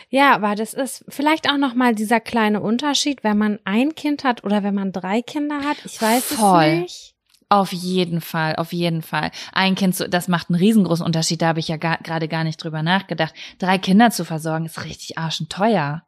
Ja, 0.10 0.36
aber 0.36 0.54
das 0.54 0.74
ist 0.76 1.06
vielleicht 1.08 1.50
auch 1.50 1.58
noch 1.58 1.74
mal 1.74 1.96
dieser 1.96 2.20
kleine 2.20 2.62
Unterschied, 2.62 3.24
wenn 3.24 3.38
man 3.38 3.60
ein 3.64 3.96
Kind 3.96 4.24
hat 4.24 4.44
oder 4.44 4.62
wenn 4.62 4.76
man 4.76 4.92
drei 4.92 5.24
Kinder 5.24 5.62
hat. 5.64 5.78
Ich 5.86 6.00
weiß 6.00 6.24
Voll. 6.36 6.66
es 6.66 6.80
nicht. 6.82 7.13
Auf 7.54 7.72
jeden 7.72 8.20
Fall, 8.20 8.56
auf 8.56 8.74
jeden 8.74 9.04
Fall. 9.04 9.30
Ein 9.52 9.76
Kind, 9.76 10.08
das 10.10 10.28
macht 10.28 10.50
einen 10.50 10.58
riesengroßen 10.58 11.06
Unterschied. 11.06 11.40
Da 11.40 11.50
habe 11.50 11.60
ich 11.60 11.68
ja 11.68 11.78
gerade 11.78 12.28
gar 12.28 12.44
nicht 12.44 12.58
drüber 12.58 12.82
nachgedacht. 12.82 13.36
Drei 13.60 13.78
Kinder 13.78 14.10
zu 14.10 14.26
versorgen 14.26 14.66
ist 14.66 14.84
richtig 14.84 15.20
arschenteuer. 15.20 16.02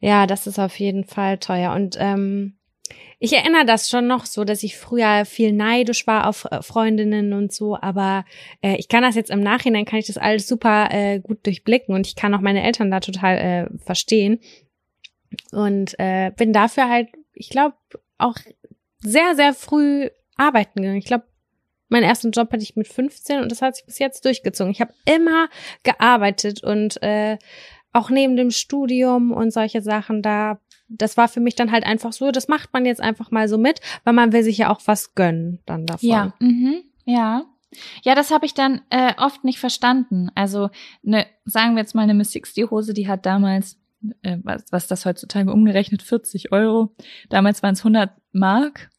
Ja, 0.00 0.26
das 0.26 0.46
ist 0.46 0.58
auf 0.58 0.78
jeden 0.78 1.04
Fall 1.04 1.38
teuer. 1.38 1.72
Und 1.72 1.96
ähm, 1.98 2.58
ich 3.18 3.32
erinnere 3.32 3.64
das 3.64 3.88
schon 3.88 4.06
noch 4.06 4.26
so, 4.26 4.44
dass 4.44 4.62
ich 4.62 4.76
früher 4.76 5.24
viel 5.24 5.54
neidisch 5.54 6.06
war 6.06 6.26
auf 6.28 6.44
äh, 6.50 6.60
Freundinnen 6.60 7.32
und 7.32 7.54
so, 7.54 7.78
aber 7.80 8.26
äh, 8.60 8.76
ich 8.76 8.88
kann 8.88 9.02
das 9.02 9.14
jetzt 9.14 9.30
im 9.30 9.40
Nachhinein, 9.40 9.86
kann 9.86 9.98
ich 9.98 10.08
das 10.08 10.18
alles 10.18 10.46
super 10.46 10.90
äh, 10.90 11.20
gut 11.20 11.46
durchblicken 11.46 11.94
und 11.94 12.06
ich 12.06 12.16
kann 12.16 12.34
auch 12.34 12.42
meine 12.42 12.62
Eltern 12.62 12.90
da 12.90 13.00
total 13.00 13.38
äh, 13.38 13.78
verstehen. 13.78 14.40
Und 15.52 15.98
äh, 15.98 16.32
bin 16.36 16.52
dafür 16.52 16.90
halt, 16.90 17.08
ich 17.32 17.48
glaube, 17.48 17.76
auch 18.18 18.36
sehr, 19.00 19.34
sehr 19.36 19.54
früh 19.54 20.10
arbeiten 20.36 20.80
gegangen. 20.80 20.98
Ich 20.98 21.06
glaube, 21.06 21.24
meinen 21.88 22.04
ersten 22.04 22.30
Job 22.30 22.52
hatte 22.52 22.62
ich 22.62 22.76
mit 22.76 22.88
15 22.88 23.40
und 23.40 23.50
das 23.50 23.62
hat 23.62 23.76
sich 23.76 23.86
bis 23.86 23.98
jetzt 23.98 24.24
durchgezogen. 24.24 24.72
Ich 24.72 24.80
habe 24.80 24.94
immer 25.04 25.48
gearbeitet 25.82 26.62
und 26.62 27.02
äh, 27.02 27.38
auch 27.92 28.10
neben 28.10 28.36
dem 28.36 28.50
Studium 28.50 29.32
und 29.32 29.52
solche 29.52 29.82
Sachen 29.82 30.22
da. 30.22 30.60
Das 30.88 31.16
war 31.16 31.26
für 31.26 31.40
mich 31.40 31.56
dann 31.56 31.72
halt 31.72 31.84
einfach 31.84 32.12
so, 32.12 32.30
das 32.30 32.46
macht 32.46 32.72
man 32.72 32.86
jetzt 32.86 33.00
einfach 33.00 33.32
mal 33.32 33.48
so 33.48 33.58
mit, 33.58 33.80
weil 34.04 34.12
man 34.12 34.32
will 34.32 34.44
sich 34.44 34.58
ja 34.58 34.70
auch 34.70 34.80
was 34.84 35.14
gönnen 35.14 35.60
dann 35.66 35.84
davon. 35.86 36.08
Ja, 36.08 36.34
mhm. 36.38 36.84
ja. 37.04 37.44
Ja, 38.04 38.14
das 38.14 38.30
habe 38.30 38.46
ich 38.46 38.54
dann 38.54 38.82
äh, 38.90 39.12
oft 39.18 39.42
nicht 39.44 39.58
verstanden. 39.58 40.30
Also, 40.34 40.70
ne, 41.02 41.26
sagen 41.44 41.74
wir 41.74 41.80
jetzt 41.80 41.94
mal 41.94 42.02
eine 42.02 42.14
Miss 42.14 42.30
60 42.32 42.70
Hose, 42.70 42.94
die 42.94 43.08
hat 43.08 43.26
damals, 43.26 43.80
äh, 44.22 44.38
was, 44.44 44.64
was 44.70 44.86
das 44.86 45.04
heutzutage 45.04 45.52
umgerechnet, 45.52 46.02
40 46.02 46.52
Euro. 46.52 46.94
Damals 47.28 47.62
waren 47.64 47.74
es 47.74 47.80
100 47.80 48.10
Mark. 48.32 48.90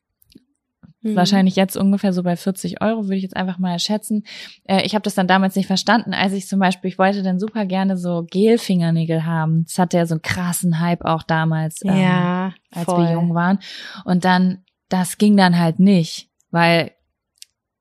Mhm. 1.07 1.15
Wahrscheinlich 1.15 1.55
jetzt 1.55 1.75
ungefähr 1.77 2.13
so 2.13 2.23
bei 2.23 2.35
40 2.35 2.81
Euro, 2.81 3.05
würde 3.05 3.15
ich 3.15 3.23
jetzt 3.23 3.35
einfach 3.35 3.57
mal 3.57 3.79
schätzen. 3.79 4.23
Äh, 4.65 4.85
ich 4.85 4.93
habe 4.93 5.03
das 5.03 5.15
dann 5.15 5.27
damals 5.27 5.55
nicht 5.55 5.67
verstanden, 5.67 6.13
als 6.13 6.33
ich 6.33 6.47
zum 6.47 6.59
Beispiel, 6.59 6.89
ich 6.89 6.99
wollte 6.99 7.23
dann 7.23 7.39
super 7.39 7.65
gerne 7.65 7.97
so 7.97 8.25
Gel-Fingernägel 8.29 9.25
haben. 9.25 9.65
Das 9.65 9.79
hatte 9.79 9.97
ja 9.97 10.05
so 10.05 10.15
einen 10.15 10.21
krassen 10.21 10.79
Hype 10.79 11.05
auch 11.05 11.23
damals, 11.23 11.83
ähm, 11.83 11.95
ja, 11.95 12.53
als 12.71 12.87
wir 12.87 13.11
jung 13.11 13.33
waren. 13.33 13.59
Und 14.05 14.25
dann, 14.25 14.63
das 14.89 15.17
ging 15.17 15.35
dann 15.37 15.57
halt 15.57 15.79
nicht, 15.79 16.29
weil 16.51 16.91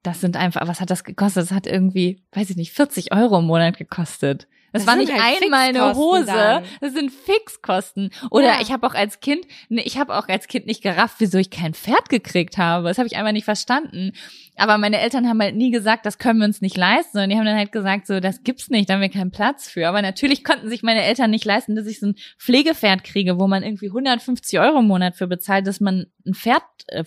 das 0.03 0.20
sind 0.20 0.36
einfach, 0.36 0.66
was 0.66 0.81
hat 0.81 0.90
das 0.90 1.05
gekostet? 1.05 1.43
Das 1.44 1.53
hat 1.53 1.66
irgendwie, 1.66 2.23
weiß 2.32 2.51
ich 2.51 2.57
nicht, 2.57 2.73
40 2.73 3.12
Euro 3.12 3.39
im 3.39 3.47
Monat 3.47 3.77
gekostet. 3.77 4.47
Das, 4.77 4.85
das 4.85 4.93
war 4.93 4.97
nicht 4.97 5.12
halt 5.12 5.43
einmal 5.43 5.69
eine 5.69 5.94
Hose, 5.94 6.27
dann. 6.27 6.65
das 6.81 6.93
sind 6.93 7.11
Fixkosten. 7.11 8.11
Oder 8.31 8.55
ja. 8.55 8.61
ich 8.61 8.73
habe 8.73 8.86
auch 8.86 8.94
als 8.94 9.20
Kind, 9.20 9.47
ne, 9.69 9.82
ich 9.82 9.98
habe 9.98 10.15
auch 10.16 10.28
als 10.28 10.48
Kind 10.48 10.66
nicht 10.66 10.82
gerafft, 10.82 11.16
wieso 11.19 11.39
ich 11.39 11.51
kein 11.51 11.74
Pferd 11.74 12.09
gekriegt 12.09 12.59
habe. 12.59 12.89
Das 12.89 12.98
habe 12.98 13.07
ich 13.07 13.16
einfach 13.16 13.32
nicht 13.32 13.44
verstanden. 13.44 14.12
Aber 14.57 14.78
meine 14.78 15.01
Eltern 15.01 15.28
haben 15.28 15.40
halt 15.40 15.55
nie 15.55 15.70
gesagt, 15.70 16.07
das 16.07 16.19
können 16.19 16.39
wir 16.39 16.47
uns 16.47 16.61
nicht 16.61 16.77
leisten, 16.77 17.12
sondern 17.12 17.31
die 17.31 17.36
haben 17.36 17.44
dann 17.44 17.57
halt 17.57 17.73
gesagt, 17.73 18.07
so, 18.07 18.20
das 18.20 18.43
gibt's 18.43 18.70
nicht, 18.70 18.89
da 18.89 18.94
haben 18.94 19.01
wir 19.01 19.09
keinen 19.09 19.31
Platz 19.31 19.69
für. 19.69 19.89
Aber 19.89 20.03
natürlich 20.03 20.44
konnten 20.44 20.69
sich 20.69 20.82
meine 20.82 21.03
Eltern 21.03 21.31
nicht 21.31 21.44
leisten, 21.44 21.77
dass 21.77 21.86
ich 21.86 22.01
so 22.01 22.09
ein 22.09 22.16
Pflegepferd 22.39 23.05
kriege, 23.05 23.39
wo 23.39 23.47
man 23.47 23.62
irgendwie 23.62 23.89
150 23.89 24.59
Euro 24.59 24.78
im 24.78 24.86
Monat 24.86 25.15
für 25.16 25.27
bezahlt, 25.27 25.66
dass 25.66 25.81
man 25.81 26.07
ein 26.27 26.35
Pferd 26.35 26.62
äh, 26.89 27.05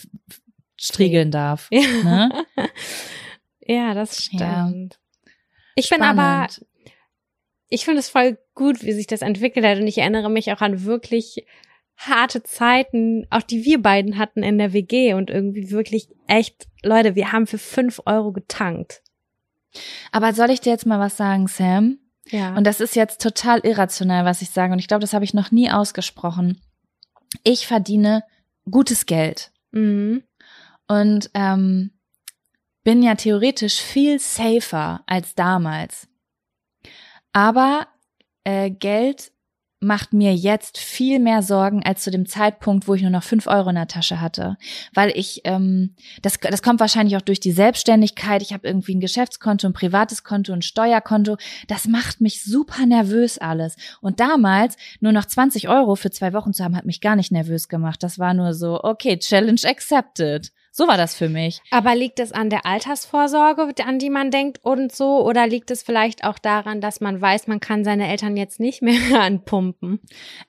striegeln 0.78 1.32
darf. 1.32 1.68
Ja, 1.72 1.82
ne? 2.04 2.46
ja 3.62 3.94
das 3.94 4.24
stimmt. 4.24 4.42
Ja. 4.42 5.32
Ich 5.76 5.90
bin 5.90 6.02
aber, 6.02 6.48
ich 7.70 7.86
finde 7.86 8.00
es 8.00 8.10
voll 8.10 8.38
gut, 8.56 8.84
wie 8.84 8.94
sich 8.94 9.08
das 9.08 9.22
entwickelt 9.22 9.66
hat 9.66 9.78
und 9.78 9.88
ich 9.88 9.98
erinnere 9.98 10.30
mich 10.30 10.52
auch 10.52 10.62
an 10.62 10.84
wirklich 10.84 11.46
harte 11.98 12.44
Zeiten, 12.44 13.28
auch 13.30 13.44
die 13.44 13.66
wir 13.66 13.82
beiden 13.82 14.18
hatten 14.18 14.42
in 14.42 14.58
der 14.58 14.74
WG 14.74 15.14
und 15.14 15.30
irgendwie 15.30 15.72
wirklich 15.72 16.08
echt, 16.28 16.68
Leute, 16.84 17.16
wir 17.16 17.32
haben 17.32 17.48
für 17.48 17.58
fünf 17.58 18.02
Euro 18.06 18.32
getankt. 18.32 19.02
Aber 20.12 20.34
soll 20.34 20.50
ich 20.50 20.62
dir 20.62 20.72
jetzt 20.72 20.86
mal 20.86 21.00
was 21.00 21.18
sagen, 21.18 21.48
Sam? 21.48 22.00
Ja. 22.30 22.56
Und 22.56 22.66
das 22.66 22.80
ist 22.80 22.96
jetzt 22.96 23.22
total 23.22 23.60
irrational, 23.60 24.26
was 24.26 24.42
ich 24.42 24.50
sage 24.50 24.74
und 24.74 24.80
ich 24.80 24.88
glaube, 24.88 25.02
das 25.02 25.14
habe 25.14 25.26
ich 25.26 25.34
noch 25.34 25.52
nie 25.52 25.70
ausgesprochen. 25.70 26.62
Ich 27.44 27.68
verdiene 27.68 28.24
gutes 28.70 29.06
Geld. 29.06 29.52
Mhm 29.72 30.24
und 30.90 31.30
ähm, 31.36 31.92
bin 32.84 33.02
ja 33.02 33.16
theoretisch 33.16 33.80
viel 33.80 34.20
safer 34.20 35.04
als 35.06 35.36
damals. 35.36 36.09
Aber 37.34 37.88
äh, 38.44 38.70
Geld 38.70 39.32
macht 39.82 40.12
mir 40.12 40.36
jetzt 40.36 40.78
viel 40.78 41.20
mehr 41.20 41.42
Sorgen 41.42 41.84
als 41.84 42.04
zu 42.04 42.12
dem 42.12 42.26
Zeitpunkt, 42.26 42.88
wo 42.88 42.96
ich 42.96 43.02
nur 43.02 43.12
noch 43.12 43.24
fünf 43.24 43.48
Euro 43.48 43.70
in 43.70 43.76
der 43.76 43.88
Tasche 43.88 44.20
hatte. 44.20 44.58
Weil 44.94 45.12
ich, 45.16 45.42
ähm, 45.46 45.96
das, 46.22 46.38
das 46.38 46.62
kommt 46.62 46.82
wahrscheinlich 46.82 47.16
auch 47.16 47.22
durch 47.22 47.40
die 47.40 47.54
Selbstständigkeit. 47.54 48.42
Ich 48.42 48.52
habe 48.52 48.68
irgendwie 48.68 48.96
ein 48.96 49.00
Geschäftskonto, 49.00 49.68
ein 49.68 49.74
privates 49.74 50.24
Konto, 50.26 50.52
ein 50.52 50.62
Steuerkonto. 50.62 51.38
Das 51.68 51.88
macht 51.88 52.20
mich 52.20 52.44
super 52.44 52.86
nervös 52.86 53.38
alles. 53.38 53.78
Und 54.02 54.20
damals 54.20 54.76
nur 55.00 55.14
noch 55.14 55.26
20 55.26 55.70
Euro 55.70 55.96
für 55.96 56.12
zwei 56.12 56.34
Wochen 56.34 56.52
zu 56.52 56.64
haben, 56.64 56.76
hat 56.76 56.86
mich 56.86 57.00
gar 57.00 57.16
nicht 57.16 57.32
nervös 57.32 57.70
gemacht. 57.70 58.04
Das 58.04 58.20
war 58.20 58.34
nur 58.34 58.54
so, 58.54 58.84
okay, 58.84 59.18
Challenge 59.18 59.62
accepted. 59.64 60.52
So 60.72 60.88
war 60.88 60.98
das 60.98 61.16
für 61.16 61.30
mich. 61.30 61.62
Aber 61.72 61.96
liegt 61.96 62.20
es 62.20 62.32
an 62.32 62.50
der 62.50 62.66
Altersvorsorge, 62.66 63.74
an 63.84 64.00
die 64.00 64.10
man 64.10 64.30
denkt 64.30 64.60
und 64.64 64.92
so? 64.92 65.26
Oder 65.26 65.48
liegt 65.48 65.72
es 65.72 65.82
vielleicht 65.82 66.24
auch 66.24 66.38
daran, 66.38 66.80
dass 66.80 67.02
man 67.02 67.20
weiß, 67.20 67.48
man 67.48 67.60
kann 67.60 67.84
seine 67.84 68.08
Eltern 68.08 68.38
jetzt 68.38 68.60
nicht 68.60 68.82
mehr 68.82 69.00
anpumpen? 69.20 70.00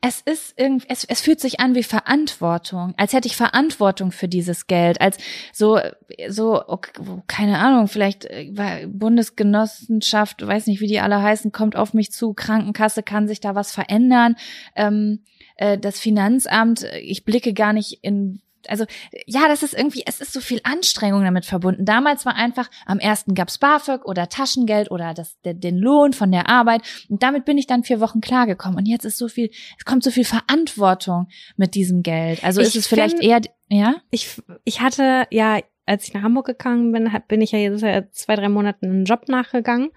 Es 0.01 0.21
ist 0.21 0.55
irgendwie, 0.57 0.87
es, 0.89 1.05
es 1.05 1.21
fühlt 1.21 1.41
sich 1.41 1.61
an 1.61 1.75
wie 1.75 1.83
Verantwortung, 1.83 2.95
als 2.97 3.13
hätte 3.13 3.29
ich 3.29 3.37
Verantwortung 3.37 4.13
für 4.13 4.29
dieses 4.29 4.67
Geld, 4.67 5.01
als 5.01 5.17
so, 5.53 5.81
so, 6.29 6.63
okay, 6.67 6.91
keine 7.27 7.59
Ahnung, 7.59 7.89
vielleicht 7.89 8.27
äh, 8.27 8.87
Bundesgenossenschaft, 8.89 10.47
weiß 10.47 10.67
nicht, 10.67 10.81
wie 10.81 10.87
die 10.87 11.01
alle 11.01 11.23
heißen, 11.23 11.51
kommt 11.51 11.77
auf 11.77 11.95
mich 11.95 12.13
zu, 12.13 12.35
Krankenkasse, 12.35 13.03
kann 13.03 13.27
sich 13.27 13.41
da 13.41 13.55
was 13.55 13.73
verändern, 13.73 14.37
ähm, 14.77 15.25
äh, 15.57 15.79
das 15.79 15.99
Finanzamt, 15.99 16.85
ich 17.01 17.25
blicke 17.25 17.55
gar 17.55 17.73
nicht 17.73 18.01
in 18.03 18.43
also 18.69 18.85
ja, 19.27 19.49
das 19.49 19.63
ist 19.63 19.75
irgendwie, 19.75 20.03
es 20.07 20.21
ist 20.21 20.33
so 20.33 20.41
viel 20.41 20.61
Anstrengung 20.65 21.25
damit 21.25 21.45
verbunden. 21.45 21.85
Damals 21.85 22.27
war 22.27 22.35
einfach, 22.35 22.69
am 22.87 22.99
ersten 22.99 23.35
gab's 23.35 23.59
BAföG 23.59 24.05
oder 24.05 24.29
Taschengeld 24.29 24.91
oder 24.91 25.15
das, 25.15 25.41
der, 25.43 25.55
den 25.55 25.79
Lohn 25.79 26.13
von 26.13 26.31
der 26.33 26.49
Arbeit 26.49 26.83
und 27.09 27.23
damit 27.23 27.45
bin 27.45 27.59
ich 27.59 27.67
dann 27.67 27.85
vier 27.85 28.01
Wochen 28.01 28.21
klargekommen. 28.21 28.79
Und 28.79 28.87
jetzt 28.87 29.05
ist 29.05 29.19
so 29.19 29.29
viel, 29.29 29.51
es 29.79 29.85
kommt 29.85 30.03
so 30.03 30.11
viel 30.11 30.25
Verantwortung 30.25 31.29
mit 31.57 31.75
diesem 31.75 32.03
Geld. 32.03 32.45
Also 32.45 32.61
ich 32.61 32.69
ist 32.69 32.77
es 32.77 32.87
vielleicht 32.87 33.19
find, 33.19 33.25
eher, 33.25 33.41
ja? 33.69 33.97
Ich, 34.11 34.41
ich 34.65 34.81
hatte 34.81 35.27
ja 35.31 35.61
als 35.91 36.07
ich 36.07 36.15
nach 36.15 36.23
Hamburg 36.23 36.47
gegangen 36.47 36.93
bin, 36.93 37.11
bin 37.27 37.41
ich 37.41 37.51
ja 37.51 37.59
jetzt 37.59 38.15
zwei, 38.15 38.37
drei 38.37 38.49
Monate 38.49 38.87
einen 38.87 39.05
Job 39.05 39.27
nachgegangen. 39.27 39.91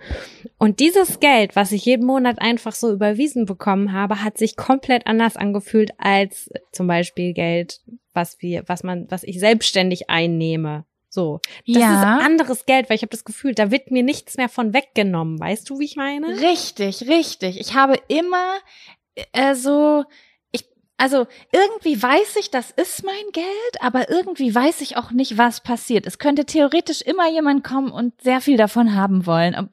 Und 0.57 0.79
dieses 0.79 1.19
Geld, 1.19 1.55
was 1.55 1.71
ich 1.71 1.85
jeden 1.85 2.07
Monat 2.07 2.41
einfach 2.41 2.73
so 2.73 2.91
überwiesen 2.91 3.45
bekommen 3.45 3.93
habe, 3.93 4.23
hat 4.23 4.39
sich 4.39 4.55
komplett 4.55 5.05
anders 5.05 5.37
angefühlt 5.37 5.91
als 5.99 6.49
zum 6.71 6.87
Beispiel 6.87 7.33
Geld, 7.33 7.81
was 8.11 8.41
wir, 8.41 8.63
was 8.65 8.81
man, 8.81 9.05
was 9.09 9.23
ich 9.23 9.39
selbstständig 9.39 10.09
einnehme. 10.09 10.85
So, 11.09 11.41
das 11.67 11.77
ja. 11.77 12.17
ist 12.19 12.25
anderes 12.25 12.65
Geld, 12.65 12.89
weil 12.89 12.95
ich 12.95 13.03
habe 13.03 13.11
das 13.11 13.23
Gefühl, 13.23 13.53
da 13.53 13.69
wird 13.69 13.91
mir 13.91 14.01
nichts 14.01 14.35
mehr 14.35 14.49
von 14.49 14.73
weggenommen. 14.73 15.39
Weißt 15.39 15.69
du, 15.69 15.77
wie 15.77 15.85
ich 15.85 15.95
meine? 15.95 16.41
Richtig, 16.41 17.07
richtig. 17.07 17.59
Ich 17.59 17.75
habe 17.75 17.99
immer 18.07 18.55
äh, 19.31 19.53
so 19.53 20.05
also 21.03 21.27
irgendwie 21.51 22.01
weiß 22.01 22.37
ich, 22.39 22.49
das 22.49 22.71
ist 22.71 23.03
mein 23.03 23.25
Geld, 23.33 23.45
aber 23.81 24.09
irgendwie 24.09 24.55
weiß 24.55 24.79
ich 24.79 24.95
auch 24.95 25.11
nicht, 25.11 25.37
was 25.37 25.59
passiert. 25.59 26.07
Es 26.07 26.17
könnte 26.17 26.45
theoretisch 26.45 27.01
immer 27.01 27.29
jemand 27.29 27.61
kommen 27.61 27.91
und 27.91 28.21
sehr 28.21 28.39
viel 28.39 28.55
davon 28.55 28.95
haben 28.95 29.25
wollen. 29.25 29.69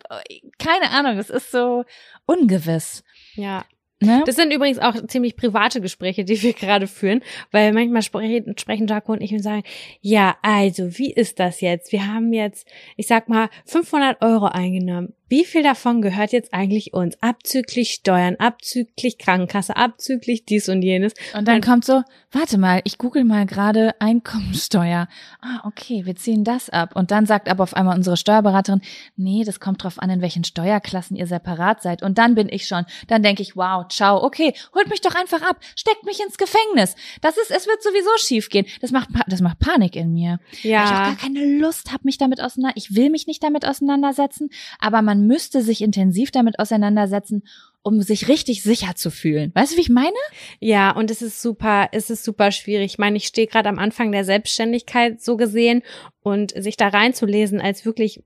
Keine 0.58 0.90
Ahnung, 0.90 1.18
es 1.18 1.30
ist 1.30 1.52
so 1.52 1.84
ungewiss. 2.26 3.04
Ja. 3.36 3.64
Ne? 4.00 4.24
Das 4.26 4.34
sind 4.34 4.52
übrigens 4.52 4.80
auch 4.80 4.96
ziemlich 5.06 5.36
private 5.36 5.80
Gespräche, 5.80 6.24
die 6.24 6.42
wir 6.42 6.52
gerade 6.54 6.88
führen, 6.88 7.22
weil 7.52 7.72
manchmal 7.72 8.02
sprechen, 8.02 8.58
sprechen 8.58 8.88
Jaco 8.88 9.12
und 9.12 9.20
ich 9.20 9.30
und 9.30 9.38
sagen, 9.38 9.62
ja, 10.00 10.36
also, 10.42 10.98
wie 10.98 11.12
ist 11.12 11.38
das 11.38 11.60
jetzt? 11.60 11.92
Wir 11.92 12.08
haben 12.08 12.32
jetzt, 12.32 12.66
ich 12.96 13.06
sag 13.06 13.28
mal, 13.28 13.50
500 13.66 14.20
Euro 14.20 14.46
eingenommen 14.46 15.14
wie 15.30 15.44
viel 15.44 15.62
davon 15.62 16.02
gehört 16.02 16.32
jetzt 16.32 16.52
eigentlich 16.52 16.92
uns? 16.92 17.16
Abzüglich 17.22 17.92
Steuern, 17.92 18.34
abzüglich 18.36 19.16
Krankenkasse, 19.16 19.76
abzüglich 19.76 20.44
dies 20.44 20.68
und 20.68 20.82
jenes. 20.82 21.14
Und 21.34 21.46
dann 21.46 21.56
und 21.56 21.64
kommt 21.64 21.84
so, 21.84 22.02
warte 22.32 22.58
mal, 22.58 22.80
ich 22.82 22.98
google 22.98 23.22
mal 23.22 23.46
gerade 23.46 23.94
Einkommensteuer. 24.00 25.06
Ah, 25.40 25.60
okay, 25.64 26.04
wir 26.04 26.16
ziehen 26.16 26.42
das 26.42 26.68
ab. 26.68 26.96
Und 26.96 27.12
dann 27.12 27.26
sagt 27.26 27.48
aber 27.48 27.62
auf 27.62 27.74
einmal 27.74 27.96
unsere 27.96 28.16
Steuerberaterin, 28.16 28.82
nee, 29.16 29.44
das 29.44 29.60
kommt 29.60 29.84
drauf 29.84 30.00
an, 30.00 30.10
in 30.10 30.20
welchen 30.20 30.42
Steuerklassen 30.42 31.16
ihr 31.16 31.28
separat 31.28 31.80
seid. 31.80 32.02
Und 32.02 32.18
dann 32.18 32.34
bin 32.34 32.48
ich 32.48 32.66
schon, 32.66 32.84
dann 33.06 33.22
denke 33.22 33.42
ich, 33.42 33.54
wow, 33.54 33.86
ciao, 33.88 34.24
okay, 34.24 34.52
holt 34.74 34.90
mich 34.90 35.00
doch 35.00 35.14
einfach 35.14 35.42
ab, 35.42 35.60
steckt 35.76 36.04
mich 36.04 36.20
ins 36.20 36.38
Gefängnis. 36.38 36.96
Das 37.20 37.36
ist, 37.36 37.52
es 37.52 37.68
wird 37.68 37.82
sowieso 37.84 38.10
schief 38.18 38.48
gehen. 38.48 38.66
Das 38.80 38.90
macht, 38.90 39.10
das 39.28 39.40
macht 39.40 39.60
Panik 39.60 39.94
in 39.94 40.12
mir. 40.12 40.40
Ja. 40.62 40.78
Weil 40.80 40.84
ich 40.86 40.90
auch 40.90 41.04
gar 41.04 41.16
keine 41.16 41.58
Lust 41.58 41.92
habe, 41.92 42.02
mich 42.02 42.18
damit 42.18 42.40
auseinander, 42.40 42.76
ich 42.76 42.96
will 42.96 43.10
mich 43.10 43.28
nicht 43.28 43.44
damit 43.44 43.64
auseinandersetzen, 43.64 44.50
aber 44.80 45.02
man 45.02 45.19
müsste 45.20 45.62
sich 45.62 45.82
intensiv 45.82 46.30
damit 46.30 46.58
auseinandersetzen, 46.58 47.44
um 47.82 48.02
sich 48.02 48.28
richtig 48.28 48.62
sicher 48.62 48.94
zu 48.94 49.10
fühlen. 49.10 49.52
Weißt 49.54 49.72
du, 49.72 49.76
wie 49.76 49.82
ich 49.82 49.88
meine? 49.88 50.10
Ja, 50.58 50.90
und 50.90 51.10
es 51.10 51.22
ist 51.22 51.40
super, 51.40 51.88
es 51.92 52.10
ist 52.10 52.24
super 52.24 52.50
schwierig. 52.50 52.92
Ich 52.92 52.98
meine, 52.98 53.16
ich 53.16 53.26
stehe 53.26 53.46
gerade 53.46 53.68
am 53.68 53.78
Anfang 53.78 54.12
der 54.12 54.24
Selbstständigkeit 54.24 55.20
so 55.22 55.36
gesehen 55.36 55.82
und 56.22 56.52
sich 56.62 56.76
da 56.76 56.88
reinzulesen 56.88 57.60
als 57.60 57.84
wirklich 57.84 58.22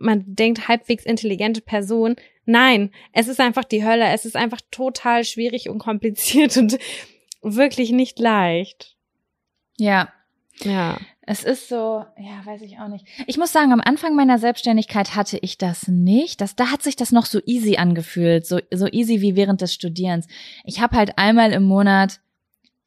man 0.00 0.24
denkt 0.26 0.68
halbwegs 0.68 1.04
intelligente 1.04 1.60
Person. 1.60 2.16
Nein, 2.44 2.92
es 3.12 3.28
ist 3.28 3.40
einfach 3.40 3.64
die 3.64 3.84
Hölle. 3.84 4.06
Es 4.12 4.24
ist 4.24 4.36
einfach 4.36 4.60
total 4.70 5.24
schwierig 5.24 5.68
und 5.68 5.78
kompliziert 5.78 6.56
und 6.56 6.78
wirklich 7.42 7.90
nicht 7.90 8.18
leicht. 8.18 8.96
Ja. 9.76 10.12
Ja. 10.60 10.98
Es 11.30 11.44
ist 11.44 11.68
so, 11.68 12.06
ja, 12.16 12.46
weiß 12.46 12.62
ich 12.62 12.78
auch 12.78 12.88
nicht. 12.88 13.06
Ich 13.26 13.36
muss 13.36 13.52
sagen, 13.52 13.74
am 13.74 13.82
Anfang 13.82 14.16
meiner 14.16 14.38
Selbstständigkeit 14.38 15.14
hatte 15.14 15.36
ich 15.42 15.58
das 15.58 15.86
nicht. 15.86 16.40
Das, 16.40 16.56
da 16.56 16.70
hat 16.70 16.82
sich 16.82 16.96
das 16.96 17.12
noch 17.12 17.26
so 17.26 17.38
easy 17.44 17.76
angefühlt, 17.76 18.46
so, 18.46 18.60
so 18.72 18.86
easy 18.86 19.20
wie 19.20 19.36
während 19.36 19.60
des 19.60 19.74
Studierens. 19.74 20.26
Ich 20.64 20.80
habe 20.80 20.96
halt 20.96 21.18
einmal 21.18 21.52
im 21.52 21.64
Monat 21.64 22.20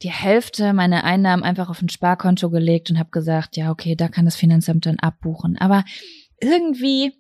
die 0.01 0.09
Hälfte 0.09 0.73
meiner 0.73 1.03
Einnahmen 1.03 1.43
einfach 1.43 1.69
auf 1.69 1.83
ein 1.83 1.89
Sparkonto 1.89 2.49
gelegt 2.49 2.89
und 2.89 2.97
habe 2.97 3.11
gesagt, 3.11 3.57
ja, 3.57 3.69
okay, 3.69 3.95
da 3.95 4.07
kann 4.07 4.25
das 4.25 4.37
Finanzamt 4.37 4.87
dann 4.87 4.97
abbuchen. 4.97 5.59
Aber 5.59 5.85
irgendwie 6.39 7.13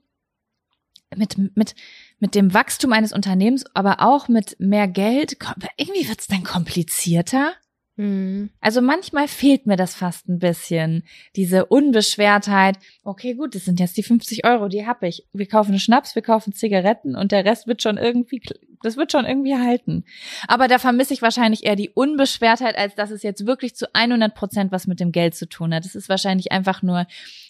mit, 1.15 1.37
mit, 1.55 1.75
mit 2.17 2.33
dem 2.33 2.55
Wachstum 2.55 2.93
eines 2.93 3.13
Unternehmens, 3.13 3.63
aber 3.75 4.01
auch 4.01 4.27
mit 4.27 4.59
mehr 4.59 4.87
Geld, 4.87 5.37
irgendwie 5.77 6.09
wird's 6.09 6.25
dann 6.25 6.41
komplizierter. 6.41 7.53
Mhm. 8.01 8.49
Also 8.61 8.81
manchmal 8.81 9.27
fehlt 9.27 9.67
mir 9.67 9.75
das 9.75 9.93
fast 9.93 10.27
ein 10.27 10.39
bisschen, 10.39 11.03
diese 11.35 11.67
Unbeschwertheit. 11.67 12.79
Okay, 13.03 13.35
gut, 13.35 13.53
das 13.53 13.65
sind 13.65 13.79
jetzt 13.79 13.95
die 13.95 14.01
50 14.01 14.43
Euro, 14.43 14.69
die 14.69 14.87
hab 14.87 15.03
ich. 15.03 15.27
Wir 15.33 15.47
kaufen 15.47 15.77
Schnaps, 15.77 16.15
wir 16.15 16.23
kaufen 16.23 16.51
Zigaretten 16.51 17.15
und 17.15 17.31
der 17.31 17.45
Rest 17.45 17.67
wird 17.67 17.83
schon 17.83 17.97
irgendwie, 17.97 18.41
das 18.81 18.97
wird 18.97 19.11
schon 19.11 19.25
irgendwie 19.25 19.55
halten. 19.55 20.03
Aber 20.47 20.67
da 20.67 20.79
vermisse 20.79 21.13
ich 21.13 21.21
wahrscheinlich 21.21 21.63
eher 21.63 21.75
die 21.75 21.91
Unbeschwertheit, 21.91 22.75
als 22.75 22.95
dass 22.95 23.11
es 23.11 23.21
jetzt 23.21 23.45
wirklich 23.45 23.75
zu 23.75 23.93
100 23.93 24.33
Prozent 24.33 24.71
was 24.71 24.87
mit 24.87 24.99
dem 24.99 25.11
Geld 25.11 25.35
zu 25.35 25.47
tun 25.47 25.71
hat. 25.71 25.85
Es 25.85 25.93
ist 25.93 26.09
wahrscheinlich 26.09 26.51
einfach 26.51 26.81
nur 26.81 27.05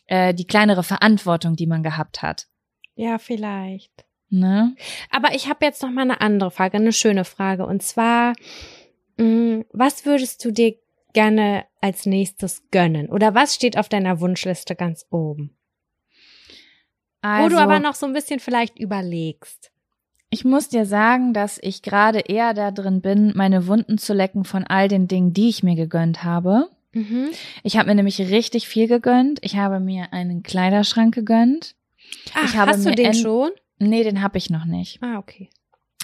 äh, 0.08 0.34
die 0.34 0.48
kleinere 0.48 0.84
Verantwortung, 0.84 1.56
die 1.56 1.68
man 1.68 1.82
gehabt 1.82 2.22
hat. 2.22 2.48
Ja, 2.96 3.20
vielleicht. 3.20 4.04
Ne? 4.30 4.76
Aber 5.12 5.34
ich 5.34 5.48
habe 5.48 5.64
jetzt 5.64 5.82
noch 5.82 5.92
mal 5.92 6.02
eine 6.02 6.20
andere 6.20 6.52
Frage, 6.52 6.76
eine 6.76 6.92
schöne 6.92 7.24
Frage. 7.24 7.66
Und 7.66 7.84
zwar, 7.84 8.34
was 9.72 10.06
würdest 10.06 10.44
du 10.44 10.52
dir 10.52 10.76
gerne 11.14 11.66
als 11.82 12.06
nächstes 12.06 12.64
gönnen? 12.72 13.10
Oder 13.10 13.36
was 13.36 13.56
steht 13.56 13.78
auf 13.78 13.90
deiner 13.90 14.20
Wunschliste 14.20 14.76
ganz 14.76 15.06
oben? 15.10 15.58
Also, 17.22 17.46
Wo 17.46 17.50
du 17.50 17.62
aber 17.62 17.74
also 17.74 17.88
noch 17.88 17.96
so 17.96 18.06
ein 18.06 18.14
bisschen 18.14 18.40
vielleicht 18.40 18.80
überlegst. 18.80 19.72
Ich 20.30 20.46
muss 20.46 20.70
dir 20.70 20.86
sagen, 20.86 21.34
dass 21.34 21.60
ich 21.62 21.82
gerade 21.82 22.20
eher 22.20 22.54
da 22.54 22.72
drin 22.72 23.02
bin, 23.02 23.34
meine 23.36 23.68
Wunden 23.68 23.98
zu 23.98 24.14
lecken 24.14 24.46
von 24.46 24.64
all 24.64 24.88
den 24.88 25.08
Dingen, 25.08 25.34
die 25.34 25.50
ich 25.50 25.62
mir 25.62 25.76
gegönnt 25.76 26.24
habe. 26.24 26.70
Mhm. 26.94 27.30
Ich 27.64 27.78
habe 27.78 27.90
mir 27.90 27.96
nämlich 27.96 28.20
richtig 28.20 28.68
viel 28.68 28.88
gegönnt. 28.88 29.40
Ich 29.44 29.58
habe 29.58 29.80
mir 29.80 30.14
einen 30.14 30.42
Kleiderschrank 30.42 31.14
gegönnt. 31.14 31.76
Ach, 32.34 32.46
ich 32.46 32.58
habe 32.58 32.72
hast 32.72 32.86
du 32.86 32.96
den 32.96 33.14
schon? 33.14 33.52
Nee, 33.78 34.04
den 34.04 34.22
habe 34.22 34.38
ich 34.38 34.50
noch 34.50 34.66
nicht. 34.66 35.02
Ah, 35.02 35.18
okay. 35.18 35.50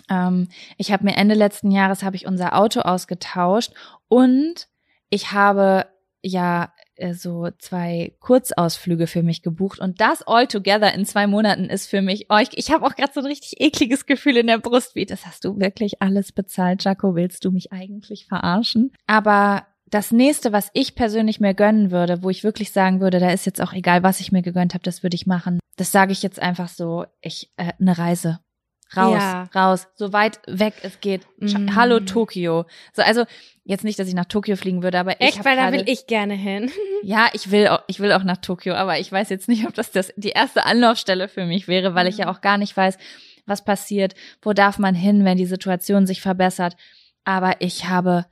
Ähm, 0.09 0.47
ich 0.77 0.91
habe 0.91 1.03
mir 1.03 1.15
Ende 1.15 1.35
letzten 1.35 1.71
Jahres 1.71 2.03
habe 2.03 2.15
ich 2.15 2.27
unser 2.27 2.57
Auto 2.57 2.81
ausgetauscht 2.81 3.73
und 4.07 4.67
ich 5.09 5.31
habe 5.31 5.87
ja 6.21 6.73
äh, 6.95 7.13
so 7.13 7.49
zwei 7.59 8.15
Kurzausflüge 8.19 9.07
für 9.07 9.23
mich 9.23 9.41
gebucht 9.41 9.79
und 9.79 10.01
das 10.01 10.23
all 10.23 10.47
together 10.47 10.93
in 10.93 11.05
zwei 11.05 11.27
Monaten 11.27 11.65
ist 11.65 11.87
für 11.87 12.01
mich, 12.01 12.27
oh, 12.29 12.37
ich, 12.37 12.49
ich 12.57 12.71
habe 12.71 12.85
auch 12.85 12.95
gerade 12.95 13.11
so 13.13 13.21
ein 13.21 13.25
richtig 13.25 13.61
ekliges 13.61 14.05
Gefühl 14.05 14.37
in 14.37 14.47
der 14.47 14.57
Brust, 14.57 14.95
wie 14.95 15.05
das 15.05 15.25
hast 15.25 15.45
du 15.45 15.59
wirklich 15.59 16.01
alles 16.01 16.31
bezahlt, 16.31 16.83
Jaco, 16.83 17.15
willst 17.15 17.45
du 17.45 17.51
mich 17.51 17.71
eigentlich 17.71 18.25
verarschen? 18.27 18.91
Aber 19.05 19.65
das 19.89 20.11
nächste, 20.11 20.51
was 20.51 20.69
ich 20.73 20.95
persönlich 20.95 21.39
mir 21.39 21.53
gönnen 21.53 21.91
würde, 21.91 22.21
wo 22.23 22.29
ich 22.29 22.43
wirklich 22.43 22.71
sagen 22.71 22.99
würde, 22.99 23.19
da 23.19 23.31
ist 23.31 23.45
jetzt 23.45 23.61
auch 23.61 23.73
egal, 23.73 24.03
was 24.03 24.19
ich 24.19 24.31
mir 24.31 24.41
gegönnt 24.41 24.73
habe, 24.73 24.83
das 24.83 25.01
würde 25.03 25.15
ich 25.15 25.27
machen. 25.27 25.59
Das 25.77 25.91
sage 25.91 26.11
ich 26.11 26.23
jetzt 26.23 26.41
einfach 26.41 26.67
so, 26.67 27.05
ich 27.21 27.51
äh, 27.57 27.71
eine 27.79 27.97
Reise. 27.97 28.39
Raus, 28.95 29.21
ja. 29.21 29.49
raus, 29.53 29.87
so 29.95 30.13
weit 30.13 30.39
weg 30.47 30.73
es 30.81 31.01
geht. 31.01 31.25
Mm. 31.39 31.75
Hallo 31.75 31.99
Tokio. 31.99 32.65
So 32.93 33.01
also 33.01 33.25
jetzt 33.65 33.83
nicht, 33.83 33.99
dass 33.99 34.07
ich 34.07 34.13
nach 34.13 34.25
Tokio 34.25 34.55
fliegen 34.55 34.81
würde, 34.81 34.99
aber 34.99 35.19
echt, 35.21 35.43
weil 35.43 35.57
da 35.57 35.73
will 35.73 35.83
ich 35.87 36.07
gerne 36.07 36.35
hin. 36.35 36.71
ja, 37.03 37.27
ich 37.33 37.51
will 37.51 37.67
auch, 37.67 37.81
ich 37.87 37.99
will 37.99 38.13
auch 38.13 38.23
nach 38.23 38.37
Tokio, 38.37 38.75
aber 38.75 38.97
ich 38.99 39.11
weiß 39.11 39.29
jetzt 39.29 39.49
nicht, 39.49 39.67
ob 39.67 39.73
das, 39.73 39.91
das 39.91 40.13
die 40.15 40.29
erste 40.29 40.65
Anlaufstelle 40.65 41.27
für 41.27 41.45
mich 41.45 41.67
wäre, 41.67 41.95
weil 41.95 42.07
ich 42.07 42.17
ja 42.17 42.31
auch 42.31 42.39
gar 42.39 42.57
nicht 42.57 42.77
weiß, 42.77 42.97
was 43.45 43.63
passiert, 43.63 44.15
wo 44.41 44.53
darf 44.53 44.79
man 44.79 44.95
hin, 44.95 45.25
wenn 45.25 45.37
die 45.37 45.45
Situation 45.45 46.07
sich 46.07 46.21
verbessert. 46.21 46.77
Aber 47.25 47.55
ich 47.59 47.89
habe 47.89 48.25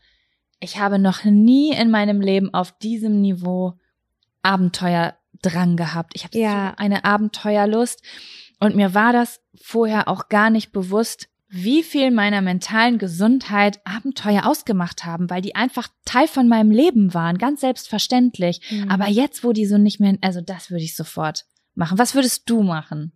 ich 0.60 0.80
habe 0.80 0.99
noch 0.99 1.23
nie 1.26 1.73
in 1.73 1.91
meinem 1.91 2.22
Leben 2.22 2.53
auf 2.53 2.72
diesem 2.77 3.22
Niveau 3.22 3.73
Abenteuer 4.41 5.15
dran 5.41 5.76
gehabt. 5.76 6.14
Ich 6.15 6.23
habe 6.23 6.38
ja. 6.38 6.69
so 6.69 6.84
eine 6.84 7.03
Abenteuerlust 7.03 8.02
und 8.60 8.76
mir 8.76 8.94
war 8.94 9.14
das 9.14 9.41
vorher 9.61 10.07
auch 10.07 10.30
gar 10.30 10.49
nicht 10.49 10.72
bewusst, 10.72 11.27
wie 11.48 11.84
viel 11.84 12.11
meiner 12.11 12.41
mentalen 12.41 12.98
Gesundheit 12.98 13.80
Abenteuer 13.86 14.45
ausgemacht 14.45 15.06
haben, 15.06 15.30
weil 15.30 15.41
die 15.41 15.56
einfach 15.56 15.88
Teil 16.03 16.27
von 16.27 16.48
meinem 16.48 16.72
Leben 16.72 17.14
waren, 17.14 17.38
ganz 17.38 17.61
selbstverständlich. 17.61 18.61
Mhm. 18.69 18.90
Aber 18.90 19.07
jetzt, 19.07 19.44
wo 19.44 19.53
die 19.53 19.65
so 19.65 19.77
nicht 19.77 19.99
mehr, 19.99 20.18
also 20.22 20.41
das 20.41 20.72
würde 20.72 20.84
ich 20.84 20.95
sofort 20.95 21.45
machen. 21.76 21.98
Was 21.98 22.15
würdest 22.15 22.49
du 22.49 22.61
machen? 22.61 23.11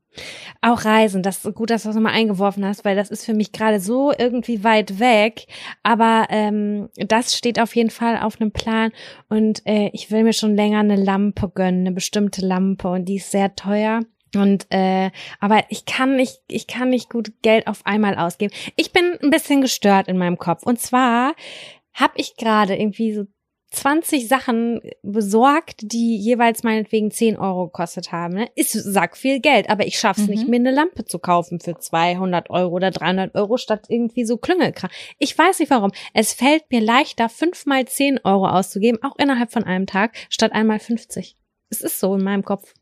Auch 0.62 0.86
Reisen, 0.86 1.24
das 1.24 1.46
ist 1.46 1.56
gut, 1.56 1.70
dass 1.70 1.84
du 1.84 1.90
das 1.90 1.96
nochmal 1.96 2.14
eingeworfen 2.14 2.66
hast, 2.66 2.84
weil 2.84 2.96
das 2.96 3.10
ist 3.10 3.26
für 3.26 3.34
mich 3.34 3.52
gerade 3.52 3.80
so 3.80 4.12
irgendwie 4.18 4.64
weit 4.64 5.00
weg. 5.00 5.48
Aber 5.84 6.28
ähm, 6.30 6.90
das 6.96 7.36
steht 7.36 7.60
auf 7.60 7.76
jeden 7.76 7.90
Fall 7.90 8.18
auf 8.18 8.40
einem 8.40 8.52
Plan 8.52 8.92
und 9.30 9.66
äh, 9.66 9.90
ich 9.94 10.12
will 10.12 10.24
mir 10.24 10.34
schon 10.34 10.56
länger 10.56 10.80
eine 10.80 10.98
Lampe 10.98 11.50
gönnen, 11.50 11.82
eine 11.82 11.92
bestimmte 11.92 12.46
Lampe 12.46 12.90
und 12.90 13.06
die 13.06 13.18
ist 13.18 13.32
sehr 13.32 13.56
teuer. 13.56 14.02
Und 14.36 14.68
äh, 14.70 15.12
aber 15.40 15.64
ich 15.70 15.86
kann 15.86 16.16
nicht, 16.16 16.42
ich 16.48 16.68
kann 16.68 16.90
nicht 16.90 17.10
gut 17.10 17.32
Geld 17.42 17.68
auf 17.68 17.86
einmal 17.86 18.16
ausgeben. 18.16 18.54
Ich 18.76 18.92
bin 18.92 19.18
ein 19.22 19.30
bisschen 19.30 19.62
gestört 19.62 20.08
in 20.08 20.18
meinem 20.18 20.38
Kopf. 20.38 20.64
Und 20.64 20.80
zwar 20.80 21.34
habe 21.94 22.14
ich 22.18 22.38
gerade 22.38 22.76
irgendwie 22.76 23.14
so 23.14 23.26
20 23.72 24.28
Sachen 24.28 24.82
besorgt, 25.04 25.82
die 25.82 26.18
jeweils 26.18 26.64
meinetwegen 26.64 27.12
10 27.12 27.38
Euro 27.38 27.66
gekostet 27.66 28.12
haben. 28.12 28.34
Ne? 28.34 28.50
Ist 28.56 28.72
sack 28.72 29.16
viel 29.16 29.40
Geld, 29.40 29.70
aber 29.70 29.86
ich 29.86 30.00
schaff's 30.00 30.22
mhm. 30.22 30.30
nicht, 30.30 30.48
mir 30.48 30.56
eine 30.56 30.72
Lampe 30.72 31.06
zu 31.06 31.20
kaufen 31.20 31.60
für 31.60 31.78
200 31.78 32.50
Euro 32.50 32.76
oder 32.76 32.90
300 32.90 33.36
Euro 33.36 33.58
statt 33.58 33.86
irgendwie 33.88 34.26
so 34.26 34.38
Klüngelkram. 34.38 34.90
Ich 35.20 35.38
weiß 35.38 35.60
nicht 35.60 35.70
warum. 35.70 35.92
Es 36.14 36.34
fällt 36.34 36.64
mir 36.72 36.82
leichter, 36.82 37.30
fünfmal 37.30 37.86
10 37.86 38.22
Euro 38.24 38.48
auszugeben, 38.48 39.04
auch 39.04 39.18
innerhalb 39.18 39.52
von 39.52 39.64
einem 39.64 39.86
Tag, 39.86 40.16
statt 40.30 40.52
einmal 40.52 40.80
50. 40.80 41.36
Es 41.70 41.82
ist 41.82 42.00
so 42.00 42.16
in 42.16 42.24
meinem 42.24 42.44
Kopf. 42.44 42.74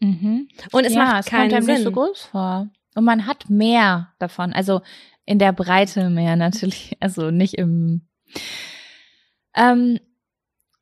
Mhm. 0.00 0.48
Und 0.72 0.84
es 0.84 0.94
ja, 0.94 1.04
macht 1.04 1.20
es 1.20 1.26
keinen 1.26 1.50
kommt 1.50 1.64
Sinn. 1.64 1.74
nicht 1.74 1.84
so 1.84 1.92
groß 1.92 2.22
vor. 2.22 2.68
Und 2.94 3.04
man 3.04 3.26
hat 3.26 3.50
mehr 3.50 4.12
davon, 4.18 4.52
also 4.52 4.82
in 5.24 5.38
der 5.38 5.52
Breite 5.52 6.10
mehr 6.10 6.36
natürlich, 6.36 6.96
also 7.00 7.30
nicht 7.30 7.54
im 7.54 8.06
ähm, 9.54 9.98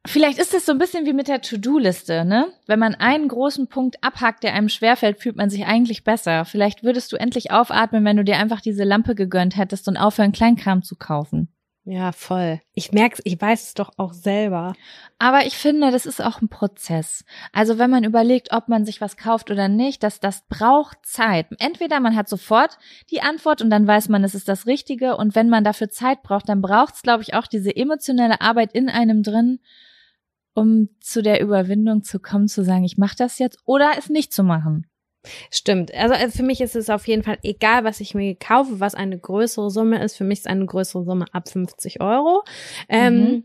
Vielleicht 0.06 0.38
ist 0.38 0.52
es 0.52 0.66
so 0.66 0.72
ein 0.72 0.78
bisschen 0.78 1.06
wie 1.06 1.14
mit 1.14 1.28
der 1.28 1.40
To-Do-Liste, 1.40 2.26
ne? 2.26 2.48
Wenn 2.66 2.78
man 2.78 2.94
einen 2.94 3.26
großen 3.26 3.68
Punkt 3.68 4.04
abhackt, 4.04 4.42
der 4.42 4.52
einem 4.52 4.68
schwerfällt, 4.68 5.18
fühlt 5.18 5.36
man 5.36 5.48
sich 5.48 5.64
eigentlich 5.64 6.04
besser. 6.04 6.44
Vielleicht 6.44 6.82
würdest 6.82 7.10
du 7.10 7.16
endlich 7.16 7.52
aufatmen, 7.52 8.04
wenn 8.04 8.18
du 8.18 8.24
dir 8.24 8.36
einfach 8.36 8.60
diese 8.60 8.84
Lampe 8.84 9.14
gegönnt 9.14 9.56
hättest 9.56 9.88
und 9.88 9.96
aufhören, 9.96 10.32
Kleinkram 10.32 10.82
zu 10.82 10.96
kaufen. 10.96 11.53
Ja, 11.86 12.12
voll. 12.12 12.62
Ich 12.72 12.92
merk's, 12.92 13.20
ich 13.24 13.38
weiß 13.38 13.62
es 13.62 13.74
doch 13.74 13.90
auch 13.98 14.14
selber. 14.14 14.74
Aber 15.18 15.44
ich 15.44 15.58
finde, 15.58 15.90
das 15.90 16.06
ist 16.06 16.22
auch 16.22 16.40
ein 16.40 16.48
Prozess. 16.48 17.26
Also 17.52 17.78
wenn 17.78 17.90
man 17.90 18.04
überlegt, 18.04 18.52
ob 18.52 18.68
man 18.68 18.86
sich 18.86 19.02
was 19.02 19.18
kauft 19.18 19.50
oder 19.50 19.68
nicht, 19.68 20.02
das, 20.02 20.18
das 20.18 20.46
braucht 20.48 20.96
Zeit. 21.04 21.46
Entweder 21.58 22.00
man 22.00 22.16
hat 22.16 22.30
sofort 22.30 22.78
die 23.10 23.20
Antwort 23.20 23.60
und 23.60 23.68
dann 23.68 23.86
weiß 23.86 24.08
man, 24.08 24.24
es 24.24 24.34
ist 24.34 24.48
das 24.48 24.66
Richtige. 24.66 25.18
Und 25.18 25.34
wenn 25.34 25.50
man 25.50 25.62
dafür 25.62 25.90
Zeit 25.90 26.22
braucht, 26.22 26.48
dann 26.48 26.62
braucht's, 26.62 27.02
glaube 27.02 27.22
ich, 27.22 27.34
auch 27.34 27.46
diese 27.46 27.76
emotionale 27.76 28.40
Arbeit 28.40 28.72
in 28.72 28.88
einem 28.88 29.22
drin, 29.22 29.60
um 30.54 30.88
zu 31.00 31.22
der 31.22 31.42
Überwindung 31.42 32.02
zu 32.02 32.18
kommen, 32.18 32.48
zu 32.48 32.64
sagen, 32.64 32.84
ich 32.84 32.96
mache 32.96 33.16
das 33.18 33.38
jetzt 33.38 33.58
oder 33.66 33.92
es 33.98 34.08
nicht 34.08 34.32
zu 34.32 34.42
machen. 34.42 34.86
Stimmt. 35.50 35.92
Also 35.94 36.14
äh, 36.14 36.30
für 36.30 36.42
mich 36.42 36.60
ist 36.60 36.76
es 36.76 36.90
auf 36.90 37.06
jeden 37.08 37.22
Fall 37.22 37.38
egal, 37.42 37.84
was 37.84 38.00
ich 38.00 38.14
mir 38.14 38.34
kaufe, 38.34 38.80
was 38.80 38.94
eine 38.94 39.18
größere 39.18 39.70
Summe 39.70 40.02
ist. 40.02 40.16
Für 40.16 40.24
mich 40.24 40.40
ist 40.40 40.48
eine 40.48 40.66
größere 40.66 41.04
Summe 41.04 41.26
ab 41.32 41.48
50 41.48 42.00
Euro. 42.00 42.42
Ähm, 42.88 43.18
mhm. 43.18 43.44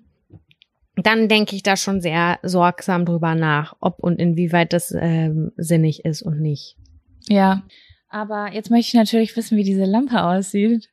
Dann 0.96 1.30
denke 1.30 1.56
ich 1.56 1.64
da 1.64 1.78
schon 1.78 2.02
sehr 2.02 2.40
sorgsam 2.44 3.06
drüber 3.06 3.36
nach, 3.36 3.76
ob 3.80 4.00
und 4.00 4.20
inwieweit 4.20 4.74
das 4.74 4.94
ähm, 5.00 5.52
sinnig 5.56 6.04
ist 6.04 6.22
und 6.22 6.42
nicht. 6.42 6.76
Ja. 7.28 7.64
Aber 8.10 8.52
jetzt 8.52 8.72
möchte 8.72 8.88
ich 8.90 8.94
natürlich 8.96 9.36
wissen, 9.38 9.58
wie 9.58 9.64
diese 9.64 9.86
Lampe 9.86 10.24
aussieht. 10.24 10.90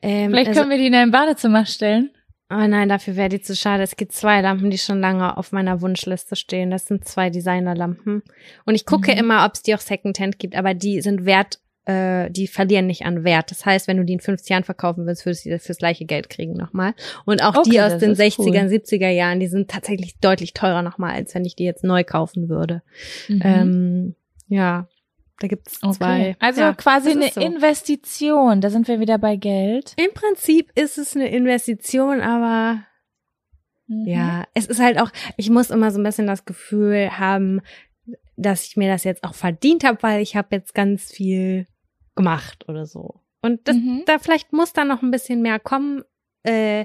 Ähm, 0.00 0.30
Vielleicht 0.30 0.48
also, 0.48 0.60
können 0.60 0.70
wir 0.70 0.78
die 0.78 0.86
in 0.86 0.94
ein 0.94 1.10
Badezimmer 1.10 1.66
stellen. 1.66 2.10
Oh 2.52 2.66
nein, 2.66 2.90
dafür 2.90 3.16
wäre 3.16 3.30
die 3.30 3.40
zu 3.40 3.56
schade. 3.56 3.82
Es 3.82 3.96
gibt 3.96 4.12
zwei 4.12 4.42
Lampen, 4.42 4.68
die 4.68 4.76
schon 4.76 5.00
lange 5.00 5.38
auf 5.38 5.52
meiner 5.52 5.80
Wunschliste 5.80 6.36
stehen. 6.36 6.70
Das 6.70 6.86
sind 6.86 7.06
zwei 7.06 7.30
Designerlampen. 7.30 8.22
Und 8.66 8.74
ich 8.74 8.84
gucke 8.84 9.12
mhm. 9.12 9.18
immer, 9.18 9.46
ob 9.46 9.54
es 9.54 9.62
die 9.62 9.74
auch 9.74 9.80
Secondhand 9.80 10.38
gibt, 10.38 10.54
aber 10.54 10.74
die 10.74 11.00
sind 11.00 11.24
wert, 11.24 11.60
äh, 11.86 12.30
die 12.30 12.46
verlieren 12.46 12.86
nicht 12.86 13.06
an 13.06 13.24
Wert. 13.24 13.50
Das 13.50 13.64
heißt, 13.64 13.88
wenn 13.88 13.96
du 13.96 14.04
die 14.04 14.12
in 14.12 14.20
50 14.20 14.50
Jahren 14.50 14.64
verkaufen 14.64 15.06
willst, 15.06 15.24
würdest 15.24 15.46
du 15.46 15.50
die 15.50 15.58
fürs 15.58 15.78
gleiche 15.78 16.04
Geld 16.04 16.28
kriegen 16.28 16.52
nochmal. 16.52 16.94
Und 17.24 17.42
auch 17.42 17.56
okay, 17.56 17.70
die 17.70 17.80
aus 17.80 17.96
den 17.96 18.14
60er, 18.14 18.38
cool. 18.38 18.70
70er 18.70 19.08
Jahren, 19.08 19.40
die 19.40 19.48
sind 19.48 19.70
tatsächlich 19.70 20.18
deutlich 20.18 20.52
teurer 20.52 20.82
nochmal, 20.82 21.14
als 21.14 21.34
wenn 21.34 21.46
ich 21.46 21.56
die 21.56 21.64
jetzt 21.64 21.84
neu 21.84 22.04
kaufen 22.04 22.50
würde. 22.50 22.82
Mhm. 23.28 23.40
Ähm, 23.42 24.14
ja, 24.48 24.88
da 25.38 25.48
gibt's 25.48 25.82
okay. 25.82 25.92
zwei. 25.94 26.36
Also 26.38 26.60
ja, 26.60 26.72
quasi 26.72 27.10
eine 27.10 27.30
so. 27.30 27.40
Investition. 27.40 28.60
Da 28.60 28.70
sind 28.70 28.88
wir 28.88 29.00
wieder 29.00 29.18
bei 29.18 29.36
Geld. 29.36 29.94
Im 29.96 30.12
Prinzip 30.14 30.70
ist 30.78 30.98
es 30.98 31.16
eine 31.16 31.28
Investition, 31.28 32.20
aber 32.20 32.84
mhm. 33.86 34.06
ja, 34.06 34.44
es 34.54 34.66
ist 34.66 34.80
halt 34.80 35.00
auch, 35.00 35.10
ich 35.36 35.50
muss 35.50 35.70
immer 35.70 35.90
so 35.90 35.98
ein 35.98 36.04
bisschen 36.04 36.26
das 36.26 36.44
Gefühl 36.44 37.18
haben, 37.18 37.60
dass 38.36 38.66
ich 38.66 38.76
mir 38.76 38.88
das 38.88 39.04
jetzt 39.04 39.24
auch 39.24 39.34
verdient 39.34 39.84
habe, 39.84 40.02
weil 40.02 40.22
ich 40.22 40.36
habe 40.36 40.48
jetzt 40.52 40.74
ganz 40.74 41.10
viel 41.10 41.66
gemacht 42.14 42.68
oder 42.68 42.86
so. 42.86 43.20
Und 43.40 43.66
das, 43.66 43.76
mhm. 43.76 44.04
da 44.06 44.18
vielleicht 44.18 44.52
muss 44.52 44.72
da 44.72 44.84
noch 44.84 45.02
ein 45.02 45.10
bisschen 45.10 45.42
mehr 45.42 45.58
kommen. 45.58 46.04
Äh, 46.44 46.84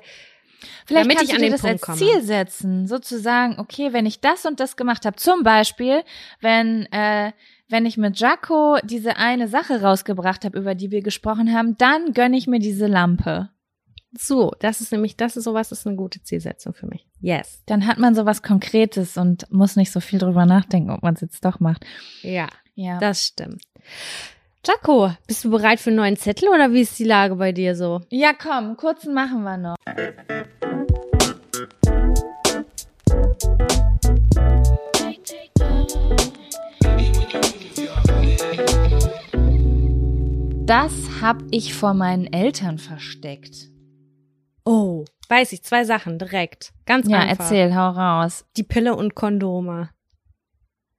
Vielleicht 0.87 1.05
damit 1.05 1.17
kannst 1.17 1.31
ich 1.31 1.35
an 1.35 1.41
du 1.41 1.45
dir 1.45 1.51
das 1.51 1.61
Punkt 1.61 1.73
als 1.73 1.81
komme. 1.81 1.97
Ziel 1.97 2.21
setzen, 2.23 2.87
sozusagen, 2.87 3.59
okay, 3.59 3.93
wenn 3.93 4.07
ich 4.07 4.21
das 4.21 4.45
und 4.45 4.59
das 4.59 4.75
gemacht 4.75 5.05
habe, 5.05 5.15
zum 5.15 5.43
Beispiel, 5.43 6.03
wenn 6.41 6.87
äh, 6.91 7.31
wenn 7.69 7.85
ich 7.85 7.97
mit 7.97 8.19
Jaco 8.19 8.77
diese 8.83 9.17
eine 9.17 9.47
Sache 9.47 9.81
rausgebracht 9.81 10.45
habe, 10.45 10.57
über 10.57 10.75
die 10.75 10.91
wir 10.91 11.01
gesprochen 11.01 11.53
haben, 11.53 11.77
dann 11.77 12.13
gönne 12.13 12.37
ich 12.37 12.47
mir 12.47 12.59
diese 12.59 12.87
Lampe. 12.87 13.49
So, 14.17 14.53
das 14.59 14.81
ist 14.81 14.91
nämlich, 14.91 15.17
das 15.17 15.35
ist 15.35 15.43
sowas, 15.43 15.71
ist 15.71 15.85
eine 15.85 15.97
gute 15.97 16.23
Zielsetzung 16.23 16.73
für 16.73 16.87
mich. 16.87 17.05
Yes. 17.19 17.61
Dann 17.65 17.85
hat 17.85 17.97
man 17.97 18.15
sowas 18.15 18.41
Konkretes 18.41 19.17
und 19.17 19.51
muss 19.51 19.75
nicht 19.75 19.91
so 19.91 19.99
viel 19.99 20.17
drüber 20.17 20.45
nachdenken, 20.45 20.91
ob 20.91 21.03
man 21.03 21.15
es 21.15 21.21
jetzt 21.21 21.43
doch 21.43 21.59
macht. 21.59 21.85
Ja, 22.21 22.47
ja. 22.75 22.99
Das 22.99 23.25
stimmt. 23.25 23.61
Jaco, 24.65 25.11
bist 25.27 25.45
du 25.45 25.51
bereit 25.51 25.79
für 25.79 25.91
einen 25.91 25.97
neuen 25.97 26.17
Zettel 26.17 26.49
oder 26.49 26.73
wie 26.73 26.81
ist 26.81 26.97
die 26.99 27.05
Lage 27.05 27.35
bei 27.35 27.51
dir 27.51 27.75
so? 27.75 28.01
Ja, 28.09 28.33
komm, 28.33 28.75
kurzen 28.75 29.13
machen 29.13 29.43
wir 29.43 29.57
noch. 29.57 29.75
Das 40.67 41.21
hab 41.21 41.43
ich 41.49 41.73
vor 41.73 41.93
meinen 41.93 42.25
Eltern 42.33 42.77
versteckt. 42.77 43.69
Oh, 44.65 45.05
weiß 45.29 45.53
ich, 45.53 45.63
zwei 45.63 45.85
Sachen 45.85 46.19
direkt. 46.19 46.73
Ganz 46.85 47.07
ja, 47.07 47.19
einfach. 47.19 47.45
erzähl, 47.45 47.73
hau 47.73 47.91
raus. 47.91 48.43
Die 48.57 48.63
Pille 48.63 48.93
und 48.93 49.15
Kondome. 49.15 49.91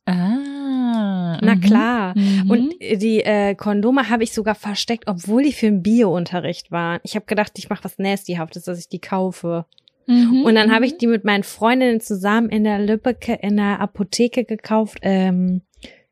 Ah. 0.06 1.38
Na 1.42 1.54
mhm, 1.54 1.60
klar. 1.60 2.14
mhm. 2.16 2.50
Und 2.50 2.74
die 2.80 3.20
äh, 3.20 3.54
Kondome 3.56 4.08
habe 4.08 4.24
ich 4.24 4.32
sogar 4.32 4.54
versteckt, 4.54 5.04
obwohl 5.06 5.42
die 5.42 5.52
für 5.52 5.66
den 5.66 5.82
Bio-Unterricht 5.82 6.70
waren. 6.70 7.00
Ich 7.02 7.14
habe 7.14 7.26
gedacht, 7.26 7.52
ich 7.58 7.68
mache 7.68 7.84
was 7.84 7.98
Nastyhaftes, 7.98 8.64
dass 8.64 8.78
ich 8.78 8.88
die 8.88 9.00
kaufe. 9.00 9.66
Mhm, 10.06 10.44
Und 10.46 10.54
dann 10.54 10.70
habe 10.70 10.86
mhm. 10.86 10.92
ich 10.92 10.96
die 10.96 11.06
mit 11.06 11.26
meinen 11.26 11.44
Freundinnen 11.44 12.00
zusammen 12.00 12.48
in 12.48 12.64
der 12.64 12.78
Lübbecke 12.78 13.34
in 13.34 13.58
der 13.58 13.80
Apotheke 13.80 14.46
gekauft. 14.46 15.00
Ähm, 15.02 15.60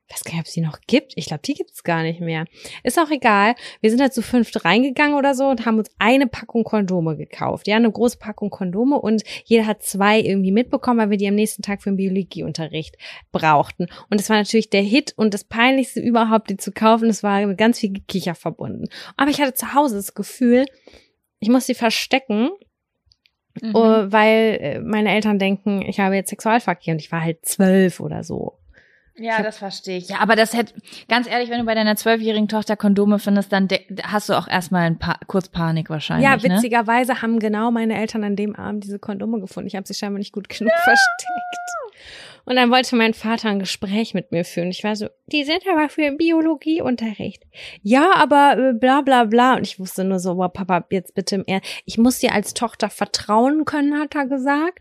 ich 0.08 0.14
weiß 0.14 0.24
gar 0.24 0.32
nicht, 0.32 0.40
ob 0.40 0.46
es 0.46 0.52
die 0.52 0.60
noch 0.60 0.78
gibt. 0.86 1.14
Ich 1.16 1.26
glaube, 1.26 1.42
die 1.44 1.54
gibt's 1.54 1.82
gar 1.82 2.02
nicht 2.04 2.20
mehr. 2.20 2.44
Ist 2.84 2.98
auch 2.98 3.10
egal. 3.10 3.54
Wir 3.80 3.90
sind 3.90 4.00
halt 4.00 4.14
zu 4.14 4.22
fünft 4.22 4.64
reingegangen 4.64 5.16
oder 5.16 5.34
so 5.34 5.48
und 5.48 5.66
haben 5.66 5.78
uns 5.78 5.90
eine 5.98 6.28
Packung 6.28 6.62
Kondome 6.62 7.16
gekauft. 7.16 7.66
Ja, 7.66 7.74
eine 7.76 7.90
große 7.90 8.18
Packung 8.18 8.50
Kondome 8.50 9.00
und 9.00 9.24
jeder 9.44 9.66
hat 9.66 9.82
zwei 9.82 10.20
irgendwie 10.20 10.52
mitbekommen, 10.52 11.00
weil 11.00 11.10
wir 11.10 11.16
die 11.16 11.26
am 11.26 11.34
nächsten 11.34 11.62
Tag 11.62 11.82
für 11.82 11.90
den 11.90 11.96
Biologieunterricht 11.96 12.96
brauchten. 13.32 13.86
Und 14.08 14.20
es 14.20 14.30
war 14.30 14.36
natürlich 14.36 14.70
der 14.70 14.82
Hit 14.82 15.12
und 15.16 15.34
das 15.34 15.42
Peinlichste 15.42 16.00
überhaupt, 16.00 16.50
die 16.50 16.56
zu 16.56 16.70
kaufen. 16.70 17.08
Es 17.08 17.24
war 17.24 17.44
mit 17.44 17.58
ganz 17.58 17.80
viel 17.80 17.92
Gekicher 17.92 18.36
verbunden. 18.36 18.88
Aber 19.16 19.30
ich 19.30 19.40
hatte 19.40 19.54
zu 19.54 19.74
Hause 19.74 19.96
das 19.96 20.14
Gefühl, 20.14 20.66
ich 21.40 21.48
muss 21.48 21.66
sie 21.66 21.74
verstecken, 21.74 22.50
Mhm. 23.62 23.70
äh, 23.70 24.12
weil 24.12 24.58
äh, 24.60 24.80
meine 24.80 25.10
Eltern 25.10 25.38
denken, 25.38 25.80
ich 25.80 25.98
habe 25.98 26.14
jetzt 26.14 26.28
Sexualverkehr 26.28 26.92
und 26.92 27.00
ich 27.00 27.10
war 27.10 27.22
halt 27.22 27.46
zwölf 27.46 28.00
oder 28.00 28.22
so. 28.22 28.58
Ja, 29.18 29.42
das 29.42 29.58
verstehe 29.58 29.98
ich. 29.98 30.08
Ja, 30.08 30.18
aber 30.20 30.36
das 30.36 30.52
hätte, 30.52 30.74
ganz 31.08 31.26
ehrlich, 31.28 31.48
wenn 31.50 31.58
du 31.58 31.64
bei 31.64 31.74
deiner 31.74 31.96
zwölfjährigen 31.96 32.48
Tochter 32.48 32.76
Kondome 32.76 33.18
findest, 33.18 33.52
dann 33.52 33.68
hast 34.02 34.28
du 34.28 34.34
auch 34.34 34.46
erstmal 34.48 34.82
ein 34.82 34.98
pa 34.98 35.18
kurz 35.26 35.48
Panik 35.48 35.88
wahrscheinlich. 35.90 36.24
Ja, 36.28 36.36
Ne? 36.36 36.42
witzigerweise 36.42 37.22
haben 37.22 37.38
genau 37.38 37.70
meine 37.70 37.96
Eltern 37.98 38.24
an 38.24 38.36
dem 38.36 38.54
Abend 38.56 38.84
diese 38.84 38.98
Kondome 38.98 39.40
gefunden. 39.40 39.68
Ich 39.68 39.76
habe 39.76 39.86
sie 39.86 39.94
scheinbar 39.94 40.18
nicht 40.18 40.32
gut 40.32 40.48
genug 40.48 40.72
versteckt. 40.84 41.70
Und 42.44 42.54
dann 42.54 42.70
wollte 42.70 42.94
mein 42.94 43.12
Vater 43.14 43.48
ein 43.48 43.58
Gespräch 43.58 44.14
mit 44.14 44.30
mir 44.30 44.44
führen. 44.44 44.70
Ich 44.70 44.84
war 44.84 44.94
so, 44.94 45.08
die 45.26 45.42
sind 45.44 45.62
aber 45.68 45.88
für 45.88 46.12
Biologieunterricht. 46.12 47.42
Ja, 47.82 48.12
aber 48.14 48.56
äh, 48.56 48.72
bla 48.74 49.00
bla 49.00 49.24
bla. 49.24 49.54
Und 49.56 49.62
ich 49.66 49.80
wusste 49.80 50.04
nur 50.04 50.20
so, 50.20 50.36
boah, 50.36 50.52
Papa, 50.52 50.84
jetzt 50.90 51.14
bitte 51.14 51.34
im 51.36 51.44
Ernst. 51.46 51.68
Ich 51.86 51.98
muss 51.98 52.20
dir 52.20 52.32
als 52.32 52.54
Tochter 52.54 52.88
vertrauen 52.90 53.64
können, 53.64 53.98
hat 53.98 54.14
er 54.14 54.26
gesagt. 54.26 54.80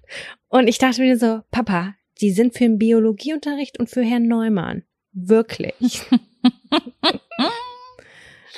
Und 0.50 0.68
ich 0.68 0.78
dachte 0.78 1.02
mir 1.02 1.18
so, 1.18 1.42
Papa, 1.50 1.96
die 2.22 2.32
sind 2.32 2.54
für 2.54 2.64
den 2.66 2.78
Biologieunterricht 2.78 3.80
und 3.80 3.90
für 3.90 4.04
Herrn 4.04 4.28
Neumann. 4.28 4.84
Wirklich. 5.14 6.02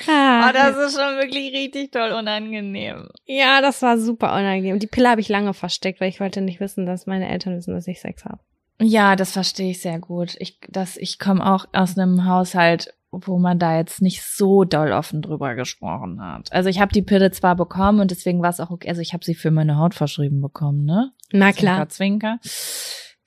ah, 0.07 0.49
Oh, 0.49 0.53
das 0.53 0.77
ist 0.77 0.93
schon 0.99 1.17
wirklich 1.17 1.53
richtig 1.53 1.91
toll 1.91 2.11
unangenehm. 2.11 3.09
ja, 3.25 3.61
das 3.61 3.81
war 3.81 3.97
super 3.97 4.31
unangenehm. 4.34 4.79
Die 4.79 4.88
Pille 4.88 5.09
habe 5.09 5.21
ich 5.21 5.29
lange 5.29 5.53
versteckt, 5.53 5.99
weil 6.01 6.09
ich 6.09 6.19
wollte 6.19 6.41
nicht 6.41 6.59
wissen, 6.59 6.85
dass 6.85 7.07
meine 7.07 7.27
Eltern 7.29 7.55
wissen, 7.57 7.73
dass 7.73 7.88
ich 7.88 7.99
Sex 7.99 8.25
habe. 8.25 8.39
Ja, 8.79 9.15
das 9.15 9.31
verstehe 9.31 9.71
ich 9.71 9.81
sehr 9.81 9.99
gut. 9.99 10.35
Ich, 10.39 10.59
das, 10.69 10.97
ich 10.97 11.17
komme 11.17 11.43
auch 11.51 11.65
aus 11.73 11.97
einem 11.97 12.25
Haushalt, 12.25 12.93
wo 13.09 13.39
man 13.39 13.57
da 13.57 13.77
jetzt 13.77 14.01
nicht 14.03 14.21
so 14.21 14.65
doll 14.65 14.91
offen 14.91 15.23
drüber 15.23 15.55
gesprochen 15.55 16.21
hat. 16.21 16.51
Also 16.53 16.69
ich 16.69 16.79
habe 16.79 16.93
die 16.93 17.01
Pille 17.01 17.31
zwar 17.31 17.55
bekommen 17.55 17.99
und 17.99 18.11
deswegen 18.11 18.41
war 18.43 18.51
es 18.51 18.59
auch 18.59 18.69
okay. 18.69 18.89
Also 18.89 19.01
ich 19.01 19.13
habe 19.13 19.25
sie 19.25 19.34
für 19.34 19.49
meine 19.49 19.77
Haut 19.77 19.95
verschrieben 19.95 20.41
bekommen, 20.41 20.85
ne? 20.85 21.11
Na 21.31 21.51
Zwinker, 21.53 21.89
zwinker. 21.89 22.39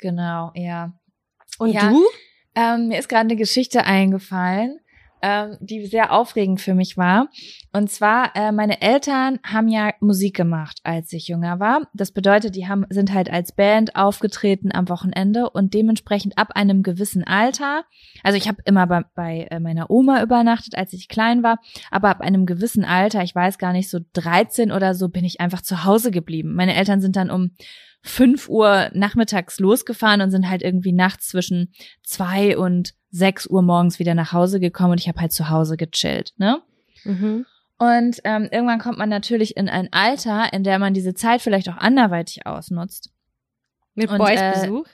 Genau, 0.00 0.50
ja. 0.54 0.92
Und 1.58 1.72
Ja. 1.72 1.90
du? 1.90 2.02
Ähm, 2.54 2.88
mir 2.88 2.98
ist 2.98 3.08
gerade 3.08 3.22
eine 3.22 3.36
Geschichte 3.36 3.84
eingefallen, 3.84 4.80
ähm, 5.22 5.56
die 5.60 5.86
sehr 5.86 6.12
aufregend 6.12 6.60
für 6.60 6.74
mich 6.74 6.96
war. 6.96 7.28
Und 7.72 7.90
zwar, 7.90 8.34
äh, 8.34 8.52
meine 8.52 8.80
Eltern 8.80 9.38
haben 9.44 9.68
ja 9.68 9.92
Musik 10.00 10.34
gemacht, 10.34 10.80
als 10.82 11.12
ich 11.12 11.28
jünger 11.28 11.60
war. 11.60 11.82
Das 11.94 12.10
bedeutet, 12.10 12.56
die 12.56 12.66
haben, 12.66 12.86
sind 12.90 13.12
halt 13.12 13.30
als 13.30 13.52
Band 13.52 13.94
aufgetreten 13.94 14.70
am 14.72 14.88
Wochenende 14.88 15.50
und 15.50 15.74
dementsprechend 15.74 16.38
ab 16.38 16.52
einem 16.54 16.82
gewissen 16.82 17.22
Alter, 17.22 17.84
also 18.24 18.36
ich 18.36 18.48
habe 18.48 18.62
immer 18.64 18.86
bei, 18.86 19.02
bei 19.14 19.46
äh, 19.50 19.60
meiner 19.60 19.90
Oma 19.90 20.22
übernachtet, 20.22 20.74
als 20.74 20.92
ich 20.92 21.08
klein 21.08 21.42
war, 21.42 21.58
aber 21.90 22.08
ab 22.08 22.20
einem 22.20 22.46
gewissen 22.46 22.84
Alter, 22.84 23.22
ich 23.22 23.34
weiß 23.34 23.58
gar 23.58 23.72
nicht, 23.72 23.90
so 23.90 24.00
13 24.14 24.72
oder 24.72 24.94
so, 24.94 25.08
bin 25.08 25.24
ich 25.24 25.40
einfach 25.40 25.60
zu 25.60 25.84
Hause 25.84 26.10
geblieben. 26.10 26.54
Meine 26.54 26.74
Eltern 26.74 27.00
sind 27.00 27.14
dann 27.16 27.30
um 27.30 27.52
5 28.02 28.48
Uhr 28.48 28.90
nachmittags 28.94 29.58
losgefahren 29.58 30.20
und 30.20 30.30
sind 30.30 30.48
halt 30.48 30.62
irgendwie 30.62 30.92
nachts 30.92 31.28
zwischen 31.28 31.72
zwei 32.02 32.56
und 32.56 32.94
sechs 33.10 33.46
Uhr 33.46 33.62
morgens 33.62 33.98
wieder 33.98 34.14
nach 34.14 34.32
Hause 34.32 34.60
gekommen 34.60 34.92
und 34.92 35.00
ich 35.00 35.08
habe 35.08 35.20
halt 35.20 35.32
zu 35.32 35.50
Hause 35.50 35.76
gechillt, 35.76 36.32
ne? 36.36 36.62
Mhm. 37.04 37.46
Und 37.78 38.20
ähm, 38.24 38.48
irgendwann 38.52 38.78
kommt 38.78 38.98
man 38.98 39.08
natürlich 39.08 39.56
in 39.56 39.68
ein 39.68 39.88
Alter, 39.90 40.52
in 40.52 40.64
der 40.64 40.78
man 40.78 40.92
diese 40.92 41.14
Zeit 41.14 41.40
vielleicht 41.40 41.68
auch 41.70 41.78
anderweitig 41.78 42.46
ausnutzt. 42.46 43.10
Mit 43.94 44.10
Und, 44.10 44.18
Boys-Besuch? 44.18 44.86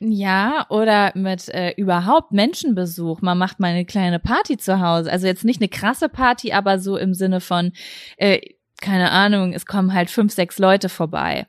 Ja, 0.00 0.66
oder 0.68 1.10
mit 1.16 1.48
äh, 1.48 1.72
überhaupt 1.76 2.30
Menschenbesuch. 2.30 3.20
Man 3.20 3.38
macht 3.38 3.58
mal 3.58 3.72
eine 3.72 3.84
kleine 3.84 4.20
Party 4.20 4.56
zu 4.56 4.80
Hause. 4.80 5.10
Also 5.10 5.26
jetzt 5.26 5.44
nicht 5.44 5.60
eine 5.60 5.68
krasse 5.68 6.08
Party, 6.08 6.52
aber 6.52 6.78
so 6.78 6.96
im 6.96 7.14
Sinne 7.14 7.40
von, 7.40 7.72
äh, 8.16 8.40
keine 8.80 9.10
Ahnung, 9.10 9.52
es 9.52 9.66
kommen 9.66 9.92
halt 9.92 10.08
fünf, 10.08 10.32
sechs 10.32 10.60
Leute 10.60 10.88
vorbei. 10.88 11.48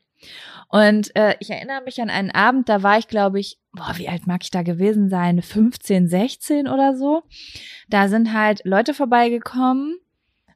Und 0.69 1.15
äh, 1.15 1.35
ich 1.39 1.49
erinnere 1.49 1.81
mich 1.81 1.99
an 1.99 2.11
einen 2.11 2.29
Abend, 2.29 2.69
da 2.69 2.83
war 2.83 2.99
ich, 2.99 3.07
glaube 3.07 3.39
ich, 3.39 3.57
boah, 3.73 3.93
wie 3.97 4.07
alt 4.07 4.27
mag 4.27 4.43
ich 4.43 4.51
da 4.51 4.61
gewesen 4.61 5.09
sein? 5.09 5.41
15, 5.41 6.07
16 6.07 6.67
oder 6.67 6.95
so. 6.95 7.23
Da 7.89 8.07
sind 8.07 8.33
halt 8.33 8.61
Leute 8.65 8.93
vorbeigekommen 8.93 9.97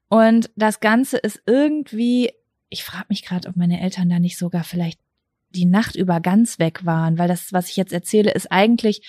und 0.10 0.52
das 0.56 0.80
Ganze 0.80 1.18
ist 1.18 1.42
irgendwie, 1.48 2.32
ich 2.70 2.84
frage 2.84 3.08
mich 3.10 3.26
gerade, 3.26 3.50
ob 3.50 3.56
meine 3.56 3.82
Eltern 3.82 4.08
da 4.08 4.20
nicht 4.20 4.38
sogar 4.38 4.64
vielleicht 4.64 5.00
die 5.50 5.66
Nacht 5.66 5.96
über 5.96 6.20
ganz 6.20 6.60
weg 6.60 6.86
waren, 6.86 7.18
weil 7.18 7.28
das, 7.28 7.52
was 7.52 7.70
ich 7.70 7.76
jetzt 7.76 7.94
erzähle, 7.94 8.32
ist 8.32 8.52
eigentlich 8.52 9.02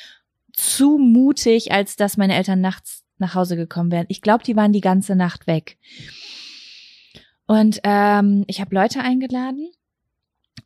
zu 0.55 0.97
mutig, 0.97 1.71
als 1.73 1.97
dass 1.97 2.17
meine 2.17 2.35
Eltern 2.35 2.63
nachts 2.63 3.05
nach 3.19 3.35
Hause 3.35 3.57
gekommen 3.57 3.93
wären. 3.93 4.07
Ich 4.09 4.23
glaube, 4.23 4.45
die 4.45 4.57
waren 4.57 4.73
die 4.73 4.81
ganze 4.81 5.17
Nacht 5.17 5.47
weg. 5.47 5.77
Und 7.47 7.81
ähm, 7.85 8.45
ich 8.47 8.63
habe 8.63 8.75
Leute 8.75 9.01
eingeladen 9.01 9.69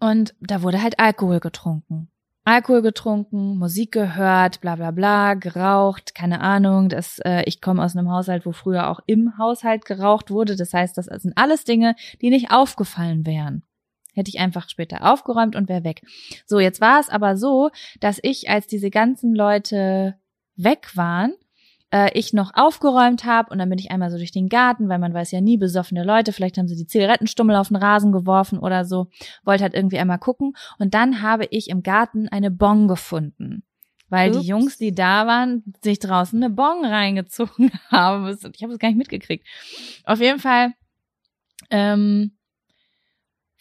und 0.00 0.34
da 0.40 0.62
wurde 0.62 0.82
halt 0.82 0.98
Alkohol 0.98 1.40
getrunken. 1.40 2.10
Alkohol 2.44 2.80
getrunken, 2.80 3.58
Musik 3.58 3.92
gehört, 3.92 4.62
bla 4.62 4.76
bla 4.76 4.90
bla, 4.90 5.34
geraucht, 5.34 6.14
keine 6.14 6.40
Ahnung. 6.40 6.88
Das, 6.88 7.18
äh, 7.18 7.42
ich 7.44 7.60
komme 7.60 7.84
aus 7.84 7.94
einem 7.94 8.10
Haushalt, 8.10 8.46
wo 8.46 8.52
früher 8.52 8.88
auch 8.88 9.00
im 9.04 9.36
Haushalt 9.36 9.84
geraucht 9.84 10.30
wurde. 10.30 10.56
Das 10.56 10.72
heißt, 10.72 10.96
das 10.96 11.06
sind 11.06 11.36
alles 11.36 11.64
Dinge, 11.64 11.94
die 12.22 12.30
nicht 12.30 12.50
aufgefallen 12.50 13.26
wären. 13.26 13.64
Hätte 14.14 14.30
ich 14.30 14.40
einfach 14.40 14.70
später 14.70 15.12
aufgeräumt 15.12 15.56
und 15.56 15.68
wäre 15.68 15.84
weg. 15.84 16.00
So, 16.46 16.58
jetzt 16.58 16.80
war 16.80 17.00
es 17.00 17.10
aber 17.10 17.36
so, 17.36 17.70
dass 18.00 18.18
ich, 18.22 18.48
als 18.48 18.66
diese 18.66 18.88
ganzen 18.88 19.34
Leute 19.34 20.18
weg 20.56 20.96
waren, 20.96 21.34
äh, 21.90 22.10
ich 22.18 22.32
noch 22.32 22.52
aufgeräumt 22.54 23.24
habe 23.24 23.50
und 23.50 23.58
dann 23.58 23.68
bin 23.70 23.78
ich 23.78 23.90
einmal 23.90 24.10
so 24.10 24.18
durch 24.18 24.32
den 24.32 24.48
Garten, 24.48 24.88
weil 24.88 24.98
man 24.98 25.14
weiß 25.14 25.30
ja 25.30 25.40
nie, 25.40 25.56
besoffene 25.56 26.04
Leute, 26.04 26.32
vielleicht 26.32 26.58
haben 26.58 26.68
sie 26.68 26.76
die 26.76 26.86
Zigarettenstummel 26.86 27.56
auf 27.56 27.68
den 27.68 27.76
Rasen 27.76 28.12
geworfen 28.12 28.58
oder 28.58 28.84
so, 28.84 29.08
wollte 29.44 29.62
halt 29.62 29.74
irgendwie 29.74 29.98
einmal 29.98 30.18
gucken 30.18 30.54
und 30.78 30.94
dann 30.94 31.22
habe 31.22 31.46
ich 31.50 31.68
im 31.70 31.82
Garten 31.82 32.28
eine 32.28 32.50
Bon 32.50 32.88
gefunden. 32.88 33.62
Weil 34.10 34.30
Ups. 34.30 34.40
die 34.40 34.46
Jungs, 34.46 34.78
die 34.78 34.94
da 34.94 35.26
waren, 35.26 35.62
sich 35.84 35.98
draußen 35.98 36.42
eine 36.42 36.48
Bon 36.52 36.82
reingezogen 36.82 37.70
haben. 37.90 38.26
Ich 38.54 38.62
habe 38.62 38.72
es 38.72 38.78
gar 38.78 38.88
nicht 38.88 38.96
mitgekriegt. 38.96 39.46
Auf 40.04 40.18
jeden 40.20 40.38
Fall 40.40 40.72
ähm, 41.70 42.32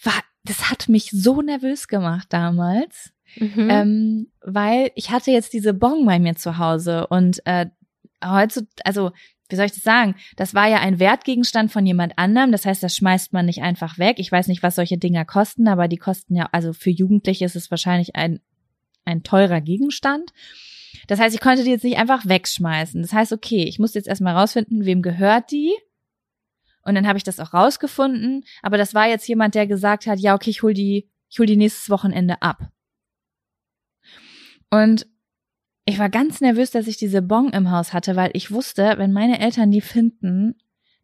war, 0.03 0.13
das 0.45 0.69
hat 0.69 0.87
mich 0.89 1.09
so 1.11 1.41
nervös 1.41 1.87
gemacht 1.87 2.27
damals, 2.29 3.11
Mhm. 3.35 3.67
ähm, 3.69 4.31
weil 4.41 4.91
ich 4.95 5.11
hatte 5.11 5.31
jetzt 5.31 5.51
diese 5.51 5.73
Bon 5.73 6.05
bei 6.05 6.17
mir 6.17 6.35
zu 6.37 6.57
Hause 6.57 7.07
und 7.07 7.45
äh, 7.45 7.65
heutzutage, 8.23 8.85
also 8.85 9.11
wie 9.49 9.55
soll 9.55 9.65
ich 9.65 9.73
das 9.73 9.83
sagen? 9.83 10.15
Das 10.35 10.53
war 10.53 10.67
ja 10.67 10.79
ein 10.79 10.99
Wertgegenstand 10.99 11.71
von 11.71 11.85
jemand 11.85 12.17
anderem. 12.17 12.51
Das 12.51 12.65
heißt, 12.65 12.83
das 12.83 12.95
schmeißt 12.95 13.31
man 13.31 13.45
nicht 13.45 13.61
einfach 13.61 13.97
weg. 13.97 14.17
Ich 14.19 14.31
weiß 14.31 14.47
nicht, 14.47 14.61
was 14.61 14.75
solche 14.75 14.97
Dinger 14.97 15.23
kosten, 15.23 15.67
aber 15.67 15.87
die 15.87 15.97
kosten 15.97 16.35
ja, 16.35 16.49
also 16.51 16.73
für 16.73 16.89
Jugendliche 16.89 17.45
ist 17.45 17.55
es 17.55 17.71
wahrscheinlich 17.71 18.15
ein, 18.15 18.41
ein 19.05 19.23
teurer 19.23 19.61
Gegenstand. 19.61 20.31
Das 21.07 21.19
heißt, 21.19 21.33
ich 21.33 21.41
konnte 21.41 21.63
die 21.63 21.69
jetzt 21.69 21.85
nicht 21.85 21.97
einfach 21.97 22.25
wegschmeißen. 22.25 23.01
Das 23.01 23.13
heißt, 23.13 23.31
okay, 23.31 23.63
ich 23.63 23.79
muss 23.79 23.93
jetzt 23.93 24.07
erstmal 24.07 24.35
rausfinden, 24.35 24.85
wem 24.85 25.01
gehört 25.01 25.51
die 25.51 25.73
Und 26.83 26.95
dann 26.95 27.07
habe 27.07 27.17
ich 27.17 27.23
das 27.23 27.39
auch 27.39 27.53
rausgefunden. 27.53 28.43
Aber 28.61 28.77
das 28.77 28.93
war 28.93 29.07
jetzt 29.07 29.27
jemand, 29.27 29.55
der 29.55 29.67
gesagt 29.67 30.07
hat, 30.07 30.19
ja, 30.19 30.35
okay, 30.35 30.49
ich 30.49 30.61
hol 30.61 30.73
die, 30.73 31.09
ich 31.29 31.39
hol 31.39 31.45
die 31.45 31.55
nächstes 31.55 31.89
Wochenende 31.89 32.41
ab. 32.41 32.69
Und 34.69 35.07
ich 35.87 35.99
war 35.99 36.09
ganz 36.09 36.41
nervös, 36.41 36.69
dass 36.69 36.85
ich 36.85 36.97
diese 36.97 37.21
Bon 37.21 37.49
im 37.51 37.71
Haus 37.71 37.93
hatte, 37.93 38.17
weil 38.17 38.31
ich 38.33 38.51
wusste, 38.51 38.95
wenn 38.97 39.13
meine 39.13 39.39
Eltern 39.39 39.71
die 39.71 39.79
finden, 39.79 40.55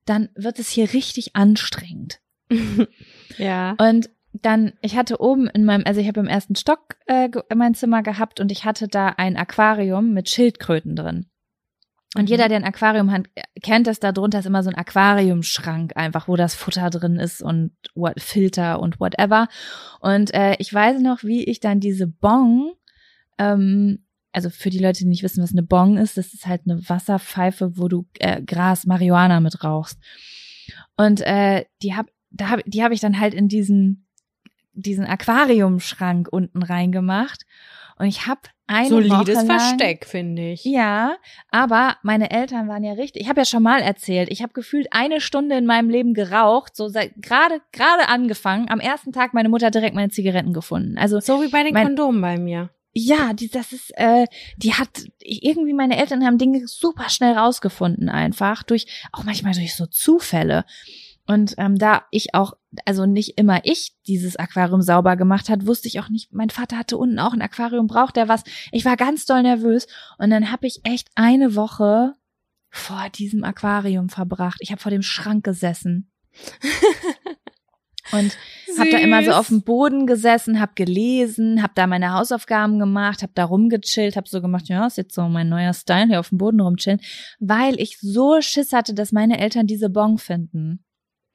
dann 0.05 0.27
wird 0.35 0.60
es 0.60 0.69
hier 0.69 0.91
richtig 0.91 1.38
anstrengend. 1.38 2.19
ja. 3.38 3.76
Und 3.80 4.10
dann, 4.34 4.73
ich 4.81 4.97
hatte 4.97 5.22
oben 5.22 5.47
in 5.47 5.64
meinem, 5.64 5.84
also 5.85 6.01
ich 6.01 6.07
habe 6.10 6.19
im 6.19 6.27
ersten 6.27 6.57
Stock 6.57 6.97
äh, 7.05 7.30
mein 7.55 7.76
Zimmer 7.76 8.03
gehabt 8.03 8.41
und 8.41 8.51
ich 8.51 8.65
hatte 8.65 8.89
da 8.89 9.07
ein 9.07 9.38
Aquarium 9.38 10.11
mit 10.11 10.30
Schildkröten 10.30 10.97
drin. 10.97 11.27
Und 12.18 12.30
jeder, 12.30 12.45
mhm. 12.45 12.49
der 12.49 12.57
ein 12.57 12.65
Aquarium 12.65 13.10
hat, 13.10 13.27
kennt 13.61 13.88
das, 13.88 14.01
da 14.01 14.11
drunter 14.11 14.39
ist 14.39 14.45
immer 14.45 14.64
so 14.64 14.69
ein 14.69 14.76
Aquariumschrank 14.76 15.95
einfach, 15.95 16.27
wo 16.27 16.35
das 16.35 16.55
Futter 16.55 16.89
drin 16.89 17.15
ist 17.15 17.41
und 17.41 17.72
what, 17.95 18.22
Filter 18.22 18.81
und 18.81 18.99
whatever. 18.99 19.47
Und 20.01 20.34
äh, 20.34 20.57
ich 20.60 20.73
weiß 20.73 20.99
noch, 20.99 21.23
wie 21.23 21.45
ich 21.45 21.61
dann 21.61 21.80
diese 21.80 22.05
Bong, 22.05 22.73
ähm, 23.39 24.02
also 24.34 24.49
für 24.49 24.69
die 24.69 24.80
Leute, 24.80 24.99
die 24.99 25.10
nicht 25.10 25.23
wissen, 25.23 25.43
was 25.43 25.51
eine 25.51 25.64
Bong 25.64 25.97
ist, 25.97 26.18
das 26.18 26.34
ist 26.34 26.47
halt 26.47 26.61
eine 26.65 26.81
Wasserpfeife, 26.89 27.77
wo 27.77 27.88
du 27.88 28.05
äh, 28.19 28.41
Gras, 28.41 28.85
Marihuana 28.85 29.39
mit 29.39 29.64
rauchst. 29.64 29.99
Und 30.97 31.22
äh, 31.22 31.65
die 31.81 31.95
hab, 31.95 32.07
da 32.31 32.49
hab, 32.49 32.61
die 32.65 32.84
habe 32.84 32.93
ich 32.93 32.99
dann 32.99 33.19
halt 33.19 33.34
in 33.34 33.47
diesen 33.47 34.03
diesen 34.73 35.05
Aquariumschrank 35.05 36.27
unten 36.30 36.64
reingemacht. 36.64 37.43
Und 37.97 38.07
ich 38.07 38.26
habe 38.26 38.41
eine 38.65 38.89
Solides 38.89 39.19
Woche 39.19 39.31
lang, 39.34 39.45
Versteck, 39.45 40.05
finde 40.05 40.51
ich. 40.51 40.65
Ja, 40.65 41.15
aber 41.51 41.97
meine 42.01 42.31
Eltern 42.31 42.68
waren 42.68 42.84
ja 42.84 42.93
richtig. 42.93 43.22
Ich 43.22 43.30
habe 43.30 43.41
ja 43.41 43.45
schon 43.45 43.61
mal 43.61 43.81
erzählt, 43.81 44.30
ich 44.31 44.41
habe 44.41 44.53
gefühlt 44.53 44.88
eine 44.91 45.22
Stunde 45.22 45.55
in 45.57 45.65
meinem 45.65 45.89
Leben 45.89 46.14
geraucht, 46.14 46.76
so 46.76 46.88
seit 46.88 47.14
gerade 47.22 47.61
gerade 47.72 48.07
angefangen. 48.07 48.69
Am 48.69 48.80
ersten 48.80 49.11
Tag 49.11 49.34
meine 49.34 49.49
Mutter 49.49 49.69
direkt 49.69 49.95
meine 49.95 50.10
Zigaretten 50.10 50.53
gefunden. 50.53 50.97
Also 50.97 51.19
so 51.19 51.41
wie 51.43 51.49
bei 51.49 51.64
den 51.64 51.73
mein, 51.73 51.88
Kondomen 51.88 52.22
bei 52.22 52.38
mir. 52.38 52.72
Ja, 52.95 53.33
die, 53.33 53.49
das 53.49 53.73
ist, 53.73 53.91
äh, 53.97 54.27
die 54.57 54.73
hat 54.73 54.89
irgendwie 55.19 55.73
meine 55.73 55.97
Eltern 55.97 56.23
haben 56.23 56.37
Dinge 56.37 56.67
super 56.67 57.09
schnell 57.09 57.33
rausgefunden 57.33 58.07
einfach 58.07 58.61
durch 58.61 58.85
auch 59.11 59.23
manchmal 59.23 59.53
durch 59.53 59.75
so 59.75 59.87
Zufälle. 59.87 60.63
Und 61.25 61.55
ähm, 61.57 61.77
da 61.77 62.03
ich 62.11 62.35
auch, 62.35 62.53
also 62.85 63.05
nicht 63.05 63.37
immer 63.37 63.61
ich 63.63 63.95
dieses 64.07 64.35
Aquarium 64.35 64.81
sauber 64.81 65.15
gemacht 65.15 65.49
hat, 65.49 65.65
wusste 65.65 65.87
ich 65.87 65.99
auch 65.99 66.09
nicht, 66.09 66.33
mein 66.33 66.49
Vater 66.49 66.77
hatte 66.77 66.97
unten 66.97 67.17
auch 67.17 67.33
ein 67.33 67.41
Aquarium, 67.41 67.87
braucht 67.87 68.17
er 68.17 68.27
was. 68.27 68.43
Ich 68.71 68.85
war 68.85 68.97
ganz 68.97 69.25
doll 69.25 69.41
nervös 69.41 69.87
und 70.17 70.29
dann 70.29 70.51
habe 70.51 70.67
ich 70.67 70.81
echt 70.83 71.07
eine 71.15 71.55
Woche 71.55 72.13
vor 72.69 73.09
diesem 73.15 73.43
Aquarium 73.43 74.09
verbracht. 74.09 74.57
Ich 74.59 74.71
habe 74.71 74.81
vor 74.81 74.91
dem 74.91 75.03
Schrank 75.03 75.43
gesessen. 75.43 76.11
und 78.11 78.38
habe 78.77 78.89
da 78.89 78.97
immer 78.97 79.23
so 79.23 79.31
auf 79.31 79.47
dem 79.47 79.63
Boden 79.63 80.07
gesessen, 80.07 80.59
habe 80.59 80.73
gelesen, 80.75 81.61
habe 81.61 81.73
da 81.75 81.88
meine 81.88 82.13
Hausaufgaben 82.13 82.80
gemacht, 82.80 83.21
habe 83.21 83.34
da 83.35 83.45
rumgechillt, 83.45 84.15
habe 84.15 84.27
so 84.27 84.41
gemacht, 84.41 84.67
ja, 84.67 84.85
ist 84.85 84.97
jetzt 84.97 85.15
so 85.15 85.23
mein 85.30 85.49
neuer 85.49 85.73
Style, 85.73 86.07
hier 86.07 86.19
auf 86.19 86.30
dem 86.30 86.38
Boden 86.38 86.59
rumchillen, 86.59 87.01
weil 87.39 87.80
ich 87.80 87.99
so 87.99 88.41
Schiss 88.41 88.73
hatte, 88.73 88.93
dass 88.93 89.11
meine 89.11 89.39
Eltern 89.39 89.67
diese 89.67 89.89
Bon 89.89 90.17
finden. 90.17 90.84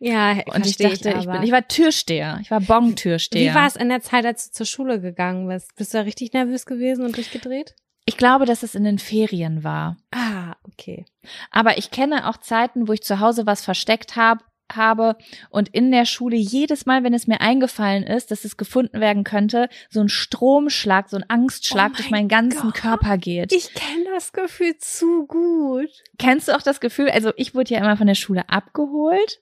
Ja, 0.01 0.41
und 0.55 0.65
ich 0.65 0.77
dachte, 0.77 1.11
ich, 1.11 1.17
ich, 1.17 1.27
bin, 1.27 1.43
ich 1.43 1.51
war 1.51 1.67
Türsteher, 1.67 2.39
ich 2.41 2.53
war 2.53 2.61
Bon-Türsteher. 2.61 3.51
Wie 3.51 3.55
war 3.55 3.67
es 3.67 3.75
in 3.75 3.89
der 3.89 4.01
Zeit, 4.01 4.25
als 4.25 4.51
du 4.51 4.59
zur 4.59 4.67
Schule 4.67 5.01
gegangen 5.01 5.49
bist? 5.49 5.75
Bist 5.75 5.93
du 5.93 5.99
da 5.99 6.03
richtig 6.05 6.33
nervös 6.33 6.67
gewesen 6.67 7.05
und 7.05 7.17
durchgedreht? 7.17 7.75
Ich 8.05 8.17
glaube, 8.17 8.47
dass 8.47 8.63
es 8.63 8.77
in 8.77 8.85
den 8.85 8.99
Ferien 8.99 9.65
war. 9.65 9.97
Ah, 10.13 10.55
okay. 10.63 11.05
Aber 11.51 11.79
ich 11.79 11.91
kenne 11.91 12.29
auch 12.29 12.37
Zeiten, 12.37 12.87
wo 12.87 12.93
ich 12.93 13.03
zu 13.03 13.19
Hause 13.19 13.45
was 13.45 13.65
versteckt 13.65 14.15
habe 14.15 14.45
habe 14.77 15.17
und 15.51 15.69
in 15.69 15.91
der 15.91 16.05
Schule 16.05 16.37
jedes 16.37 16.87
Mal, 16.87 17.05
wenn 17.05 17.15
es 17.15 17.27
mir 17.27 17.41
eingefallen 17.41 18.03
ist, 18.05 18.31
dass 18.31 18.45
es 18.45 18.57
gefunden 18.57 19.01
werden 19.01 19.25
könnte, 19.25 19.69
so 19.91 20.01
ein 20.01 20.09
Stromschlag, 20.09 21.09
so 21.09 21.17
ein 21.17 21.29
Angstschlag 21.29 21.93
oh 21.93 21.97
durch 21.97 22.11
meinen 22.11 22.29
ganzen 22.29 22.71
Gott. 22.71 22.75
Körper 22.75 23.19
geht. 23.19 23.53
Ich 23.53 23.75
kenne 23.75 24.05
das 24.15 24.33
Gefühl 24.33 24.77
zu 24.79 25.27
gut. 25.27 25.91
Kennst 26.19 26.49
du 26.49 26.57
auch 26.57 26.63
das 26.63 26.81
Gefühl? 26.81 27.11
Also 27.11 27.33
ich 27.37 27.55
wurde 27.55 27.75
ja 27.75 27.81
immer 27.81 27.97
von 27.97 28.07
der 28.07 28.15
Schule 28.15 28.49
abgeholt 28.49 29.41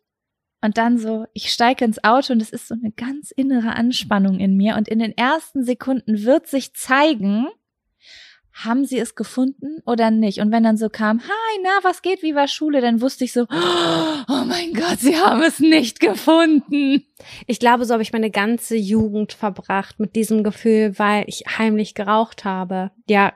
und 0.63 0.79
dann 0.79 0.99
so, 0.99 1.27
ich 1.33 1.53
steige 1.53 1.85
ins 1.85 2.03
Auto 2.03 2.33
und 2.33 2.41
es 2.41 2.51
ist 2.51 2.69
so 2.69 2.75
eine 2.75 2.91
ganz 2.91 3.31
innere 3.31 3.77
Anspannung 3.77 4.41
in 4.41 4.57
mir. 4.57 4.77
Und 4.77 4.89
in 4.89 4.99
den 4.99 5.17
ersten 5.17 5.65
Sekunden 5.65 6.25
wird 6.25 6.47
sich 6.47 6.75
zeigen, 6.75 7.47
haben 8.65 8.87
sie 8.87 8.99
es 8.99 9.15
gefunden 9.15 9.83
oder 9.85 10.11
nicht? 10.11 10.41
Und 10.41 10.51
wenn 10.51 10.63
dann 10.63 10.79
so 10.79 10.89
kam, 10.89 11.21
hi, 11.21 11.61
na, 11.63 11.79
was 11.83 12.01
geht, 12.01 12.23
wie 12.23 12.35
war 12.35 12.49
Schule? 12.49 12.81
Dann 12.81 13.03
wusste 13.03 13.25
ich 13.25 13.33
so, 13.33 13.43
oh 13.43 14.45
mein 14.47 14.73
Gott, 14.73 14.99
sie 14.99 15.17
haben 15.17 15.43
es 15.43 15.61
nicht 15.61 16.01
gefunden. 16.01 17.05
Ich 17.47 17.61
glaube, 17.61 17.85
so 17.85 17.93
habe 17.93 18.03
ich 18.03 18.13
meine 18.13 18.31
ganze 18.31 18.77
Jugend 18.77 19.35
verbracht 19.35 20.01
mit 20.01 20.17
diesem 20.17 20.43
Gefühl, 20.43 20.99
weil 20.99 21.25
ich 21.27 21.45
heimlich 21.59 21.95
geraucht 21.95 22.45
habe. 22.45 22.91
Ja, 23.09 23.35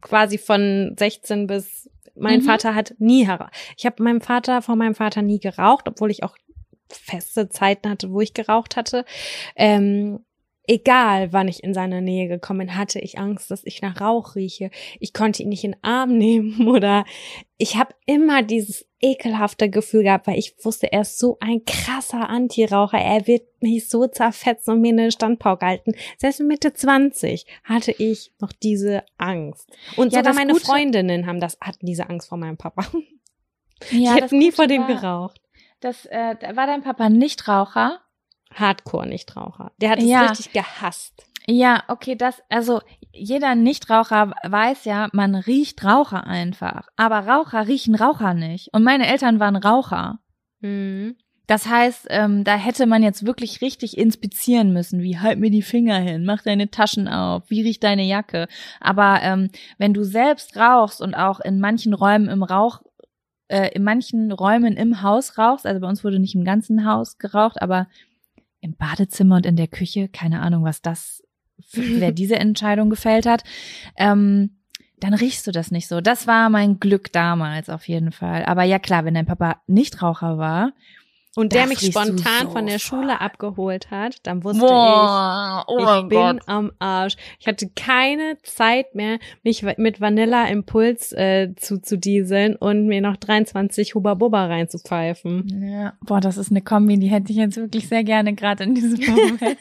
quasi 0.00 0.38
von 0.38 0.94
16 0.96 1.46
bis 1.48 1.90
mein 2.14 2.40
mhm. 2.40 2.44
Vater 2.44 2.74
hat 2.74 2.94
nie 2.98 3.24
geraucht. 3.24 3.52
Ich 3.76 3.86
habe 3.86 4.02
meinem 4.02 4.20
Vater 4.20 4.62
vor 4.62 4.76
meinem 4.76 4.94
Vater 4.94 5.22
nie 5.22 5.40
geraucht, 5.40 5.88
obwohl 5.88 6.10
ich 6.10 6.22
auch 6.22 6.36
feste 6.88 7.48
Zeiten 7.48 7.88
hatte, 7.88 8.10
wo 8.12 8.20
ich 8.20 8.34
geraucht 8.34 8.76
hatte. 8.76 9.04
Ähm, 9.56 10.20
egal, 10.70 11.32
wann 11.32 11.48
ich 11.48 11.64
in 11.64 11.74
seine 11.74 12.00
Nähe 12.00 12.28
gekommen 12.28 12.60
bin, 12.60 12.76
hatte 12.76 13.00
ich 13.00 13.18
Angst, 13.18 13.50
dass 13.50 13.64
ich 13.64 13.82
nach 13.82 14.00
Rauch 14.00 14.36
rieche. 14.36 14.70
Ich 15.00 15.12
konnte 15.12 15.42
ihn 15.42 15.48
nicht 15.48 15.64
in 15.64 15.72
den 15.72 15.82
Arm 15.82 16.16
nehmen 16.18 16.68
oder 16.68 17.04
ich 17.58 17.76
habe 17.76 17.94
immer 18.06 18.42
dieses 18.42 18.86
ekelhafte 19.00 19.68
Gefühl 19.68 20.04
gehabt, 20.04 20.28
weil 20.28 20.38
ich 20.38 20.54
wusste, 20.62 20.92
er 20.92 21.02
ist 21.02 21.18
so 21.18 21.38
ein 21.40 21.64
krasser 21.64 22.28
Antiraucher. 22.28 22.98
Er 22.98 23.26
wird 23.26 23.42
mich 23.60 23.88
so 23.88 24.06
zerfetzen 24.06 24.74
und 24.74 24.80
mir 24.80 24.92
eine 24.92 25.10
Standpauke 25.10 25.66
halten. 25.66 25.92
Selbst 26.18 26.38
mit 26.38 26.48
Mitte 26.48 26.72
20 26.72 27.46
hatte 27.64 27.90
ich 27.90 28.32
noch 28.40 28.52
diese 28.52 29.02
Angst. 29.18 29.68
Und 29.96 30.12
ja, 30.12 30.20
sogar 30.20 30.34
meine 30.34 30.52
Gute. 30.52 30.64
Freundinnen 30.64 31.26
haben 31.26 31.40
das, 31.40 31.58
hatten 31.60 31.84
diese 31.84 32.08
Angst 32.08 32.28
vor 32.28 32.38
meinem 32.38 32.56
Papa. 32.56 32.86
Ja, 33.90 34.14
ich 34.14 34.22
habe 34.22 34.36
nie 34.36 34.52
vor 34.52 34.66
dem 34.66 34.82
war, 34.82 34.88
geraucht. 34.88 35.40
Das 35.80 36.06
äh, 36.06 36.36
war 36.54 36.66
dein 36.66 36.82
Papa 36.82 37.08
nicht 37.08 37.48
Raucher? 37.48 38.00
Hardcore-Nichtraucher. 38.54 39.72
Der 39.80 39.90
hat 39.90 39.98
es 39.98 40.04
ja. 40.04 40.26
richtig 40.26 40.52
gehasst. 40.52 41.26
Ja, 41.46 41.82
okay, 41.88 42.16
das, 42.16 42.42
also 42.48 42.80
jeder 43.12 43.54
Nichtraucher 43.54 44.32
weiß 44.42 44.84
ja, 44.84 45.08
man 45.12 45.34
riecht 45.34 45.84
Raucher 45.84 46.26
einfach. 46.26 46.88
Aber 46.96 47.20
Raucher 47.20 47.66
riechen 47.66 47.94
Raucher 47.94 48.34
nicht. 48.34 48.68
Und 48.72 48.84
meine 48.84 49.06
Eltern 49.06 49.40
waren 49.40 49.56
Raucher. 49.56 50.20
Mhm. 50.60 51.16
Das 51.50 51.68
heißt, 51.68 52.06
ähm, 52.10 52.44
da 52.44 52.54
hätte 52.54 52.86
man 52.86 53.02
jetzt 53.02 53.26
wirklich 53.26 53.60
richtig 53.60 53.98
inspizieren 53.98 54.72
müssen, 54.72 55.02
wie 55.02 55.18
halt 55.18 55.40
mir 55.40 55.50
die 55.50 55.62
Finger 55.62 55.98
hin, 55.98 56.24
mach 56.24 56.42
deine 56.42 56.70
Taschen 56.70 57.08
auf, 57.08 57.42
wie 57.48 57.62
riecht 57.62 57.82
deine 57.82 58.04
Jacke. 58.04 58.46
Aber 58.78 59.18
ähm, 59.20 59.50
wenn 59.76 59.92
du 59.92 60.04
selbst 60.04 60.56
rauchst 60.56 61.02
und 61.02 61.16
auch 61.16 61.40
in 61.40 61.58
manchen 61.58 61.92
Räumen 61.92 62.28
im 62.28 62.44
Rauch, 62.44 62.82
äh, 63.48 63.70
in 63.74 63.82
manchen 63.82 64.30
Räumen 64.30 64.76
im 64.76 65.02
Haus 65.02 65.38
rauchst, 65.38 65.66
also 65.66 65.80
bei 65.80 65.88
uns 65.88 66.04
wurde 66.04 66.20
nicht 66.20 66.36
im 66.36 66.44
ganzen 66.44 66.86
Haus 66.86 67.18
geraucht, 67.18 67.60
aber 67.60 67.88
im 68.60 68.76
Badezimmer 68.76 69.36
und 69.36 69.46
in 69.46 69.56
der 69.56 69.68
Küche, 69.68 70.08
keine 70.08 70.40
Ahnung, 70.40 70.64
was 70.64 70.82
das, 70.82 71.22
wer 71.72 72.12
diese 72.12 72.36
Entscheidung 72.38 72.90
gefällt 72.90 73.26
hat, 73.26 73.44
ähm, 73.96 74.56
dann 74.98 75.14
riechst 75.14 75.46
du 75.46 75.50
das 75.50 75.70
nicht 75.70 75.88
so. 75.88 76.00
Das 76.00 76.26
war 76.26 76.50
mein 76.50 76.78
Glück 76.78 77.10
damals 77.12 77.70
auf 77.70 77.88
jeden 77.88 78.12
Fall. 78.12 78.44
Aber 78.44 78.64
ja 78.64 78.78
klar, 78.78 79.04
wenn 79.04 79.14
dein 79.14 79.26
Papa 79.26 79.62
nicht 79.66 80.02
Raucher 80.02 80.36
war 80.36 80.72
und 81.36 81.52
der 81.52 81.66
mich 81.66 81.78
spontan 81.78 82.46
so 82.46 82.50
von 82.50 82.66
der 82.66 82.80
Schule 82.80 83.20
abgeholt 83.20 83.90
hat, 83.90 84.18
dann 84.24 84.42
wusste 84.42 84.60
Boah, 84.60 85.64
ich, 85.68 85.74
oh 85.74 86.02
ich 86.02 86.08
bin 86.08 86.18
Gott. 86.18 86.40
am 86.46 86.72
Arsch. 86.80 87.16
Ich 87.38 87.46
hatte 87.46 87.70
keine 87.76 88.38
Zeit 88.42 88.94
mehr, 88.94 89.18
mich 89.44 89.62
mit 89.76 90.00
Vanilla 90.00 90.46
Impuls 90.48 91.12
äh, 91.12 91.54
zu, 91.54 91.80
zu 91.80 91.98
dieseln 91.98 92.56
und 92.56 92.86
mir 92.86 93.00
noch 93.00 93.16
23 93.16 93.94
Huba 93.94 94.14
Bubba 94.14 94.46
reinzupfeifen. 94.46 95.70
Ja, 95.70 95.94
boah, 96.04 96.20
das 96.20 96.36
ist 96.36 96.50
eine 96.50 96.62
Kombi, 96.62 96.98
die 96.98 97.08
hätte 97.10 97.30
ich 97.30 97.38
jetzt 97.38 97.56
wirklich 97.56 97.88
sehr 97.88 98.02
gerne 98.02 98.34
gerade 98.34 98.64
in 98.64 98.74
diesem 98.74 98.98
Moment. 99.14 99.58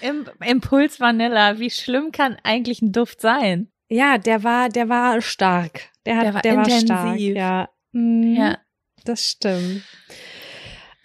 Im, 0.00 0.24
Impuls 0.46 1.00
Vanilla, 1.00 1.58
wie 1.58 1.70
schlimm 1.70 2.12
kann 2.12 2.36
eigentlich 2.42 2.80
ein 2.80 2.92
Duft 2.92 3.20
sein? 3.20 3.68
Ja, 3.88 4.18
der 4.18 4.42
war, 4.42 4.70
der 4.70 4.88
war 4.88 5.20
stark. 5.20 5.90
Der, 6.06 6.16
hat, 6.16 6.24
der 6.24 6.34
war, 6.34 6.42
der 6.42 6.52
intensiv. 6.54 6.88
war 6.88 7.06
stark. 7.06 7.18
Ja. 7.18 7.68
Mhm, 7.92 8.36
ja. 8.36 8.58
Das 9.04 9.28
stimmt. 9.30 9.82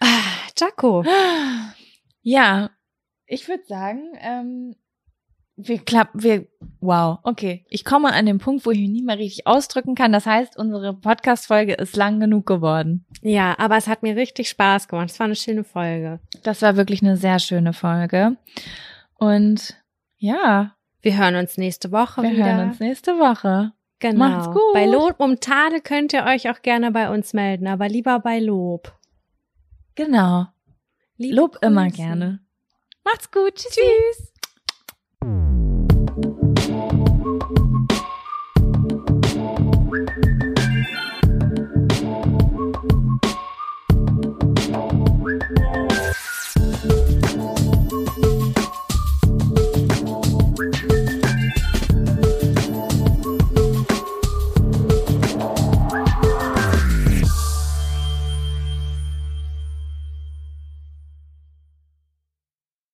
Ah, 0.04 0.50
Jaco. 0.58 1.04
Ja, 2.22 2.70
ich 3.32 3.48
würde 3.48 3.64
sagen, 3.66 4.12
ähm, 4.20 4.74
wir 5.56 5.78
klappen, 5.78 6.22
wir, 6.22 6.46
wow, 6.80 7.18
okay. 7.22 7.64
Ich 7.70 7.84
komme 7.84 8.12
an 8.12 8.26
den 8.26 8.38
Punkt, 8.38 8.66
wo 8.66 8.70
ich 8.70 8.78
mich 8.78 8.90
nicht 8.90 9.06
mehr 9.06 9.16
richtig 9.16 9.46
ausdrücken 9.46 9.94
kann. 9.94 10.12
Das 10.12 10.26
heißt, 10.26 10.58
unsere 10.58 10.92
Podcast-Folge 10.92 11.74
ist 11.74 11.96
lang 11.96 12.20
genug 12.20 12.46
geworden. 12.46 13.06
Ja, 13.22 13.58
aber 13.58 13.76
es 13.76 13.86
hat 13.86 14.02
mir 14.02 14.16
richtig 14.16 14.48
Spaß 14.48 14.88
gemacht. 14.88 15.10
Es 15.10 15.18
war 15.18 15.26
eine 15.26 15.36
schöne 15.36 15.64
Folge. 15.64 16.20
Das 16.42 16.60
war 16.62 16.76
wirklich 16.76 17.02
eine 17.02 17.16
sehr 17.16 17.38
schöne 17.38 17.72
Folge. 17.72 18.36
Und 19.14 19.76
ja. 20.18 20.74
Wir 21.00 21.16
hören 21.16 21.36
uns 21.36 21.56
nächste 21.56 21.90
Woche 21.90 22.22
wir 22.22 22.32
wieder. 22.32 22.44
Wir 22.44 22.56
hören 22.56 22.68
uns 22.68 22.80
nächste 22.80 23.18
Woche. 23.18 23.72
Genau. 23.98 24.18
Macht's 24.18 24.48
gut. 24.48 24.74
Bei 24.74 24.84
Lob 24.84 25.14
um 25.18 25.40
Tadel 25.40 25.80
könnt 25.80 26.12
ihr 26.12 26.24
euch 26.24 26.50
auch 26.50 26.60
gerne 26.60 26.90
bei 26.90 27.08
uns 27.08 27.32
melden, 27.32 27.66
aber 27.66 27.88
lieber 27.88 28.18
bei 28.18 28.40
Lob. 28.40 28.92
Genau. 29.94 30.46
Liebe 31.16 31.36
Lob 31.36 31.58
immer 31.62 31.84
Grüße. 31.84 31.96
gerne. 31.96 32.40
Macht's 33.04 33.30
gut. 33.30 33.56
Tschüss. 33.56 33.74
Tschüss. 33.74 34.31